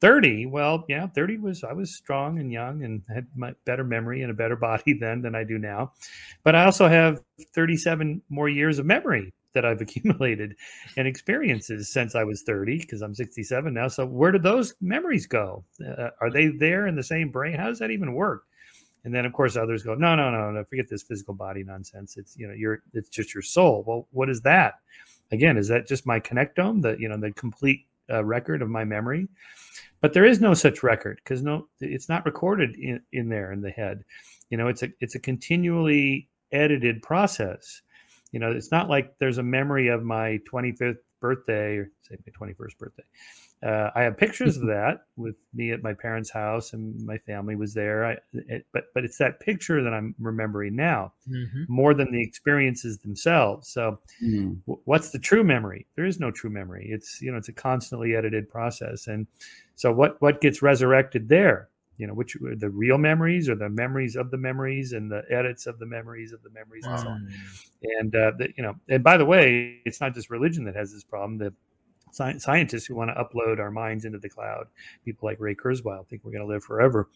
30, 0.00 0.46
well, 0.46 0.86
yeah, 0.88 1.08
30 1.08 1.36
was, 1.36 1.62
I 1.62 1.74
was 1.74 1.94
strong 1.94 2.38
and 2.38 2.50
young 2.50 2.82
and 2.82 3.02
had 3.14 3.26
my 3.36 3.52
better 3.66 3.84
memory 3.84 4.22
and 4.22 4.30
a 4.30 4.34
better 4.34 4.56
body 4.70 4.94
then 4.98 5.20
than 5.20 5.34
I 5.34 5.44
do 5.44 5.58
now. 5.58 5.92
But 6.42 6.54
I 6.54 6.64
also 6.64 6.88
have 6.88 7.20
37 7.54 8.22
more 8.30 8.48
years 8.48 8.78
of 8.78 8.86
memory 8.86 9.34
that 9.54 9.64
I've 9.64 9.80
accumulated 9.82 10.54
and 10.96 11.06
experiences 11.06 11.88
since 11.90 12.14
I 12.14 12.24
was 12.24 12.42
30, 12.42 12.78
because 12.78 13.02
I'm 13.02 13.14
67 13.14 13.72
now. 13.72 13.88
So 13.88 14.06
where 14.06 14.32
do 14.32 14.38
those 14.38 14.74
memories 14.80 15.26
go? 15.26 15.64
Uh, 15.84 16.10
are 16.20 16.30
they 16.30 16.48
there 16.48 16.86
in 16.86 16.96
the 16.96 17.02
same 17.02 17.30
brain? 17.30 17.58
How 17.58 17.66
does 17.66 17.78
that 17.78 17.90
even 17.90 18.14
work? 18.14 18.44
And 19.04 19.14
then 19.14 19.24
of 19.24 19.32
course 19.32 19.56
others 19.56 19.82
go, 19.82 19.94
no, 19.94 20.14
no, 20.16 20.30
no, 20.30 20.50
no, 20.50 20.64
forget 20.64 20.88
this 20.90 21.02
physical 21.02 21.34
body 21.34 21.64
nonsense. 21.64 22.16
It's 22.16 22.36
you 22.36 22.48
know, 22.48 22.76
it's 22.92 23.08
just 23.08 23.34
your 23.34 23.42
soul. 23.42 23.84
Well, 23.86 24.08
what 24.10 24.28
is 24.28 24.42
that? 24.42 24.74
Again, 25.30 25.56
is 25.56 25.68
that 25.68 25.86
just 25.86 26.06
my 26.06 26.20
connectome, 26.20 26.82
the 26.82 26.96
you 26.98 27.08
know, 27.08 27.16
the 27.16 27.32
complete 27.32 27.86
uh, 28.10 28.24
record 28.24 28.60
of 28.60 28.68
my 28.68 28.84
memory? 28.84 29.28
But 30.00 30.12
there 30.12 30.24
is 30.24 30.40
no 30.40 30.54
such 30.54 30.82
record 30.82 31.20
because 31.22 31.42
no, 31.42 31.68
it's 31.80 32.08
not 32.08 32.24
recorded 32.24 32.76
in, 32.76 33.00
in 33.12 33.28
there 33.28 33.52
in 33.52 33.60
the 33.60 33.70
head. 33.70 34.04
You 34.50 34.58
know, 34.58 34.68
it's 34.68 34.82
a 34.82 34.88
it's 35.00 35.14
a 35.14 35.20
continually 35.20 36.28
edited 36.52 37.02
process. 37.02 37.82
You 38.32 38.40
know, 38.40 38.50
it's 38.50 38.70
not 38.70 38.88
like 38.88 39.14
there's 39.18 39.38
a 39.38 39.42
memory 39.42 39.88
of 39.88 40.02
my 40.02 40.40
25th 40.50 40.98
birthday 41.20 41.76
or 41.76 41.90
say 42.02 42.16
my 42.26 42.46
21st 42.46 42.78
birthday 42.78 43.04
uh, 43.62 43.90
I 43.94 44.02
have 44.02 44.16
pictures 44.16 44.56
of 44.56 44.62
that 44.66 45.06
with 45.16 45.36
me 45.54 45.72
at 45.72 45.82
my 45.82 45.94
parents' 45.94 46.30
house, 46.30 46.72
and 46.72 47.04
my 47.04 47.18
family 47.18 47.56
was 47.56 47.74
there. 47.74 48.04
I, 48.04 48.16
it, 48.32 48.66
but 48.72 48.84
but 48.94 49.04
it's 49.04 49.18
that 49.18 49.40
picture 49.40 49.82
that 49.82 49.92
I'm 49.92 50.14
remembering 50.18 50.76
now 50.76 51.12
mm-hmm. 51.28 51.64
more 51.68 51.94
than 51.94 52.12
the 52.12 52.22
experiences 52.22 52.98
themselves. 52.98 53.68
So, 53.68 53.98
mm. 54.22 54.58
w- 54.66 54.80
what's 54.84 55.10
the 55.10 55.18
true 55.18 55.42
memory? 55.42 55.86
There 55.96 56.06
is 56.06 56.20
no 56.20 56.30
true 56.30 56.50
memory. 56.50 56.88
It's 56.90 57.20
you 57.20 57.32
know 57.32 57.38
it's 57.38 57.48
a 57.48 57.52
constantly 57.52 58.14
edited 58.14 58.48
process, 58.48 59.06
and 59.06 59.26
so 59.74 59.92
what 59.92 60.20
what 60.22 60.40
gets 60.40 60.62
resurrected 60.62 61.28
there? 61.28 61.68
You 61.98 62.06
know, 62.06 62.14
which 62.14 62.36
were 62.36 62.54
the 62.54 62.70
real 62.70 62.96
memories 62.96 63.48
or 63.48 63.54
the 63.54 63.68
memories 63.68 64.16
of 64.16 64.30
the 64.30 64.38
memories 64.38 64.92
and 64.92 65.10
the 65.10 65.22
edits 65.30 65.66
of 65.66 65.78
the 65.78 65.86
memories 65.86 66.32
of 66.32 66.42
the 66.42 66.50
memories 66.50 66.86
and 66.86 66.98
so 67.00 67.08
on. 67.08 67.28
And 67.82 68.14
uh, 68.14 68.32
the, 68.38 68.48
you 68.56 68.62
know, 68.62 68.76
and 68.88 69.04
by 69.04 69.16
the 69.16 69.24
way, 69.24 69.80
it's 69.84 70.00
not 70.00 70.14
just 70.14 70.30
religion 70.30 70.64
that 70.64 70.76
has 70.76 70.92
this 70.92 71.04
problem. 71.04 71.38
The 71.38 71.52
sci- 72.12 72.38
scientists 72.38 72.86
who 72.86 72.94
want 72.94 73.10
to 73.10 73.22
upload 73.22 73.58
our 73.58 73.70
minds 73.70 74.04
into 74.04 74.18
the 74.18 74.28
cloud. 74.28 74.68
People 75.04 75.28
like 75.28 75.40
Ray 75.40 75.54
Kurzweil 75.54 76.06
think 76.06 76.24
we're 76.24 76.32
going 76.32 76.46
to 76.46 76.52
live 76.52 76.64
forever 76.64 77.08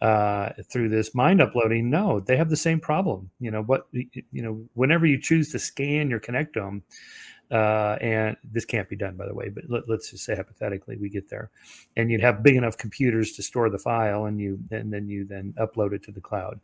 uh, 0.00 0.50
through 0.70 0.88
this 0.88 1.14
mind 1.14 1.40
uploading. 1.40 1.88
No, 1.88 2.20
they 2.20 2.36
have 2.36 2.50
the 2.50 2.56
same 2.56 2.80
problem. 2.80 3.30
You 3.40 3.50
know 3.50 3.62
what? 3.62 3.86
You 3.92 4.42
know, 4.42 4.64
whenever 4.74 5.06
you 5.06 5.20
choose 5.20 5.50
to 5.52 5.58
scan 5.58 6.10
your 6.10 6.20
connectome. 6.20 6.82
Uh, 7.52 7.98
and 8.00 8.36
this 8.42 8.64
can't 8.64 8.88
be 8.88 8.96
done, 8.96 9.14
by 9.14 9.26
the 9.26 9.34
way. 9.34 9.50
But 9.50 9.64
let, 9.68 9.88
us 9.90 10.10
just 10.10 10.24
say 10.24 10.34
hypothetically 10.34 10.96
we 10.96 11.10
get 11.10 11.28
there, 11.28 11.50
and 11.96 12.10
you'd 12.10 12.22
have 12.22 12.42
big 12.42 12.56
enough 12.56 12.78
computers 12.78 13.32
to 13.32 13.42
store 13.42 13.68
the 13.68 13.78
file, 13.78 14.24
and 14.24 14.40
you 14.40 14.58
and 14.70 14.92
then 14.92 15.08
you 15.08 15.26
then 15.26 15.54
upload 15.58 15.92
it 15.92 16.02
to 16.04 16.12
the 16.12 16.20
cloud. 16.20 16.60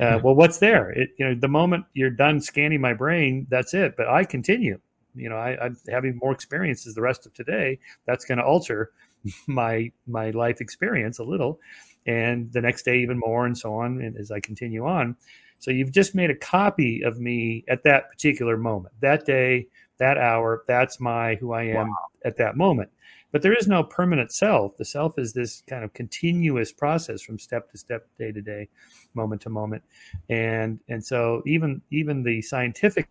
Uh, 0.00 0.04
mm-hmm. 0.04 0.24
Well, 0.24 0.34
what's 0.34 0.58
there? 0.58 0.90
It, 0.90 1.10
you 1.18 1.24
know, 1.24 1.34
the 1.34 1.48
moment 1.48 1.84
you're 1.94 2.10
done 2.10 2.40
scanning 2.40 2.80
my 2.80 2.94
brain, 2.94 3.46
that's 3.48 3.74
it. 3.74 3.96
But 3.96 4.08
I 4.08 4.24
continue 4.24 4.80
you 5.14 5.28
know, 5.28 5.36
I, 5.36 5.56
I'm 5.64 5.76
having 5.88 6.18
more 6.20 6.32
experiences 6.32 6.94
the 6.94 7.00
rest 7.00 7.26
of 7.26 7.34
today. 7.34 7.78
That's 8.06 8.24
going 8.24 8.38
to 8.38 8.44
alter 8.44 8.92
my 9.46 9.90
my 10.06 10.30
life 10.30 10.60
experience 10.60 11.18
a 11.18 11.24
little, 11.24 11.60
and 12.06 12.52
the 12.52 12.60
next 12.60 12.84
day 12.84 12.98
even 12.98 13.18
more, 13.18 13.46
and 13.46 13.56
so 13.56 13.74
on. 13.74 14.00
And 14.00 14.16
as 14.16 14.30
I 14.30 14.40
continue 14.40 14.86
on, 14.86 15.16
so 15.58 15.70
you've 15.70 15.92
just 15.92 16.14
made 16.14 16.30
a 16.30 16.36
copy 16.36 17.02
of 17.02 17.20
me 17.20 17.64
at 17.68 17.84
that 17.84 18.10
particular 18.10 18.56
moment, 18.56 18.94
that 19.00 19.24
day, 19.24 19.68
that 19.98 20.18
hour. 20.18 20.64
That's 20.66 21.00
my 21.00 21.36
who 21.36 21.52
I 21.52 21.64
am 21.64 21.88
wow. 21.88 21.96
at 22.24 22.36
that 22.38 22.56
moment. 22.56 22.90
But 23.32 23.42
there 23.42 23.52
is 23.52 23.66
no 23.66 23.82
permanent 23.82 24.30
self. 24.30 24.76
The 24.76 24.84
self 24.84 25.18
is 25.18 25.32
this 25.32 25.64
kind 25.66 25.82
of 25.82 25.92
continuous 25.92 26.70
process 26.72 27.20
from 27.20 27.38
step 27.38 27.68
to 27.72 27.78
step, 27.78 28.06
day 28.16 28.30
to 28.30 28.40
day, 28.40 28.68
moment 29.14 29.42
to 29.42 29.50
moment, 29.50 29.82
and 30.28 30.78
and 30.88 31.04
so 31.04 31.42
even 31.44 31.82
even 31.90 32.22
the 32.22 32.40
scientific 32.42 33.08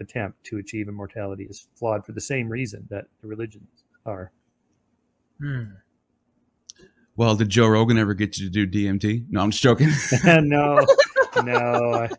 attempt 0.00 0.44
to 0.44 0.58
achieve 0.58 0.88
immortality 0.88 1.44
is 1.50 1.66
flawed 1.74 2.06
for 2.06 2.12
the 2.12 2.20
same 2.20 2.48
reason 2.48 2.86
that 2.90 3.06
the 3.20 3.26
religions 3.26 3.84
are. 4.06 4.30
Hmm. 5.40 5.64
Well, 7.16 7.36
did 7.36 7.48
Joe 7.48 7.68
Rogan 7.68 7.98
ever 7.98 8.14
get 8.14 8.38
you 8.38 8.50
to 8.50 8.66
do 8.66 8.66
DMT? 8.66 9.26
No, 9.30 9.40
I'm 9.40 9.50
just 9.50 9.62
joking. 9.62 9.88
no, 10.24 10.84
no. 11.44 11.94
I, 11.94 12.10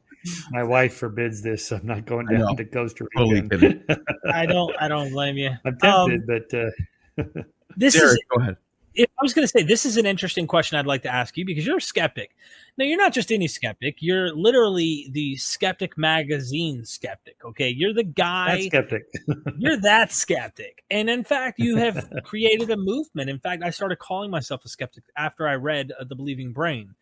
my 0.51 0.63
wife 0.63 0.95
forbids 0.95 1.41
this. 1.41 1.71
I'm 1.71 1.86
not 1.86 2.05
going 2.05 2.28
I 2.30 2.34
know. 2.38 2.45
down 2.47 2.57
to 2.57 2.65
Costa 2.65 3.05
Totally 3.15 3.41
Rica. 3.41 3.57
kidding. 3.57 3.84
I 4.32 4.45
don't. 4.45 4.76
I 4.80 4.88
don't 4.88 5.11
blame 5.11 5.38
you. 5.38 5.51
I'm 5.65 5.78
Um, 5.84 6.09
tempted, 6.09 6.28
but 6.28 7.23
uh, 7.23 7.41
This 7.78 7.93
Derek, 7.95 8.11
is. 8.11 8.19
go 8.34 8.41
ahead. 8.41 8.57
If 8.97 9.09
I 9.19 9.23
was 9.23 9.34
going 9.34 9.45
to 9.45 9.49
say 9.51 9.61
this 9.61 9.86
is 9.86 9.97
an 9.97 10.05
interesting 10.05 10.47
question, 10.47 10.80
I'd 10.80 10.86
like 10.86 11.01
to 11.03 11.13
ask 11.13 11.36
you 11.36 11.43
because 11.45 11.65
you're 11.67 11.80
a 11.80 11.82
skeptic. 11.82 12.34
Now, 12.78 12.86
you're 12.86 12.97
not 12.97 13.11
just 13.11 13.30
any 13.30 13.45
skeptic. 13.47 13.97
You're 13.99 14.34
literally 14.34 15.09
the 15.11 15.36
Skeptic 15.36 15.97
Magazine 15.97 16.86
skeptic. 16.86 17.36
Okay, 17.43 17.67
you're 17.69 17.93
the 17.93 18.05
guy. 18.05 18.53
I'm 18.53 18.61
skeptic. 18.61 19.03
you're 19.57 19.76
that 19.82 20.13
skeptic 20.13 20.84
and 20.91 21.09
in 21.09 21.23
fact 21.26 21.59
you 21.59 21.76
have 21.76 22.09
created 22.23 22.69
a 22.69 22.78
movement 22.78 23.28
in 23.30 23.39
fact 23.39 23.63
i 23.63 23.69
started 23.71 23.97
calling 23.97 24.30
myself 24.30 24.63
a 24.65 24.69
skeptic 24.69 25.03
after 25.17 25.47
i 25.47 25.55
read 25.55 25.91
uh, 25.99 26.03
the 26.03 26.15
believing 26.15 26.51
brain 26.53 26.93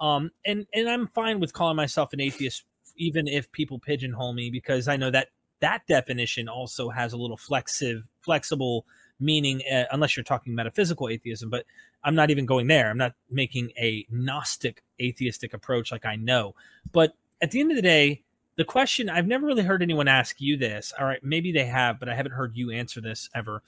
um, 0.00 0.30
and 0.44 0.66
and 0.74 0.88
i'm 0.88 1.06
fine 1.08 1.40
with 1.40 1.52
calling 1.52 1.76
myself 1.76 2.12
an 2.12 2.20
atheist 2.20 2.64
even 2.96 3.28
if 3.28 3.50
people 3.52 3.78
pigeonhole 3.78 4.32
me 4.32 4.50
because 4.50 4.88
i 4.88 4.96
know 4.96 5.10
that 5.10 5.28
that 5.60 5.86
definition 5.88 6.48
also 6.48 6.88
has 6.88 7.12
a 7.12 7.16
little 7.16 7.36
flexive 7.36 8.02
flexible 8.20 8.86
meaning 9.20 9.62
uh, 9.72 9.84
unless 9.90 10.16
you're 10.16 10.24
talking 10.24 10.54
metaphysical 10.54 11.08
atheism 11.08 11.50
but 11.50 11.64
i'm 12.04 12.14
not 12.14 12.30
even 12.30 12.46
going 12.46 12.66
there 12.66 12.90
i'm 12.90 12.98
not 12.98 13.14
making 13.30 13.70
a 13.78 14.06
gnostic 14.10 14.82
atheistic 15.00 15.52
approach 15.54 15.90
like 15.90 16.06
i 16.06 16.16
know 16.16 16.54
but 16.92 17.14
at 17.40 17.50
the 17.50 17.60
end 17.60 17.70
of 17.70 17.76
the 17.76 17.82
day 17.82 18.22
the 18.58 18.64
question 18.64 19.08
I've 19.08 19.26
never 19.28 19.46
really 19.46 19.62
heard 19.62 19.82
anyone 19.82 20.08
ask 20.08 20.40
you 20.40 20.56
this. 20.56 20.92
All 20.98 21.06
right, 21.06 21.22
maybe 21.22 21.52
they 21.52 21.64
have, 21.64 22.00
but 22.00 22.08
I 22.08 22.14
haven't 22.14 22.32
heard 22.32 22.56
you 22.56 22.72
answer 22.72 23.00
this 23.00 23.30
ever. 23.32 23.62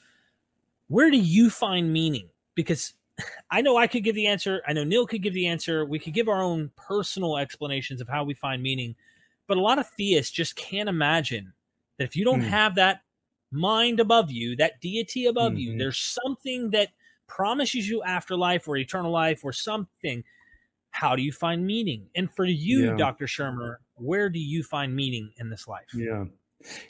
Where 0.89 1.13
do 1.13 1.17
you 1.17 1.49
find 1.49 1.93
meaning? 1.93 2.29
Because 2.57 2.95
I 3.51 3.61
know 3.61 3.77
I 3.77 3.87
could 3.87 4.05
give 4.05 4.15
the 4.15 4.27
answer. 4.27 4.63
I 4.67 4.73
know 4.73 4.85
Neil 4.85 5.07
could 5.07 5.23
give 5.23 5.35
the 5.35 5.47
answer. 5.47 5.85
We 5.85 5.99
could 5.99 6.15
give 6.15 6.29
our 6.29 6.43
own 6.43 6.71
personal 6.77 7.37
explanations 7.39 8.01
of 8.01 8.09
how 8.09 8.25
we 8.25 8.35
find 8.35 8.63
meaning. 8.63 8.95
But 9.47 9.57
a 9.57 9.61
lot 9.61 9.79
of 9.79 9.89
theists 9.91 10.31
just 10.31 10.57
can't 10.57 10.89
imagine 10.89 11.53
that 11.99 12.05
if 12.05 12.17
you 12.17 12.25
don't 12.25 12.41
Hmm. 12.41 12.49
have 12.49 12.75
that 12.77 13.03
mind 13.51 13.99
above 14.01 14.31
you, 14.31 14.55
that 14.57 14.81
deity 14.81 15.27
above 15.27 15.59
you, 15.59 15.73
Mhm. 15.73 15.79
there's 15.79 15.99
something 15.99 16.71
that 16.71 16.91
promises 17.27 17.89
you 17.89 18.03
afterlife 18.05 18.69
or 18.69 18.77
eternal 18.77 19.11
life 19.11 19.45
or 19.45 19.53
something. 19.53 20.25
How 20.91 21.15
do 21.17 21.23
you 21.23 21.33
find 21.33 21.67
meaning? 21.67 22.09
And 22.15 22.31
for 22.33 22.45
you, 22.45 22.87
Yeah. 22.87 22.97
Dr. 22.97 23.27
Shermer, 23.27 23.77
where 23.95 24.29
do 24.29 24.39
you 24.39 24.63
find 24.63 24.95
meaning 24.95 25.33
in 25.39 25.49
this 25.51 25.67
life? 25.69 25.89
Yeah. 25.95 26.25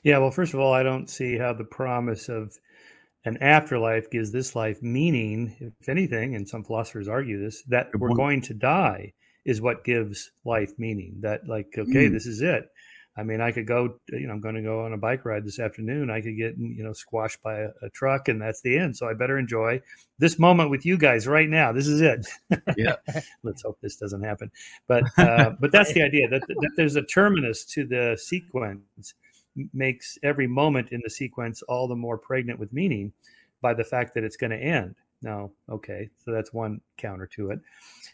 Yeah. 0.02 0.18
Well, 0.18 0.30
first 0.30 0.52
of 0.54 0.60
all, 0.60 0.72
I 0.72 0.82
don't 0.82 1.08
see 1.08 1.36
how 1.38 1.52
the 1.52 1.64
promise 1.64 2.28
of 2.28 2.58
an 3.24 3.36
afterlife 3.42 4.10
gives 4.10 4.32
this 4.32 4.54
life 4.56 4.82
meaning. 4.82 5.54
If 5.80 5.88
anything, 5.88 6.34
and 6.34 6.48
some 6.48 6.64
philosophers 6.64 7.08
argue 7.08 7.40
this, 7.42 7.62
that 7.64 7.92
Good 7.92 8.00
we're 8.00 8.08
point. 8.08 8.18
going 8.18 8.40
to 8.42 8.54
die 8.54 9.12
is 9.44 9.60
what 9.60 9.84
gives 9.84 10.30
life 10.44 10.72
meaning. 10.78 11.16
That, 11.20 11.46
like, 11.48 11.68
okay, 11.76 12.06
Hmm. 12.08 12.12
this 12.14 12.26
is 12.26 12.40
it. 12.42 12.68
I 13.16 13.22
mean, 13.24 13.40
I 13.40 13.50
could 13.50 13.66
go, 13.66 13.98
you 14.10 14.26
know, 14.28 14.32
I'm 14.32 14.40
going 14.40 14.54
to 14.54 14.62
go 14.62 14.84
on 14.84 14.92
a 14.92 14.96
bike 14.96 15.24
ride 15.24 15.44
this 15.44 15.58
afternoon. 15.58 16.10
I 16.10 16.20
could 16.20 16.36
get, 16.38 16.56
you 16.56 16.82
know, 16.84 16.92
squashed 16.92 17.42
by 17.42 17.58
a, 17.58 17.68
a 17.82 17.90
truck 17.92 18.28
and 18.28 18.40
that's 18.40 18.62
the 18.62 18.78
end. 18.78 18.96
So 18.96 19.08
I 19.08 19.14
better 19.14 19.36
enjoy 19.36 19.82
this 20.18 20.38
moment 20.38 20.70
with 20.70 20.86
you 20.86 20.96
guys 20.96 21.26
right 21.26 21.48
now. 21.48 21.72
This 21.72 21.88
is 21.88 22.00
it. 22.00 22.26
Yeah. 22.78 22.94
Let's 23.42 23.62
hope 23.62 23.78
this 23.82 23.96
doesn't 23.96 24.22
happen. 24.22 24.50
But, 24.86 25.04
uh, 25.18 25.50
but 25.60 25.72
that's 25.72 25.92
the 25.92 26.02
idea 26.02 26.28
that, 26.28 26.42
that 26.46 26.70
there's 26.76 26.96
a 26.96 27.02
terminus 27.02 27.64
to 27.74 27.84
the 27.84 28.16
sequence 28.18 29.14
makes 29.72 30.18
every 30.22 30.46
moment 30.46 30.90
in 30.90 31.00
the 31.02 31.10
sequence 31.10 31.62
all 31.62 31.88
the 31.88 31.96
more 31.96 32.18
pregnant 32.18 32.58
with 32.58 32.72
meaning 32.72 33.12
by 33.60 33.74
the 33.74 33.84
fact 33.84 34.14
that 34.14 34.24
it's 34.24 34.36
going 34.36 34.50
to 34.50 34.56
end. 34.56 34.94
Now, 35.22 35.50
okay, 35.68 36.08
so 36.24 36.32
that's 36.32 36.52
one 36.52 36.80
counter 36.96 37.26
to 37.34 37.50
it. 37.50 37.60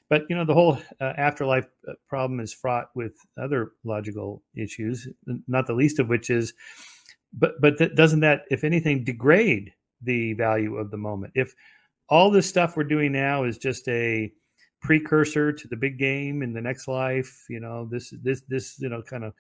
But 0.08 0.24
you 0.28 0.34
know, 0.34 0.44
the 0.44 0.54
whole 0.54 0.78
uh, 1.00 1.12
afterlife 1.16 1.66
uh, 1.88 1.92
problem 2.08 2.40
is 2.40 2.52
fraught 2.52 2.90
with 2.96 3.14
other 3.40 3.72
logical 3.84 4.42
issues, 4.56 5.06
not 5.46 5.66
the 5.68 5.74
least 5.74 6.00
of 6.00 6.08
which 6.08 6.30
is, 6.30 6.52
but 7.32 7.60
but 7.60 7.94
doesn't 7.94 8.20
that, 8.20 8.42
if 8.50 8.64
anything, 8.64 9.04
degrade 9.04 9.72
the 10.02 10.32
value 10.32 10.76
of 10.76 10.90
the 10.90 10.96
moment? 10.96 11.32
If 11.36 11.54
all 12.08 12.30
this 12.30 12.48
stuff 12.48 12.76
we're 12.76 12.84
doing 12.84 13.12
now 13.12 13.44
is 13.44 13.58
just 13.58 13.86
a 13.88 14.32
precursor 14.80 15.52
to 15.52 15.68
the 15.68 15.76
big 15.76 15.98
game 15.98 16.42
in 16.42 16.52
the 16.52 16.60
next 16.60 16.88
life, 16.88 17.44
you 17.48 17.60
know, 17.60 17.86
this 17.88 18.12
this 18.22 18.42
this 18.48 18.80
you 18.80 18.88
know 18.88 19.02
kind 19.02 19.22
of 19.22 19.32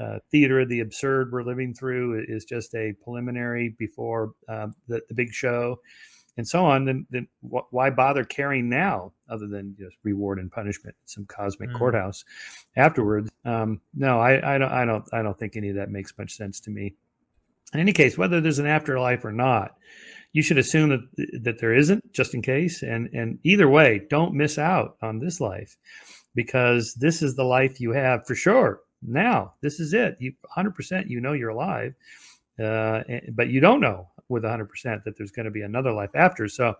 uh, 0.00 0.18
theater 0.30 0.60
of 0.60 0.68
the 0.68 0.80
absurd 0.80 1.32
we're 1.32 1.42
living 1.42 1.74
through 1.74 2.24
is 2.28 2.44
just 2.44 2.74
a 2.74 2.94
preliminary 3.02 3.74
before 3.78 4.32
um, 4.48 4.74
the, 4.86 5.00
the 5.08 5.14
big 5.14 5.32
show 5.32 5.80
and 6.36 6.46
so 6.46 6.64
on, 6.64 6.84
then, 6.84 7.04
then 7.10 7.26
wh- 7.42 7.72
why 7.72 7.90
bother 7.90 8.24
caring 8.24 8.68
now 8.68 9.12
other 9.28 9.48
than 9.48 9.74
just 9.76 9.96
reward 10.04 10.38
and 10.38 10.52
punishment, 10.52 10.94
some 11.04 11.26
cosmic 11.26 11.70
Mm. 11.70 11.78
courthouse 11.78 12.24
afterwards? 12.76 13.28
Um, 13.44 13.80
no, 13.92 14.20
I, 14.20 14.54
I 14.54 14.58
don't, 14.58 14.70
I 14.70 14.84
don't, 14.84 15.04
I 15.12 15.22
don't 15.22 15.36
think 15.36 15.56
any 15.56 15.70
of 15.70 15.76
that 15.76 15.90
makes 15.90 16.16
much 16.16 16.36
sense 16.36 16.60
to 16.60 16.70
me. 16.70 16.94
In 17.74 17.80
any 17.80 17.92
case, 17.92 18.16
whether 18.16 18.40
there's 18.40 18.60
an 18.60 18.66
afterlife 18.66 19.24
or 19.24 19.32
not, 19.32 19.74
you 20.32 20.42
should 20.42 20.58
assume 20.58 20.90
that 20.90 21.42
that 21.42 21.58
there 21.58 21.74
isn't, 21.74 22.12
just 22.12 22.34
in 22.34 22.40
case. 22.42 22.82
And 22.82 23.08
and 23.12 23.38
either 23.42 23.68
way, 23.68 24.02
don't 24.08 24.34
miss 24.34 24.58
out 24.58 24.96
on 25.02 25.18
this 25.18 25.40
life, 25.40 25.76
because 26.34 26.94
this 26.94 27.20
is 27.20 27.34
the 27.34 27.44
life 27.44 27.80
you 27.80 27.92
have 27.92 28.26
for 28.26 28.34
sure. 28.34 28.80
Now, 29.02 29.54
this 29.60 29.80
is 29.80 29.94
it. 29.94 30.16
You 30.18 30.32
100% 30.56 31.08
you 31.08 31.20
know 31.20 31.32
you're 31.32 31.50
alive, 31.50 31.94
uh, 32.62 33.02
but 33.32 33.48
you 33.48 33.60
don't 33.60 33.80
know 33.80 34.08
with 34.28 34.42
100% 34.42 34.68
that 35.04 35.16
there's 35.16 35.30
going 35.30 35.44
to 35.44 35.50
be 35.50 35.62
another 35.62 35.92
life 35.92 36.10
after. 36.14 36.48
So 36.48 36.74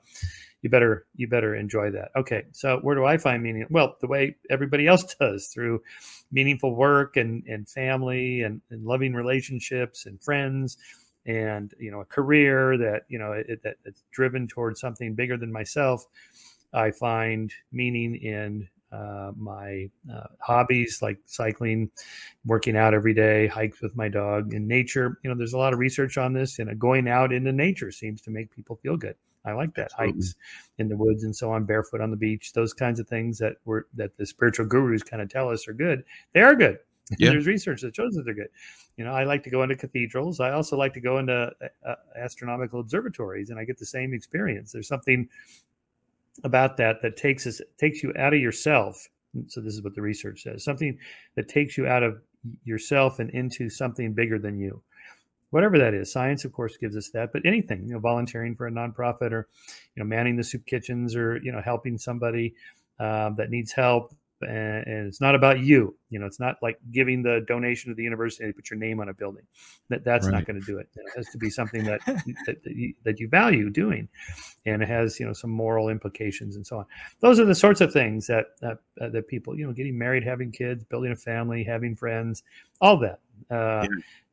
you 0.62 0.70
better 0.70 1.06
you 1.14 1.28
better 1.28 1.54
enjoy 1.54 1.90
that. 1.92 2.10
Okay, 2.16 2.44
so 2.52 2.78
where 2.82 2.96
do 2.96 3.04
I 3.04 3.16
find 3.16 3.42
meaning? 3.42 3.66
Well, 3.70 3.96
the 4.00 4.08
way 4.08 4.36
everybody 4.50 4.86
else 4.86 5.14
does 5.20 5.46
through 5.48 5.82
meaningful 6.32 6.74
work 6.74 7.16
and 7.16 7.44
and 7.46 7.68
family 7.68 8.42
and, 8.42 8.60
and 8.70 8.84
loving 8.84 9.14
relationships 9.14 10.06
and 10.06 10.20
friends 10.22 10.76
and 11.26 11.74
you 11.78 11.90
know 11.90 12.00
a 12.00 12.04
career 12.04 12.76
that 12.78 13.02
you 13.08 13.18
know 13.18 13.32
it, 13.32 13.62
that 13.62 13.76
it's 13.84 14.02
driven 14.10 14.48
towards 14.48 14.80
something 14.80 15.14
bigger 15.14 15.36
than 15.36 15.52
myself. 15.52 16.04
I 16.72 16.90
find 16.90 17.52
meaning 17.72 18.16
in 18.16 18.68
uh, 18.92 19.32
my 19.36 19.88
uh, 20.12 20.26
hobbies 20.40 21.00
like 21.02 21.18
cycling, 21.26 21.90
working 22.46 22.76
out 22.76 22.94
every 22.94 23.14
day, 23.14 23.46
hikes 23.46 23.80
with 23.80 23.96
my 23.96 24.08
dog 24.08 24.54
in 24.54 24.66
nature. 24.66 25.18
You 25.22 25.30
know, 25.30 25.36
there's 25.36 25.52
a 25.52 25.58
lot 25.58 25.72
of 25.72 25.78
research 25.78 26.16
on 26.18 26.32
this, 26.32 26.58
and 26.58 26.78
going 26.78 27.08
out 27.08 27.32
into 27.32 27.52
nature 27.52 27.90
seems 27.90 28.20
to 28.22 28.30
make 28.30 28.50
people 28.50 28.76
feel 28.76 28.96
good. 28.96 29.16
I 29.44 29.52
like 29.52 29.74
that 29.74 29.92
Absolutely. 29.92 30.14
hikes 30.14 30.34
in 30.78 30.88
the 30.88 30.96
woods 30.96 31.24
and 31.24 31.34
so 31.34 31.50
on, 31.52 31.64
barefoot 31.64 32.00
on 32.00 32.10
the 32.10 32.16
beach. 32.16 32.52
Those 32.52 32.72
kinds 32.72 33.00
of 33.00 33.08
things 33.08 33.38
that 33.38 33.56
were 33.64 33.86
that 33.94 34.16
the 34.16 34.26
spiritual 34.26 34.66
gurus 34.66 35.02
kind 35.02 35.22
of 35.22 35.28
tell 35.28 35.48
us 35.48 35.68
are 35.68 35.72
good. 35.72 36.04
They 36.32 36.40
are 36.40 36.54
good. 36.54 36.78
Yeah. 37.18 37.30
There's 37.30 37.46
research 37.46 37.80
that 37.80 37.96
shows 37.96 38.12
that 38.16 38.26
they're 38.26 38.34
good. 38.34 38.50
You 38.98 39.04
know, 39.06 39.12
I 39.12 39.24
like 39.24 39.42
to 39.44 39.50
go 39.50 39.62
into 39.62 39.74
cathedrals. 39.74 40.40
I 40.40 40.50
also 40.50 40.76
like 40.76 40.92
to 40.92 41.00
go 41.00 41.16
into 41.16 41.50
uh, 41.86 41.94
astronomical 42.14 42.80
observatories, 42.80 43.48
and 43.48 43.58
I 43.58 43.64
get 43.64 43.78
the 43.78 43.86
same 43.86 44.12
experience. 44.12 44.72
There's 44.72 44.88
something 44.88 45.26
about 46.44 46.76
that 46.76 47.02
that 47.02 47.16
takes 47.16 47.46
us 47.46 47.60
takes 47.78 48.02
you 48.02 48.12
out 48.18 48.34
of 48.34 48.40
yourself. 48.40 49.08
So 49.48 49.60
this 49.60 49.74
is 49.74 49.82
what 49.82 49.94
the 49.94 50.02
research 50.02 50.42
says: 50.42 50.64
something 50.64 50.98
that 51.36 51.48
takes 51.48 51.76
you 51.76 51.86
out 51.86 52.02
of 52.02 52.20
yourself 52.64 53.18
and 53.18 53.30
into 53.30 53.68
something 53.68 54.14
bigger 54.14 54.38
than 54.38 54.58
you. 54.58 54.82
Whatever 55.50 55.78
that 55.78 55.94
is, 55.94 56.12
science 56.12 56.44
of 56.44 56.52
course 56.52 56.76
gives 56.76 56.96
us 56.96 57.10
that, 57.10 57.32
but 57.32 57.42
anything, 57.46 57.86
you 57.86 57.94
know, 57.94 58.00
volunteering 58.00 58.54
for 58.54 58.66
a 58.66 58.70
nonprofit 58.70 59.32
or, 59.32 59.48
you 59.94 60.02
know, 60.02 60.04
manning 60.04 60.36
the 60.36 60.44
soup 60.44 60.66
kitchens 60.66 61.16
or 61.16 61.38
you 61.42 61.52
know 61.52 61.62
helping 61.62 61.96
somebody 61.96 62.54
um, 63.00 63.34
that 63.36 63.50
needs 63.50 63.72
help, 63.72 64.14
and, 64.42 64.86
and 64.86 65.06
it's 65.06 65.20
not 65.20 65.34
about 65.34 65.60
you. 65.60 65.96
You 66.10 66.18
know, 66.18 66.26
it's 66.26 66.40
not 66.40 66.56
like 66.62 66.78
giving 66.92 67.22
the 67.22 67.44
donation 67.46 67.90
to 67.90 67.94
the 67.94 68.02
university 68.02 68.44
and 68.44 68.54
put 68.54 68.70
your 68.70 68.78
name 68.78 69.00
on 69.00 69.08
a 69.08 69.14
building. 69.14 69.44
That 69.88 70.04
that's 70.04 70.26
not 70.26 70.46
going 70.46 70.60
to 70.60 70.66
do 70.66 70.78
it. 70.78 70.88
It 70.94 71.04
has 71.16 71.28
to 71.30 71.38
be 71.38 71.50
something 71.50 71.84
that 71.84 72.00
that, 72.06 72.62
that, 72.64 72.74
you, 72.74 72.94
that 73.04 73.20
you 73.20 73.28
value 73.28 73.70
doing, 73.70 74.08
and 74.66 74.82
it 74.82 74.88
has 74.88 75.18
you 75.18 75.26
know 75.26 75.32
some 75.32 75.50
moral 75.50 75.88
implications 75.88 76.56
and 76.56 76.66
so 76.66 76.78
on. 76.78 76.86
Those 77.20 77.40
are 77.40 77.44
the 77.44 77.54
sorts 77.54 77.80
of 77.80 77.92
things 77.92 78.26
that 78.26 78.46
that, 78.60 78.78
uh, 79.00 79.08
that 79.10 79.28
people 79.28 79.58
you 79.58 79.66
know 79.66 79.72
getting 79.72 79.98
married, 79.98 80.24
having 80.24 80.52
kids, 80.52 80.84
building 80.84 81.12
a 81.12 81.16
family, 81.16 81.64
having 81.64 81.94
friends, 81.96 82.42
all 82.80 82.98
that. 82.98 83.20
Uh, 83.50 83.86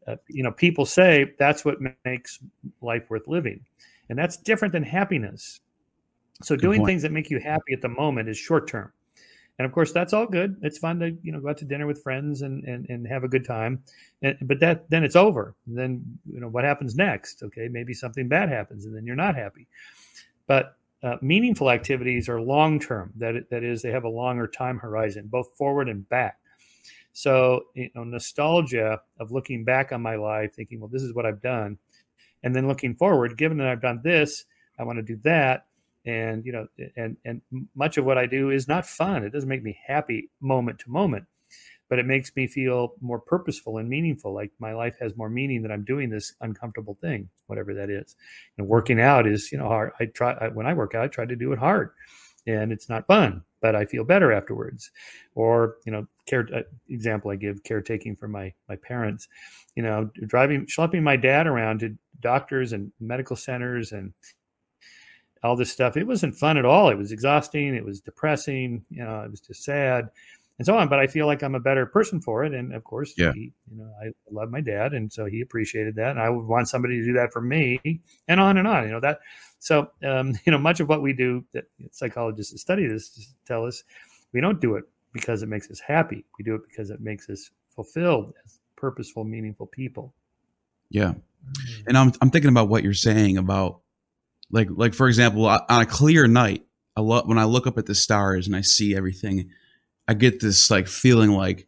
uh, 0.07 0.15
you 0.27 0.43
know, 0.43 0.51
people 0.51 0.85
say 0.85 1.33
that's 1.39 1.65
what 1.65 1.77
makes 2.05 2.39
life 2.81 3.09
worth 3.09 3.27
living, 3.27 3.65
and 4.09 4.17
that's 4.17 4.37
different 4.37 4.71
than 4.71 4.83
happiness. 4.83 5.61
So 6.43 6.55
doing 6.55 6.79
point. 6.79 6.89
things 6.89 7.01
that 7.03 7.11
make 7.11 7.29
you 7.29 7.39
happy 7.39 7.73
at 7.73 7.81
the 7.81 7.89
moment 7.89 8.29
is 8.29 8.37
short 8.37 8.67
term. 8.67 8.91
And 9.57 9.65
of 9.65 9.71
course, 9.71 9.93
that's 9.93 10.11
all 10.11 10.25
good. 10.25 10.57
It's 10.61 10.77
fun 10.77 10.99
to 10.99 11.17
you 11.23 11.31
know 11.31 11.39
go 11.39 11.49
out 11.49 11.57
to 11.57 11.65
dinner 11.65 11.87
with 11.87 12.03
friends 12.03 12.41
and 12.41 12.63
and, 12.65 12.89
and 12.89 13.07
have 13.07 13.23
a 13.23 13.27
good 13.27 13.45
time, 13.45 13.83
and, 14.21 14.37
but 14.41 14.59
that 14.59 14.89
then 14.89 15.03
it's 15.03 15.15
over. 15.15 15.55
then 15.65 16.19
you 16.31 16.39
know 16.39 16.49
what 16.49 16.63
happens 16.63 16.95
next? 16.95 17.41
Okay, 17.43 17.67
maybe 17.69 17.93
something 17.93 18.27
bad 18.27 18.49
happens, 18.49 18.85
and 18.85 18.95
then 18.95 19.05
you're 19.05 19.15
not 19.15 19.35
happy. 19.35 19.67
But 20.47 20.75
uh, 21.03 21.17
meaningful 21.21 21.69
activities 21.69 22.27
are 22.27 22.41
long 22.41 22.79
term. 22.79 23.13
That 23.17 23.49
that 23.49 23.63
is, 23.63 23.81
they 23.81 23.91
have 23.91 24.03
a 24.03 24.09
longer 24.09 24.47
time 24.47 24.79
horizon, 24.79 25.27
both 25.27 25.55
forward 25.55 25.87
and 25.87 26.07
back. 26.09 26.39
So, 27.13 27.67
you 27.75 27.89
know, 27.95 28.03
nostalgia 28.03 28.99
of 29.21 29.31
looking 29.31 29.63
back 29.63 29.93
on 29.93 30.01
my 30.01 30.15
life, 30.15 30.53
thinking, 30.53 30.81
well, 30.81 30.89
this 30.89 31.01
is 31.01 31.13
what 31.13 31.25
I've 31.25 31.41
done. 31.41 31.77
And 32.43 32.53
then 32.53 32.67
looking 32.67 32.93
forward, 32.93 33.37
given 33.37 33.57
that 33.59 33.67
I've 33.67 33.81
done 33.81 34.01
this, 34.03 34.43
I 34.77 34.83
want 34.83 34.97
to 34.97 35.03
do 35.03 35.15
that. 35.23 35.65
And, 36.05 36.45
you 36.45 36.51
know, 36.51 36.67
and, 36.95 37.17
and 37.25 37.41
much 37.75 37.97
of 37.97 38.05
what 38.05 38.17
I 38.17 38.25
do 38.25 38.51
is 38.51 38.67
not 38.67 38.85
fun. 38.85 39.23
It 39.23 39.31
doesn't 39.31 39.49
make 39.49 39.63
me 39.63 39.77
happy 39.85 40.29
moment 40.39 40.79
to 40.79 40.91
moment, 40.91 41.25
but 41.89 41.99
it 41.99 42.05
makes 42.05 42.35
me 42.35 42.47
feel 42.47 42.93
more 43.01 43.19
purposeful 43.19 43.77
and 43.77 43.89
meaningful. 43.89 44.33
Like 44.33 44.51
my 44.59 44.73
life 44.73 44.95
has 45.01 45.17
more 45.17 45.29
meaning 45.29 45.63
that 45.63 45.71
I'm 45.71 45.83
doing 45.83 46.09
this 46.09 46.33
uncomfortable 46.41 46.97
thing, 47.01 47.29
whatever 47.47 47.73
that 47.73 47.89
is. 47.89 48.15
And 48.57 48.67
working 48.67 49.01
out 49.01 49.27
is, 49.27 49.51
you 49.51 49.57
know, 49.57 49.67
hard. 49.67 49.93
I 49.99 50.05
try, 50.05 50.47
when 50.49 50.67
I 50.67 50.73
work 50.73 50.93
out, 50.93 51.03
I 51.03 51.07
try 51.07 51.25
to 51.25 51.35
do 51.35 51.51
it 51.53 51.59
hard 51.59 51.91
and 52.47 52.71
it's 52.71 52.89
not 52.89 53.07
fun, 53.07 53.43
but 53.61 53.75
I 53.75 53.85
feel 53.85 54.03
better 54.03 54.31
afterwards. 54.31 54.91
Or, 55.33 55.77
you 55.85 55.91
know, 55.91 56.07
care 56.25 56.47
uh, 56.53 56.61
example 56.89 57.31
I 57.31 57.35
give 57.35 57.63
caretaking 57.63 58.15
for 58.15 58.27
my 58.27 58.53
my 58.69 58.75
parents, 58.75 59.27
you 59.75 59.83
know, 59.83 60.09
driving 60.27 60.65
schlepping 60.65 61.03
my 61.03 61.15
dad 61.15 61.47
around 61.47 61.79
to 61.79 61.95
doctors 62.19 62.73
and 62.73 62.91
medical 62.99 63.35
centers 63.35 63.91
and 63.91 64.13
all 65.45 65.55
this 65.55 65.71
stuff. 65.71 65.95
It 65.95 66.07
wasn't 66.07 66.35
fun 66.35 66.57
at 66.57 66.65
all. 66.65 66.89
It 66.89 66.97
was 66.97 67.11
exhausting. 67.11 67.75
It 67.75 67.85
was 67.85 68.01
depressing. 68.01 68.83
You 68.89 69.03
know, 69.03 69.21
it 69.21 69.31
was 69.31 69.41
just 69.41 69.63
sad 69.63 70.09
and 70.57 70.65
so 70.65 70.77
on. 70.77 70.87
But 70.87 70.99
I 70.99 71.07
feel 71.07 71.25
like 71.25 71.43
I'm 71.43 71.55
a 71.55 71.59
better 71.59 71.85
person 71.85 72.21
for 72.21 72.43
it. 72.43 72.53
And 72.53 72.73
of 72.73 72.83
course, 72.83 73.13
yeah. 73.17 73.33
He, 73.33 73.51
you 73.69 73.77
know, 73.77 73.91
I 74.01 74.11
love 74.31 74.49
my 74.49 74.61
dad, 74.61 74.93
and 74.93 75.11
so 75.11 75.25
he 75.25 75.41
appreciated 75.41 75.95
that. 75.95 76.11
And 76.11 76.19
I 76.19 76.29
would 76.29 76.45
want 76.45 76.67
somebody 76.67 76.99
to 76.99 77.05
do 77.05 77.13
that 77.13 77.31
for 77.31 77.41
me, 77.41 77.79
and 78.27 78.39
on 78.39 78.57
and 78.57 78.67
on. 78.67 78.85
You 78.85 78.91
know 78.91 78.99
that. 79.01 79.19
So 79.59 79.91
um, 80.03 80.33
you 80.45 80.51
know, 80.51 80.57
much 80.57 80.79
of 80.79 80.89
what 80.89 81.01
we 81.01 81.13
do 81.13 81.43
that 81.53 81.65
psychologists 81.91 82.51
that 82.53 82.59
study 82.59 82.87
this 82.87 83.33
tell 83.45 83.65
us 83.65 83.83
we 84.33 84.41
don't 84.41 84.61
do 84.61 84.75
it 84.75 84.85
because 85.13 85.43
it 85.43 85.49
makes 85.49 85.69
us 85.69 85.79
happy. 85.79 86.25
We 86.37 86.43
do 86.43 86.55
it 86.55 86.61
because 86.69 86.89
it 86.89 87.01
makes 87.01 87.29
us 87.29 87.51
fulfilled 87.69 88.33
as 88.45 88.59
purposeful, 88.75 89.23
meaningful 89.23 89.67
people. 89.67 90.13
Yeah, 90.89 91.13
mm. 91.13 91.83
and 91.87 91.97
I'm 91.97 92.13
I'm 92.21 92.29
thinking 92.29 92.49
about 92.49 92.69
what 92.69 92.83
you're 92.83 92.93
saying 92.93 93.37
about 93.37 93.79
like 94.51 94.69
like 94.71 94.93
for 94.93 95.07
example 95.07 95.45
on 95.45 95.61
a 95.69 95.85
clear 95.85 96.27
night, 96.27 96.65
I 96.95 97.01
love 97.01 97.27
when 97.27 97.37
I 97.37 97.45
look 97.45 97.67
up 97.67 97.77
at 97.77 97.85
the 97.85 97.95
stars 97.95 98.47
and 98.47 98.55
I 98.55 98.61
see 98.61 98.95
everything 98.95 99.49
I 100.07 100.13
get 100.13 100.39
this 100.39 100.69
like 100.69 100.87
feeling 100.87 101.31
like 101.31 101.67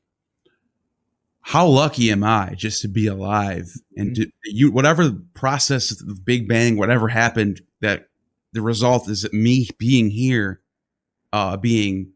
how 1.42 1.66
lucky 1.66 2.12
am 2.12 2.26
I 2.26 2.56
just 2.56 2.82
to 2.82 2.90
be 2.90 3.08
alive 3.08 3.72
and 3.96 4.12
mm-hmm. 4.12 4.24
to, 4.24 4.32
you 4.44 4.70
whatever 4.70 5.12
process 5.34 5.90
the 5.90 6.14
Big 6.14 6.48
Bang, 6.48 6.76
whatever 6.76 7.08
happened, 7.08 7.62
that 7.80 8.10
the 8.52 8.62
result 8.62 9.10
is 9.10 9.22
that 9.22 9.34
me 9.34 9.70
being 9.78 10.10
here, 10.10 10.62
uh, 11.32 11.56
being 11.56 12.12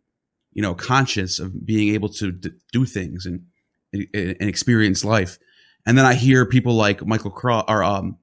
you 0.51 0.61
know 0.61 0.75
conscious 0.75 1.39
of 1.39 1.65
being 1.65 1.93
able 1.93 2.09
to 2.09 2.31
d- 2.33 2.51
do 2.73 2.85
things 2.85 3.25
and, 3.25 3.45
and, 3.93 4.49
experience 4.49 5.05
life, 5.05 5.39
and 5.85 5.97
then 5.97 6.05
I 6.05 6.13
hear 6.13 6.45
people 6.45 6.73
like 6.73 7.05
Michael 7.05 7.31
Krauss 7.31 7.65
or 7.69 7.83
um, 7.83 8.17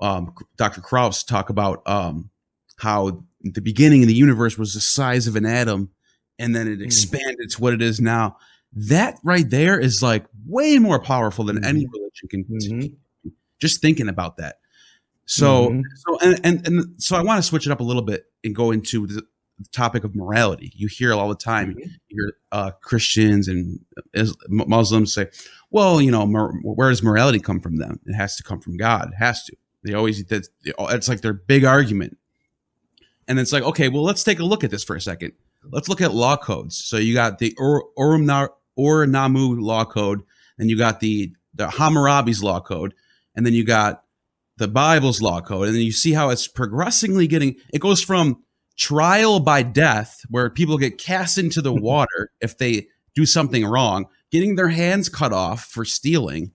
um, 0.00 0.34
Dr. 0.56 0.80
Krauss 0.80 1.22
talk 1.24 1.50
about 1.50 1.82
um, 1.86 2.30
how 2.76 3.24
the 3.42 3.60
beginning 3.60 4.02
of 4.02 4.08
the 4.08 4.14
universe 4.14 4.58
was 4.58 4.74
the 4.74 4.80
size 4.80 5.26
of 5.26 5.36
an 5.36 5.46
atom 5.46 5.90
and 6.38 6.56
then 6.56 6.66
it 6.66 6.76
hmm. 6.76 6.82
expanded 6.82 7.50
to 7.50 7.60
what 7.60 7.74
it 7.74 7.82
is 7.82 8.00
now. 8.00 8.36
That 8.72 9.18
right 9.22 9.48
there 9.48 9.78
is 9.78 10.02
like 10.02 10.24
way 10.46 10.78
more 10.78 11.00
powerful 11.00 11.44
than 11.44 11.64
any 11.64 11.84
mm-hmm. 11.84 11.92
religion 11.92 12.28
can. 12.28 12.44
Mm-hmm. 12.44 13.28
Just 13.60 13.82
thinking 13.82 14.08
about 14.08 14.38
that. 14.38 14.56
So, 15.26 15.68
mm-hmm. 15.68 15.80
so 15.94 16.18
and, 16.20 16.40
and 16.44 16.66
and 16.66 17.02
so 17.02 17.16
I 17.16 17.22
want 17.22 17.38
to 17.38 17.42
switch 17.42 17.66
it 17.66 17.72
up 17.72 17.80
a 17.80 17.84
little 17.84 18.02
bit 18.02 18.26
and 18.42 18.54
go 18.54 18.70
into 18.70 19.06
the 19.06 19.22
topic 19.72 20.04
of 20.04 20.14
morality. 20.14 20.72
You 20.74 20.86
hear 20.86 21.12
all 21.12 21.28
the 21.28 21.34
time. 21.34 21.70
Mm-hmm. 21.70 21.80
You 21.80 21.98
hear 22.08 22.32
uh, 22.52 22.70
Christians 22.80 23.48
and 23.48 23.80
Muslims 24.48 25.12
say, 25.12 25.26
"Well, 25.70 26.00
you 26.00 26.12
know, 26.12 26.24
where 26.62 26.90
does 26.90 27.02
morality 27.02 27.40
come 27.40 27.60
from? 27.60 27.76
Them? 27.76 28.00
It 28.06 28.14
has 28.14 28.36
to 28.36 28.42
come 28.44 28.60
from 28.60 28.76
God. 28.76 29.08
It 29.08 29.16
has 29.18 29.44
to." 29.44 29.56
They 29.82 29.94
always 29.94 30.24
that's 30.24 30.48
it's 30.64 31.08
like 31.08 31.20
their 31.20 31.32
big 31.32 31.64
argument. 31.64 32.18
And 33.28 33.38
it's 33.38 33.52
like, 33.52 33.62
okay, 33.62 33.88
well, 33.88 34.02
let's 34.02 34.24
take 34.24 34.40
a 34.40 34.44
look 34.44 34.64
at 34.64 34.70
this 34.70 34.84
for 34.84 34.96
a 34.96 35.00
second 35.00 35.32
let's 35.68 35.88
look 35.88 36.00
at 36.00 36.14
law 36.14 36.36
codes. 36.36 36.76
So 36.76 36.96
you 36.96 37.14
got 37.14 37.38
the 37.38 37.54
Or, 37.58 37.84
Ur-Nammu 37.98 39.60
law 39.60 39.84
code, 39.84 40.22
and 40.58 40.70
you 40.70 40.76
got 40.78 41.00
the 41.00 41.32
the 41.54 41.66
Hammurabi's 41.66 42.42
law 42.42 42.60
code, 42.60 42.94
and 43.34 43.44
then 43.44 43.52
you 43.52 43.64
got 43.64 44.04
the 44.56 44.68
Bible's 44.68 45.20
law 45.20 45.40
code, 45.40 45.66
and 45.66 45.74
then 45.74 45.82
you 45.82 45.92
see 45.92 46.12
how 46.12 46.30
it's 46.30 46.46
progressively 46.48 47.26
getting. 47.26 47.56
It 47.72 47.80
goes 47.80 48.02
from 48.02 48.42
trial 48.76 49.40
by 49.40 49.62
death, 49.62 50.20
where 50.28 50.48
people 50.48 50.78
get 50.78 50.98
cast 50.98 51.38
into 51.38 51.60
the 51.60 51.74
water 51.88 52.30
if 52.40 52.56
they 52.56 52.86
do 53.14 53.26
something 53.26 53.66
wrong, 53.66 54.06
getting 54.30 54.54
their 54.54 54.68
hands 54.68 55.08
cut 55.08 55.32
off 55.32 55.64
for 55.64 55.84
stealing. 55.84 56.52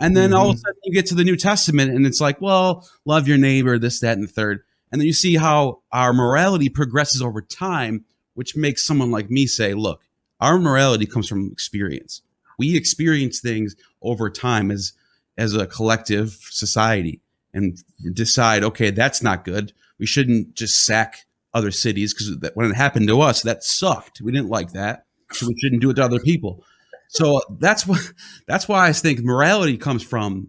And 0.00 0.16
then 0.16 0.30
mm-hmm. 0.30 0.38
all 0.38 0.50
of 0.50 0.56
a 0.56 0.58
sudden 0.58 0.80
you 0.84 0.94
get 0.94 1.06
to 1.06 1.14
the 1.14 1.24
New 1.24 1.36
Testament 1.36 1.92
and 1.92 2.06
it's 2.06 2.20
like, 2.20 2.40
well, 2.40 2.88
love 3.04 3.26
your 3.26 3.38
neighbor, 3.38 3.78
this, 3.78 4.00
that, 4.00 4.16
and 4.16 4.26
the 4.26 4.32
third. 4.32 4.62
And 4.90 5.00
then 5.00 5.06
you 5.06 5.12
see 5.12 5.36
how 5.36 5.80
our 5.92 6.12
morality 6.12 6.68
progresses 6.68 7.20
over 7.20 7.42
time 7.42 8.04
which 8.38 8.54
makes 8.54 8.86
someone 8.86 9.10
like 9.10 9.28
me 9.28 9.48
say, 9.48 9.74
look, 9.74 10.00
our 10.40 10.60
morality 10.60 11.06
comes 11.06 11.28
from 11.28 11.50
experience. 11.50 12.22
We 12.56 12.76
experience 12.76 13.40
things 13.40 13.74
over 14.00 14.30
time 14.30 14.70
as 14.70 14.92
as 15.36 15.56
a 15.56 15.66
collective 15.66 16.38
society 16.48 17.20
and 17.52 17.82
decide, 18.12 18.62
okay, 18.62 18.92
that's 18.92 19.24
not 19.24 19.44
good. 19.44 19.72
We 19.98 20.06
shouldn't 20.06 20.54
just 20.54 20.84
sack 20.84 21.26
other 21.52 21.72
cities 21.72 22.14
because 22.14 22.52
when 22.54 22.70
it 22.70 22.76
happened 22.76 23.08
to 23.08 23.20
us, 23.20 23.42
that 23.42 23.64
sucked. 23.64 24.20
We 24.20 24.30
didn't 24.30 24.50
like 24.50 24.70
that, 24.70 25.06
so 25.32 25.48
we 25.48 25.58
shouldn't 25.58 25.82
do 25.82 25.90
it 25.90 25.94
to 25.94 26.04
other 26.04 26.20
people. 26.20 26.62
So 27.08 27.40
that's 27.58 27.86
what 27.86 28.00
that's 28.46 28.68
why 28.68 28.86
I 28.86 28.92
think 28.92 29.20
morality 29.20 29.76
comes 29.76 30.02
from 30.02 30.48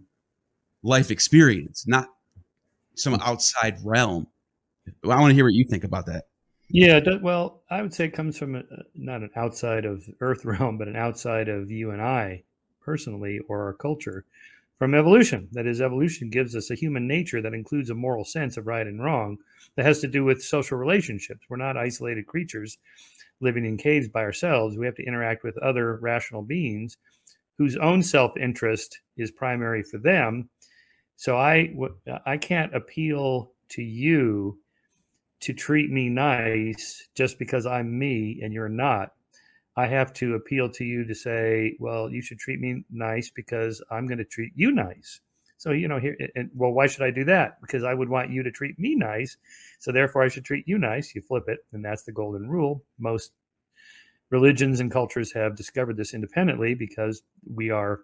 life 0.82 1.10
experience, 1.10 1.84
not 1.86 2.08
some 2.96 3.14
outside 3.14 3.78
realm. 3.82 4.26
I 5.04 5.20
want 5.20 5.30
to 5.30 5.34
hear 5.34 5.44
what 5.44 5.54
you 5.54 5.64
think 5.64 5.84
about 5.84 6.06
that. 6.06 6.24
Yeah, 6.72 7.00
well, 7.20 7.62
I 7.68 7.82
would 7.82 7.92
say 7.92 8.04
it 8.04 8.12
comes 8.12 8.38
from 8.38 8.54
a, 8.54 8.62
not 8.94 9.22
an 9.22 9.30
outside 9.34 9.84
of 9.84 10.08
Earth 10.20 10.44
realm, 10.44 10.78
but 10.78 10.88
an 10.88 10.96
outside 10.96 11.48
of 11.48 11.70
you 11.70 11.90
and 11.90 12.00
I 12.00 12.44
personally 12.80 13.40
or 13.48 13.64
our 13.64 13.72
culture 13.72 14.24
from 14.76 14.94
evolution. 14.94 15.48
That 15.52 15.66
is, 15.66 15.80
evolution 15.80 16.30
gives 16.30 16.54
us 16.54 16.70
a 16.70 16.76
human 16.76 17.08
nature 17.08 17.42
that 17.42 17.54
includes 17.54 17.90
a 17.90 17.94
moral 17.94 18.24
sense 18.24 18.56
of 18.56 18.66
right 18.66 18.86
and 18.86 19.02
wrong 19.02 19.38
that 19.76 19.84
has 19.84 20.00
to 20.00 20.08
do 20.08 20.24
with 20.24 20.42
social 20.42 20.78
relationships. 20.78 21.46
We're 21.48 21.56
not 21.56 21.76
isolated 21.76 22.26
creatures 22.26 22.78
living 23.40 23.64
in 23.64 23.76
caves 23.76 24.08
by 24.08 24.22
ourselves. 24.22 24.76
We 24.76 24.86
have 24.86 24.96
to 24.96 25.06
interact 25.06 25.44
with 25.44 25.58
other 25.58 25.96
rational 25.96 26.42
beings 26.42 26.96
whose 27.58 27.76
own 27.76 28.02
self 28.02 28.36
interest 28.36 29.00
is 29.16 29.30
primary 29.30 29.82
for 29.82 29.98
them. 29.98 30.48
So 31.16 31.36
I, 31.36 31.74
I 32.24 32.38
can't 32.38 32.74
appeal 32.74 33.52
to 33.70 33.82
you 33.82 34.58
to 35.40 35.52
treat 35.52 35.90
me 35.90 36.08
nice 36.08 37.08
just 37.14 37.38
because 37.38 37.66
I'm 37.66 37.98
me 37.98 38.40
and 38.42 38.52
you're 38.52 38.68
not. 38.68 39.12
I 39.76 39.86
have 39.86 40.12
to 40.14 40.34
appeal 40.34 40.68
to 40.70 40.84
you 40.84 41.04
to 41.04 41.14
say, 41.14 41.76
well, 41.78 42.10
you 42.10 42.20
should 42.20 42.38
treat 42.38 42.60
me 42.60 42.84
nice 42.90 43.30
because 43.30 43.82
I'm 43.90 44.06
going 44.06 44.18
to 44.18 44.24
treat 44.24 44.52
you 44.54 44.72
nice. 44.72 45.20
So, 45.60 45.72
you 45.72 45.88
know, 45.88 46.00
here, 46.00 46.16
and, 46.34 46.48
well, 46.54 46.72
why 46.72 46.86
should 46.86 47.02
I 47.02 47.10
do 47.10 47.22
that? 47.24 47.60
Because 47.60 47.84
I 47.84 47.92
would 47.92 48.08
want 48.08 48.30
you 48.30 48.42
to 48.42 48.50
treat 48.50 48.78
me 48.78 48.94
nice. 48.94 49.36
So, 49.78 49.92
therefore, 49.92 50.22
I 50.22 50.28
should 50.28 50.46
treat 50.46 50.66
you 50.66 50.78
nice. 50.78 51.14
You 51.14 51.20
flip 51.20 51.44
it, 51.48 51.58
and 51.74 51.84
that's 51.84 52.02
the 52.04 52.12
golden 52.12 52.48
rule. 52.48 52.82
Most 52.98 53.32
religions 54.30 54.80
and 54.80 54.90
cultures 54.90 55.30
have 55.32 55.56
discovered 55.56 55.98
this 55.98 56.14
independently 56.14 56.72
because 56.72 57.22
we 57.44 57.68
are 57.68 58.00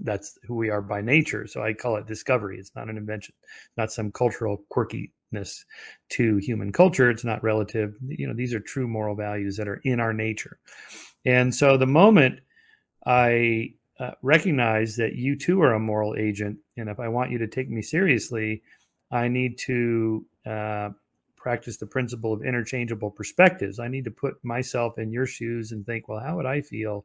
that's 0.00 0.38
who 0.44 0.54
we 0.54 0.70
are 0.70 0.80
by 0.80 1.02
nature. 1.02 1.46
So 1.46 1.62
I 1.62 1.74
call 1.74 1.96
it 1.96 2.06
discovery. 2.06 2.58
It's 2.58 2.74
not 2.74 2.88
an 2.88 2.96
invention, 2.96 3.34
not 3.76 3.92
some 3.92 4.10
cultural 4.10 4.64
quirky 4.70 5.12
to 6.10 6.36
human 6.38 6.72
culture. 6.72 7.10
It's 7.10 7.24
not 7.24 7.42
relative. 7.42 7.96
You 8.06 8.28
know, 8.28 8.34
these 8.34 8.54
are 8.54 8.60
true 8.60 8.88
moral 8.88 9.14
values 9.14 9.58
that 9.58 9.68
are 9.68 9.82
in 9.84 10.00
our 10.00 10.14
nature. 10.14 10.58
And 11.26 11.54
so 11.54 11.76
the 11.76 11.86
moment 11.86 12.40
I 13.04 13.74
uh, 14.00 14.12
recognize 14.22 14.96
that 14.96 15.16
you 15.16 15.36
too 15.36 15.60
are 15.62 15.74
a 15.74 15.80
moral 15.80 16.14
agent, 16.16 16.58
and 16.78 16.88
if 16.88 17.00
I 17.00 17.08
want 17.08 17.30
you 17.30 17.38
to 17.38 17.46
take 17.46 17.70
me 17.70 17.82
seriously, 17.82 18.62
I 19.10 19.28
need 19.28 19.58
to 19.58 20.24
uh, 20.46 20.90
practice 21.36 21.76
the 21.76 21.86
principle 21.86 22.32
of 22.32 22.44
interchangeable 22.44 23.10
perspectives. 23.10 23.78
I 23.78 23.88
need 23.88 24.04
to 24.04 24.10
put 24.10 24.42
myself 24.44 24.98
in 24.98 25.10
your 25.10 25.26
shoes 25.26 25.72
and 25.72 25.84
think, 25.86 26.08
well, 26.08 26.20
how 26.20 26.36
would 26.36 26.46
I 26.46 26.60
feel 26.60 27.04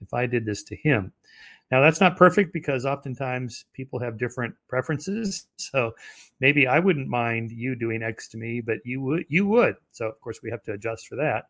if 0.00 0.12
I 0.12 0.26
did 0.26 0.44
this 0.44 0.62
to 0.64 0.76
him? 0.76 1.12
Now, 1.70 1.82
that's 1.82 2.00
not 2.00 2.16
perfect 2.16 2.52
because 2.52 2.86
oftentimes 2.86 3.66
people 3.74 3.98
have 4.00 4.18
different 4.18 4.54
preferences. 4.68 5.46
So 5.60 5.92
maybe 6.40 6.66
I 6.66 6.78
wouldn't 6.78 7.08
mind 7.08 7.50
you 7.50 7.74
doing 7.74 8.02
X 8.02 8.26
to 8.28 8.38
me, 8.38 8.62
but 8.62 8.78
you 8.84 9.02
would. 9.02 9.26
You 9.28 9.46
would. 9.48 9.76
So 9.92 10.06
of 10.06 10.18
course 10.20 10.40
we 10.42 10.50
have 10.50 10.62
to 10.62 10.72
adjust 10.72 11.06
for 11.08 11.16
that, 11.16 11.48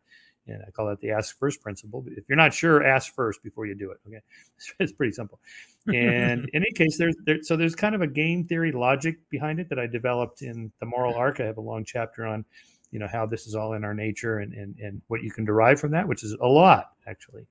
and 0.49 0.63
I 0.67 0.71
call 0.71 0.87
that 0.87 0.99
the 0.99 1.11
ask 1.11 1.37
first 1.37 1.61
principle. 1.61 2.03
If 2.07 2.25
you're 2.27 2.37
not 2.37 2.53
sure, 2.53 2.83
ask 2.83 3.13
first 3.13 3.43
before 3.43 3.65
you 3.65 3.75
do 3.75 3.91
it. 3.91 3.99
Okay, 4.07 4.19
it's 4.79 4.91
pretty 4.91 5.13
simple. 5.13 5.39
And 5.87 6.47
in 6.53 6.63
any 6.63 6.71
case, 6.71 6.97
there's 6.97 7.15
there, 7.25 7.41
so 7.41 7.55
there's 7.55 7.75
kind 7.75 7.95
of 7.95 8.01
a 8.01 8.07
game 8.07 8.43
theory 8.43 8.71
logic 8.71 9.17
behind 9.29 9.59
it 9.59 9.69
that 9.69 9.79
I 9.79 9.87
developed 9.87 10.41
in 10.41 10.71
the 10.79 10.85
moral 10.85 11.15
arc. 11.15 11.39
I 11.39 11.45
have 11.45 11.57
a 11.57 11.61
long 11.61 11.83
chapter 11.83 12.27
on, 12.27 12.45
you 12.91 12.99
know, 12.99 13.07
how 13.07 13.25
this 13.25 13.47
is 13.47 13.55
all 13.55 13.73
in 13.73 13.83
our 13.83 13.93
nature 13.93 14.39
and 14.39 14.53
and 14.53 14.77
and 14.79 15.01
what 15.07 15.23
you 15.23 15.31
can 15.31 15.45
derive 15.45 15.79
from 15.79 15.91
that, 15.91 16.07
which 16.07 16.23
is 16.23 16.33
a 16.41 16.47
lot 16.47 16.91
actually. 17.07 17.47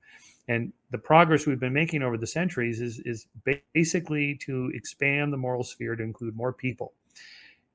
And 0.48 0.72
the 0.90 0.98
progress 0.98 1.46
we've 1.46 1.60
been 1.60 1.74
making 1.74 2.02
over 2.02 2.16
the 2.16 2.26
centuries 2.26 2.80
is, 2.80 3.00
is 3.00 3.26
basically 3.74 4.34
to 4.46 4.72
expand 4.74 5.32
the 5.32 5.36
moral 5.36 5.62
sphere 5.62 5.94
to 5.94 6.02
include 6.02 6.34
more 6.34 6.54
people. 6.54 6.94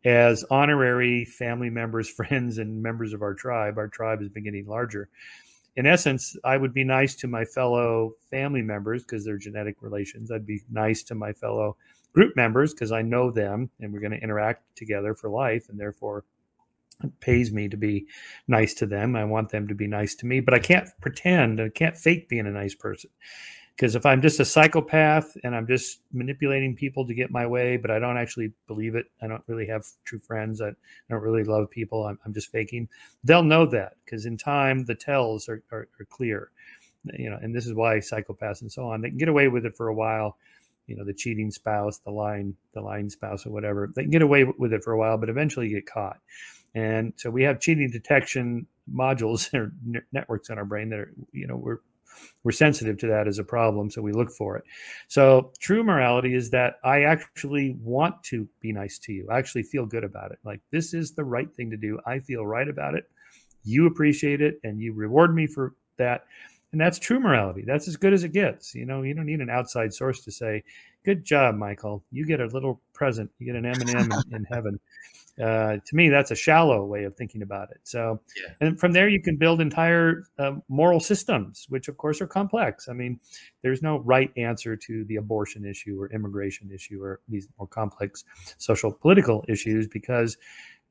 As 0.06 0.44
honorary 0.50 1.26
family 1.26 1.70
members, 1.70 2.10
friends, 2.18 2.58
and 2.58 2.82
members 2.82 3.14
of 3.14 3.22
our 3.22 3.34
tribe, 3.34 3.78
our 3.78 3.88
tribe 3.88 4.22
is 4.22 4.30
beginning 4.30 4.68
larger. 4.68 5.10
In 5.76 5.88
essence, 5.88 6.36
I 6.44 6.58
would 6.58 6.74
be 6.74 6.84
nice 6.84 7.16
to 7.16 7.28
my 7.28 7.46
fellow 7.46 8.14
family 8.30 8.62
members 8.62 9.04
because 9.04 9.26
they're 9.26 9.38
genetic 9.38 9.82
relations. 9.82 10.32
I'd 10.32 10.46
be 10.46 10.62
nice 10.70 11.02
to 11.04 11.16
my 11.16 11.34
fellow 11.34 11.78
group 12.14 12.36
members 12.36 12.74
because 12.74 12.92
I 12.92 13.02
know 13.02 13.32
them 13.32 13.72
and 13.80 13.92
we're 13.92 14.00
going 14.00 14.12
to 14.12 14.22
interact 14.22 14.64
together 14.76 15.16
for 15.16 15.30
life. 15.30 15.70
And 15.70 15.80
therefore, 15.80 16.26
it 17.04 17.20
pays 17.20 17.52
me 17.52 17.68
to 17.70 17.78
be 17.78 18.06
nice 18.48 18.76
to 18.76 18.86
them. 18.86 19.16
I 19.16 19.26
want 19.26 19.50
them 19.50 19.68
to 19.68 19.74
be 19.74 19.88
nice 19.88 20.14
to 20.16 20.28
me, 20.28 20.40
but 20.40 20.54
I 20.54 20.60
can't 20.60 20.88
pretend, 21.02 21.60
I 21.60 21.70
can't 21.70 21.98
fake 21.98 22.30
being 22.30 22.46
a 22.46 22.52
nice 22.52 22.76
person. 22.76 23.10
Because 23.76 23.96
if 23.96 24.06
I'm 24.06 24.22
just 24.22 24.40
a 24.40 24.46
psychopath 24.46 25.36
and 25.44 25.56
I'm 25.56 25.66
just 25.66 26.02
manipulating 26.12 26.76
people 26.76 27.08
to 27.08 27.14
get 27.14 27.32
my 27.32 27.46
way, 27.48 27.76
but 27.78 27.90
I 27.90 27.98
don't 27.98 28.18
actually 28.18 28.52
believe 28.68 28.96
it, 28.96 29.08
I 29.22 29.28
don't 29.28 29.44
really 29.48 29.66
have 29.68 29.86
true 30.04 30.20
friends, 30.20 30.62
I 30.62 30.72
don't 31.10 31.22
really 31.24 31.44
love 31.44 31.70
people, 31.72 32.06
I'm, 32.06 32.20
I'm 32.24 32.34
just 32.34 32.52
faking, 32.52 32.88
they'll 33.24 33.44
know 33.44 33.66
that 33.68 33.94
because 34.06 34.26
in 34.26 34.38
time 34.38 34.86
the 34.86 34.96
tells 34.96 35.50
are, 35.50 35.64
are, 35.72 35.88
are 36.00 36.06
clear. 36.10 36.52
You 37.18 37.32
know, 37.32 37.40
and 37.42 37.54
this 37.54 37.66
is 37.66 37.74
why 37.74 37.96
psychopaths 37.98 38.62
and 38.62 38.72
so 38.72 38.88
on, 38.88 39.02
they 39.02 39.10
can 39.10 39.18
get 39.18 39.28
away 39.28 39.48
with 39.48 39.66
it 39.66 39.76
for 39.76 39.88
a 39.88 39.94
while 39.94 40.38
you 40.86 40.98
know 40.98 41.06
the 41.06 41.14
cheating 41.14 41.50
spouse 41.50 42.00
the 42.00 42.12
lying 42.12 42.54
the 42.74 42.82
lying 42.82 43.10
spouse 43.10 43.46
or 43.46 43.52
whatever 43.52 43.90
they 43.96 44.02
can 44.02 44.12
get 44.12 44.22
away 44.22 44.44
with 44.44 44.74
it 44.74 44.84
for 44.84 44.92
a 44.92 44.98
while 44.98 45.18
but 45.18 45.30
eventually 45.30 45.70
get 45.70 45.86
caught 45.86 46.20
and 46.76 47.14
so 47.16 47.30
we 47.30 47.44
have 47.44 47.60
cheating 47.60 47.90
detection 47.90 48.68
modules 48.92 49.54
or 49.58 49.72
networks 50.12 50.50
in 50.50 50.58
our 50.58 50.66
brain 50.66 50.90
that 50.90 51.00
are, 51.00 51.14
you 51.32 51.48
know, 51.48 51.56
we're 51.56 51.80
we're 52.44 52.52
sensitive 52.52 52.98
to 53.00 53.08
that 53.08 53.28
as 53.28 53.40
a 53.40 53.44
problem, 53.44 53.90
so 53.90 54.02
we 54.02 54.12
look 54.12 54.32
for 54.32 54.58
it. 54.58 54.64
So 55.08 55.52
true 55.60 55.84
morality 55.84 56.36
is 56.36 56.50
that 56.52 56.76
I 56.84 57.04
actually 57.04 57.78
want 57.82 58.24
to 58.26 58.48
be 58.60 58.72
nice 58.72 59.00
to 59.00 59.14
you. 59.14 59.28
I 59.32 59.38
actually 59.38 59.64
feel 59.64 59.86
good 59.86 60.04
about 60.04 60.32
it. 60.32 60.40
Like 60.44 60.62
this 60.72 60.94
is 60.94 61.14
the 61.14 61.24
right 61.24 61.54
thing 61.56 61.72
to 61.72 61.78
do. 61.78 62.00
I 62.06 62.20
feel 62.20 62.46
right 62.46 62.68
about 62.68 62.96
it. 62.96 63.06
You 63.64 63.88
appreciate 63.88 64.42
it 64.42 64.60
and 64.64 64.80
you 64.80 64.94
reward 64.94 65.34
me 65.34 65.48
for 65.48 65.76
that. 65.98 66.26
And 66.74 66.82
that's 66.82 66.98
true 66.98 67.20
morality. 67.20 67.64
That's 67.66 67.88
as 67.88 67.96
good 67.96 68.14
as 68.14 68.24
it 68.24 68.34
gets. 68.34 68.74
You 68.74 68.86
know, 68.86 69.04
you 69.04 69.14
don't 69.14 69.28
need 69.28 69.42
an 69.42 69.50
outside 69.50 69.94
source 69.94 70.22
to 70.26 70.32
say, 70.32 70.64
"Good 71.06 71.24
job, 71.24 71.56
Michael. 71.56 72.04
You 72.12 72.26
get 72.26 72.42
a 72.42 72.48
little 72.48 72.82
present. 72.94 73.32
You 73.38 73.46
get 73.46 73.56
an 73.56 73.66
M 73.66 73.80
and 73.80 73.96
M 73.96 74.10
in 74.32 74.44
heaven." 74.46 74.80
Uh, 75.42 75.78
to 75.86 75.96
me, 75.96 76.10
that's 76.10 76.32
a 76.32 76.36
shallow 76.36 76.86
way 76.86 77.06
of 77.06 77.16
thinking 77.16 77.42
about 77.42 77.72
it. 77.72 77.80
So, 77.84 78.20
yeah. 78.36 78.54
and 78.62 78.80
from 78.80 78.92
there, 78.92 79.08
you 79.08 79.22
can 79.22 79.36
build 79.36 79.62
entire 79.62 80.26
uh, 80.38 80.54
moral 80.68 81.00
systems, 81.00 81.66
which 81.70 81.88
of 81.88 81.98
course 81.98 82.22
are 82.22 82.28
complex. 82.28 82.88
I 82.88 82.94
mean, 82.94 83.20
there's 83.62 83.82
no 83.82 84.00
right 84.00 84.32
answer 84.38 84.76
to 84.76 85.06
the 85.06 85.16
abortion 85.16 85.66
issue 85.66 86.00
or 86.00 86.12
immigration 86.12 86.72
issue 86.72 87.02
or 87.02 87.20
these 87.28 87.48
more 87.58 87.68
complex 87.68 88.26
social 88.58 88.92
political 88.92 89.44
issues 89.48 89.88
because 89.88 90.38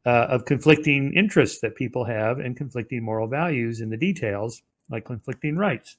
uh, 0.06 0.26
of 0.28 0.44
conflicting 0.44 1.12
interests 1.14 1.60
that 1.60 1.76
people 1.76 2.04
have 2.04 2.40
and 2.40 2.56
conflicting 2.56 3.04
moral 3.04 3.28
values 3.28 3.80
in 3.80 3.90
the 3.90 3.96
details, 3.96 4.62
like 4.90 5.04
conflicting 5.04 5.56
rights 5.56 5.96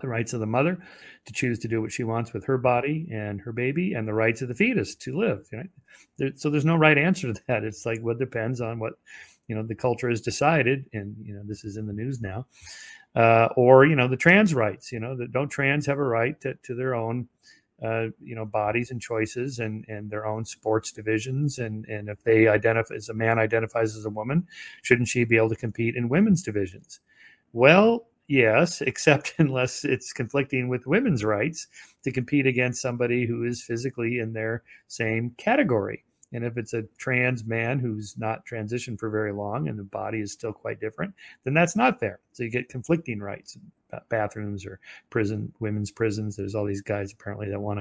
the 0.00 0.08
rights 0.08 0.32
of 0.32 0.40
the 0.40 0.46
mother 0.46 0.78
to 1.26 1.32
choose 1.32 1.58
to 1.60 1.68
do 1.68 1.80
what 1.82 1.92
she 1.92 2.04
wants 2.04 2.32
with 2.32 2.44
her 2.44 2.58
body 2.58 3.08
and 3.12 3.40
her 3.40 3.52
baby, 3.52 3.94
and 3.94 4.06
the 4.06 4.14
rights 4.14 4.42
of 4.42 4.48
the 4.48 4.54
fetus 4.54 4.94
to 4.96 5.16
live. 5.16 5.48
Right? 5.52 5.68
There, 6.16 6.30
so 6.34 6.50
there's 6.50 6.64
no 6.64 6.76
right 6.76 6.96
answer 6.96 7.32
to 7.32 7.42
that. 7.46 7.64
It's 7.64 7.84
like 7.84 8.00
what 8.00 8.18
depends 8.18 8.60
on 8.60 8.78
what 8.78 8.94
you 9.48 9.54
know 9.54 9.62
the 9.62 9.74
culture 9.74 10.08
has 10.08 10.20
decided, 10.20 10.86
and 10.92 11.16
you 11.22 11.34
know 11.34 11.42
this 11.44 11.64
is 11.64 11.76
in 11.76 11.86
the 11.86 11.92
news 11.92 12.20
now, 12.20 12.46
uh, 13.14 13.48
or 13.56 13.84
you 13.84 13.96
know 13.96 14.08
the 14.08 14.16
trans 14.16 14.54
rights. 14.54 14.92
You 14.92 15.00
know 15.00 15.16
that 15.16 15.32
don't 15.32 15.48
trans 15.48 15.86
have 15.86 15.98
a 15.98 16.04
right 16.04 16.40
to, 16.40 16.54
to 16.64 16.74
their 16.74 16.94
own. 16.94 17.28
Uh, 17.82 18.10
you 18.22 18.36
know 18.36 18.44
bodies 18.44 18.92
and 18.92 19.00
choices 19.00 19.58
and 19.58 19.84
and 19.88 20.08
their 20.08 20.24
own 20.24 20.44
sports 20.44 20.92
divisions 20.92 21.58
and 21.58 21.84
and 21.86 22.08
if 22.08 22.22
they 22.22 22.46
identify 22.46 22.94
as 22.94 23.08
a 23.08 23.14
man 23.14 23.40
identifies 23.40 23.96
as 23.96 24.04
a 24.04 24.10
woman 24.10 24.46
shouldn't 24.82 25.08
she 25.08 25.24
be 25.24 25.36
able 25.36 25.48
to 25.48 25.56
compete 25.56 25.96
in 25.96 26.08
women's 26.08 26.44
divisions 26.44 27.00
well 27.52 28.06
yes, 28.32 28.80
except 28.80 29.34
unless 29.38 29.84
it's 29.84 30.12
conflicting 30.12 30.68
with 30.68 30.86
women's 30.86 31.24
rights 31.24 31.66
to 32.02 32.10
compete 32.10 32.46
against 32.46 32.82
somebody 32.82 33.26
who 33.26 33.44
is 33.44 33.62
physically 33.62 34.18
in 34.18 34.32
their 34.32 34.62
same 34.88 35.34
category. 35.36 36.04
And 36.34 36.44
if 36.44 36.56
it's 36.56 36.72
a 36.72 36.84
trans 36.96 37.44
man 37.44 37.78
who's 37.78 38.16
not 38.16 38.46
transitioned 38.46 38.98
for 38.98 39.10
very 39.10 39.32
long 39.32 39.68
and 39.68 39.78
the 39.78 39.84
body 39.84 40.20
is 40.20 40.32
still 40.32 40.52
quite 40.52 40.80
different, 40.80 41.14
then 41.44 41.52
that's 41.52 41.76
not 41.76 42.00
fair. 42.00 42.20
So 42.32 42.42
you 42.42 42.48
get 42.48 42.70
conflicting 42.70 43.20
rights, 43.20 43.58
bathrooms 44.08 44.64
or 44.64 44.80
prison, 45.10 45.52
women's 45.60 45.90
prisons. 45.90 46.34
There's 46.34 46.54
all 46.54 46.64
these 46.64 46.80
guys 46.80 47.12
apparently 47.12 47.50
that 47.50 47.60
want 47.60 47.80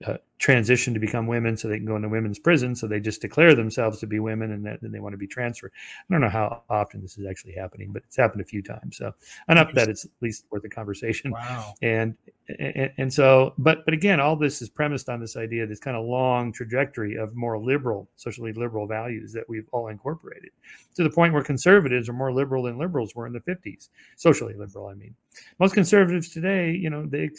to 0.00 0.10
uh, 0.12 0.16
transition 0.38 0.92
to 0.92 1.00
become 1.00 1.26
women 1.26 1.56
so 1.56 1.66
they 1.66 1.78
can 1.78 1.86
go 1.86 1.96
into 1.96 2.08
women's 2.08 2.38
prison. 2.38 2.74
So 2.74 2.86
they 2.86 3.00
just 3.00 3.22
declare 3.22 3.54
themselves 3.54 3.98
to 4.00 4.06
be 4.06 4.20
women 4.20 4.52
and 4.52 4.64
then 4.66 4.92
they 4.92 5.00
want 5.00 5.14
to 5.14 5.18
be 5.18 5.26
transferred. 5.26 5.72
I 5.98 6.12
don't 6.12 6.20
know 6.20 6.28
how 6.28 6.62
often 6.68 7.00
this 7.00 7.16
is 7.16 7.26
actually 7.26 7.54
happening, 7.54 7.90
but 7.92 8.02
it's 8.06 8.16
happened 8.16 8.42
a 8.42 8.44
few 8.44 8.62
times. 8.62 8.98
So 8.98 9.12
enough 9.48 9.72
that 9.72 9.88
it's 9.88 10.04
at 10.04 10.10
least 10.20 10.44
worth 10.50 10.64
a 10.64 10.68
conversation. 10.68 11.30
Wow. 11.30 11.74
And, 11.80 12.16
and, 12.58 12.90
and 12.98 13.12
so, 13.12 13.54
but, 13.56 13.84
but 13.86 13.94
again, 13.94 14.20
all 14.20 14.36
this 14.36 14.60
is 14.60 14.68
premised 14.68 15.08
on 15.08 15.20
this 15.20 15.36
idea, 15.36 15.66
this 15.66 15.80
kind 15.80 15.96
of 15.96 16.04
long 16.04 16.52
trajectory 16.52 17.16
of 17.16 17.34
more 17.34 17.58
liberal, 17.58 18.08
socially 18.16 18.52
liberal 18.52 18.86
values 18.86 19.32
that 19.32 19.48
we've 19.48 19.68
all 19.72 19.88
incorporated 19.88 20.50
to 20.96 21.02
the 21.02 21.10
point 21.10 21.32
where 21.32 21.42
conservatives 21.42 22.10
are 22.10 22.14
more 22.14 22.32
liberal 22.32 22.64
than 22.64 22.78
liberals 22.78 23.14
were 23.14 23.26
in 23.26 23.32
the 23.32 23.40
50s, 23.40 23.88
socially 24.16 24.54
liberal. 24.54 24.88
I 24.88 24.94
mean, 24.94 25.14
most 25.58 25.72
conservatives 25.72 26.28
today, 26.28 26.72
you 26.72 26.90
know, 26.90 27.06
they, 27.06 27.30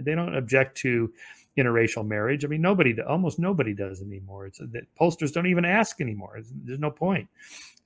they 0.00 0.14
don't 0.14 0.34
object 0.34 0.76
to, 0.78 1.12
interracial 1.58 2.06
marriage. 2.06 2.31
I 2.44 2.48
mean, 2.48 2.62
nobody, 2.62 3.00
almost 3.00 3.38
nobody 3.38 3.74
does 3.74 4.02
anymore. 4.02 4.46
It's 4.46 4.58
that 4.58 4.84
pollsters 4.98 5.32
don't 5.32 5.46
even 5.46 5.64
ask 5.64 6.00
anymore. 6.00 6.40
There's 6.64 6.78
no 6.78 6.90
point. 6.90 7.28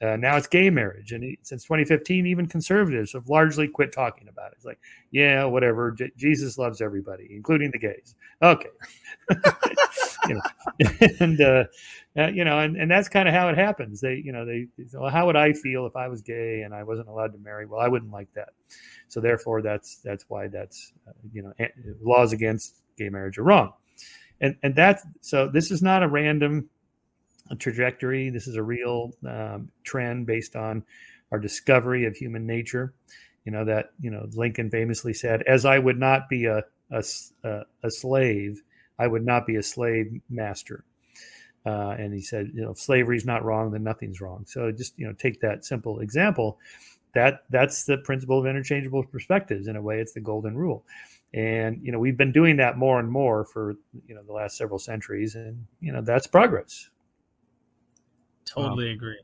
Uh, 0.03 0.17
now 0.17 0.37
it's 0.37 0.47
gay 0.47 0.69
marriage, 0.69 1.13
and 1.13 1.37
since 1.43 1.63
2015, 1.65 2.27
even 2.27 2.47
conservatives 2.47 3.15
have 3.15 3.29
largely 3.31 3.67
quit 3.67 3.93
talking 3.93 4.29
about 4.29 4.53
it. 4.53 4.57
It's 4.57 4.65
like, 4.67 4.79
yeah, 5.11 5.45
whatever. 5.45 5.91
J- 5.91 6.13
Jesus 6.19 6.59
loves 6.59 6.83
everybody, 6.83 7.29
including 7.31 7.71
the 7.71 7.79
gays. 7.79 8.15
Okay, 8.43 8.69
you 10.29 10.35
know, 10.35 11.09
and 11.21 11.41
uh, 11.41 11.65
uh, 12.19 12.29
you 12.29 12.45
know, 12.45 12.59
and, 12.59 12.77
and 12.77 12.91
that's 12.91 13.09
kind 13.09 13.29
of 13.29 13.35
how 13.35 13.49
it 13.49 13.57
happens. 13.57 14.01
They, 14.01 14.17
you 14.17 14.33
know, 14.33 14.45
they, 14.45 14.67
well, 14.93 15.11
how 15.11 15.27
would 15.27 15.37
I 15.37 15.53
feel 15.53 15.87
if 15.87 15.97
I 15.97 16.09
was 16.09 16.23
gay 16.23 16.63
and 16.63 16.75
I 16.75 16.83
wasn't 16.83 17.09
allowed 17.09 17.33
to 17.33 17.39
marry? 17.39 17.67
Well, 17.67 17.81
I 17.81 17.89
wouldn't 17.89 18.13
like 18.13 18.33
that. 18.35 18.51
So 19.09 19.21
therefore, 19.21 19.63
that's 19.63 19.97
that's 19.97 20.25
why 20.29 20.49
that's 20.49 20.93
uh, 21.07 21.13
you 21.33 21.43
know 21.43 21.53
laws 22.03 22.33
against 22.33 22.83
gay 22.97 23.09
marriage 23.09 23.39
are 23.39 23.45
wrong. 23.45 23.73
And 24.41 24.57
and 24.63 24.75
that's 24.75 25.05
so 25.21 25.49
this 25.49 25.71
is 25.71 25.83
not 25.83 26.03
a 26.03 26.09
random 26.09 26.69
trajectory. 27.59 28.31
This 28.31 28.47
is 28.47 28.57
a 28.57 28.63
real 28.63 29.13
um, 29.27 29.71
trend 29.85 30.27
based 30.27 30.57
on 30.57 30.85
our 31.33 31.39
discovery 31.39 32.05
of 32.07 32.17
human 32.17 32.47
nature. 32.47 32.93
You 33.45 33.53
know 33.53 33.65
that 33.65 33.93
you 34.01 34.11
know 34.11 34.27
Lincoln 34.35 34.71
famously 34.71 35.15
said, 35.15 35.43
"As 35.43 35.65
I 35.65 35.79
would 35.79 35.99
not 35.99 36.29
be 36.29 36.47
a 36.47 36.65
a, 36.91 37.05
a 37.83 37.91
slave, 37.91 38.63
I 38.99 39.07
would 39.07 39.25
not 39.25 39.47
be 39.47 39.57
a 39.57 39.63
slave 39.63 40.21
master." 40.29 40.85
Uh, 41.65 41.97
and 41.99 42.13
he 42.13 42.21
said, 42.21 42.51
"You 42.53 42.63
know, 42.63 42.71
if 42.71 42.79
slavery 42.79 43.17
is 43.17 43.25
not 43.25 43.45
wrong, 43.45 43.71
then 43.71 43.85
nothing's 43.85 44.21
wrong." 44.21 44.45
So 44.47 44.71
just 44.73 44.99
you 44.99 45.07
know, 45.07 45.13
take 45.13 45.41
that 45.41 45.65
simple 45.65 46.01
example. 46.01 46.59
That 47.15 47.45
that's 47.49 47.85
the 47.85 47.99
principle 47.99 48.39
of 48.39 48.47
interchangeable 48.47 49.05
perspectives. 49.05 49.69
In 49.69 49.77
a 49.77 49.83
way, 49.83 50.01
it's 50.01 50.13
the 50.13 50.21
golden 50.21 50.57
rule 50.57 50.85
and 51.35 51.81
you 51.83 51.93
know 51.93 51.99
we've 51.99 52.17
been 52.17 52.33
doing 52.33 52.57
that 52.57 52.79
more 52.79 52.99
and 52.99 53.11
more 53.11 53.45
for 53.45 53.77
you 54.07 54.15
know 54.15 54.23
the 54.23 54.33
last 54.33 54.57
several 54.57 54.79
centuries 54.79 55.35
and 55.35 55.67
you 55.81 55.93
know 55.93 56.01
that's 56.01 56.27
progress. 56.27 56.91
Totally 58.45 58.93
agree. 58.93 59.19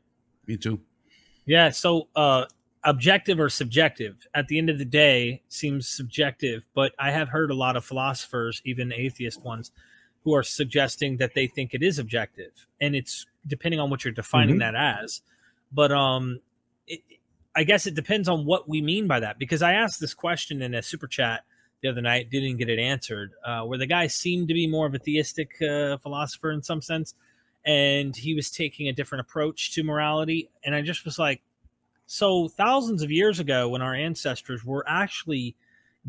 Me 0.47 0.57
too. 0.57 0.79
Yeah 1.45 1.69
so 1.69 2.07
uh 2.15 2.45
objective 2.83 3.39
or 3.39 3.49
subjective? 3.49 4.27
At 4.33 4.47
the 4.47 4.57
end 4.57 4.69
of 4.69 4.77
the 4.77 4.85
day 4.85 5.41
seems 5.47 5.87
subjective 5.87 6.65
but 6.73 6.93
i 6.99 7.11
have 7.11 7.29
heard 7.29 7.49
a 7.51 7.55
lot 7.55 7.77
of 7.77 7.85
philosophers 7.85 8.61
even 8.65 8.91
atheist 8.91 9.43
ones 9.43 9.71
who 10.23 10.33
are 10.33 10.43
suggesting 10.43 11.17
that 11.17 11.33
they 11.33 11.47
think 11.47 11.73
it 11.73 11.83
is 11.83 11.99
objective 11.99 12.67
and 12.79 12.95
it's 12.95 13.25
depending 13.45 13.79
on 13.79 13.89
what 13.89 14.05
you're 14.05 14.13
defining 14.13 14.55
mm-hmm. 14.57 14.73
that 14.73 14.99
as. 15.01 15.21
But 15.71 15.91
um 15.91 16.39
it, 16.87 17.01
i 17.55 17.63
guess 17.63 17.87
it 17.87 17.95
depends 17.95 18.27
on 18.27 18.45
what 18.45 18.67
we 18.67 18.81
mean 18.81 19.07
by 19.07 19.19
that 19.19 19.39
because 19.39 19.61
i 19.61 19.73
asked 19.73 19.99
this 19.99 20.13
question 20.13 20.61
in 20.61 20.73
a 20.73 20.81
super 20.81 21.07
chat 21.07 21.45
the 21.83 21.89
other 21.89 22.01
night, 22.01 22.31
didn't 22.31 22.57
get 22.57 22.69
it 22.69 22.79
answered, 22.79 23.33
uh, 23.45 23.61
where 23.63 23.77
the 23.77 23.85
guy 23.85 24.07
seemed 24.07 24.47
to 24.47 24.53
be 24.53 24.65
more 24.65 24.87
of 24.87 24.95
a 24.95 24.99
theistic 24.99 25.61
uh, 25.61 25.97
philosopher 25.97 26.49
in 26.49 26.63
some 26.63 26.81
sense, 26.81 27.13
and 27.65 28.15
he 28.15 28.33
was 28.33 28.49
taking 28.49 28.87
a 28.87 28.93
different 28.93 29.19
approach 29.19 29.73
to 29.73 29.83
morality. 29.83 30.49
And 30.63 30.73
I 30.73 30.81
just 30.81 31.03
was 31.03 31.19
like, 31.19 31.41
so 32.05 32.47
thousands 32.47 33.01
of 33.03 33.11
years 33.11 33.39
ago, 33.39 33.67
when 33.67 33.81
our 33.81 33.93
ancestors 33.93 34.63
were 34.63 34.85
actually 34.87 35.55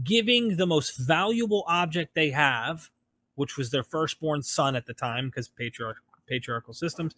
giving 0.03 0.57
the 0.57 0.67
most 0.67 0.97
valuable 0.97 1.65
object 1.67 2.15
they 2.15 2.31
have, 2.31 2.91
which 3.35 3.57
was 3.57 3.71
their 3.71 3.83
firstborn 3.83 4.43
son 4.43 4.77
at 4.77 4.87
the 4.87 4.95
time, 4.95 5.27
because 5.27 5.49
patriarch, 5.49 5.99
patriarchal 6.29 6.73
systems, 6.73 7.17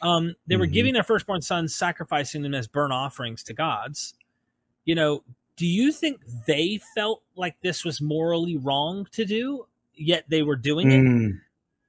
um, 0.00 0.36
they 0.46 0.54
mm-hmm. 0.54 0.60
were 0.60 0.66
giving 0.66 0.94
their 0.94 1.02
firstborn 1.02 1.42
sons, 1.42 1.74
sacrificing 1.74 2.42
them 2.42 2.54
as 2.54 2.68
burnt 2.68 2.92
offerings 2.92 3.42
to 3.44 3.52
gods. 3.52 4.14
You 4.84 4.94
know, 4.94 5.24
do 5.56 5.66
you 5.66 5.90
think 5.90 6.20
they 6.46 6.80
felt 6.94 7.22
like 7.34 7.56
this 7.62 7.84
was 7.84 8.00
morally 8.00 8.56
wrong 8.56 9.06
to 9.12 9.24
do, 9.24 9.66
yet 9.94 10.24
they 10.28 10.42
were 10.42 10.56
doing 10.56 10.92
it? 10.92 11.00
Mm. 11.02 11.40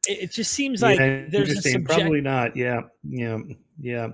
It, 0.07 0.23
it 0.23 0.31
just 0.31 0.51
seems 0.51 0.81
like 0.81 0.99
Yeah, 0.99 1.25
there's 1.29 1.51
a 1.51 1.61
subject. 1.61 1.85
Probably 1.85 2.21
not. 2.21 2.55
Yeah, 2.55 2.81
yeah, 3.03 3.39
yeah, 3.79 4.09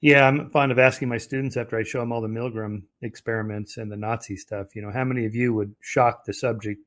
yeah. 0.00 0.26
I'm 0.26 0.48
fond 0.50 0.70
of 0.70 0.78
asking 0.78 1.08
my 1.08 1.18
students 1.18 1.56
after 1.56 1.76
I 1.76 1.82
show 1.82 2.00
them 2.00 2.12
all 2.12 2.20
the 2.20 2.28
Milgram 2.28 2.82
experiments 3.02 3.76
and 3.76 3.90
the 3.90 3.96
Nazi 3.96 4.36
stuff. 4.36 4.76
You 4.76 4.82
know, 4.82 4.92
how 4.92 5.04
many 5.04 5.26
of 5.26 5.34
you 5.34 5.52
would 5.54 5.74
shock 5.80 6.24
the 6.24 6.32
subject 6.32 6.80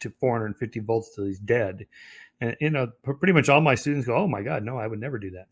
to 0.00 0.10
450 0.10 0.80
volts 0.80 1.14
till 1.14 1.24
he's 1.24 1.38
dead? 1.38 1.86
And 2.42 2.56
you 2.60 2.70
know, 2.70 2.88
pretty 3.02 3.32
much 3.32 3.48
all 3.48 3.62
my 3.62 3.76
students 3.76 4.06
go, 4.06 4.16
"Oh 4.16 4.28
my 4.28 4.42
God, 4.42 4.62
no, 4.62 4.76
I 4.76 4.86
would 4.86 5.00
never 5.00 5.18
do 5.18 5.30
that." 5.30 5.46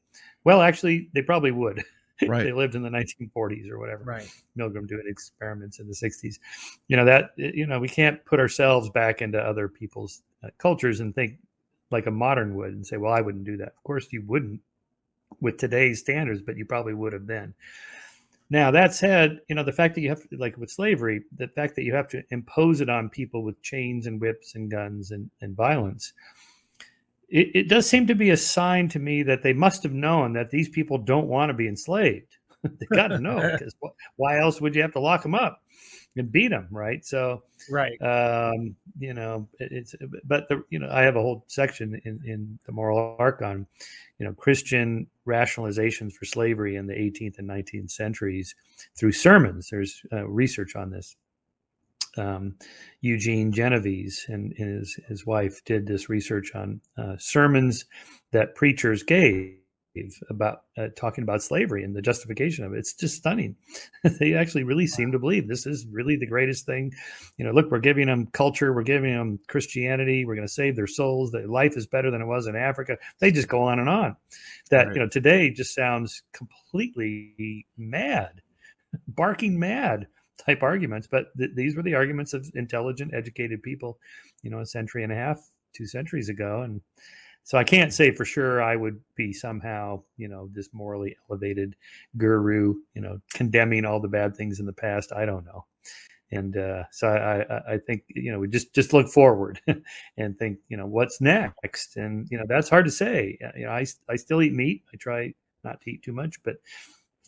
Well, 0.45 0.61
actually, 0.61 1.09
they 1.15 1.23
probably 1.23 1.53
would. 1.53 1.83
Right. 2.27 2.45
they 2.45 2.53
lived 2.53 2.75
in 2.75 2.83
the 2.83 2.91
1940s 2.91 3.71
or 3.71 3.79
whatever. 3.79 4.05
Right. 4.05 4.31
Milgram 4.57 4.87
doing 4.87 5.05
experiments 5.07 5.79
in 5.79 5.87
the 5.87 5.95
60s. 5.95 6.39
You 6.89 6.97
know 6.97 7.05
that 7.05 7.31
you 7.37 7.67
know 7.67 7.79
we 7.79 7.89
can't 7.89 8.25
put 8.25 8.41
ourselves 8.41 8.91
back 8.91 9.23
into 9.23 9.39
other 9.39 9.69
people's 9.69 10.23
uh, 10.45 10.49
cultures 10.59 11.01
and 11.01 11.15
think 11.15 11.39
like 11.91 12.07
a 12.07 12.11
modern 12.11 12.55
would 12.57 12.73
and 12.73 12.87
say, 12.87 12.97
"Well, 12.97 13.13
I 13.13 13.21
wouldn't 13.21 13.45
do 13.45 13.57
that." 13.59 13.69
Of 13.69 13.83
course, 13.85 14.13
you 14.13 14.23
wouldn't 14.27 14.61
with 15.41 15.59
today's 15.59 16.01
standards, 16.01 16.43
but 16.43 16.57
you 16.57 16.65
probably 16.65 16.95
would 16.95 17.13
have 17.13 17.27
then. 17.27 17.55
Now 18.51 18.73
that 18.73 18.93
said, 18.95 19.41
you 19.49 19.55
know 19.55 19.63
the 19.63 19.73
fact 19.73 19.95
that 19.95 20.01
you 20.01 20.09
have 20.09 20.29
to, 20.29 20.37
like 20.37 20.57
with 20.57 20.71
slavery, 20.71 21.23
the 21.37 21.49
fact 21.49 21.77
that 21.77 21.85
you 21.85 21.95
have 21.95 22.09
to 22.09 22.23
impose 22.31 22.81
it 22.81 22.91
on 22.91 23.09
people 23.09 23.45
with 23.45 23.63
chains 23.63 24.07
and 24.07 24.21
whips 24.21 24.57
and 24.57 24.71
guns 24.71 25.13
and, 25.13 25.31
and 25.41 25.57
violence. 25.57 26.13
It, 27.31 27.51
it 27.55 27.69
does 27.69 27.89
seem 27.89 28.07
to 28.09 28.15
be 28.15 28.31
a 28.31 28.37
sign 28.37 28.89
to 28.89 28.99
me 28.99 29.23
that 29.23 29.43
they 29.43 29.53
must 29.53 29.83
have 29.85 29.93
known 29.93 30.33
that 30.35 30.51
these 30.51 30.69
people 30.69 30.99
don't 30.99 31.29
want 31.29 31.51
to 31.51 31.55
be 31.55 31.69
enslaved. 31.69 32.37
they 32.63 32.87
got 32.87 33.09
to 33.09 33.19
know 33.19 33.41
because 33.59 33.75
why 34.17 34.39
else 34.41 34.61
would 34.61 34.75
you 34.75 34.83
have 34.83 34.93
to 34.93 35.01
lock 35.01 35.23
them 35.23 35.35
up 35.35 35.63
and 36.17 36.31
beat 36.33 36.49
them, 36.49 36.69
right? 36.71 37.05
So, 37.05 37.45
Right. 37.71 38.01
um, 38.03 38.75
you 38.99 39.15
know, 39.15 39.49
it, 39.59 39.71
it's 39.71 39.95
but 40.25 40.49
the 40.49 40.65
you 40.71 40.79
know 40.79 40.89
I 40.91 41.03
have 41.03 41.17
a 41.17 41.21
whole 41.21 41.45
section 41.47 42.01
in 42.05 42.21
in 42.25 42.59
the 42.67 42.73
moral 42.73 43.17
arc 43.19 43.43
on 43.43 43.67
you 44.19 44.27
know 44.27 44.33
Christian 44.33 45.07
rationalizations 45.27 46.15
for 46.15 46.25
slavery 46.25 46.77
in 46.77 46.87
the 46.87 46.95
18th 46.95 47.39
and 47.39 47.49
19th 47.49 47.91
centuries 47.91 48.55
through 48.97 49.13
sermons. 49.13 49.69
There's 49.71 50.03
uh, 50.13 50.27
research 50.27 50.75
on 50.75 50.91
this. 50.91 51.17
Um, 52.17 52.57
Eugene 53.01 53.53
Genovese 53.53 54.27
and 54.29 54.53
his 54.57 54.99
his 55.09 55.27
wife 55.27 55.65
did 55.65 55.87
this 55.87 56.09
research 56.09 56.55
on 56.55 56.81
uh, 56.99 57.17
sermons 57.19 57.85
that 58.33 58.55
preachers 58.55 59.03
gave 59.03 59.57
about 60.29 60.63
uh, 60.79 60.87
talking 60.97 61.23
about 61.23 61.43
slavery 61.43 61.83
and 61.83 61.95
the 61.95 62.03
justification 62.03 62.65
of 62.65 62.73
it. 62.73 62.79
It's 62.79 62.95
just 62.95 63.17
stunning. 63.17 63.57
they 64.21 64.35
actually 64.35 64.63
really 64.63 64.87
seem 64.87 65.11
to 65.13 65.19
believe 65.19 65.49
this 65.49 65.67
is 65.67 65.87
really 65.91 66.17
the 66.17 66.27
greatest 66.27 66.65
thing. 66.65 66.93
You 67.39 67.45
know, 67.45 67.53
look, 67.53 67.71
we're 67.71 67.81
giving 67.81 68.07
them 68.07 68.29
culture, 68.33 68.73
we're 68.73 68.83
giving 68.83 69.13
them 69.15 69.39
Christianity, 69.49 70.25
we're 70.25 70.37
going 70.37 70.47
to 70.47 70.53
save 70.53 70.77
their 70.77 70.87
souls. 70.87 71.33
That 71.33 71.51
life 71.51 71.77
is 71.77 71.87
better 71.87 72.11
than 72.11 72.23
it 72.23 72.27
was 72.27 72.47
in 72.47 72.57
Africa. 72.57 72.97
They 73.19 73.33
just 73.33 73.49
go 73.49 73.63
on 73.63 73.79
and 73.79 73.89
on. 73.89 74.17
That 74.71 74.87
Right. 74.87 74.95
you 74.95 75.03
know 75.03 75.09
today 75.09 75.51
just 75.51 75.75
sounds 75.75 76.23
completely 76.33 77.67
mad, 77.77 78.43
barking 79.09 79.59
mad 79.59 80.07
type 80.45 80.63
arguments. 80.63 81.07
But 81.07 81.37
th- 81.37 81.53
these 81.55 81.77
were 81.77 81.83
the 81.83 81.95
arguments 81.95 82.35
of 82.35 82.51
intelligent, 82.55 83.15
educated 83.15 83.63
people. 83.63 83.99
You 84.43 84.51
know, 84.51 84.61
a 84.61 84.67
century 84.67 85.03
and 85.05 85.13
a 85.13 85.17
half, 85.17 85.41
two 85.73 85.87
centuries 85.87 86.29
ago, 86.29 86.63
and 86.63 86.81
so 87.45 87.59
I 87.59 87.65
can't 87.65 87.93
say 87.93 88.13
for 88.13 88.25
sure 88.25 88.63
I 88.63 88.77
would 88.77 89.01
be 89.17 89.33
somehow, 89.33 90.03
you 90.17 90.29
know, 90.29 90.49
this 90.53 90.69
morally 90.73 91.17
elevated 91.29 91.75
guru, 92.17 92.75
you 92.95 93.03
know, 93.03 93.21
condemning 93.35 93.85
all 93.85 94.01
the 94.01 94.09
bad 94.09 94.37
things 94.37 94.61
in 94.61 94.67
the 94.67 94.73
past. 94.73 95.13
I 95.13 95.25
don't 95.25 95.45
know. 95.45 95.65
And 96.33 96.57
uh, 96.57 96.85
so 96.93 97.09
I, 97.09 97.41
I, 97.43 97.75
I 97.75 97.79
think, 97.79 98.05
you 98.09 98.31
know, 98.31 98.39
we 98.39 98.47
just, 98.47 98.73
just 98.73 98.93
look 98.93 99.09
forward 99.09 99.61
and 100.17 100.39
think, 100.39 100.59
you 100.69 100.77
know, 100.77 100.87
what's 100.87 101.21
next? 101.21 101.97
And, 101.97 102.29
you 102.31 102.39
know, 102.39 102.45
that's 102.47 102.69
hard 102.69 102.85
to 102.85 102.91
say. 102.91 103.37
Uh, 103.45 103.51
You 103.57 103.67
know, 103.67 103.73
I, 103.73 103.85
I 104.09 104.15
still 104.15 104.43
eat 104.43 104.53
meat. 104.53 104.85
I 104.95 104.97
try 104.97 105.35
not 105.65 105.81
to 105.81 105.91
eat 105.91 106.03
too 106.05 106.13
much, 106.13 106.41
but, 106.45 106.57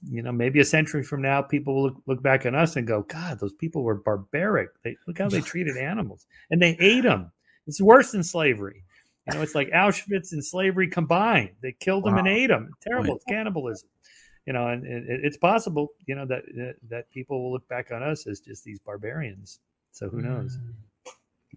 you 0.09 0.23
know, 0.23 0.33
maybe 0.33 0.61
a 0.61 0.65
century 0.65 1.03
from 1.03 1.23
now, 1.23 1.43
people 1.43 1.75
will 1.75 1.83
look, 1.85 2.03
look 2.07 2.23
back 2.23 2.47
on 2.47 2.55
us 2.55 2.77
and 2.77 2.87
go, 2.87 3.03
God, 3.03 3.39
those 3.39 3.53
people 3.53 3.83
were 3.83 3.95
barbaric. 3.95 4.71
They 4.83 4.97
look 5.07 5.19
how 5.19 5.29
they 5.29 5.41
treated 5.43 5.77
animals 5.77 6.27
and 6.51 6.61
they 6.61 6.77
ate 6.81 7.03
them. 7.03 7.31
It's 7.67 7.81
worse 7.81 8.13
than 8.13 8.25
slavery. 8.25 8.85
You 9.29 9.37
know, 9.37 9.43
it's 9.43 9.55
like 9.55 9.71
Auschwitz 9.71 10.33
and 10.33 10.45
slavery 10.45 10.89
combined. 10.89 11.51
They 11.63 11.73
killed 11.73 12.05
them 12.05 12.17
and 12.17 12.27
ate 12.27 12.49
them. 12.49 12.71
Terrible. 12.81 13.17
It's 13.17 13.25
cannibalism. 13.25 13.89
You 14.47 14.53
know, 14.53 14.67
and 14.67 14.85
it, 14.85 15.21
it's 15.23 15.37
possible, 15.37 15.93
you 16.07 16.17
know, 16.17 16.27
that, 16.27 16.43
that 16.57 16.75
that 16.89 17.11
people 17.11 17.41
will 17.41 17.53
look 17.53 17.69
back 17.69 17.93
on 17.93 18.03
us 18.03 18.27
as 18.27 18.41
just 18.41 18.65
these 18.65 18.81
barbarians. 18.81 19.61
So 19.93 20.09
who 20.09 20.21
knows? 20.21 20.59
Mm. 20.59 21.13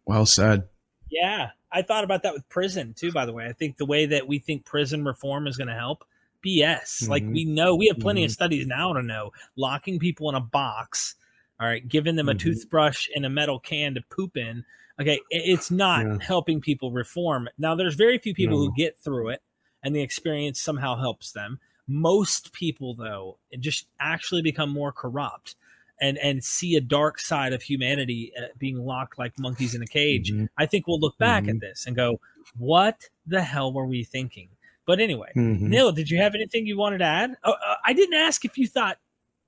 Well 0.05 0.27
said. 0.27 0.67
Yeah, 1.09 1.49
I 1.71 1.81
thought 1.81 2.03
about 2.03 2.21
that 2.23 2.33
with 2.33 2.47
prison 2.49 2.93
too. 2.95 3.11
By 3.11 3.25
the 3.25 3.33
way, 3.33 3.47
I 3.47 3.53
think 3.53 3.77
the 3.77 3.85
way 3.85 4.05
that 4.07 4.27
we 4.27 4.37
think 4.37 4.65
prison 4.65 5.03
reform 5.03 5.47
is 5.47 5.57
going 5.57 5.67
to 5.67 5.73
help, 5.73 6.05
BS. 6.45 7.07
Like 7.07 7.23
Mhm. 7.23 7.33
we 7.33 7.45
know, 7.45 7.75
we 7.75 7.87
have 7.87 7.99
plenty 7.99 8.23
of 8.23 8.29
Mhm. 8.29 8.33
studies 8.33 8.67
now 8.67 8.93
to 8.93 9.01
know 9.01 9.31
locking 9.55 9.99
people 9.99 10.29
in 10.29 10.35
a 10.35 10.41
box, 10.41 11.15
all 11.59 11.67
right, 11.67 11.87
giving 11.87 12.15
them 12.15 12.29
a 12.29 12.33
Mhm. 12.33 12.39
toothbrush 12.39 13.07
and 13.15 13.25
a 13.25 13.29
metal 13.29 13.59
can 13.59 13.95
to 13.95 14.01
poop 14.09 14.37
in. 14.37 14.63
Okay, 15.01 15.19
it's 15.29 15.71
not 15.71 16.05
Yeah. 16.05 16.17
helping 16.21 16.61
people 16.61 16.91
reform. 16.91 17.49
Now, 17.57 17.75
there's 17.75 17.95
very 17.95 18.17
few 18.17 18.33
people 18.33 18.57
No. 18.57 18.65
who 18.65 18.75
get 18.77 18.97
through 18.99 19.29
it, 19.29 19.41
and 19.83 19.95
the 19.95 20.01
experience 20.01 20.61
somehow 20.61 20.95
helps 20.95 21.31
them. 21.31 21.59
Most 21.87 22.53
people, 22.53 22.93
though, 22.93 23.37
just 23.59 23.87
actually 23.99 24.41
become 24.41 24.69
more 24.69 24.91
corrupt. 24.91 25.55
And, 26.01 26.17
and 26.17 26.43
see 26.43 26.75
a 26.75 26.81
dark 26.81 27.19
side 27.21 27.53
of 27.53 27.61
humanity 27.61 28.33
uh, 28.37 28.47
being 28.57 28.75
locked 28.77 29.17
like 29.17 29.39
monkeys 29.39 29.73
in 29.73 29.81
a 29.81 29.87
cage. 29.87 30.29
Mhm. 30.29 30.49
I 30.57 30.65
think 30.65 30.87
we'll 30.87 30.99
look 30.99 31.17
back 31.17 31.47
at 31.47 31.55
Mhm. 31.55 31.61
this 31.61 31.85
and 31.87 31.95
go, 31.95 32.19
"What 32.57 33.07
the 33.25 33.41
hell 33.41 33.71
were 33.71 33.85
we 33.85 34.03
thinking?" 34.03 34.49
But 34.85 34.99
anyway, 34.99 35.31
Mhm. 35.35 35.61
Neil, 35.61 35.91
did 35.91 36.09
you 36.09 36.17
have 36.19 36.35
anything 36.35 36.65
you 36.67 36.77
wanted 36.77 36.99
to 36.99 37.05
add? 37.05 37.35
Oh, 37.43 37.53
uh, 37.53 37.75
I 37.83 37.93
didn't 37.93 38.15
ask 38.15 38.45
if 38.45 38.57
you 38.57 38.67
thought 38.67 38.97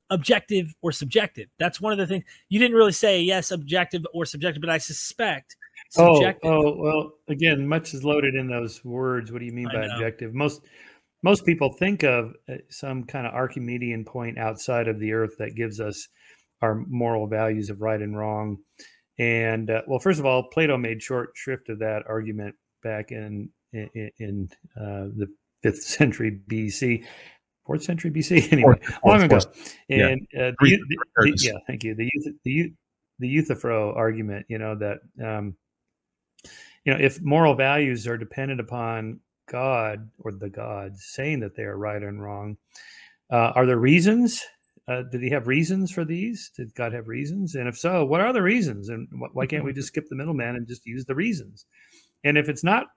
objective 0.10 0.74
or 0.82 0.92
subjective. 0.92 1.50
That's 1.60 1.82
one 1.82 1.92
of 1.92 1.98
the 1.98 2.08
things 2.08 2.24
you 2.50 2.60
didn't 2.60 2.78
really 2.78 2.92
say. 2.94 3.22
Yes, 3.22 3.52
objective 3.52 4.06
or 4.14 4.26
subjective, 4.26 4.62
but 4.62 4.70
I 4.70 4.78
suspect 4.78 5.56
Oh, 5.98 6.16
subjective. 6.16 6.50
oh, 6.50 6.76
well, 6.76 7.14
again, 7.28 7.68
much 7.68 7.94
is 7.94 8.04
loaded 8.04 8.36
in 8.36 8.48
those 8.48 8.84
words. 8.84 9.32
What 9.32 9.40
do 9.40 9.46
you 9.46 9.52
mean 9.52 9.68
I 9.68 9.74
by 9.74 9.88
know. 9.88 9.94
objective? 9.96 10.34
Most 10.34 10.62
most 11.24 11.46
people 11.46 11.74
think 11.74 12.04
of 12.04 12.36
uh, 12.48 12.58
some 12.70 13.04
kind 13.04 13.26
of 13.26 13.34
Archimedean 13.34 14.06
point 14.06 14.38
outside 14.38 14.88
of 14.88 15.00
the 15.00 15.14
earth 15.14 15.36
that 15.40 15.56
gives 15.56 15.80
us 15.80 16.08
our 16.62 16.76
moral 16.88 17.28
values 17.28 17.70
of 17.70 17.82
right 17.82 18.02
and 18.02 18.18
wrong. 18.18 18.58
And 19.20 19.70
uh, 19.70 19.82
well, 19.88 20.00
first 20.00 20.20
of 20.20 20.26
all, 20.26 20.44
Plato 20.50 20.78
made 20.78 21.02
short 21.02 21.32
shrift 21.36 21.70
of 21.70 21.80
that 21.80 22.04
argument 22.08 22.56
back 22.84 23.12
in 23.12 23.50
in, 23.74 24.12
in 24.20 24.50
uh, 24.80 25.10
the 25.16 25.28
fifth 25.62 25.84
century 25.98 26.40
BC, 26.50 27.06
fourth 27.66 27.84
century 27.84 28.12
BC, 28.12 28.52
anyway, 28.54 28.76
Fourth- 28.82 29.00
long 29.06 29.22
ago. 29.24 29.40
fourth- 29.40 29.76
yeah. 29.90 30.08
And 30.08 30.22
uh, 30.38 30.52
the, 30.62 30.78
the- 30.88 30.98
the- 31.18 31.34
yeah, 31.44 31.58
thank 31.68 31.84
you. 31.84 31.96
The 31.96 32.10
the 32.44 32.74
the 33.20 33.28
Euthyphro 33.28 33.94
argument, 33.96 34.46
you 34.50 34.58
know 34.60 34.76
that 34.76 34.98
um, 35.24 35.56
you 36.86 36.94
know 36.94 37.00
if 37.00 37.22
moral 37.22 37.56
values 37.56 38.08
are 38.08 38.18
dependent 38.18 38.60
upon 38.60 39.20
God 39.52 40.10
or 40.20 40.32
the 40.32 40.50
gods 40.50 41.06
saying 41.06 41.40
that 41.42 41.56
they 41.56 41.64
are 41.64 41.78
right 41.78 42.02
and 42.04 42.22
wrong, 42.22 42.58
uh, 43.32 43.52
are 43.56 43.66
there 43.66 43.78
reasons? 43.80 44.44
Uh, 44.90 45.04
did 45.12 45.22
he 45.22 45.30
have 45.30 45.48
reasons 45.48 45.92
for 45.92 46.06
these? 46.06 46.50
Did 46.56 46.74
God 46.74 46.94
have 46.94 47.10
reasons? 47.10 47.56
And 47.56 47.68
if 47.68 47.78
so, 47.78 48.06
what 48.06 48.22
are 48.22 48.32
the 48.32 48.42
reasons? 48.42 48.88
And 48.88 49.06
wh- 49.12 49.36
why 49.36 49.46
can't 49.46 49.66
we 49.66 49.74
just 49.74 49.90
skip 49.90 50.06
the 50.10 50.16
middleman 50.16 50.56
and 50.56 50.66
just 50.66 50.86
use 50.86 51.04
the 51.06 51.16
reasons? 51.16 51.66
And 52.24 52.38
if 52.38 52.48
it's 52.48 52.64
not, 52.64 52.88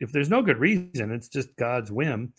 if 0.00 0.12
there's 0.12 0.30
no 0.30 0.42
good 0.42 0.58
reason, 0.58 1.12
it's 1.12 1.28
just 1.28 1.54
God's 1.56 1.92
whim. 1.92 2.32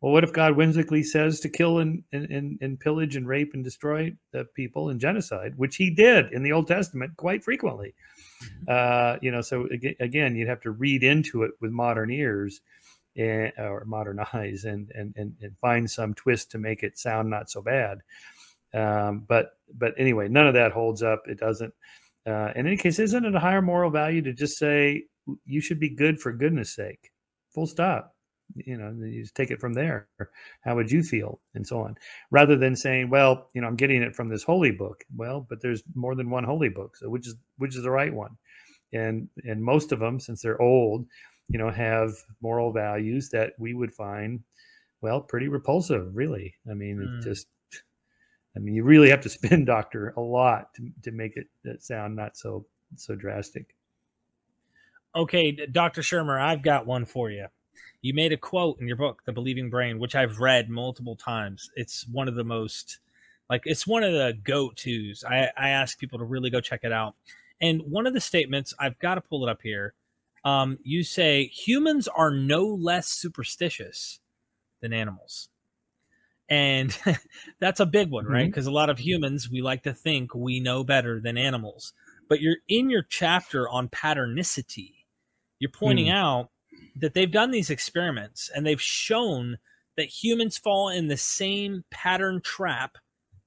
Well, 0.00 0.12
what 0.12 0.22
if 0.22 0.32
God 0.32 0.54
whimsically 0.54 1.02
says 1.02 1.40
to 1.40 1.48
kill 1.48 1.80
and, 1.80 2.04
and, 2.12 2.58
and, 2.60 2.78
pillage 2.78 3.16
and 3.16 3.26
rape 3.26 3.50
and 3.54 3.64
destroy 3.64 4.14
the 4.32 4.44
people 4.54 4.90
and 4.90 5.00
genocide, 5.00 5.54
which 5.56 5.74
he 5.74 5.90
did 5.90 6.32
in 6.32 6.44
the 6.44 6.52
Old 6.52 6.68
Testament 6.68 7.16
quite 7.16 7.42
frequently? 7.42 7.94
Uh, 8.68 9.16
you 9.20 9.32
know, 9.32 9.40
so 9.40 9.66
again, 9.98 10.36
you'd 10.36 10.48
have 10.48 10.60
to 10.60 10.70
read 10.70 11.02
into 11.02 11.42
it 11.42 11.50
with 11.60 11.72
modern 11.72 12.12
ears 12.12 12.60
and, 13.16 13.52
or 13.58 13.84
modern 13.86 14.20
eyes 14.32 14.64
and, 14.64 14.90
and, 14.94 15.12
and, 15.16 15.34
and 15.42 15.56
find 15.60 15.90
some 15.90 16.14
twist 16.14 16.52
to 16.52 16.58
make 16.58 16.84
it 16.84 16.96
sound 16.96 17.28
not 17.28 17.50
so 17.50 17.60
bad. 17.60 17.98
Um, 18.74 19.24
but 19.26 19.52
but 19.74 19.94
anyway, 19.98 20.28
none 20.28 20.46
of 20.46 20.54
that 20.54 20.72
holds 20.72 21.02
up. 21.02 21.22
It 21.26 21.38
doesn't. 21.38 21.72
Uh, 22.26 22.52
in 22.54 22.66
any 22.66 22.76
case, 22.76 22.98
isn't 22.98 23.24
it 23.24 23.34
a 23.34 23.40
higher 23.40 23.62
moral 23.62 23.90
value 23.90 24.22
to 24.22 24.32
just 24.32 24.58
say 24.58 25.04
you 25.44 25.60
should 25.60 25.80
be 25.80 25.88
good 25.90 26.20
for 26.20 26.32
goodness 26.32 26.74
sake? 26.74 27.10
Full 27.54 27.66
stop. 27.66 28.14
You 28.54 28.78
know, 28.78 28.94
you 29.06 29.22
just 29.22 29.34
take 29.34 29.50
it 29.50 29.60
from 29.60 29.74
there. 29.74 30.08
How 30.62 30.74
would 30.74 30.90
you 30.90 31.02
feel, 31.02 31.40
and 31.54 31.66
so 31.66 31.80
on, 31.80 31.96
rather 32.30 32.56
than 32.56 32.74
saying, 32.74 33.10
"Well, 33.10 33.50
you 33.54 33.60
know, 33.60 33.66
I'm 33.68 33.76
getting 33.76 34.02
it 34.02 34.16
from 34.16 34.28
this 34.30 34.42
holy 34.42 34.70
book." 34.70 35.04
Well, 35.14 35.46
but 35.48 35.60
there's 35.60 35.82
more 35.94 36.14
than 36.14 36.30
one 36.30 36.44
holy 36.44 36.70
book, 36.70 36.96
so 36.96 37.10
which 37.10 37.26
is 37.26 37.34
which 37.58 37.76
is 37.76 37.82
the 37.82 37.90
right 37.90 38.12
one? 38.12 38.38
And 38.94 39.28
and 39.44 39.62
most 39.62 39.92
of 39.92 40.00
them, 40.00 40.18
since 40.18 40.40
they're 40.40 40.60
old, 40.62 41.06
you 41.48 41.58
know, 41.58 41.70
have 41.70 42.12
moral 42.40 42.72
values 42.72 43.28
that 43.30 43.52
we 43.58 43.74
would 43.74 43.92
find, 43.92 44.40
well, 45.02 45.20
pretty 45.20 45.48
repulsive. 45.48 46.16
Really, 46.16 46.54
I 46.70 46.74
mean, 46.74 46.96
Mm. 46.98 47.18
it 47.18 47.22
just 47.22 47.48
I 48.56 48.60
mean, 48.60 48.74
you 48.74 48.82
really 48.84 49.10
have 49.10 49.20
to 49.22 49.28
spin 49.38 49.64
doctor 49.64 50.14
a 50.16 50.20
lot 50.20 50.72
to, 50.74 50.90
to 51.02 51.10
make 51.12 51.36
it 51.36 51.48
sound 51.82 52.16
not 52.16 52.36
so 52.36 52.66
so 52.96 53.14
drastic. 53.14 53.74
Okay, 55.18 55.50
Dr. 55.50 56.00
Shermer, 56.00 56.40
I've 56.40 56.62
got 56.62 56.86
one 56.86 57.04
for 57.04 57.28
you. 57.28 57.48
You 58.02 58.14
made 58.14 58.32
a 58.32 58.36
quote 58.36 58.80
in 58.80 58.86
your 58.86 58.96
book, 58.96 59.24
The 59.24 59.32
Believing 59.32 59.68
Brain, 59.68 59.98
which 59.98 60.14
I've 60.14 60.38
read 60.38 60.70
multiple 60.70 61.16
times. 61.16 61.68
It's 61.74 62.06
one 62.06 62.28
of 62.28 62.36
the 62.36 62.44
most, 62.44 63.00
like, 63.50 63.62
it's 63.64 63.84
one 63.84 64.04
of 64.04 64.12
the 64.12 64.38
go 64.44 64.70
tos. 64.70 65.24
I, 65.28 65.50
I 65.56 65.70
ask 65.70 65.98
people 65.98 66.20
to 66.20 66.24
really 66.24 66.50
go 66.50 66.60
check 66.60 66.84
it 66.84 66.92
out. 66.92 67.16
And 67.60 67.82
one 67.82 68.06
of 68.06 68.14
the 68.14 68.20
statements, 68.20 68.72
I've 68.78 68.96
got 69.00 69.16
to 69.16 69.20
pull 69.20 69.44
it 69.44 69.50
up 69.50 69.60
here. 69.60 69.94
Um, 70.44 70.78
you 70.84 71.02
say 71.02 71.46
humans 71.46 72.06
are 72.06 72.30
no 72.30 72.64
less 72.64 73.08
superstitious 73.08 74.20
than 74.80 74.92
animals. 74.92 75.48
And 76.48 76.96
that's 77.58 77.80
a 77.80 77.86
big 77.86 78.08
one, 78.10 78.26
right? 78.26 78.46
Because 78.46 78.66
mm-hmm. 78.66 78.72
a 78.72 78.76
lot 78.76 78.88
of 78.88 79.00
humans, 79.00 79.50
we 79.50 79.62
like 79.62 79.82
to 79.82 79.92
think 79.92 80.32
we 80.32 80.60
know 80.60 80.84
better 80.84 81.18
than 81.20 81.36
animals. 81.36 81.92
But 82.28 82.40
you're 82.40 82.58
in 82.68 82.88
your 82.88 83.02
chapter 83.02 83.68
on 83.68 83.88
patternicity, 83.88 84.97
you're 85.58 85.70
pointing 85.70 86.06
mm. 86.06 86.14
out 86.14 86.50
that 86.96 87.14
they've 87.14 87.30
done 87.30 87.50
these 87.50 87.70
experiments 87.70 88.50
and 88.54 88.66
they've 88.66 88.80
shown 88.80 89.58
that 89.96 90.06
humans 90.06 90.56
fall 90.56 90.88
in 90.88 91.08
the 91.08 91.16
same 91.16 91.84
pattern 91.90 92.40
trap 92.42 92.98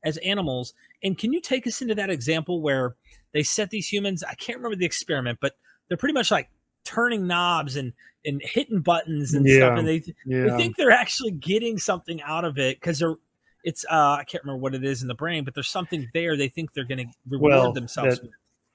as 0.03 0.17
animals. 0.17 0.73
And 1.03 1.17
can 1.17 1.33
you 1.33 1.41
take 1.41 1.65
us 1.67 1.81
into 1.81 1.95
that 1.95 2.09
example 2.09 2.61
where 2.61 2.95
they 3.33 3.43
set 3.43 3.69
these 3.69 3.87
humans? 3.87 4.23
I 4.23 4.33
can't 4.35 4.57
remember 4.57 4.75
the 4.75 4.85
experiment, 4.85 5.39
but 5.41 5.53
they're 5.87 5.97
pretty 5.97 6.13
much 6.13 6.31
like 6.31 6.49
turning 6.83 7.27
knobs 7.27 7.75
and 7.75 7.93
and 8.23 8.41
hitting 8.43 8.81
buttons 8.81 9.33
and 9.33 9.47
yeah, 9.47 9.55
stuff, 9.55 9.79
and 9.79 9.87
they 9.87 10.03
yeah. 10.25 10.43
they 10.43 10.57
think 10.57 10.77
they're 10.77 10.91
actually 10.91 11.31
getting 11.31 11.77
something 11.77 12.21
out 12.21 12.45
of 12.45 12.57
it 12.59 12.79
because 12.79 12.99
they're 12.99 13.15
it's 13.63 13.85
uh 13.89 14.17
I 14.19 14.23
can't 14.27 14.43
remember 14.43 14.61
what 14.61 14.75
it 14.75 14.83
is 14.83 15.01
in 15.01 15.07
the 15.07 15.15
brain, 15.15 15.43
but 15.43 15.53
there's 15.53 15.69
something 15.69 16.09
there 16.13 16.37
they 16.37 16.49
think 16.49 16.73
they're 16.73 16.85
going 16.85 17.07
to 17.07 17.13
reward 17.29 17.51
well, 17.51 17.73
themselves. 17.73 18.19
That, 18.19 18.29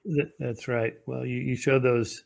that, 0.05 0.33
that's 0.39 0.69
right. 0.69 0.95
Well, 1.07 1.25
you, 1.25 1.39
you 1.39 1.57
show 1.57 1.79
those 1.79 2.25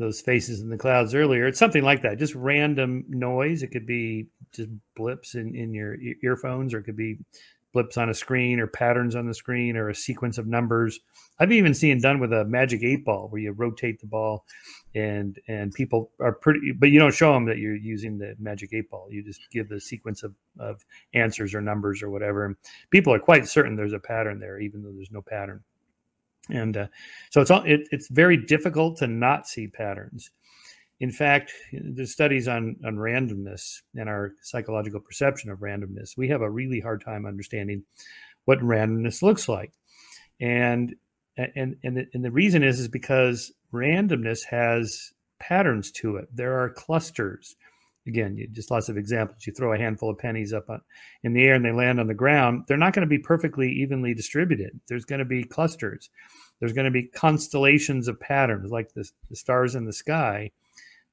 those 0.00 0.20
faces 0.20 0.60
in 0.60 0.70
the 0.70 0.78
clouds 0.78 1.14
earlier. 1.14 1.46
It's 1.46 1.58
something 1.58 1.84
like 1.84 2.02
that, 2.02 2.18
just 2.18 2.34
random 2.34 3.04
noise. 3.08 3.62
It 3.62 3.68
could 3.68 3.86
be 3.86 4.26
just 4.52 4.70
blips 4.96 5.34
in, 5.34 5.54
in 5.54 5.72
your 5.72 5.96
earphones, 6.24 6.74
or 6.74 6.78
it 6.78 6.84
could 6.84 6.96
be 6.96 7.18
blips 7.72 7.96
on 7.96 8.10
a 8.10 8.14
screen, 8.14 8.58
or 8.58 8.66
patterns 8.66 9.14
on 9.14 9.28
the 9.28 9.34
screen, 9.34 9.76
or 9.76 9.88
a 9.88 9.94
sequence 9.94 10.38
of 10.38 10.48
numbers. 10.48 10.98
I've 11.38 11.52
even 11.52 11.72
seen 11.72 12.00
done 12.00 12.18
with 12.18 12.32
a 12.32 12.44
magic 12.44 12.82
eight 12.82 13.04
ball, 13.04 13.28
where 13.28 13.40
you 13.40 13.52
rotate 13.52 14.00
the 14.00 14.08
ball, 14.08 14.44
and 14.94 15.38
and 15.46 15.72
people 15.72 16.10
are 16.18 16.32
pretty, 16.32 16.72
but 16.72 16.90
you 16.90 16.98
don't 16.98 17.14
show 17.14 17.32
them 17.32 17.44
that 17.44 17.58
you're 17.58 17.76
using 17.76 18.18
the 18.18 18.34
magic 18.40 18.70
eight 18.72 18.90
ball. 18.90 19.06
You 19.10 19.22
just 19.22 19.42
give 19.52 19.68
the 19.68 19.80
sequence 19.80 20.24
of 20.24 20.34
of 20.58 20.84
answers 21.14 21.54
or 21.54 21.60
numbers 21.60 22.02
or 22.02 22.10
whatever. 22.10 22.46
And 22.46 22.56
people 22.90 23.14
are 23.14 23.20
quite 23.20 23.46
certain 23.46 23.76
there's 23.76 23.92
a 23.92 24.00
pattern 24.00 24.40
there, 24.40 24.58
even 24.58 24.82
though 24.82 24.92
there's 24.92 25.12
no 25.12 25.22
pattern 25.22 25.62
and 26.52 26.76
uh, 26.76 26.86
so 27.30 27.40
it's 27.40 27.50
all 27.50 27.62
it, 27.64 27.88
it's 27.90 28.08
very 28.08 28.36
difficult 28.36 28.98
to 28.98 29.06
not 29.06 29.46
see 29.46 29.66
patterns. 29.66 30.30
In 31.00 31.10
fact 31.10 31.52
the 31.72 32.06
studies 32.06 32.48
on 32.48 32.76
on 32.84 32.96
randomness 32.96 33.80
and 33.94 34.08
our 34.08 34.32
psychological 34.42 35.00
perception 35.00 35.50
of 35.50 35.60
randomness 35.60 36.16
we 36.16 36.28
have 36.28 36.42
a 36.42 36.50
really 36.50 36.80
hard 36.80 37.02
time 37.02 37.26
understanding 37.26 37.84
what 38.44 38.58
randomness 38.60 39.22
looks 39.22 39.48
like. 39.48 39.72
And 40.40 40.94
and 41.36 41.76
and 41.82 41.96
the, 41.96 42.06
and 42.12 42.24
the 42.24 42.30
reason 42.30 42.62
is 42.62 42.80
is 42.80 42.88
because 42.88 43.52
randomness 43.72 44.44
has 44.46 45.12
patterns 45.38 45.90
to 45.90 46.16
it. 46.16 46.28
There 46.34 46.60
are 46.60 46.70
clusters 46.70 47.56
again 48.10 48.36
you, 48.36 48.46
just 48.48 48.70
lots 48.70 48.88
of 48.88 48.96
examples. 48.96 49.46
You 49.46 49.52
throw 49.52 49.72
a 49.72 49.78
handful 49.78 50.10
of 50.10 50.18
pennies 50.18 50.52
up 50.52 50.68
on, 50.68 50.80
in 51.22 51.32
the 51.32 51.44
air 51.44 51.54
and 51.54 51.64
they 51.64 51.72
land 51.72 52.00
on 52.00 52.08
the 52.08 52.14
ground 52.14 52.64
they're 52.66 52.76
not 52.76 52.92
going 52.92 53.06
to 53.06 53.16
be 53.16 53.18
perfectly 53.18 53.70
evenly 53.70 54.12
distributed. 54.14 54.78
There's 54.88 55.04
going 55.04 55.20
to 55.20 55.24
be 55.24 55.44
clusters. 55.44 56.10
There's 56.58 56.72
going 56.72 56.84
to 56.84 56.90
be 56.90 57.06
constellations 57.06 58.08
of 58.08 58.20
patterns 58.20 58.70
like 58.70 58.92
the, 58.92 59.08
the 59.30 59.36
stars 59.36 59.74
in 59.74 59.86
the 59.86 59.92
sky. 59.92 60.50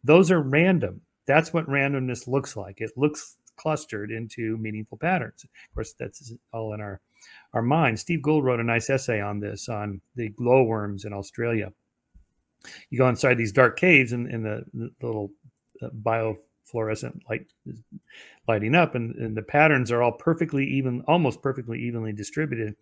Those 0.04 0.32
are 0.32 0.42
random. 0.42 1.02
That's 1.26 1.54
what 1.54 1.68
randomness 1.68 2.28
looks 2.28 2.58
like. 2.58 2.82
It 2.82 2.92
looks 2.98 3.38
clustered 3.58 4.12
into 4.12 4.58
meaningful 4.58 4.98
patterns. 4.98 5.44
Of 5.44 5.76
course 5.76 5.94
that's 5.98 6.34
all 6.54 6.74
in 6.74 6.82
our 6.82 7.00
our 7.54 7.64
mind 7.64 8.00
steve 8.00 8.22
gould 8.22 8.44
wrote 8.44 8.60
a 8.60 8.64
nice 8.64 8.90
essay 8.90 9.20
on 9.20 9.40
this 9.40 9.68
on 9.68 10.00
the 10.16 10.30
glowworms 10.30 11.06
in 11.06 11.14
australia. 11.14 11.72
You 12.90 12.98
go 12.98 13.10
inside 13.10 13.36
these 13.36 13.52
dark 13.52 13.78
caves 13.78 14.12
and, 14.12 14.28
the, 14.28 14.64
the 14.74 14.92
little 15.02 15.32
uh, 15.82 15.90
bio 15.94 16.38
fluorescent 16.70 17.24
light 17.30 17.46
is 17.66 17.82
lighting 18.48 18.76
up 18.76 18.96
and, 18.96 19.16
and 19.16 19.36
the 19.36 19.42
patterns 19.42 19.92
are 19.92 20.02
all 20.02 20.12
perfectly 20.12 20.66
even 20.66 21.02
almost 21.08 21.42
perfectly 21.42 21.80
evenly 21.80 22.14
distributed 22.14 22.76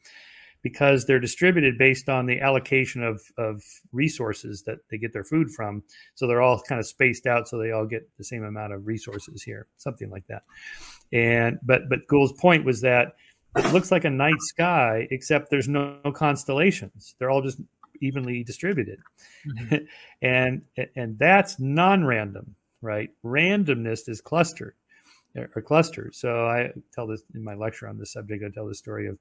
because 0.65 1.05
they're 1.05 1.19
distributed 1.19 1.77
based 1.77 2.09
on 2.09 2.25
the 2.25 2.41
allocation 2.41 3.03
of, 3.03 3.21
of 3.37 3.63
resources 3.91 4.63
that 4.63 4.79
they 4.89 4.97
get 4.97 5.13
their 5.13 5.23
food 5.23 5.51
from. 5.51 5.83
So 6.15 6.25
they're 6.25 6.41
all 6.41 6.59
kind 6.59 6.79
of 6.79 6.87
spaced 6.87 7.27
out 7.27 7.47
so 7.47 7.59
they 7.59 7.71
all 7.71 7.85
get 7.85 8.09
the 8.17 8.23
same 8.23 8.43
amount 8.43 8.73
of 8.73 8.87
resources 8.87 9.43
here 9.43 9.67
something 9.77 10.09
like 10.09 10.25
that. 10.27 10.41
And 11.13 11.59
but 11.61 11.87
but 11.87 12.07
Gould's 12.07 12.33
point 12.33 12.65
was 12.65 12.81
that 12.81 13.13
it 13.55 13.71
looks 13.73 13.91
like 13.91 14.05
a 14.05 14.09
night 14.09 14.41
sky 14.41 15.07
except 15.11 15.51
there's 15.51 15.67
no, 15.67 15.97
no 16.03 16.11
constellations. 16.11 17.13
They're 17.19 17.29
all 17.29 17.43
just 17.43 17.61
evenly 18.01 18.43
distributed. 18.43 18.99
Mm-hmm. 19.47 19.85
and 20.23 20.63
and 20.95 21.19
that's 21.19 21.59
non-random 21.59 22.55
right? 22.85 23.09
Randomness 23.23 24.07
is 24.07 24.21
clustered 24.21 24.75
or 25.35 25.61
clusters. 25.61 26.17
So 26.17 26.45
I 26.45 26.71
tell 26.93 27.07
this 27.07 27.23
in 27.33 27.43
my 27.43 27.55
lecture 27.55 27.87
on 27.87 27.97
this 27.97 28.13
subject. 28.13 28.43
I 28.45 28.49
tell 28.49 28.67
the 28.67 28.75
story 28.75 29.07
of, 29.07 29.17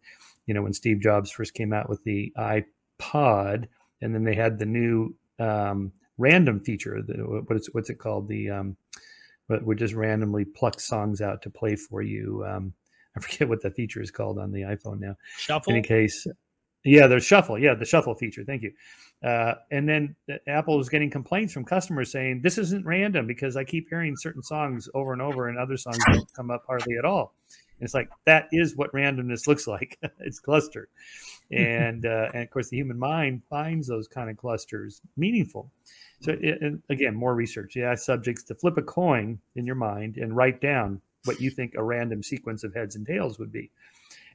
you 0.46 0.54
know, 0.54 0.62
when 0.62 0.72
Steve 0.72 1.00
Jobs 1.00 1.30
first 1.30 1.54
came 1.54 1.72
out 1.72 1.88
with 1.88 2.04
the 2.04 2.32
iPod, 2.38 3.66
and 4.00 4.14
then 4.14 4.24
they 4.24 4.34
had 4.34 4.58
the 4.58 4.66
new 4.66 5.14
um, 5.38 5.92
random 6.18 6.60
feature. 6.60 7.02
The, 7.02 7.14
what 7.14 7.56
is 7.56 7.68
what's 7.72 7.90
it 7.90 7.98
called? 7.98 8.28
The 8.28 8.50
um, 8.50 8.76
but 9.48 9.64
would 9.64 9.78
just 9.78 9.94
randomly 9.94 10.44
pluck 10.44 10.80
songs 10.80 11.20
out 11.20 11.42
to 11.42 11.50
play 11.50 11.76
for 11.76 12.02
you. 12.02 12.44
Um, 12.46 12.72
I 13.16 13.20
forget 13.20 13.48
what 13.48 13.62
the 13.62 13.70
feature 13.70 14.02
is 14.02 14.10
called 14.10 14.38
on 14.38 14.52
the 14.52 14.62
iPhone 14.62 15.00
now. 15.00 15.16
Shuffle. 15.36 15.72
In 15.72 15.78
any 15.78 15.86
case, 15.86 16.26
yeah, 16.84 17.06
the 17.06 17.18
shuffle. 17.18 17.58
Yeah, 17.58 17.74
the 17.74 17.84
shuffle 17.84 18.14
feature. 18.14 18.44
Thank 18.44 18.62
you. 18.62 18.72
Uh, 19.22 19.54
and 19.70 19.88
then 19.88 20.14
Apple 20.46 20.76
was 20.76 20.90
getting 20.90 21.08
complaints 21.08 21.52
from 21.52 21.64
customers 21.64 22.12
saying 22.12 22.42
this 22.42 22.58
isn't 22.58 22.84
random 22.84 23.26
because 23.26 23.56
I 23.56 23.64
keep 23.64 23.88
hearing 23.88 24.16
certain 24.16 24.42
songs 24.42 24.88
over 24.94 25.14
and 25.14 25.22
over, 25.22 25.48
and 25.48 25.58
other 25.58 25.78
songs 25.78 25.98
don't 26.06 26.32
come 26.34 26.50
up 26.50 26.64
hardly 26.66 26.98
at 26.98 27.06
all. 27.06 27.34
And 27.48 27.86
it's 27.86 27.94
like 27.94 28.10
that 28.26 28.48
is 28.52 28.76
what 28.76 28.92
randomness 28.92 29.46
looks 29.48 29.66
like. 29.66 29.98
it's 30.20 30.40
clustered, 30.40 30.88
and 31.50 32.04
uh, 32.04 32.28
and 32.34 32.42
of 32.42 32.50
course 32.50 32.68
the 32.68 32.76
human 32.76 32.98
mind 32.98 33.42
finds 33.48 33.88
those 33.88 34.06
kind 34.06 34.28
of 34.28 34.36
clusters 34.36 35.00
meaningful. 35.16 35.70
So 36.20 36.36
it, 36.38 36.74
again, 36.90 37.14
more 37.14 37.34
research. 37.34 37.76
Ask 37.76 38.04
subjects 38.04 38.44
to 38.44 38.54
flip 38.54 38.76
a 38.76 38.82
coin 38.82 39.38
in 39.56 39.66
your 39.66 39.74
mind 39.74 40.16
and 40.16 40.36
write 40.36 40.60
down 40.60 41.00
what 41.24 41.40
you 41.40 41.50
think 41.50 41.74
a 41.76 41.82
random 41.82 42.22
sequence 42.22 42.62
of 42.64 42.74
heads 42.74 42.96
and 42.96 43.06
tails 43.06 43.38
would 43.38 43.52
be 43.52 43.70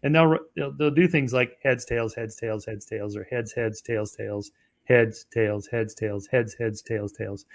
and 0.04 0.16
they'll, 0.16 0.38
they'll, 0.56 0.72
they'll 0.72 0.92
do 0.92 1.08
things 1.08 1.34
like 1.34 1.58
heads 1.64 1.86
tails 1.86 2.16
heads 2.16 2.36
tails 2.36 2.66
heads 2.66 2.86
tails 2.86 3.16
or 3.16 3.24
heads 3.26 3.54
heads 3.54 3.82
tails 3.82 4.16
tails 4.16 4.52
heads, 4.90 5.26
tails, 5.32 5.68
heads, 5.68 5.94
tails, 5.94 6.28
heads, 6.28 6.56
heads, 6.60 6.82
tails, 6.82 7.14
tails. 7.14 7.46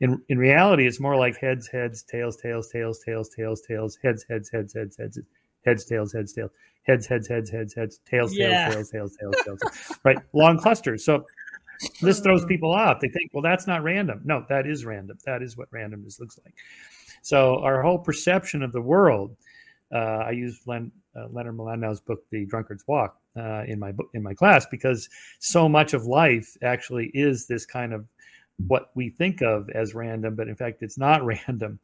In 0.00 0.22
in 0.28 0.38
reality, 0.38 0.86
it's 0.86 1.00
more 1.00 1.16
like 1.16 1.36
heads, 1.38 1.68
heads, 1.68 2.02
tails, 2.02 2.36
tails, 2.36 2.68
tails, 2.70 3.00
tails, 3.00 3.30
tails, 3.30 3.60
tails, 3.62 3.98
heads, 4.02 4.24
heads, 4.28 4.50
heads, 4.50 4.74
heads, 4.74 4.96
heads, 4.96 5.18
heads, 5.64 5.84
tails, 5.84 6.12
heads, 6.12 6.32
tails, 6.32 6.50
heads, 6.84 7.06
heads, 7.06 7.28
heads, 7.28 7.50
heads, 7.50 7.74
heads, 7.74 8.00
tails, 8.08 8.36
tails, 8.36 8.74
tails, 8.74 8.90
tails, 8.90 9.16
tails, 9.16 9.36
tails. 9.44 9.98
Right, 10.04 10.18
long 10.32 10.58
clusters. 10.58 11.04
So 11.04 11.26
this 12.00 12.20
throws 12.20 12.44
people 12.44 12.72
off. 12.72 13.00
They 13.00 13.08
think, 13.08 13.32
well, 13.34 13.42
that's 13.42 13.66
not 13.66 13.82
random. 13.82 14.20
No, 14.24 14.44
that 14.48 14.66
is 14.66 14.84
random. 14.84 15.18
That 15.26 15.42
is 15.42 15.56
what 15.56 15.70
randomness 15.72 16.20
looks 16.20 16.38
like. 16.44 16.54
So 17.22 17.58
our 17.60 17.82
whole 17.82 17.98
perception 17.98 18.62
of 18.62 18.72
the 18.72 18.82
world. 18.82 19.36
Uh, 19.94 20.24
I 20.26 20.32
use 20.32 20.60
Len, 20.66 20.90
uh, 21.16 21.28
Leonard 21.30 21.56
Mlodinow's 21.56 22.00
book, 22.00 22.20
The 22.30 22.44
Drunkard's 22.46 22.84
Walk 22.88 23.16
uh, 23.36 23.62
in 23.66 23.78
my 23.78 23.92
in 24.14 24.22
my 24.22 24.34
class 24.34 24.66
because 24.70 25.08
so 25.38 25.68
much 25.68 25.94
of 25.94 26.06
life 26.06 26.56
actually 26.62 27.10
is 27.14 27.46
this 27.46 27.64
kind 27.64 27.92
of 27.92 28.06
what 28.66 28.90
we 28.94 29.10
think 29.10 29.42
of 29.42 29.68
as 29.70 29.94
random, 29.94 30.34
but 30.34 30.48
in 30.48 30.56
fact 30.56 30.82
it's 30.82 30.98
not 30.98 31.24
random, 31.24 31.78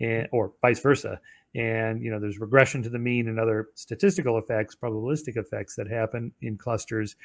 and, 0.00 0.28
or 0.32 0.52
vice 0.62 0.80
versa. 0.80 1.20
And 1.54 2.02
you 2.02 2.10
know, 2.10 2.20
there's 2.20 2.38
regression 2.38 2.82
to 2.82 2.90
the 2.90 2.98
mean 2.98 3.28
and 3.28 3.40
other 3.40 3.68
statistical 3.74 4.38
effects, 4.38 4.76
probabilistic 4.76 5.36
effects 5.36 5.74
that 5.76 5.88
happen 5.88 6.32
in 6.42 6.58
clusters, 6.58 7.16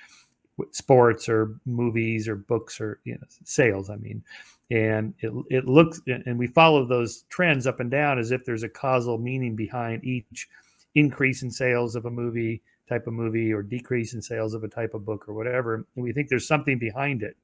sports 0.71 1.27
or 1.27 1.59
movies 1.65 2.27
or 2.27 2.35
books 2.35 2.79
or 2.79 2.99
you 3.03 3.13
know 3.13 3.27
sales. 3.43 3.89
I 3.89 3.95
mean, 3.97 4.23
and 4.69 5.13
it 5.19 5.31
it 5.49 5.67
looks 5.67 6.01
and 6.07 6.37
we 6.37 6.47
follow 6.47 6.85
those 6.85 7.23
trends 7.29 7.67
up 7.67 7.79
and 7.79 7.91
down 7.91 8.19
as 8.19 8.31
if 8.31 8.45
there's 8.45 8.63
a 8.63 8.69
causal 8.69 9.17
meaning 9.17 9.55
behind 9.55 10.03
each 10.03 10.47
increase 10.95 11.43
in 11.43 11.51
sales 11.51 11.95
of 11.95 12.05
a 12.05 12.11
movie 12.11 12.61
type 12.91 13.07
of 13.07 13.13
movie 13.13 13.53
or 13.53 13.63
decrease 13.63 14.13
in 14.13 14.21
sales 14.21 14.53
of 14.53 14.63
a 14.63 14.67
type 14.67 14.93
of 14.93 15.05
book 15.05 15.27
or 15.27 15.33
whatever. 15.33 15.75
And 15.75 16.03
we 16.03 16.11
think 16.11 16.27
there's 16.27 16.47
something 16.47 16.77
behind 16.77 17.23
it. 17.23 17.37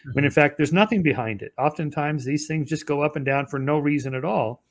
Mm-hmm. 0.00 0.12
When 0.12 0.24
in 0.24 0.30
fact, 0.30 0.56
there's 0.56 0.72
nothing 0.72 1.02
behind 1.02 1.42
it. 1.42 1.52
Oftentimes, 1.58 2.24
these 2.24 2.46
things 2.46 2.68
just 2.68 2.86
go 2.86 3.02
up 3.02 3.16
and 3.16 3.24
down 3.24 3.46
for 3.46 3.58
no 3.58 3.78
reason 3.78 4.14
at 4.14 4.24
all. 4.24 4.62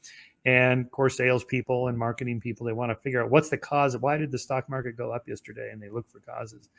And 0.49 0.85
of 0.85 0.91
course 0.91 1.17
salespeople 1.17 1.89
and 1.89 1.97
marketing 1.97 2.39
people 2.39 2.65
they 2.65 2.73
want 2.73 2.89
to 2.89 2.95
figure 2.95 3.23
out 3.23 3.29
what's 3.29 3.49
the 3.49 3.57
cause 3.57 3.93
of 3.93 4.01
why 4.01 4.17
did 4.17 4.31
the 4.31 4.39
stock 4.39 4.67
market 4.67 4.97
go 4.97 5.11
up 5.11 5.27
yesterday? 5.27 5.69
And 5.71 5.81
they 5.81 5.89
look 5.89 6.09
for 6.09 6.19
causes. 6.21 6.69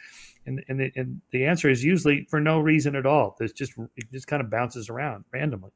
And 0.47 0.65
and 0.69 0.81
the, 0.81 0.93
and 0.97 1.21
the 1.31 1.47
answer 1.47 1.71
is 1.71 1.85
usually 1.85 2.27
for 2.29 2.41
no 2.41 2.59
reason 2.59 2.97
at 2.97 3.07
all. 3.07 3.37
There's 3.39 3.53
just 3.53 3.75
it 3.97 4.11
just 4.13 4.27
kind 4.27 4.43
of 4.43 4.51
bounces 4.51 4.89
around 4.89 5.25
randomly. 5.33 5.71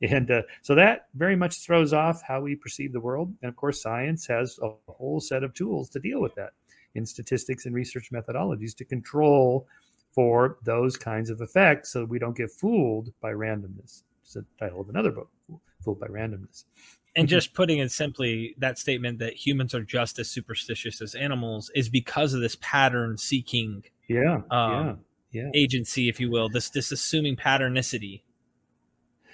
And 0.00 0.30
uh, 0.30 0.42
so 0.62 0.74
that 0.76 1.08
very 1.14 1.36
much 1.36 1.58
throws 1.58 1.92
off 1.92 2.22
how 2.22 2.40
we 2.40 2.54
perceive 2.56 2.92
the 2.92 3.00
world. 3.00 3.32
And 3.42 3.48
of 3.48 3.56
course 3.56 3.82
science 3.82 4.26
has 4.26 4.58
a 4.62 4.70
whole 4.90 5.20
set 5.20 5.44
of 5.44 5.54
tools 5.54 5.88
to 5.90 6.00
deal 6.00 6.20
with 6.20 6.34
that 6.34 6.50
in 6.94 7.06
statistics 7.06 7.66
and 7.66 7.74
research 7.74 8.10
methodologies 8.12 8.76
to 8.76 8.84
control 8.84 9.66
for 10.12 10.58
those 10.64 10.96
kinds 10.96 11.30
of 11.30 11.40
effects 11.40 11.92
so 11.92 12.04
we 12.04 12.18
don't 12.18 12.36
get 12.36 12.50
fooled 12.50 13.12
by 13.20 13.32
randomness. 13.32 14.02
It's 14.22 14.34
the 14.34 14.44
title 14.58 14.80
of 14.80 14.88
another 14.88 15.12
book 15.12 15.30
fooled 15.84 16.00
by 16.00 16.08
randomness 16.08 16.64
and 17.16 17.28
just 17.28 17.54
putting 17.54 17.78
it 17.78 17.90
simply, 17.90 18.54
that 18.58 18.78
statement 18.78 19.18
that 19.18 19.34
humans 19.34 19.74
are 19.74 19.82
just 19.82 20.18
as 20.18 20.30
superstitious 20.30 21.00
as 21.00 21.14
animals 21.14 21.70
is 21.74 21.88
because 21.88 22.34
of 22.34 22.40
this 22.40 22.56
pattern 22.60 23.16
seeking 23.18 23.84
yeah, 24.08 24.40
um, 24.50 25.00
yeah, 25.32 25.42
yeah. 25.42 25.50
agency, 25.54 26.08
if 26.08 26.20
you 26.20 26.30
will, 26.30 26.48
this 26.48 26.70
this 26.70 26.92
assuming 26.92 27.36
patternicity. 27.36 28.22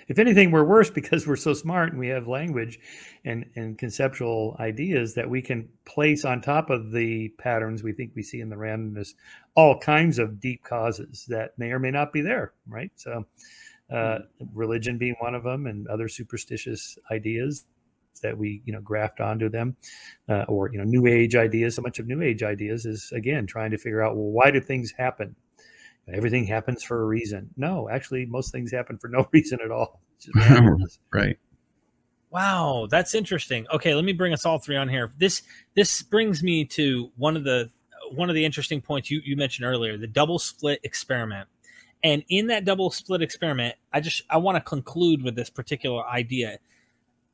If 0.07 0.19
anything, 0.19 0.51
we're 0.51 0.65
worse 0.65 0.91
because 0.91 1.27
we're 1.27 1.37
so 1.37 1.55
smart 1.55 1.91
and 1.91 1.99
we 1.99 2.09
have 2.09 2.29
language 2.29 2.79
and, 3.25 3.47
and 3.57 3.79
conceptual 3.79 4.55
ideas 4.61 5.15
that 5.15 5.29
we 5.29 5.41
can 5.41 5.69
place 5.87 6.27
on 6.27 6.43
top 6.43 6.69
of 6.69 6.93
the 6.93 7.31
patterns 7.39 7.83
we 7.83 7.93
think 7.93 8.13
we 8.15 8.23
see 8.23 8.41
in 8.41 8.51
the 8.51 8.57
randomness 8.57 9.15
all 9.55 9.79
kinds 9.79 10.19
of 10.19 10.41
deep 10.41 10.63
causes 10.63 11.25
that 11.29 11.59
may 11.59 11.71
or 11.71 11.79
may 11.79 11.91
not 11.91 12.13
be 12.13 12.21
there, 12.21 12.53
right? 12.69 12.91
So, 12.97 13.25
uh, 13.93 14.19
religion 14.53 14.99
being 14.99 15.17
one 15.19 15.35
of 15.35 15.45
them, 15.45 15.67
and 15.67 15.87
other 15.89 16.09
superstitious 16.09 16.99
ideas 17.11 17.65
that 18.23 18.37
we 18.37 18.63
you 18.65 18.73
know 18.73 18.81
graft 18.81 19.21
onto 19.21 19.49
them 19.49 19.77
uh, 20.29 20.45
or 20.49 20.71
you 20.73 20.79
know 20.79 20.85
new 20.85 21.07
age 21.07 21.35
ideas. 21.35 21.77
So 21.77 21.83
much 21.83 21.99
of 21.99 22.07
new 22.07 22.23
age 22.23 22.43
ideas 22.43 22.87
is 22.87 23.13
again 23.15 23.47
trying 23.47 23.71
to 23.73 23.79
figure 23.79 24.03
out 24.03 24.17
well 24.17 24.31
why 24.31 24.51
do 24.51 24.61
things 24.61 24.93
happen? 24.97 25.37
Everything 26.13 26.45
happens 26.45 26.83
for 26.83 27.01
a 27.01 27.07
reason. 27.07 27.51
No 27.57 27.89
actually 27.89 28.27
most 28.27 28.53
things 28.53 28.73
happen 28.73 28.99
for 28.99 29.09
no 29.09 29.29
reason 29.33 29.59
at 29.65 29.71
all. 29.71 30.01
Right. 31.13 31.39
wow 32.31 32.87
that's 32.91 33.15
interesting. 33.15 33.67
Okay 33.73 33.95
let 33.95 34.05
me 34.05 34.13
bring 34.13 34.33
us 34.33 34.47
all 34.47 34.59
three 34.59 34.77
on 34.77 34.89
here. 34.89 35.13
This 35.19 35.43
this 35.75 36.03
brings 36.03 36.43
me 36.43 36.65
to 36.67 37.11
one 37.17 37.37
of 37.37 37.45
the 37.45 37.71
one 38.13 38.29
of 38.29 38.35
the 38.35 38.45
interesting 38.45 38.81
points 38.81 39.11
you, 39.11 39.21
you 39.25 39.35
mentioned 39.37 39.67
earlier 39.67 39.97
the 39.97 40.07
double 40.07 40.39
split 40.39 40.79
experiment 40.85 41.49
and 42.05 42.23
in 42.29 42.47
that 42.47 42.65
double 42.65 42.91
slit 42.91 43.23
experiment 43.23 43.75
i 43.93 44.01
just 44.01 44.23
i 44.31 44.37
want 44.37 44.57
to 44.57 44.61
conclude 44.61 45.23
with 45.23 45.35
this 45.35 45.51
particular 45.51 46.07
idea 46.07 46.59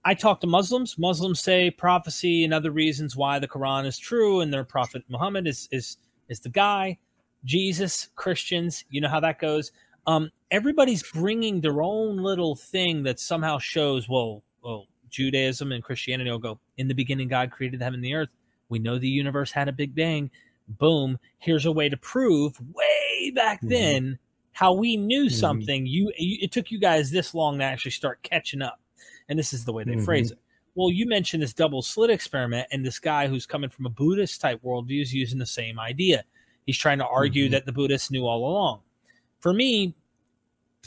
I 0.04 0.14
talk 0.14 0.40
to 0.40 0.46
Muslims. 0.46 0.96
Muslims 0.98 1.40
say 1.40 1.70
prophecy 1.70 2.44
and 2.44 2.54
other 2.54 2.70
reasons 2.70 3.16
why 3.16 3.38
the 3.38 3.48
Quran 3.48 3.84
is 3.86 3.98
true 3.98 4.40
and 4.40 4.52
their 4.52 4.64
prophet 4.64 5.04
Muhammad 5.08 5.46
is 5.46 5.68
is 5.70 5.98
is 6.28 6.40
the 6.40 6.48
guy. 6.48 6.98
Jesus, 7.44 8.08
Christians, 8.16 8.84
you 8.90 9.00
know 9.00 9.08
how 9.08 9.20
that 9.20 9.38
goes. 9.38 9.72
Um, 10.06 10.30
everybody's 10.50 11.02
bringing 11.02 11.60
their 11.60 11.82
own 11.82 12.18
little 12.18 12.54
thing 12.54 13.02
that 13.02 13.20
somehow 13.20 13.58
shows. 13.58 14.08
Well, 14.08 14.42
well, 14.62 14.86
Judaism 15.10 15.72
and 15.72 15.82
Christianity 15.82 16.30
will 16.30 16.38
go. 16.38 16.60
In 16.76 16.88
the 16.88 16.94
beginning, 16.94 17.28
God 17.28 17.50
created 17.50 17.80
the 17.80 17.84
heaven 17.84 17.98
and 17.98 18.04
the 18.04 18.14
earth. 18.14 18.34
We 18.68 18.78
know 18.78 18.98
the 18.98 19.08
universe 19.08 19.52
had 19.52 19.68
a 19.68 19.72
big 19.72 19.94
bang. 19.94 20.30
Boom. 20.68 21.18
Here's 21.38 21.66
a 21.66 21.72
way 21.72 21.88
to 21.88 21.96
prove 21.96 22.58
way 22.72 23.32
back 23.34 23.58
mm-hmm. 23.58 23.68
then 23.68 24.18
how 24.52 24.72
we 24.72 24.96
knew 24.96 25.26
mm-hmm. 25.26 25.34
something. 25.34 25.86
You, 25.86 26.12
you, 26.18 26.38
it 26.42 26.52
took 26.52 26.70
you 26.70 26.78
guys 26.78 27.10
this 27.10 27.34
long 27.34 27.58
to 27.58 27.64
actually 27.64 27.92
start 27.92 28.22
catching 28.22 28.62
up 28.62 28.80
and 29.30 29.38
this 29.38 29.54
is 29.54 29.64
the 29.64 29.72
way 29.72 29.84
they 29.84 29.92
mm-hmm. 29.92 30.04
phrase 30.04 30.32
it. 30.32 30.38
Well, 30.74 30.90
you 30.90 31.06
mentioned 31.06 31.42
this 31.42 31.54
double 31.54 31.82
slit 31.82 32.10
experiment, 32.10 32.68
and 32.70 32.84
this 32.84 32.98
guy 32.98 33.26
who's 33.26 33.46
coming 33.46 33.70
from 33.70 33.86
a 33.86 33.90
Buddhist 33.90 34.40
type 34.40 34.60
worldview 34.62 35.00
is 35.00 35.14
using 35.14 35.38
the 35.38 35.46
same 35.46 35.80
idea. 35.80 36.24
He's 36.66 36.78
trying 36.78 36.98
to 36.98 37.06
argue 37.06 37.46
mm-hmm. 37.46 37.52
that 37.52 37.66
the 37.66 37.72
Buddhists 37.72 38.10
knew 38.10 38.26
all 38.26 38.46
along. 38.46 38.80
For 39.40 39.52
me, 39.52 39.94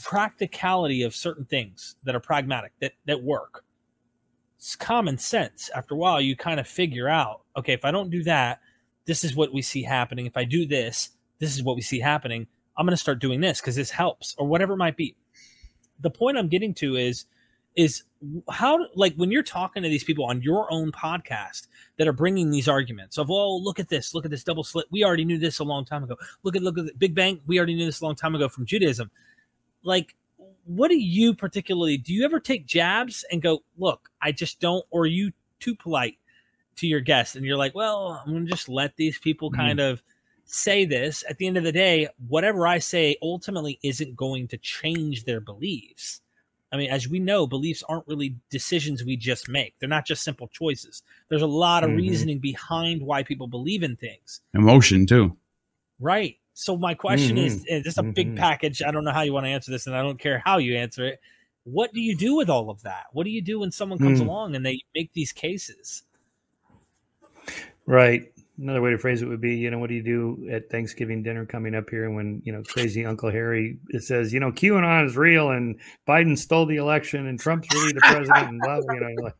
practicality 0.02 1.02
of 1.02 1.14
certain 1.14 1.44
things 1.44 1.96
that 2.04 2.14
are 2.14 2.20
pragmatic, 2.20 2.72
that, 2.80 2.92
that 3.06 3.22
work, 3.22 3.64
it's 4.56 4.76
common 4.76 5.18
sense. 5.18 5.70
After 5.74 5.94
a 5.94 5.98
while, 5.98 6.20
you 6.20 6.36
kind 6.36 6.60
of 6.60 6.68
figure 6.68 7.08
out 7.08 7.42
okay, 7.56 7.72
if 7.72 7.84
I 7.84 7.90
don't 7.90 8.10
do 8.10 8.22
that, 8.24 8.60
this 9.04 9.24
is 9.24 9.36
what 9.36 9.52
we 9.52 9.62
see 9.62 9.82
happening. 9.82 10.26
If 10.26 10.36
I 10.36 10.44
do 10.44 10.66
this, 10.66 11.10
this 11.38 11.54
is 11.54 11.62
what 11.62 11.76
we 11.76 11.82
see 11.82 12.00
happening. 12.00 12.46
I'm 12.76 12.86
going 12.86 12.96
to 12.96 13.00
start 13.00 13.20
doing 13.20 13.40
this 13.40 13.60
because 13.60 13.76
this 13.76 13.90
helps, 13.90 14.34
or 14.38 14.46
whatever 14.46 14.74
it 14.74 14.78
might 14.78 14.96
be. 14.96 15.16
The 16.00 16.10
point 16.10 16.36
I'm 16.36 16.48
getting 16.48 16.74
to 16.74 16.96
is 16.96 17.26
is 17.76 18.04
how 18.48 18.86
like 18.94 19.14
when 19.16 19.30
you're 19.30 19.42
talking 19.42 19.82
to 19.82 19.88
these 19.88 20.04
people 20.04 20.24
on 20.24 20.40
your 20.42 20.72
own 20.72 20.92
podcast 20.92 21.66
that 21.96 22.06
are 22.06 22.12
bringing 22.12 22.50
these 22.50 22.68
arguments 22.68 23.18
of 23.18 23.30
oh 23.30 23.56
look 23.56 23.78
at 23.78 23.88
this 23.88 24.14
look 24.14 24.24
at 24.24 24.30
this 24.30 24.44
double 24.44 24.62
slit 24.62 24.86
we 24.90 25.04
already 25.04 25.24
knew 25.24 25.38
this 25.38 25.58
a 25.58 25.64
long 25.64 25.84
time 25.84 26.04
ago 26.04 26.16
look 26.44 26.54
at 26.54 26.62
look 26.62 26.78
at 26.78 26.86
the 26.86 26.92
big 26.96 27.14
bang 27.14 27.40
we 27.46 27.58
already 27.58 27.74
knew 27.74 27.84
this 27.84 28.00
a 28.00 28.04
long 28.04 28.14
time 28.14 28.34
ago 28.34 28.48
from 28.48 28.64
judaism 28.64 29.10
like 29.82 30.14
what 30.64 30.88
do 30.88 30.96
you 30.96 31.34
particularly 31.34 31.96
do 31.96 32.14
you 32.14 32.24
ever 32.24 32.38
take 32.38 32.64
jabs 32.64 33.24
and 33.30 33.42
go 33.42 33.62
look 33.76 34.08
i 34.22 34.30
just 34.30 34.60
don't 34.60 34.84
or 34.90 35.02
are 35.02 35.06
you 35.06 35.32
too 35.58 35.74
polite 35.74 36.16
to 36.76 36.86
your 36.86 37.00
guests 37.00 37.34
and 37.34 37.44
you're 37.44 37.56
like 37.56 37.74
well 37.74 38.22
i'm 38.24 38.32
gonna 38.32 38.44
just 38.44 38.68
let 38.68 38.96
these 38.96 39.18
people 39.18 39.50
mm-hmm. 39.50 39.60
kind 39.60 39.80
of 39.80 40.02
say 40.44 40.84
this 40.84 41.24
at 41.28 41.38
the 41.38 41.46
end 41.46 41.56
of 41.56 41.64
the 41.64 41.72
day 41.72 42.08
whatever 42.28 42.66
i 42.66 42.78
say 42.78 43.16
ultimately 43.22 43.78
isn't 43.82 44.16
going 44.16 44.46
to 44.46 44.56
change 44.58 45.24
their 45.24 45.40
beliefs 45.40 46.20
I 46.74 46.76
mean, 46.76 46.90
as 46.90 47.08
we 47.08 47.20
know, 47.20 47.46
beliefs 47.46 47.84
aren't 47.88 48.08
really 48.08 48.34
decisions 48.50 49.04
we 49.04 49.16
just 49.16 49.48
make. 49.48 49.74
They're 49.78 49.88
not 49.88 50.04
just 50.04 50.24
simple 50.24 50.48
choices. 50.48 51.04
There's 51.28 51.40
a 51.40 51.46
lot 51.46 51.84
of 51.84 51.90
mm-hmm. 51.90 51.98
reasoning 51.98 52.38
behind 52.40 53.00
why 53.00 53.22
people 53.22 53.46
believe 53.46 53.84
in 53.84 53.94
things. 53.94 54.40
Emotion 54.54 55.06
too. 55.06 55.36
Right. 56.00 56.36
So 56.54 56.76
my 56.76 56.94
question 56.94 57.36
mm-hmm. 57.36 57.46
is, 57.46 57.64
is 57.66 57.84
this 57.84 57.96
a 57.96 58.02
mm-hmm. 58.02 58.10
big 58.10 58.36
package? 58.36 58.82
I 58.82 58.90
don't 58.90 59.04
know 59.04 59.12
how 59.12 59.22
you 59.22 59.32
want 59.32 59.46
to 59.46 59.50
answer 59.50 59.70
this, 59.70 59.86
and 59.86 59.94
I 59.94 60.02
don't 60.02 60.18
care 60.18 60.42
how 60.44 60.58
you 60.58 60.76
answer 60.76 61.06
it. 61.06 61.20
What 61.62 61.92
do 61.92 62.00
you 62.00 62.16
do 62.16 62.34
with 62.34 62.50
all 62.50 62.68
of 62.70 62.82
that? 62.82 63.04
What 63.12 63.22
do 63.22 63.30
you 63.30 63.40
do 63.40 63.60
when 63.60 63.70
someone 63.70 64.00
comes 64.00 64.20
mm. 64.20 64.26
along 64.26 64.56
and 64.56 64.66
they 64.66 64.80
make 64.96 65.12
these 65.12 65.30
cases? 65.30 66.02
Right 67.86 68.33
another 68.58 68.80
way 68.80 68.90
to 68.90 68.98
phrase 68.98 69.22
it 69.22 69.26
would 69.26 69.40
be, 69.40 69.56
you 69.56 69.70
know, 69.70 69.78
what 69.78 69.88
do 69.88 69.94
you 69.94 70.02
do 70.02 70.48
at 70.50 70.70
Thanksgiving 70.70 71.22
dinner 71.22 71.44
coming 71.44 71.74
up 71.74 71.90
here 71.90 72.10
when, 72.10 72.40
you 72.44 72.52
know, 72.52 72.62
crazy 72.62 73.04
Uncle 73.04 73.30
Harry 73.30 73.78
says, 73.98 74.32
you 74.32 74.40
know, 74.40 74.52
QAnon 74.52 75.06
is 75.06 75.16
real 75.16 75.50
and 75.50 75.78
Biden 76.06 76.38
stole 76.38 76.66
the 76.66 76.76
election 76.76 77.26
and 77.26 77.38
Trump's 77.38 77.68
really 77.74 77.92
the 77.92 78.00
president 78.00 78.48
and 78.48 78.60
blah, 78.60 78.80
blah, 78.80 78.94
you 78.94 79.00
know, 79.00 79.22
like, 79.22 79.34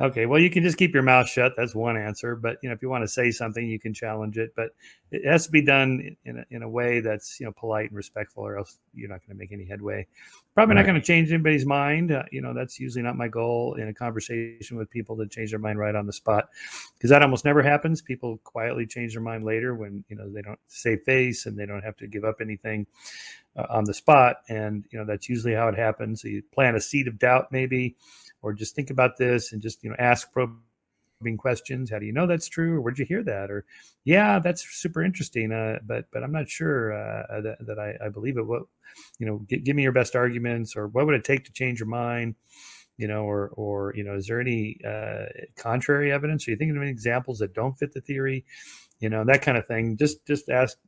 Okay, 0.00 0.26
well, 0.26 0.38
you 0.38 0.48
can 0.48 0.62
just 0.62 0.78
keep 0.78 0.94
your 0.94 1.02
mouth 1.02 1.28
shut. 1.28 1.54
That's 1.56 1.74
one 1.74 1.96
answer. 1.96 2.36
But 2.36 2.58
you 2.62 2.68
know, 2.68 2.74
if 2.74 2.82
you 2.82 2.88
want 2.88 3.02
to 3.02 3.08
say 3.08 3.32
something, 3.32 3.66
you 3.66 3.80
can 3.80 3.92
challenge 3.92 4.38
it. 4.38 4.52
But 4.54 4.70
it 5.10 5.26
has 5.26 5.46
to 5.46 5.50
be 5.50 5.60
done 5.62 6.16
in 6.24 6.38
a, 6.38 6.44
in 6.50 6.62
a 6.62 6.68
way 6.68 7.00
that's 7.00 7.40
you 7.40 7.46
know 7.46 7.52
polite 7.52 7.88
and 7.88 7.96
respectful, 7.96 8.46
or 8.46 8.58
else 8.58 8.78
you're 8.94 9.08
not 9.08 9.26
going 9.26 9.36
to 9.36 9.38
make 9.38 9.50
any 9.50 9.64
headway. 9.64 10.06
Probably 10.54 10.76
right. 10.76 10.82
not 10.82 10.88
going 10.88 11.00
to 11.00 11.06
change 11.06 11.32
anybody's 11.32 11.66
mind. 11.66 12.12
Uh, 12.12 12.22
you 12.30 12.40
know, 12.40 12.54
that's 12.54 12.78
usually 12.78 13.02
not 13.02 13.16
my 13.16 13.26
goal 13.26 13.74
in 13.74 13.88
a 13.88 13.94
conversation 13.94 14.76
with 14.76 14.88
people 14.88 15.16
to 15.16 15.26
change 15.26 15.50
their 15.50 15.58
mind 15.58 15.80
right 15.80 15.96
on 15.96 16.06
the 16.06 16.12
spot, 16.12 16.48
because 16.96 17.10
that 17.10 17.22
almost 17.22 17.44
never 17.44 17.62
happens. 17.62 18.00
People 18.00 18.38
quietly 18.44 18.86
change 18.86 19.14
their 19.14 19.22
mind 19.22 19.44
later 19.44 19.74
when 19.74 20.04
you 20.08 20.14
know 20.14 20.30
they 20.30 20.42
don't 20.42 20.60
save 20.68 21.02
face 21.02 21.46
and 21.46 21.58
they 21.58 21.66
don't 21.66 21.82
have 21.82 21.96
to 21.96 22.06
give 22.06 22.24
up 22.24 22.36
anything 22.40 22.86
uh, 23.56 23.66
on 23.68 23.82
the 23.82 23.94
spot. 23.94 24.42
And 24.48 24.84
you 24.90 24.98
know, 25.00 25.04
that's 25.04 25.28
usually 25.28 25.54
how 25.54 25.66
it 25.66 25.76
happens. 25.76 26.22
So 26.22 26.28
you 26.28 26.44
plant 26.52 26.76
a 26.76 26.80
seed 26.80 27.08
of 27.08 27.18
doubt, 27.18 27.50
maybe 27.50 27.96
or 28.42 28.52
just 28.52 28.74
think 28.74 28.90
about 28.90 29.16
this 29.16 29.52
and 29.52 29.62
just 29.62 29.82
you 29.82 29.90
know 29.90 29.96
ask 29.98 30.32
probing 30.32 31.36
questions. 31.36 31.90
How 31.90 31.98
do 31.98 32.06
you 32.06 32.12
know 32.12 32.26
that's 32.26 32.48
true? 32.48 32.76
Or 32.76 32.80
where'd 32.80 32.98
you 32.98 33.06
hear 33.06 33.22
that? 33.24 33.50
Or 33.50 33.64
yeah 34.04 34.38
that's 34.38 34.66
super 34.80 35.02
interesting 35.02 35.52
uh, 35.52 35.78
but 35.84 36.06
but 36.12 36.22
i'm 36.22 36.32
not 36.32 36.48
sure 36.48 36.94
uh, 36.94 37.40
that, 37.42 37.58
that 37.66 37.78
I, 37.78 38.06
I, 38.06 38.08
believe 38.08 38.38
it. 38.38 38.46
What 38.46 38.62
you 39.18 39.26
know 39.26 39.44
g- 39.48 39.58
give 39.58 39.76
me 39.76 39.82
your 39.82 39.92
best 39.92 40.16
arguments 40.16 40.76
or 40.76 40.88
what 40.88 41.06
would 41.06 41.14
it 41.14 41.24
take 41.24 41.44
to 41.44 41.52
change 41.52 41.80
your 41.80 41.88
mind? 41.88 42.34
You 42.96 43.06
know 43.06 43.24
or 43.24 43.50
or 43.54 43.92
you 43.96 44.02
know 44.02 44.16
is 44.16 44.26
there 44.26 44.40
any 44.40 44.78
uh, 44.86 45.26
contrary 45.56 46.10
evidence? 46.10 46.46
Are 46.46 46.52
you 46.52 46.56
thinking 46.56 46.76
of 46.76 46.82
any 46.82 46.90
examples 46.90 47.38
that 47.38 47.54
don't 47.54 47.78
fit 47.78 47.92
the 47.92 48.00
theory? 48.00 48.44
You 48.98 49.08
know 49.08 49.24
that 49.24 49.42
kind 49.42 49.56
of 49.56 49.66
thing. 49.66 49.96
Just 49.96 50.26
just 50.26 50.48
ask 50.48 50.78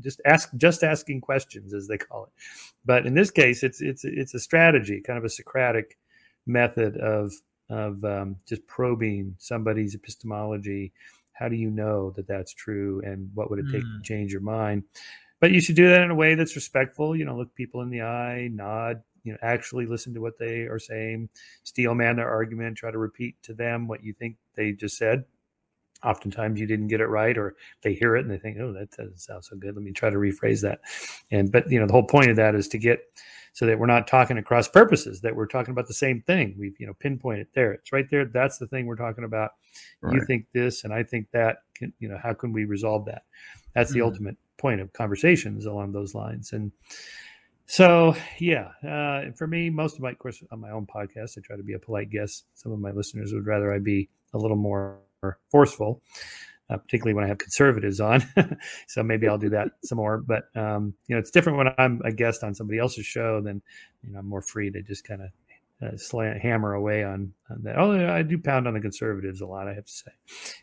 just 0.00 0.20
ask 0.26 0.50
just 0.56 0.82
asking 0.82 1.20
questions 1.20 1.72
as 1.72 1.86
they 1.86 1.98
call 1.98 2.24
it. 2.24 2.30
But 2.84 3.06
in 3.06 3.14
this 3.14 3.30
case 3.30 3.62
it's 3.62 3.80
it's 3.80 4.04
it's 4.04 4.34
a 4.34 4.40
strategy 4.40 5.00
kind 5.00 5.18
of 5.18 5.24
a 5.24 5.28
socratic 5.28 5.98
method 6.46 6.96
of 6.98 7.32
of 7.70 8.04
um, 8.04 8.36
just 8.46 8.66
probing 8.66 9.34
somebody's 9.38 9.94
epistemology. 9.94 10.92
How 11.32 11.48
do 11.48 11.56
you 11.56 11.70
know 11.70 12.10
that 12.16 12.28
that's 12.28 12.52
true, 12.52 13.00
and 13.04 13.30
what 13.34 13.50
would 13.50 13.58
it 13.58 13.70
take 13.72 13.82
mm. 13.82 13.96
to 13.96 14.02
change 14.02 14.32
your 14.32 14.42
mind? 14.42 14.84
But 15.40 15.50
you 15.50 15.60
should 15.60 15.76
do 15.76 15.88
that 15.88 16.02
in 16.02 16.10
a 16.10 16.14
way 16.14 16.34
that's 16.34 16.54
respectful. 16.54 17.16
You 17.16 17.24
know, 17.24 17.36
look 17.36 17.52
people 17.54 17.80
in 17.80 17.90
the 17.90 18.02
eye, 18.02 18.48
nod. 18.52 19.02
You 19.24 19.32
know, 19.32 19.38
actually 19.42 19.86
listen 19.86 20.12
to 20.14 20.20
what 20.20 20.38
they 20.38 20.62
are 20.62 20.78
saying, 20.78 21.28
steel 21.62 21.94
man 21.94 22.16
their 22.16 22.28
argument, 22.28 22.76
try 22.76 22.90
to 22.90 22.98
repeat 22.98 23.36
to 23.44 23.54
them 23.54 23.86
what 23.86 24.02
you 24.02 24.12
think 24.12 24.36
they 24.54 24.72
just 24.72 24.98
said. 24.98 25.24
Oftentimes 26.04 26.58
you 26.58 26.66
didn't 26.66 26.88
get 26.88 27.00
it 27.00 27.06
right, 27.06 27.38
or 27.38 27.54
they 27.82 27.94
hear 27.94 28.16
it 28.16 28.24
and 28.24 28.30
they 28.30 28.38
think, 28.38 28.58
"Oh, 28.60 28.72
that 28.72 28.90
doesn't 28.90 29.20
sound 29.20 29.44
so 29.44 29.56
good. 29.56 29.74
Let 29.74 29.84
me 29.84 29.92
try 29.92 30.10
to 30.10 30.16
rephrase 30.16 30.60
that." 30.62 30.80
And 31.30 31.50
but 31.50 31.70
you 31.70 31.80
know, 31.80 31.86
the 31.86 31.92
whole 31.92 32.02
point 32.02 32.30
of 32.30 32.36
that 32.36 32.54
is 32.54 32.68
to 32.68 32.78
get 32.78 33.04
so 33.52 33.66
that 33.66 33.78
we're 33.78 33.86
not 33.86 34.06
talking 34.06 34.38
across 34.38 34.68
purposes, 34.68 35.20
that 35.20 35.36
we're 35.36 35.46
talking 35.46 35.72
about 35.72 35.86
the 35.86 35.94
same 35.94 36.22
thing. 36.22 36.54
We've 36.58 36.74
you 36.78 36.86
know 36.86 36.94
pinpointed 36.94 37.48
there. 37.54 37.72
It's 37.72 37.92
right 37.92 38.08
there. 38.10 38.24
That's 38.24 38.58
the 38.58 38.66
thing 38.66 38.86
we're 38.86 38.96
talking 38.96 39.24
about. 39.24 39.52
Right. 40.00 40.14
You 40.14 40.24
think 40.26 40.46
this, 40.52 40.84
and 40.84 40.92
I 40.92 41.02
think 41.02 41.28
that. 41.32 41.58
Can, 41.74 41.92
you 41.98 42.08
know, 42.08 42.18
how 42.22 42.32
can 42.34 42.52
we 42.52 42.64
resolve 42.64 43.06
that? 43.06 43.22
That's 43.74 43.90
the 43.90 44.00
mm-hmm. 44.00 44.06
ultimate 44.06 44.36
point 44.58 44.80
of 44.80 44.92
conversations 44.92 45.66
along 45.66 45.92
those 45.92 46.14
lines. 46.14 46.52
And 46.52 46.70
so, 47.66 48.14
yeah, 48.38 48.68
uh, 48.86 49.32
for 49.36 49.46
me, 49.46 49.70
most 49.70 49.96
of 49.96 50.02
my, 50.02 50.10
of 50.10 50.18
course, 50.18 50.42
on 50.50 50.60
my 50.60 50.70
own 50.70 50.86
podcast, 50.86 51.38
I 51.38 51.40
try 51.42 51.56
to 51.56 51.62
be 51.62 51.72
a 51.72 51.78
polite 51.78 52.10
guest. 52.10 52.44
Some 52.54 52.72
of 52.72 52.78
my 52.78 52.90
listeners 52.90 53.32
would 53.32 53.46
rather 53.46 53.72
I 53.72 53.78
be 53.78 54.08
a 54.34 54.38
little 54.38 54.56
more 54.56 54.98
forceful 55.50 56.02
uh, 56.72 56.78
particularly 56.78 57.14
when 57.14 57.24
I 57.24 57.28
have 57.28 57.38
conservatives 57.38 58.00
on. 58.00 58.24
so 58.86 59.02
maybe 59.02 59.28
I'll 59.28 59.38
do 59.38 59.50
that 59.50 59.68
some 59.84 59.96
more. 59.96 60.18
But 60.18 60.44
um, 60.56 60.94
you 61.06 61.14
know, 61.14 61.20
it's 61.20 61.30
different 61.30 61.58
when 61.58 61.68
I'm 61.78 62.00
a 62.04 62.12
guest 62.12 62.42
on 62.42 62.54
somebody 62.54 62.78
else's 62.78 63.06
show. 63.06 63.40
Then 63.40 63.62
you 64.06 64.12
know, 64.12 64.20
I'm 64.20 64.28
more 64.28 64.42
free 64.42 64.70
to 64.70 64.82
just 64.82 65.04
kind 65.04 65.22
of 65.22 65.28
uh, 65.86 65.96
slant, 65.96 66.40
hammer 66.40 66.74
away 66.74 67.04
on, 67.04 67.32
on, 67.50 67.62
that. 67.62 67.78
Oh, 67.78 67.92
I 67.92 68.22
do 68.22 68.38
pound 68.38 68.68
on 68.68 68.74
the 68.74 68.80
conservatives 68.80 69.40
a 69.40 69.46
lot, 69.46 69.68
I 69.68 69.74
have 69.74 69.84
to 69.84 69.92
say, 69.92 70.12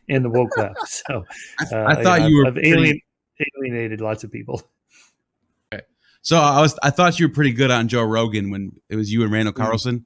and 0.07 0.23
the 0.23 0.29
woke 0.29 0.57
left. 0.57 0.77
So 0.87 1.25
uh, 1.71 1.85
I, 1.85 2.01
thought 2.01 2.21
you, 2.21 2.23
know, 2.23 2.27
you 2.27 2.37
were 2.37 2.47
I've 2.47 2.57
alien, 2.57 2.99
alienated 3.57 4.01
lots 4.01 4.23
of 4.23 4.31
people. 4.31 4.61
Okay. 5.73 5.83
So 6.21 6.37
I 6.37 6.61
was 6.61 6.77
I 6.81 6.89
thought 6.89 7.19
you 7.19 7.27
were 7.27 7.33
pretty 7.33 7.53
good 7.53 7.71
on 7.71 7.87
Joe 7.87 8.03
Rogan 8.03 8.49
when 8.49 8.71
it 8.89 8.95
was 8.95 9.11
you 9.11 9.23
and 9.23 9.31
Randall 9.31 9.53
mm. 9.53 9.57
Carlson. 9.57 9.99
Mm. 9.99 10.05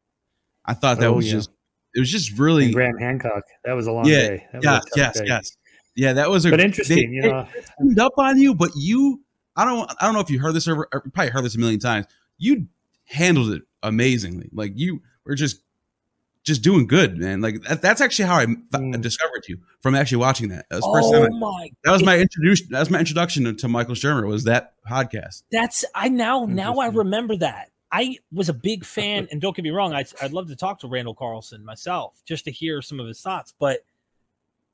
I 0.66 0.74
thought 0.74 1.00
that 1.00 1.08
oh, 1.08 1.14
was 1.14 1.28
yeah. 1.28 1.34
just 1.34 1.50
it 1.96 2.00
was 2.00 2.12
just 2.12 2.38
really 2.40 2.66
and 2.66 2.74
Graham 2.74 2.98
Hancock. 2.98 3.44
That 3.66 3.74
was 3.74 3.88
a 3.88 3.92
long 3.92 4.06
yeah, 4.06 4.30
day. 4.30 4.48
That 4.54 4.64
yes, 4.64 4.84
yes, 4.96 5.20
day. 5.20 5.26
yes. 5.28 5.58
Yeah, 5.96 6.14
that 6.14 6.30
was 6.30 6.46
a 6.46 6.50
but 6.50 6.60
interesting. 6.60 7.12
They, 7.12 7.16
you 7.16 7.22
know, 7.22 7.48
they 7.80 8.02
up 8.02 8.14
on 8.18 8.38
you, 8.38 8.56
but 8.56 8.72
you, 8.76 9.22
I 9.56 9.66
don't, 9.66 9.90
I 10.00 10.06
don't 10.06 10.14
know 10.14 10.22
if 10.22 10.30
you 10.30 10.40
heard 10.40 10.54
this 10.54 10.68
or, 10.68 10.88
or 10.92 11.02
probably 11.14 11.30
heard 11.30 11.46
this 11.46 11.56
a 11.56 11.60
million 11.60 11.80
times. 11.80 12.08
You 12.38 12.68
handled 13.06 13.52
it 13.52 13.64
amazingly. 13.84 14.50
Like 14.52 14.74
you 14.76 15.02
were 15.26 15.36
just, 15.36 15.62
just 16.44 16.62
doing 16.62 16.88
good, 16.88 17.18
man. 17.18 17.42
Like 17.42 17.62
that, 17.64 17.82
that's 17.82 18.02
actually 18.02 18.26
how 18.26 18.36
I 18.36 18.46
mm. 18.46 19.02
discovered 19.02 19.46
you 19.48 19.60
from 19.82 19.96
actually 19.96 20.18
watching 20.18 20.50
that. 20.50 20.66
That 20.70 20.82
was 20.82 20.84
oh 20.86 21.24
I, 21.24 21.30
my! 21.30 21.70
That 21.84 21.92
was 21.92 22.04
my 22.04 22.18
introduction. 22.20 22.68
That 22.72 22.80
was 22.80 22.90
my 22.90 23.00
introduction 23.00 23.56
to 23.56 23.68
Michael 23.68 23.96
Shermer. 23.96 24.28
Was 24.28 24.44
that 24.44 24.74
podcast? 24.90 25.44
That's 25.52 25.86
I 25.96 26.10
now 26.10 26.46
now 26.46 26.76
I 26.76 26.88
remember 26.88 27.38
that. 27.38 27.70
I 27.92 28.18
was 28.32 28.50
a 28.50 28.54
big 28.54 28.84
fan, 28.86 29.28
and 29.32 29.40
don't 29.40 29.56
get 29.56 29.64
me 29.64 29.72
wrong, 29.72 29.94
I'd, 29.94 30.08
I'd 30.22 30.34
love 30.34 30.48
to 30.50 30.56
talk 30.56 30.80
to 30.80 30.88
Randall 30.88 31.16
Carlson 31.16 31.64
myself 31.64 32.22
just 32.26 32.46
to 32.46 32.52
hear 32.52 32.82
some 32.82 33.00
of 33.00 33.08
his 33.08 33.22
thoughts. 33.22 33.54
But 33.58 33.86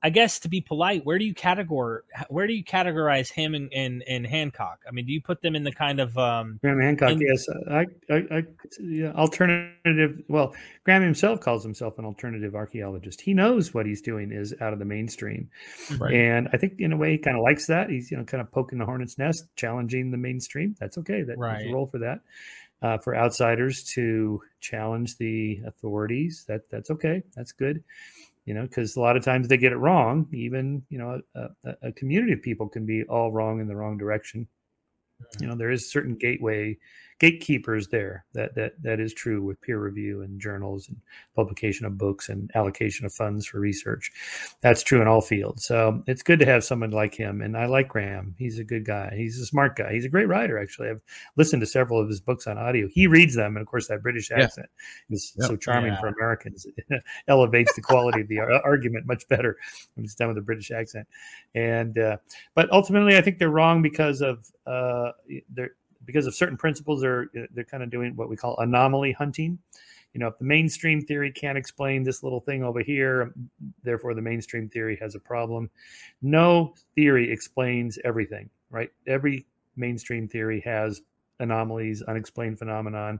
I 0.02 0.10
guess 0.10 0.40
to 0.40 0.50
be 0.50 0.62
polite, 0.62 1.06
where 1.06 1.20
do 1.20 1.26
you 1.26 1.34
categorize 1.34 2.02
where 2.30 2.48
do 2.48 2.54
you 2.54 2.64
categorize 2.64 3.30
him 3.30 3.54
and, 3.54 3.72
and, 3.74 4.02
and 4.08 4.26
Hancock? 4.26 4.80
I 4.88 4.92
mean, 4.92 5.06
do 5.06 5.12
you 5.12 5.22
put 5.22 5.42
them 5.42 5.56
in 5.56 5.64
the 5.64 5.74
kind 5.74 6.00
of 6.00 6.18
um 6.18 6.58
Graham 6.62 6.80
Hancock? 6.80 7.12
In, 7.12 7.20
yes, 7.20 7.46
I, 7.70 7.86
I, 8.10 8.16
I 8.16 8.44
yeah, 8.80 9.12
alternative. 9.12 10.22
Well, 10.30 10.56
Graham 10.86 11.02
himself 11.02 11.42
calls 11.42 11.64
himself 11.64 12.00
an 12.00 12.06
alternative 12.06 12.56
archaeologist. 12.56 13.20
He 13.20 13.34
knows 13.34 13.74
what 13.74 13.86
he's 13.86 14.02
doing 14.02 14.32
is 14.32 14.54
out 14.62 14.72
of 14.72 14.80
the 14.80 14.86
mainstream, 14.86 15.50
right. 15.98 16.14
and 16.14 16.48
I 16.54 16.58
think 16.58 16.80
in 16.80 16.94
a 16.94 16.98
way 16.98 17.12
he 17.12 17.18
kind 17.18 17.36
of 17.36 17.44
likes 17.44 17.68
that. 17.68 17.90
He's 17.90 18.10
you 18.10 18.18
know 18.18 18.24
kind 18.24 18.40
of 18.40 18.52
poking 18.52 18.80
the 18.80 18.86
hornet's 18.86 19.18
nest, 19.18 19.48
challenging 19.58 20.12
the 20.12 20.18
mainstream. 20.18 20.76
That's 20.80 20.98
okay. 21.00 21.24
That, 21.24 21.38
right. 21.38 21.60
There's 21.60 21.72
a 21.72 21.74
role 21.74 21.88
for 21.88 22.00
that. 22.00 22.22
Uh, 22.82 22.98
for 22.98 23.14
outsiders 23.14 23.84
to 23.84 24.42
challenge 24.62 25.18
the 25.18 25.60
authorities, 25.66 26.46
that 26.48 26.62
that's 26.70 26.90
okay. 26.90 27.22
That's 27.36 27.52
good 27.52 27.84
you 28.50 28.56
know, 28.56 28.64
because 28.64 28.96
a 28.96 29.00
lot 29.00 29.16
of 29.16 29.24
times 29.24 29.48
they 29.48 29.58
get 29.58 29.74
it 29.74 29.78
wrong. 29.78 30.28
Even 30.34 30.82
you 30.90 30.98
know, 30.98 31.22
a, 31.36 31.76
a, 31.84 31.92
community 31.92 32.34
of 32.34 32.42
people 32.42 32.68
can 32.68 32.84
be 32.84 33.04
all 33.04 33.32
wrong 33.32 33.62
in 33.62 33.68
the 33.68 33.76
wrong 33.76 33.96
direction. 33.96 34.48
You 35.40 35.46
mm. 35.46 35.50
know, 35.52 35.56
there 35.56 35.70
is 35.70 35.92
certain 35.92 36.16
gateway 36.16 36.76
gatekeepers 37.20 37.88
there. 37.90 38.26
That 38.34 38.56
that 38.56 38.82
that 38.82 39.00
is 39.00 39.14
true 39.14 39.44
with 39.44 39.62
peer 39.62 39.80
review 39.80 40.22
and 40.22 40.40
journals 40.40 40.88
and 40.88 40.98
publication 41.36 41.86
of 41.86 41.98
books 41.98 42.30
and 42.30 42.50
allocation 42.56 43.06
of 43.06 43.14
funds 43.14 43.46
for 43.46 43.60
research. 43.60 44.12
That's 44.62 44.84
true 44.84 45.02
in 45.02 45.08
all 45.08 45.22
fields. 45.22 45.66
So 45.66 46.02
it's 46.08 46.24
good 46.24 46.40
to 46.40 46.46
have 46.46 46.64
someone 46.64 46.92
like 46.92 47.14
him. 47.14 47.42
And 47.42 47.58
I 47.58 47.66
like 47.66 47.90
Graham. 47.90 48.36
He's 48.38 48.60
a 48.60 48.64
good 48.64 48.86
guy. 48.86 49.14
He's 49.16 49.40
a 49.40 49.46
smart 49.46 49.76
guy. 49.76 49.94
He's 49.94 50.06
a 50.06 50.10
great 50.10 50.28
writer. 50.28 50.58
Actually, 50.58 50.90
I've 50.90 51.02
listened 51.36 51.62
to 51.62 51.68
several 51.68 52.02
of 52.02 52.08
his 52.08 52.22
books 52.22 52.48
on 52.48 52.58
audio. 52.58 52.88
He 52.92 53.08
reads 53.08 53.36
them, 53.36 53.56
and 53.56 53.62
of 53.62 53.68
course, 53.68 53.88
that 53.88 54.02
British 54.02 54.32
accent 54.32 54.68
yeah. 55.10 55.16
is 55.16 55.34
yep. 55.38 55.48
so 55.48 55.56
charming 55.58 55.94
yeah. 55.94 56.00
for 56.00 56.08
Americans. 56.08 56.66
It 56.78 57.04
elevates 57.28 57.76
the 57.76 57.82
quality 57.82 58.22
of 58.22 58.28
the 58.28 58.40
argument 58.40 59.06
much 59.06 59.28
better 59.28 59.58
when 59.96 60.06
it's 60.06 60.16
done 60.16 60.30
with 60.30 60.38
a 60.38 60.42
British 60.42 60.72
accent. 60.72 61.08
And 61.54 61.98
uh, 61.98 62.18
but 62.56 62.72
ultimately, 62.72 63.18
I 63.18 63.22
think 63.22 63.40
they're 63.40 63.50
wrong 63.50 63.82
because 63.82 64.22
of 64.22 64.46
uh, 64.66 65.12
they're 65.50 65.72
because 66.10 66.26
of 66.26 66.34
certain 66.34 66.58
principles, 66.58 67.02
they're 67.02 67.30
uh, 67.38 67.46
they're 67.54 67.64
kind 67.64 67.84
of 67.84 67.92
doing 67.92 68.16
what 68.16 68.30
we 68.30 68.36
call 68.36 68.58
anomaly 68.58 69.12
hunting. 69.12 69.60
You 70.14 70.20
know, 70.20 70.28
if 70.28 70.40
the 70.40 70.46
mainstream 70.46 71.02
theory 71.02 71.32
can't 71.32 71.58
explain 71.58 72.02
this 72.02 72.24
little 72.24 72.40
thing 72.40 72.64
over 72.64 72.82
here, 72.82 73.32
therefore 73.84 74.16
the 74.16 74.24
mainstream 74.24 74.68
theory 74.68 74.98
has 75.00 75.14
a 75.14 75.20
problem. 75.20 75.70
No 76.24 76.74
theory 76.96 77.32
explains 77.32 78.00
everything, 78.04 78.50
right? 78.72 78.90
Every 79.06 79.46
mainstream 79.76 80.28
theory 80.28 80.62
has 80.62 81.02
anomalies, 81.40 82.02
unexplained 82.02 82.58
phenomenon, 82.58 83.20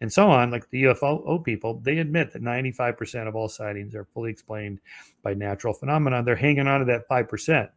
and 0.00 0.12
so 0.12 0.30
on. 0.30 0.52
Like 0.52 0.70
the 0.70 0.84
UFO 0.84 1.42
people, 1.44 1.80
they 1.80 1.98
admit 1.98 2.32
that 2.32 2.42
95% 2.42 3.26
of 3.26 3.34
all 3.34 3.48
sightings 3.48 3.96
are 3.96 4.04
fully 4.04 4.30
explained 4.30 4.80
by 5.22 5.34
natural 5.34 5.74
phenomena. 5.74 6.22
They're 6.22 6.36
hanging 6.36 6.68
on 6.68 6.80
to 6.80 6.86
that 6.86 7.08
5%. 7.08 7.68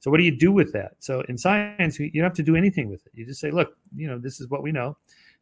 So 0.00 0.10
what 0.10 0.16
do 0.16 0.24
you 0.24 0.36
do 0.36 0.50
with 0.50 0.72
that? 0.72 0.92
So 0.98 1.20
in 1.28 1.36
science, 1.36 1.98
you 1.98 2.10
don't 2.10 2.24
have 2.24 2.34
to 2.34 2.42
do 2.42 2.56
anything 2.56 2.88
with 2.88 3.06
it. 3.06 3.12
You 3.14 3.26
just 3.26 3.40
say, 3.40 3.50
look, 3.50 3.76
you 3.94 4.08
know, 4.08 4.18
this 4.18 4.40
is 4.40 4.48
what 4.48 4.62
we 4.62 4.72
know. 4.72 4.96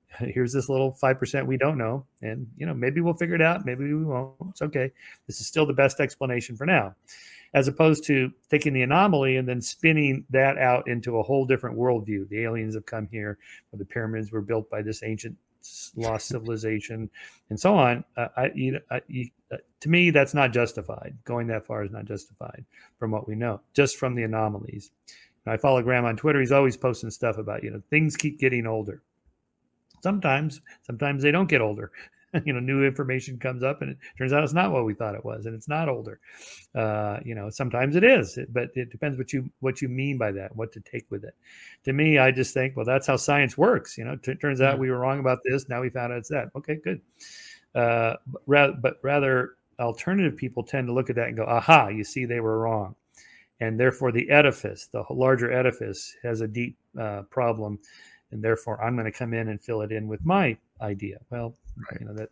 Here's 0.19 0.53
this 0.53 0.69
little 0.69 0.93
five 0.93 1.19
percent 1.19 1.47
we 1.47 1.57
don't 1.57 1.79
know, 1.79 2.07
and 2.23 2.47
you 2.57 2.67
know, 2.67 2.75
maybe 2.75 3.01
we'll 3.01 3.15
figure 3.15 3.35
it 3.35 3.43
out. 3.43 3.65
Maybe 3.65 3.85
we 3.85 4.05
won't. 4.05 4.35
It's 4.51 4.63
okay. 4.63 4.91
This 5.27 5.41
is 5.41 5.47
still 5.47 5.67
the 5.67 5.75
best 5.75 6.01
explanation 6.01 6.57
for 6.57 6.65
now, 6.67 6.95
as 7.53 7.69
opposed 7.69 8.05
to 8.07 8.33
taking 8.51 8.73
the 8.73 8.83
anomaly 8.83 9.37
and 9.37 9.47
then 9.47 9.61
spinning 9.61 10.25
that 10.31 10.57
out 10.57 10.89
into 10.89 11.19
a 11.19 11.23
whole 11.23 11.45
different 11.45 11.77
worldview. 11.77 12.29
The 12.31 12.43
aliens 12.43 12.75
have 12.75 12.87
come 12.87 13.07
here, 13.11 13.39
or 13.71 13.79
the 13.79 13.85
pyramids 13.85 14.33
were 14.33 14.41
built 14.41 14.71
by 14.71 14.81
this 14.81 15.03
ancient 15.03 15.37
lost 15.97 16.29
civilization, 16.29 17.11
and 17.51 17.59
so 17.59 17.75
on. 17.75 18.05
Uh, 18.17 18.29
I, 18.37 18.51
you, 18.55 18.81
I, 18.91 19.01
you, 19.09 19.29
uh, 19.53 19.57
to 19.81 19.89
me, 19.89 20.11
that's 20.11 20.35
not 20.35 20.53
justified. 20.53 21.17
Going 21.25 21.47
that 21.49 21.67
far 21.67 21.85
is 21.85 21.91
not 21.91 22.05
justified 22.05 22.65
from 22.99 23.11
what 23.11 23.29
we 23.29 23.35
know, 23.35 23.61
just 23.75 23.97
from 23.97 24.15
the 24.15 24.25
anomalies. 24.25 24.91
I 25.47 25.57
follow 25.57 25.83
Graham 25.83 26.05
on 26.05 26.17
Twitter. 26.17 26.41
He's 26.41 26.53
always 26.53 26.77
posting 26.77 27.11
stuff 27.11 27.39
about 27.39 27.65
you 27.65 27.71
know 27.71 27.83
things 27.91 28.17
keep 28.17 28.39
getting 28.39 28.67
older. 28.67 29.03
Sometimes, 30.03 30.61
sometimes 30.83 31.23
they 31.23 31.31
don't 31.31 31.49
get 31.49 31.61
older. 31.61 31.91
you 32.45 32.53
know 32.53 32.61
new 32.61 32.85
information 32.85 33.39
comes 33.39 33.63
up 33.63 33.81
and 33.81 33.93
it 33.93 33.99
turns 34.17 34.33
out 34.33 34.45
it's 34.45 34.53
not 34.53 34.71
what 34.73 34.85
we 34.85 34.95
thought 34.95 35.15
it 35.15 35.25
was 35.25 35.47
and 35.47 35.55
it's 35.55 35.69
not 35.69 35.89
older. 35.89 36.21
Uh, 36.75 37.19
you 37.25 37.35
know 37.35 37.49
sometimes 37.51 37.97
it 37.97 38.05
is 38.05 38.39
but 38.51 38.69
it 38.75 38.91
depends 38.91 39.17
what 39.17 39.33
you 39.33 39.49
what 39.61 39.81
you 39.81 39.89
mean 39.89 40.19
by 40.19 40.31
that 40.31 40.55
what 40.55 40.73
to 40.73 40.81
take 40.81 41.11
with 41.11 41.25
it. 41.25 41.35
To 41.85 41.93
me 41.93 42.19
i 42.19 42.31
just 42.31 42.53
think 42.53 42.77
well 42.77 42.85
that's 42.85 43.07
how 43.07 43.17
science 43.17 43.57
works 43.57 43.97
you 43.97 44.05
know 44.05 44.17
t- 44.17 44.35
turns 44.35 44.61
out 44.61 44.79
we 44.79 44.91
were 44.91 44.99
wrong 44.99 45.21
about 45.21 45.39
this 45.45 45.69
now 45.69 45.81
we 45.81 45.91
found 45.91 46.13
out 46.13 46.19
it's 46.19 46.29
that. 46.29 46.49
Okay 46.57 46.77
good. 46.77 47.01
Uh, 47.75 48.15
but, 48.27 48.43
rather, 48.47 48.73
but 48.81 48.95
rather 49.03 49.55
alternative 49.79 50.37
people 50.37 50.63
tend 50.63 50.89
to 50.89 50.93
look 50.93 51.11
at 51.11 51.17
that 51.17 51.29
and 51.29 51.37
go 51.37 51.45
aha 51.45 51.89
you 51.89 52.05
see 52.05 52.25
they 52.25 52.41
were 52.41 52.59
wrong. 52.59 52.95
And 53.61 53.81
therefore 53.81 54.13
the 54.13 54.29
edifice 54.29 54.87
the 54.93 55.03
larger 55.11 55.51
edifice 55.51 56.15
has 56.23 56.43
a 56.43 56.49
deep 56.49 56.77
uh, 57.01 57.23
problem 57.31 57.79
and 58.31 58.45
therefore 58.45 58.83
i'm 58.85 58.95
going 58.95 59.11
to 59.11 59.19
come 59.19 59.33
in 59.33 59.49
and 59.49 59.59
fill 59.61 59.81
it 59.81 59.93
in 59.93 60.07
with 60.07 60.25
my 60.27 60.59
idea. 60.83 61.19
Well 61.31 61.55
right. 61.91 62.01
you 62.01 62.07
know 62.07 62.15
that 62.15 62.31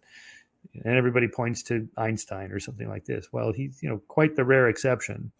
and 0.85 0.97
everybody 0.97 1.29
points 1.29 1.63
to 1.65 1.89
Einstein 1.97 2.51
or 2.51 2.61
something 2.61 2.89
like 2.89 3.05
this. 3.05 3.29
Well, 3.33 3.53
he's 3.53 3.83
you 3.83 3.89
know 3.89 4.01
quite 4.09 4.37
the 4.37 4.45
rare 4.45 4.69
exception. 4.69 5.33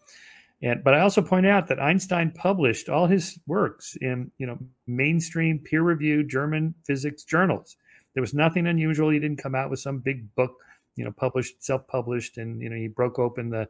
And 0.61 0.83
but 0.83 0.93
I 0.93 1.01
also 1.01 1.21
point 1.21 1.45
out 1.45 1.67
that 1.67 1.81
Einstein 1.81 2.31
published 2.31 2.89
all 2.89 3.07
his 3.07 3.39
works 3.47 3.95
in 4.01 4.31
you 4.37 4.47
know 4.47 4.57
mainstream 4.87 5.59
peer-reviewed 5.59 6.29
German 6.29 6.73
physics 6.85 7.23
journals. 7.23 7.75
There 8.13 8.21
was 8.21 8.33
nothing 8.33 8.67
unusual. 8.67 9.09
He 9.09 9.19
didn't 9.19 9.41
come 9.41 9.53
out 9.53 9.69
with 9.69 9.79
some 9.79 9.99
big 9.99 10.33
book, 10.33 10.55
you 10.95 11.05
know, 11.05 11.11
published, 11.11 11.63
self-published, 11.63 12.37
and 12.37 12.61
you 12.61 12.69
know 12.69 12.75
he 12.75 12.87
broke 12.87 13.19
open 13.19 13.49
the 13.49 13.67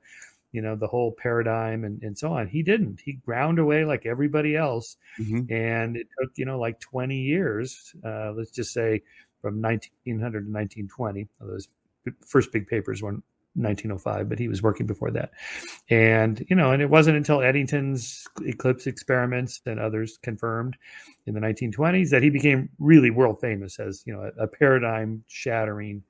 you 0.53 0.61
know 0.61 0.75
the 0.75 0.87
whole 0.87 1.11
paradigm 1.11 1.83
and, 1.83 2.01
and 2.03 2.17
so 2.17 2.31
on 2.31 2.47
he 2.47 2.63
didn't 2.63 3.01
he 3.03 3.13
ground 3.13 3.59
away 3.59 3.83
like 3.83 4.05
everybody 4.05 4.55
else 4.55 4.95
mm-hmm. 5.19 5.41
and 5.53 5.97
it 5.97 6.07
took 6.17 6.31
you 6.35 6.45
know 6.45 6.57
like 6.57 6.79
20 6.79 7.17
years 7.17 7.93
uh, 8.05 8.31
let's 8.31 8.51
just 8.51 8.71
say 8.71 9.01
from 9.41 9.61
1900 9.61 10.45
to 10.45 10.51
1920. 10.51 11.27
Those 11.39 11.67
first 12.25 12.51
big 12.51 12.67
papers 12.67 13.01
were 13.01 13.21
1905, 13.57 14.29
but 14.29 14.39
he 14.39 14.47
was 14.47 14.61
working 14.61 14.85
before 14.85 15.11
that. 15.11 15.31
And, 15.89 16.45
you 16.49 16.55
know, 16.55 16.71
and 16.71 16.81
it 16.81 16.89
wasn't 16.89 17.17
until 17.17 17.41
Eddington's 17.41 18.27
eclipse 18.45 18.87
experiments 18.87 19.61
and 19.65 19.79
others 19.79 20.19
confirmed 20.21 20.77
in 21.25 21.33
the 21.33 21.39
1920s 21.39 22.09
that 22.11 22.23
he 22.23 22.29
became 22.29 22.69
really 22.79 23.09
world 23.09 23.41
famous 23.41 23.79
as, 23.79 24.03
you 24.05 24.13
know, 24.13 24.29
a, 24.37 24.43
a 24.43 24.47
paradigm 24.47 25.23
shattering, 25.27 26.03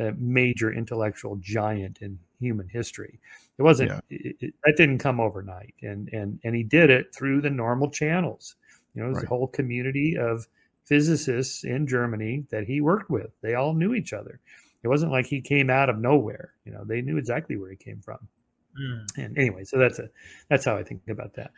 uh, 0.00 0.12
major 0.16 0.72
intellectual 0.72 1.36
giant 1.36 1.98
in 2.00 2.18
human 2.38 2.68
history. 2.68 3.18
It 3.58 3.62
wasn't, 3.62 3.90
yeah. 3.90 4.00
it, 4.10 4.36
it, 4.40 4.54
that 4.64 4.76
didn't 4.76 4.98
come 4.98 5.18
overnight. 5.18 5.74
And, 5.82 6.08
and, 6.12 6.38
and 6.44 6.54
he 6.54 6.62
did 6.62 6.90
it 6.90 7.12
through 7.14 7.40
the 7.40 7.50
normal 7.50 7.90
channels. 7.90 8.54
You 8.94 9.02
know, 9.02 9.10
right. 9.10 9.24
a 9.24 9.26
whole 9.26 9.48
community 9.48 10.16
of 10.16 10.46
physicists 10.88 11.64
in 11.64 11.86
Germany 11.86 12.46
that 12.50 12.64
he 12.64 12.80
worked 12.80 13.10
with. 13.10 13.30
They 13.42 13.54
all 13.54 13.74
knew 13.74 13.94
each 13.94 14.12
other. 14.12 14.40
It 14.82 14.88
wasn't 14.88 15.12
like 15.12 15.26
he 15.26 15.40
came 15.40 15.70
out 15.70 15.90
of 15.90 15.98
nowhere. 15.98 16.54
You 16.64 16.72
know, 16.72 16.84
they 16.84 17.02
knew 17.02 17.18
exactly 17.18 17.56
where 17.56 17.70
he 17.70 17.76
came 17.76 18.00
from. 18.00 18.18
Mm. 18.80 19.06
And 19.16 19.38
anyway, 19.38 19.64
so 19.64 19.78
that's 19.78 19.98
a 19.98 20.08
that's 20.48 20.64
how 20.64 20.76
I 20.76 20.84
think 20.84 21.02
about 21.08 21.34
that. 21.34 21.50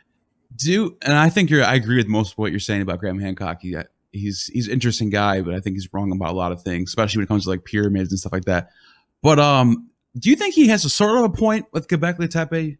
Do 0.55 0.97
and 1.01 1.13
I 1.13 1.29
think 1.29 1.49
you're 1.49 1.63
I 1.63 1.75
agree 1.75 1.97
with 1.97 2.07
most 2.07 2.33
of 2.33 2.37
what 2.37 2.51
you're 2.51 2.59
saying 2.59 2.81
about 2.81 2.99
Graham 2.99 3.19
Hancock. 3.19 3.61
He, 3.61 3.75
he's 4.11 4.47
he's 4.47 4.67
an 4.67 4.73
interesting 4.73 5.09
guy, 5.09 5.41
but 5.41 5.53
I 5.53 5.59
think 5.59 5.75
he's 5.75 5.87
wrong 5.93 6.11
about 6.11 6.31
a 6.31 6.37
lot 6.37 6.51
of 6.51 6.63
things, 6.63 6.89
especially 6.89 7.19
when 7.19 7.25
it 7.25 7.27
comes 7.27 7.43
to 7.43 7.51
like 7.51 7.63
pyramids 7.63 8.11
and 8.11 8.19
stuff 8.19 8.33
like 8.33 8.45
that. 8.45 8.69
But 9.21 9.39
um, 9.39 9.89
do 10.17 10.29
you 10.29 10.35
think 10.35 10.55
he 10.55 10.67
has 10.67 10.83
a 10.83 10.89
sort 10.89 11.17
of 11.17 11.25
a 11.25 11.29
point 11.29 11.67
with 11.71 11.87
Göbekli 11.87 12.29
Tepe, 12.29 12.77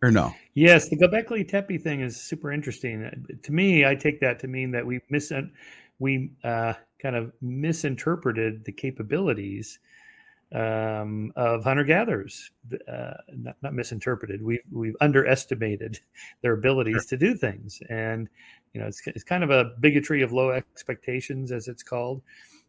or 0.00 0.10
no? 0.10 0.32
Yes, 0.54 0.88
the 0.88 0.96
Göbekli 0.96 1.46
Tepe 1.48 1.78
thing 1.78 2.00
is 2.00 2.20
super 2.20 2.52
interesting. 2.52 3.26
To 3.42 3.52
me, 3.52 3.84
I 3.84 3.96
take 3.96 4.20
that 4.20 4.38
to 4.40 4.48
mean 4.48 4.70
that 4.70 4.86
we 4.86 5.00
mis 5.10 5.32
we 5.98 6.30
uh, 6.44 6.74
kind 7.00 7.16
of 7.16 7.32
misinterpreted 7.40 8.64
the 8.64 8.72
capabilities 8.72 9.80
um, 10.52 11.32
of 11.34 11.64
hunter 11.64 11.82
gatherers. 11.82 12.52
Uh, 12.88 13.14
not, 13.34 13.56
not, 13.62 13.74
misinterpreted. 13.74 14.42
We've 14.42 14.60
we've 14.70 14.96
underestimated 15.00 15.98
their 16.42 16.52
abilities 16.52 17.06
sure. 17.08 17.10
to 17.10 17.16
do 17.16 17.34
things, 17.34 17.80
and 17.90 18.28
you 18.72 18.80
know 18.80 18.86
it's 18.86 19.02
it's 19.06 19.24
kind 19.24 19.42
of 19.42 19.50
a 19.50 19.72
bigotry 19.80 20.22
of 20.22 20.32
low 20.32 20.50
expectations, 20.50 21.50
as 21.50 21.66
it's 21.66 21.82
called 21.82 22.22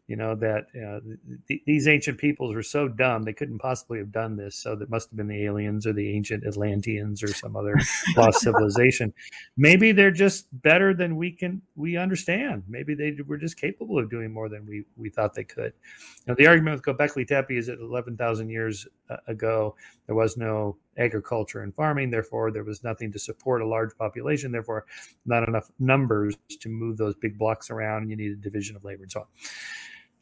you 0.08 0.16
know 0.16 0.34
that 0.34 0.66
uh, 0.76 1.00
th- 1.48 1.62
these 1.66 1.88
ancient 1.88 2.18
peoples 2.18 2.54
were 2.54 2.62
so 2.62 2.86
dumb 2.88 3.22
they 3.22 3.32
couldn't 3.32 3.58
possibly 3.58 3.98
have 3.98 4.12
done 4.12 4.36
this 4.36 4.56
so 4.56 4.76
that 4.76 4.90
must 4.90 5.10
have 5.10 5.16
been 5.16 5.26
the 5.26 5.44
aliens 5.44 5.86
or 5.86 5.92
the 5.92 6.14
ancient 6.14 6.44
atlanteans 6.46 7.22
or 7.22 7.28
some 7.28 7.56
other 7.56 7.74
lost 8.16 8.40
civilization. 8.40 9.12
Maybe 9.56 9.92
they're 9.92 10.10
just 10.10 10.46
better 10.62 10.94
than 10.94 11.16
we 11.16 11.32
can 11.32 11.62
we 11.74 11.96
understand. 11.96 12.64
Maybe 12.68 12.94
they 12.94 13.16
were 13.26 13.38
just 13.38 13.56
capable 13.56 13.98
of 13.98 14.10
doing 14.10 14.32
more 14.32 14.48
than 14.48 14.66
we 14.66 14.84
we 14.96 15.10
thought 15.10 15.34
they 15.34 15.44
could. 15.44 15.72
Now 16.26 16.34
the 16.34 16.46
argument 16.46 16.76
with 16.86 16.96
Göbekli 16.96 17.26
Tepe 17.26 17.56
is 17.56 17.66
that 17.66 17.80
11,000 17.80 18.48
years 18.48 18.86
uh, 19.10 19.16
ago 19.26 19.76
there 20.06 20.14
was 20.14 20.36
no 20.36 20.76
agriculture 20.98 21.60
and 21.60 21.74
farming 21.74 22.10
therefore 22.10 22.50
there 22.50 22.64
was 22.64 22.82
nothing 22.82 23.12
to 23.12 23.18
support 23.18 23.60
a 23.60 23.66
large 23.66 23.94
population 23.98 24.50
therefore 24.50 24.86
not 25.26 25.46
enough 25.46 25.70
numbers 25.78 26.34
to 26.48 26.68
move 26.68 26.96
those 26.96 27.14
big 27.16 27.38
blocks 27.38 27.70
around 27.70 28.08
you 28.08 28.16
needed 28.16 28.40
division 28.40 28.74
of 28.76 28.82
labor 28.82 29.02
and 29.02 29.12
so 29.12 29.20
on 29.20 29.26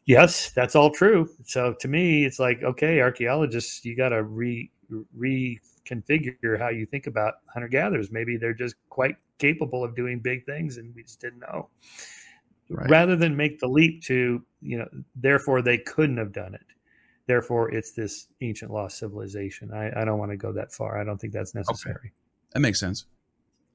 Yes, 0.07 0.51
that's 0.51 0.77
all 0.77 0.91
true. 0.91 1.29
So 1.45 1.75
to 1.81 1.89
me, 1.89 2.25
it's 2.25 2.39
like, 2.39 2.63
okay, 2.63 3.01
archaeologists, 3.01 3.85
you 3.85 3.97
got 3.97 4.11
to 4.11 4.23
re 4.23 4.71
reconfigure 5.19 6.59
how 6.59 6.69
you 6.69 6.87
think 6.87 7.07
about 7.07 7.35
hunter 7.53 7.69
gatherers. 7.69 8.11
Maybe 8.11 8.37
they're 8.37 8.55
just 8.55 8.77
quite 8.91 9.17
capable 9.39 9.83
of 9.83 9.97
doing 9.97 10.21
big 10.21 10.45
things, 10.45 10.77
and 10.77 10.95
we 10.95 11.03
just 11.03 11.21
didn't 11.21 11.41
know. 11.41 11.69
Right. 12.69 12.89
Rather 12.89 13.17
than 13.17 13.37
make 13.37 13.59
the 13.59 13.67
leap 13.67 14.03
to, 14.05 14.43
you 14.63 14.79
know, 14.79 14.89
therefore 15.17 15.63
they 15.63 15.79
couldn't 15.79 16.19
have 16.19 16.33
done 16.33 16.55
it. 16.55 16.67
Therefore, 17.27 17.71
it's 17.71 17.93
this 17.93 18.29
ancient 18.43 18.71
lost 18.71 18.99
civilization. 18.99 19.73
I, 19.73 20.03
I 20.03 20.05
don't 20.05 20.19
want 20.19 20.31
to 20.31 20.37
go 20.37 20.53
that 20.53 20.73
far. 20.73 21.01
I 21.01 21.05
don't 21.05 21.19
think 21.19 21.33
that's 21.33 21.55
necessary. 21.55 21.97
Okay. 21.97 22.13
That 22.53 22.61
makes 22.61 22.79
sense. 22.79 23.07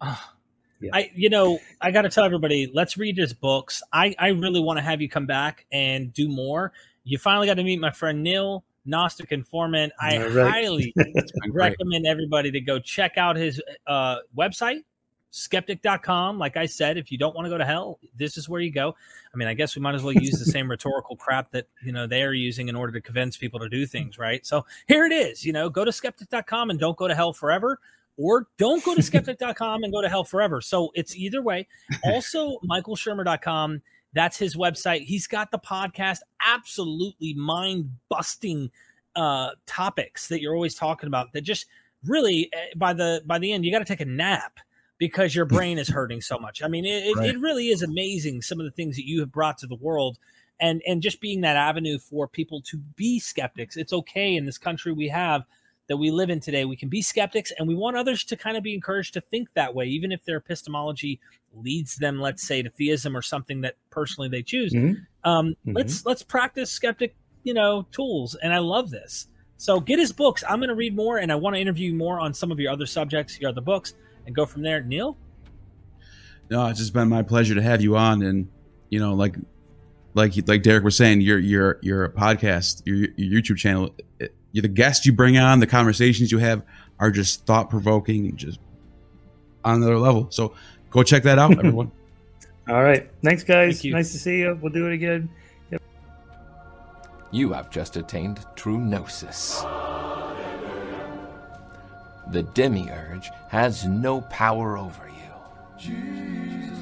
Ah, 0.01 0.33
yeah. 0.79 0.91
I, 0.93 1.11
you 1.13 1.29
know, 1.29 1.59
I 1.81 1.91
got 1.91 2.03
to 2.03 2.09
tell 2.09 2.23
everybody, 2.23 2.71
let's 2.73 2.97
read 2.97 3.17
his 3.17 3.33
books. 3.33 3.83
I, 3.91 4.15
I 4.17 4.29
really 4.29 4.59
want 4.59 4.77
to 4.77 4.83
have 4.83 5.01
you 5.01 5.09
come 5.09 5.25
back 5.25 5.65
and 5.71 6.13
do 6.13 6.29
more. 6.29 6.71
You 7.03 7.17
finally 7.17 7.47
got 7.47 7.55
to 7.55 7.63
meet 7.63 7.79
my 7.79 7.91
friend 7.91 8.23
Neil, 8.23 8.63
Gnostic 8.85 9.31
Informant. 9.31 9.91
I 9.99 10.25
right. 10.27 10.51
highly 10.51 10.93
recommend 11.51 12.07
everybody 12.07 12.51
to 12.51 12.61
go 12.61 12.79
check 12.79 13.17
out 13.17 13.35
his 13.35 13.61
uh, 13.87 14.17
website, 14.37 14.83
skeptic.com. 15.31 16.37
Like 16.37 16.55
I 16.55 16.65
said, 16.65 16.97
if 16.97 17.11
you 17.11 17.17
don't 17.17 17.35
want 17.35 17.45
to 17.45 17.49
go 17.49 17.57
to 17.57 17.65
hell, 17.65 17.99
this 18.15 18.37
is 18.37 18.47
where 18.47 18.61
you 18.61 18.71
go. 18.71 18.95
I 19.33 19.37
mean, 19.37 19.47
I 19.47 19.53
guess 19.53 19.75
we 19.75 19.81
might 19.81 19.95
as 19.95 20.03
well 20.03 20.13
use 20.13 20.39
the 20.39 20.45
same 20.45 20.69
rhetorical 20.71 21.15
crap 21.15 21.51
that, 21.51 21.67
you 21.83 21.91
know, 21.91 22.07
they 22.07 22.23
are 22.23 22.33
using 22.33 22.67
in 22.69 22.75
order 22.75 22.93
to 22.93 23.01
convince 23.01 23.37
people 23.37 23.59
to 23.59 23.69
do 23.69 23.85
things, 23.85 24.17
right? 24.17 24.45
So 24.45 24.65
here 24.87 25.05
it 25.05 25.11
is, 25.11 25.45
you 25.45 25.51
know, 25.51 25.69
go 25.69 25.83
to 25.83 25.91
skeptic.com 25.91 26.69
and 26.69 26.79
don't 26.79 26.97
go 26.97 27.07
to 27.07 27.15
hell 27.15 27.33
forever 27.33 27.79
or 28.19 28.47
don't 28.57 28.83
go 28.83 28.93
to 28.93 29.01
skeptic.com 29.01 29.83
and 29.83 29.93
go 29.93 30.01
to 30.01 30.09
hell 30.09 30.25
forever. 30.25 30.61
So 30.61 30.91
it's 30.93 31.15
either 31.15 31.41
way. 31.41 31.67
Also, 32.03 32.59
michaelshermer.com. 32.69 33.81
That's 34.13 34.37
his 34.37 34.57
website. 34.57 35.01
He's 35.01 35.27
got 35.27 35.51
the 35.51 35.59
podcast, 35.59 36.19
absolutely 36.45 37.33
mind 37.35 37.91
busting 38.09 38.71
uh, 39.15 39.51
topics 39.65 40.27
that 40.27 40.41
you're 40.41 40.53
always 40.53 40.75
talking 40.75 41.07
about 41.07 41.33
that 41.33 41.41
just 41.41 41.67
really 42.05 42.49
eh, 42.53 42.67
by 42.75 42.93
the 42.93 43.21
by 43.25 43.37
the 43.37 43.51
end 43.51 43.65
you 43.65 43.71
got 43.71 43.79
to 43.79 43.85
take 43.85 43.99
a 43.99 44.05
nap 44.05 44.59
because 44.97 45.33
your 45.33 45.45
brain 45.45 45.77
is 45.77 45.89
hurting 45.89 46.21
so 46.21 46.37
much. 46.37 46.61
I 46.63 46.67
mean, 46.67 46.85
it, 46.85 47.15
right. 47.15 47.29
it 47.29 47.39
really 47.39 47.69
is 47.69 47.81
amazing 47.81 48.41
some 48.41 48.59
of 48.59 48.65
the 48.65 48.71
things 48.71 48.95
that 48.95 49.07
you 49.07 49.19
have 49.21 49.31
brought 49.31 49.57
to 49.59 49.67
the 49.67 49.75
world 49.75 50.19
and 50.59 50.81
and 50.85 51.01
just 51.01 51.21
being 51.21 51.41
that 51.41 51.55
avenue 51.55 51.99
for 51.99 52.27
people 52.27 52.61
to 52.63 52.77
be 52.95 53.19
skeptics. 53.19 53.77
It's 53.77 53.93
okay 53.93 54.35
in 54.35 54.45
this 54.45 54.57
country 54.57 54.91
we 54.91 55.07
have 55.09 55.43
that 55.89 55.97
we 55.97 56.11
live 56.11 56.29
in 56.29 56.39
today. 56.39 56.63
We 56.65 56.75
can 56.75 56.87
be 56.87 57.01
skeptics 57.01 57.51
and 57.57 57.67
we 57.67 57.75
want 57.75 57.97
others 57.97 58.23
to 58.25 58.37
kind 58.37 58.55
of 58.55 58.63
be 58.63 58.73
encouraged 58.73 59.13
to 59.15 59.21
think 59.21 59.49
that 59.55 59.73
way, 59.73 59.85
even 59.87 60.11
if 60.11 60.23
their 60.23 60.37
epistemology 60.37 61.19
leads 61.53 61.95
them, 61.95 62.21
let's 62.21 62.47
say, 62.47 62.61
to 62.61 62.69
theism 62.69 63.17
or 63.17 63.23
something 63.23 63.61
that 63.61 63.75
personally 63.89 64.29
they 64.29 64.43
choose. 64.43 64.71
Mm-hmm. 64.71 65.29
Um, 65.29 65.47
mm-hmm. 65.47 65.75
Let's 65.75 66.05
let's 66.05 66.23
practice 66.23 66.71
skeptic, 66.71 67.15
you 67.43 67.55
know, 67.55 67.87
tools. 67.91 68.35
And 68.35 68.53
I 68.53 68.59
love 68.59 68.91
this. 68.91 69.27
So 69.57 69.79
get 69.79 69.99
his 69.99 70.13
books. 70.13 70.43
I'm 70.47 70.59
going 70.59 70.69
to 70.69 70.75
read 70.75 70.95
more, 70.95 71.17
and 71.17 71.31
I 71.33 71.35
want 71.35 71.55
to 71.55 71.59
interview 71.61 71.93
more 71.93 72.19
on 72.19 72.33
some 72.33 72.49
of 72.49 72.59
your 72.59 72.71
other 72.71 72.85
subjects, 72.85 73.39
your 73.41 73.49
other 73.49 73.59
books, 73.59 73.93
and 74.25 74.33
go 74.33 74.45
from 74.45 74.61
there. 74.61 74.81
Neil. 74.81 75.17
No, 76.49 76.65
it's 76.67 76.79
just 76.79 76.93
been 76.93 77.09
my 77.09 77.23
pleasure 77.23 77.55
to 77.55 77.61
have 77.61 77.81
you 77.81 77.97
on, 77.97 78.21
and 78.21 78.47
you 78.89 78.99
know, 78.99 79.15
like 79.15 79.35
like 80.13 80.33
like 80.47 80.63
Derek 80.63 80.83
was 80.83 80.95
saying, 80.95 81.21
your 81.21 81.39
your 81.39 81.79
your 81.81 82.09
podcast, 82.09 82.83
your, 82.85 83.09
your 83.17 83.41
YouTube 83.41 83.57
channel, 83.57 83.93
it, 84.19 84.33
the 84.53 84.67
guests 84.67 85.05
you 85.05 85.13
bring 85.13 85.37
on, 85.37 85.59
the 85.59 85.67
conversations 85.67 86.31
you 86.31 86.39
have 86.39 86.63
are 86.99 87.11
just 87.11 87.45
thought 87.45 87.69
provoking 87.69 88.25
and 88.25 88.37
just 88.37 88.59
on 89.63 89.75
another 89.75 89.97
level. 89.97 90.27
So 90.31 90.53
go 90.89 91.03
check 91.03 91.23
that 91.23 91.39
out, 91.39 91.51
everyone. 91.57 91.91
All 92.67 92.83
right. 92.83 93.09
Thanks, 93.23 93.43
guys. 93.43 93.81
Thank 93.81 93.93
nice 93.93 94.11
to 94.11 94.19
see 94.19 94.39
you. 94.39 94.57
We'll 94.61 94.71
do 94.71 94.87
it 94.87 94.93
again. 94.93 95.29
Yep. 95.71 95.81
You 97.31 97.53
have 97.53 97.69
just 97.69 97.97
attained 97.97 98.45
true 98.55 98.79
gnosis. 98.79 99.61
The 102.31 102.43
demiurge 102.53 103.31
has 103.47 103.85
no 103.85 104.21
power 104.21 104.77
over 104.77 105.09
you. 105.09 105.79
Jesus. 105.79 106.77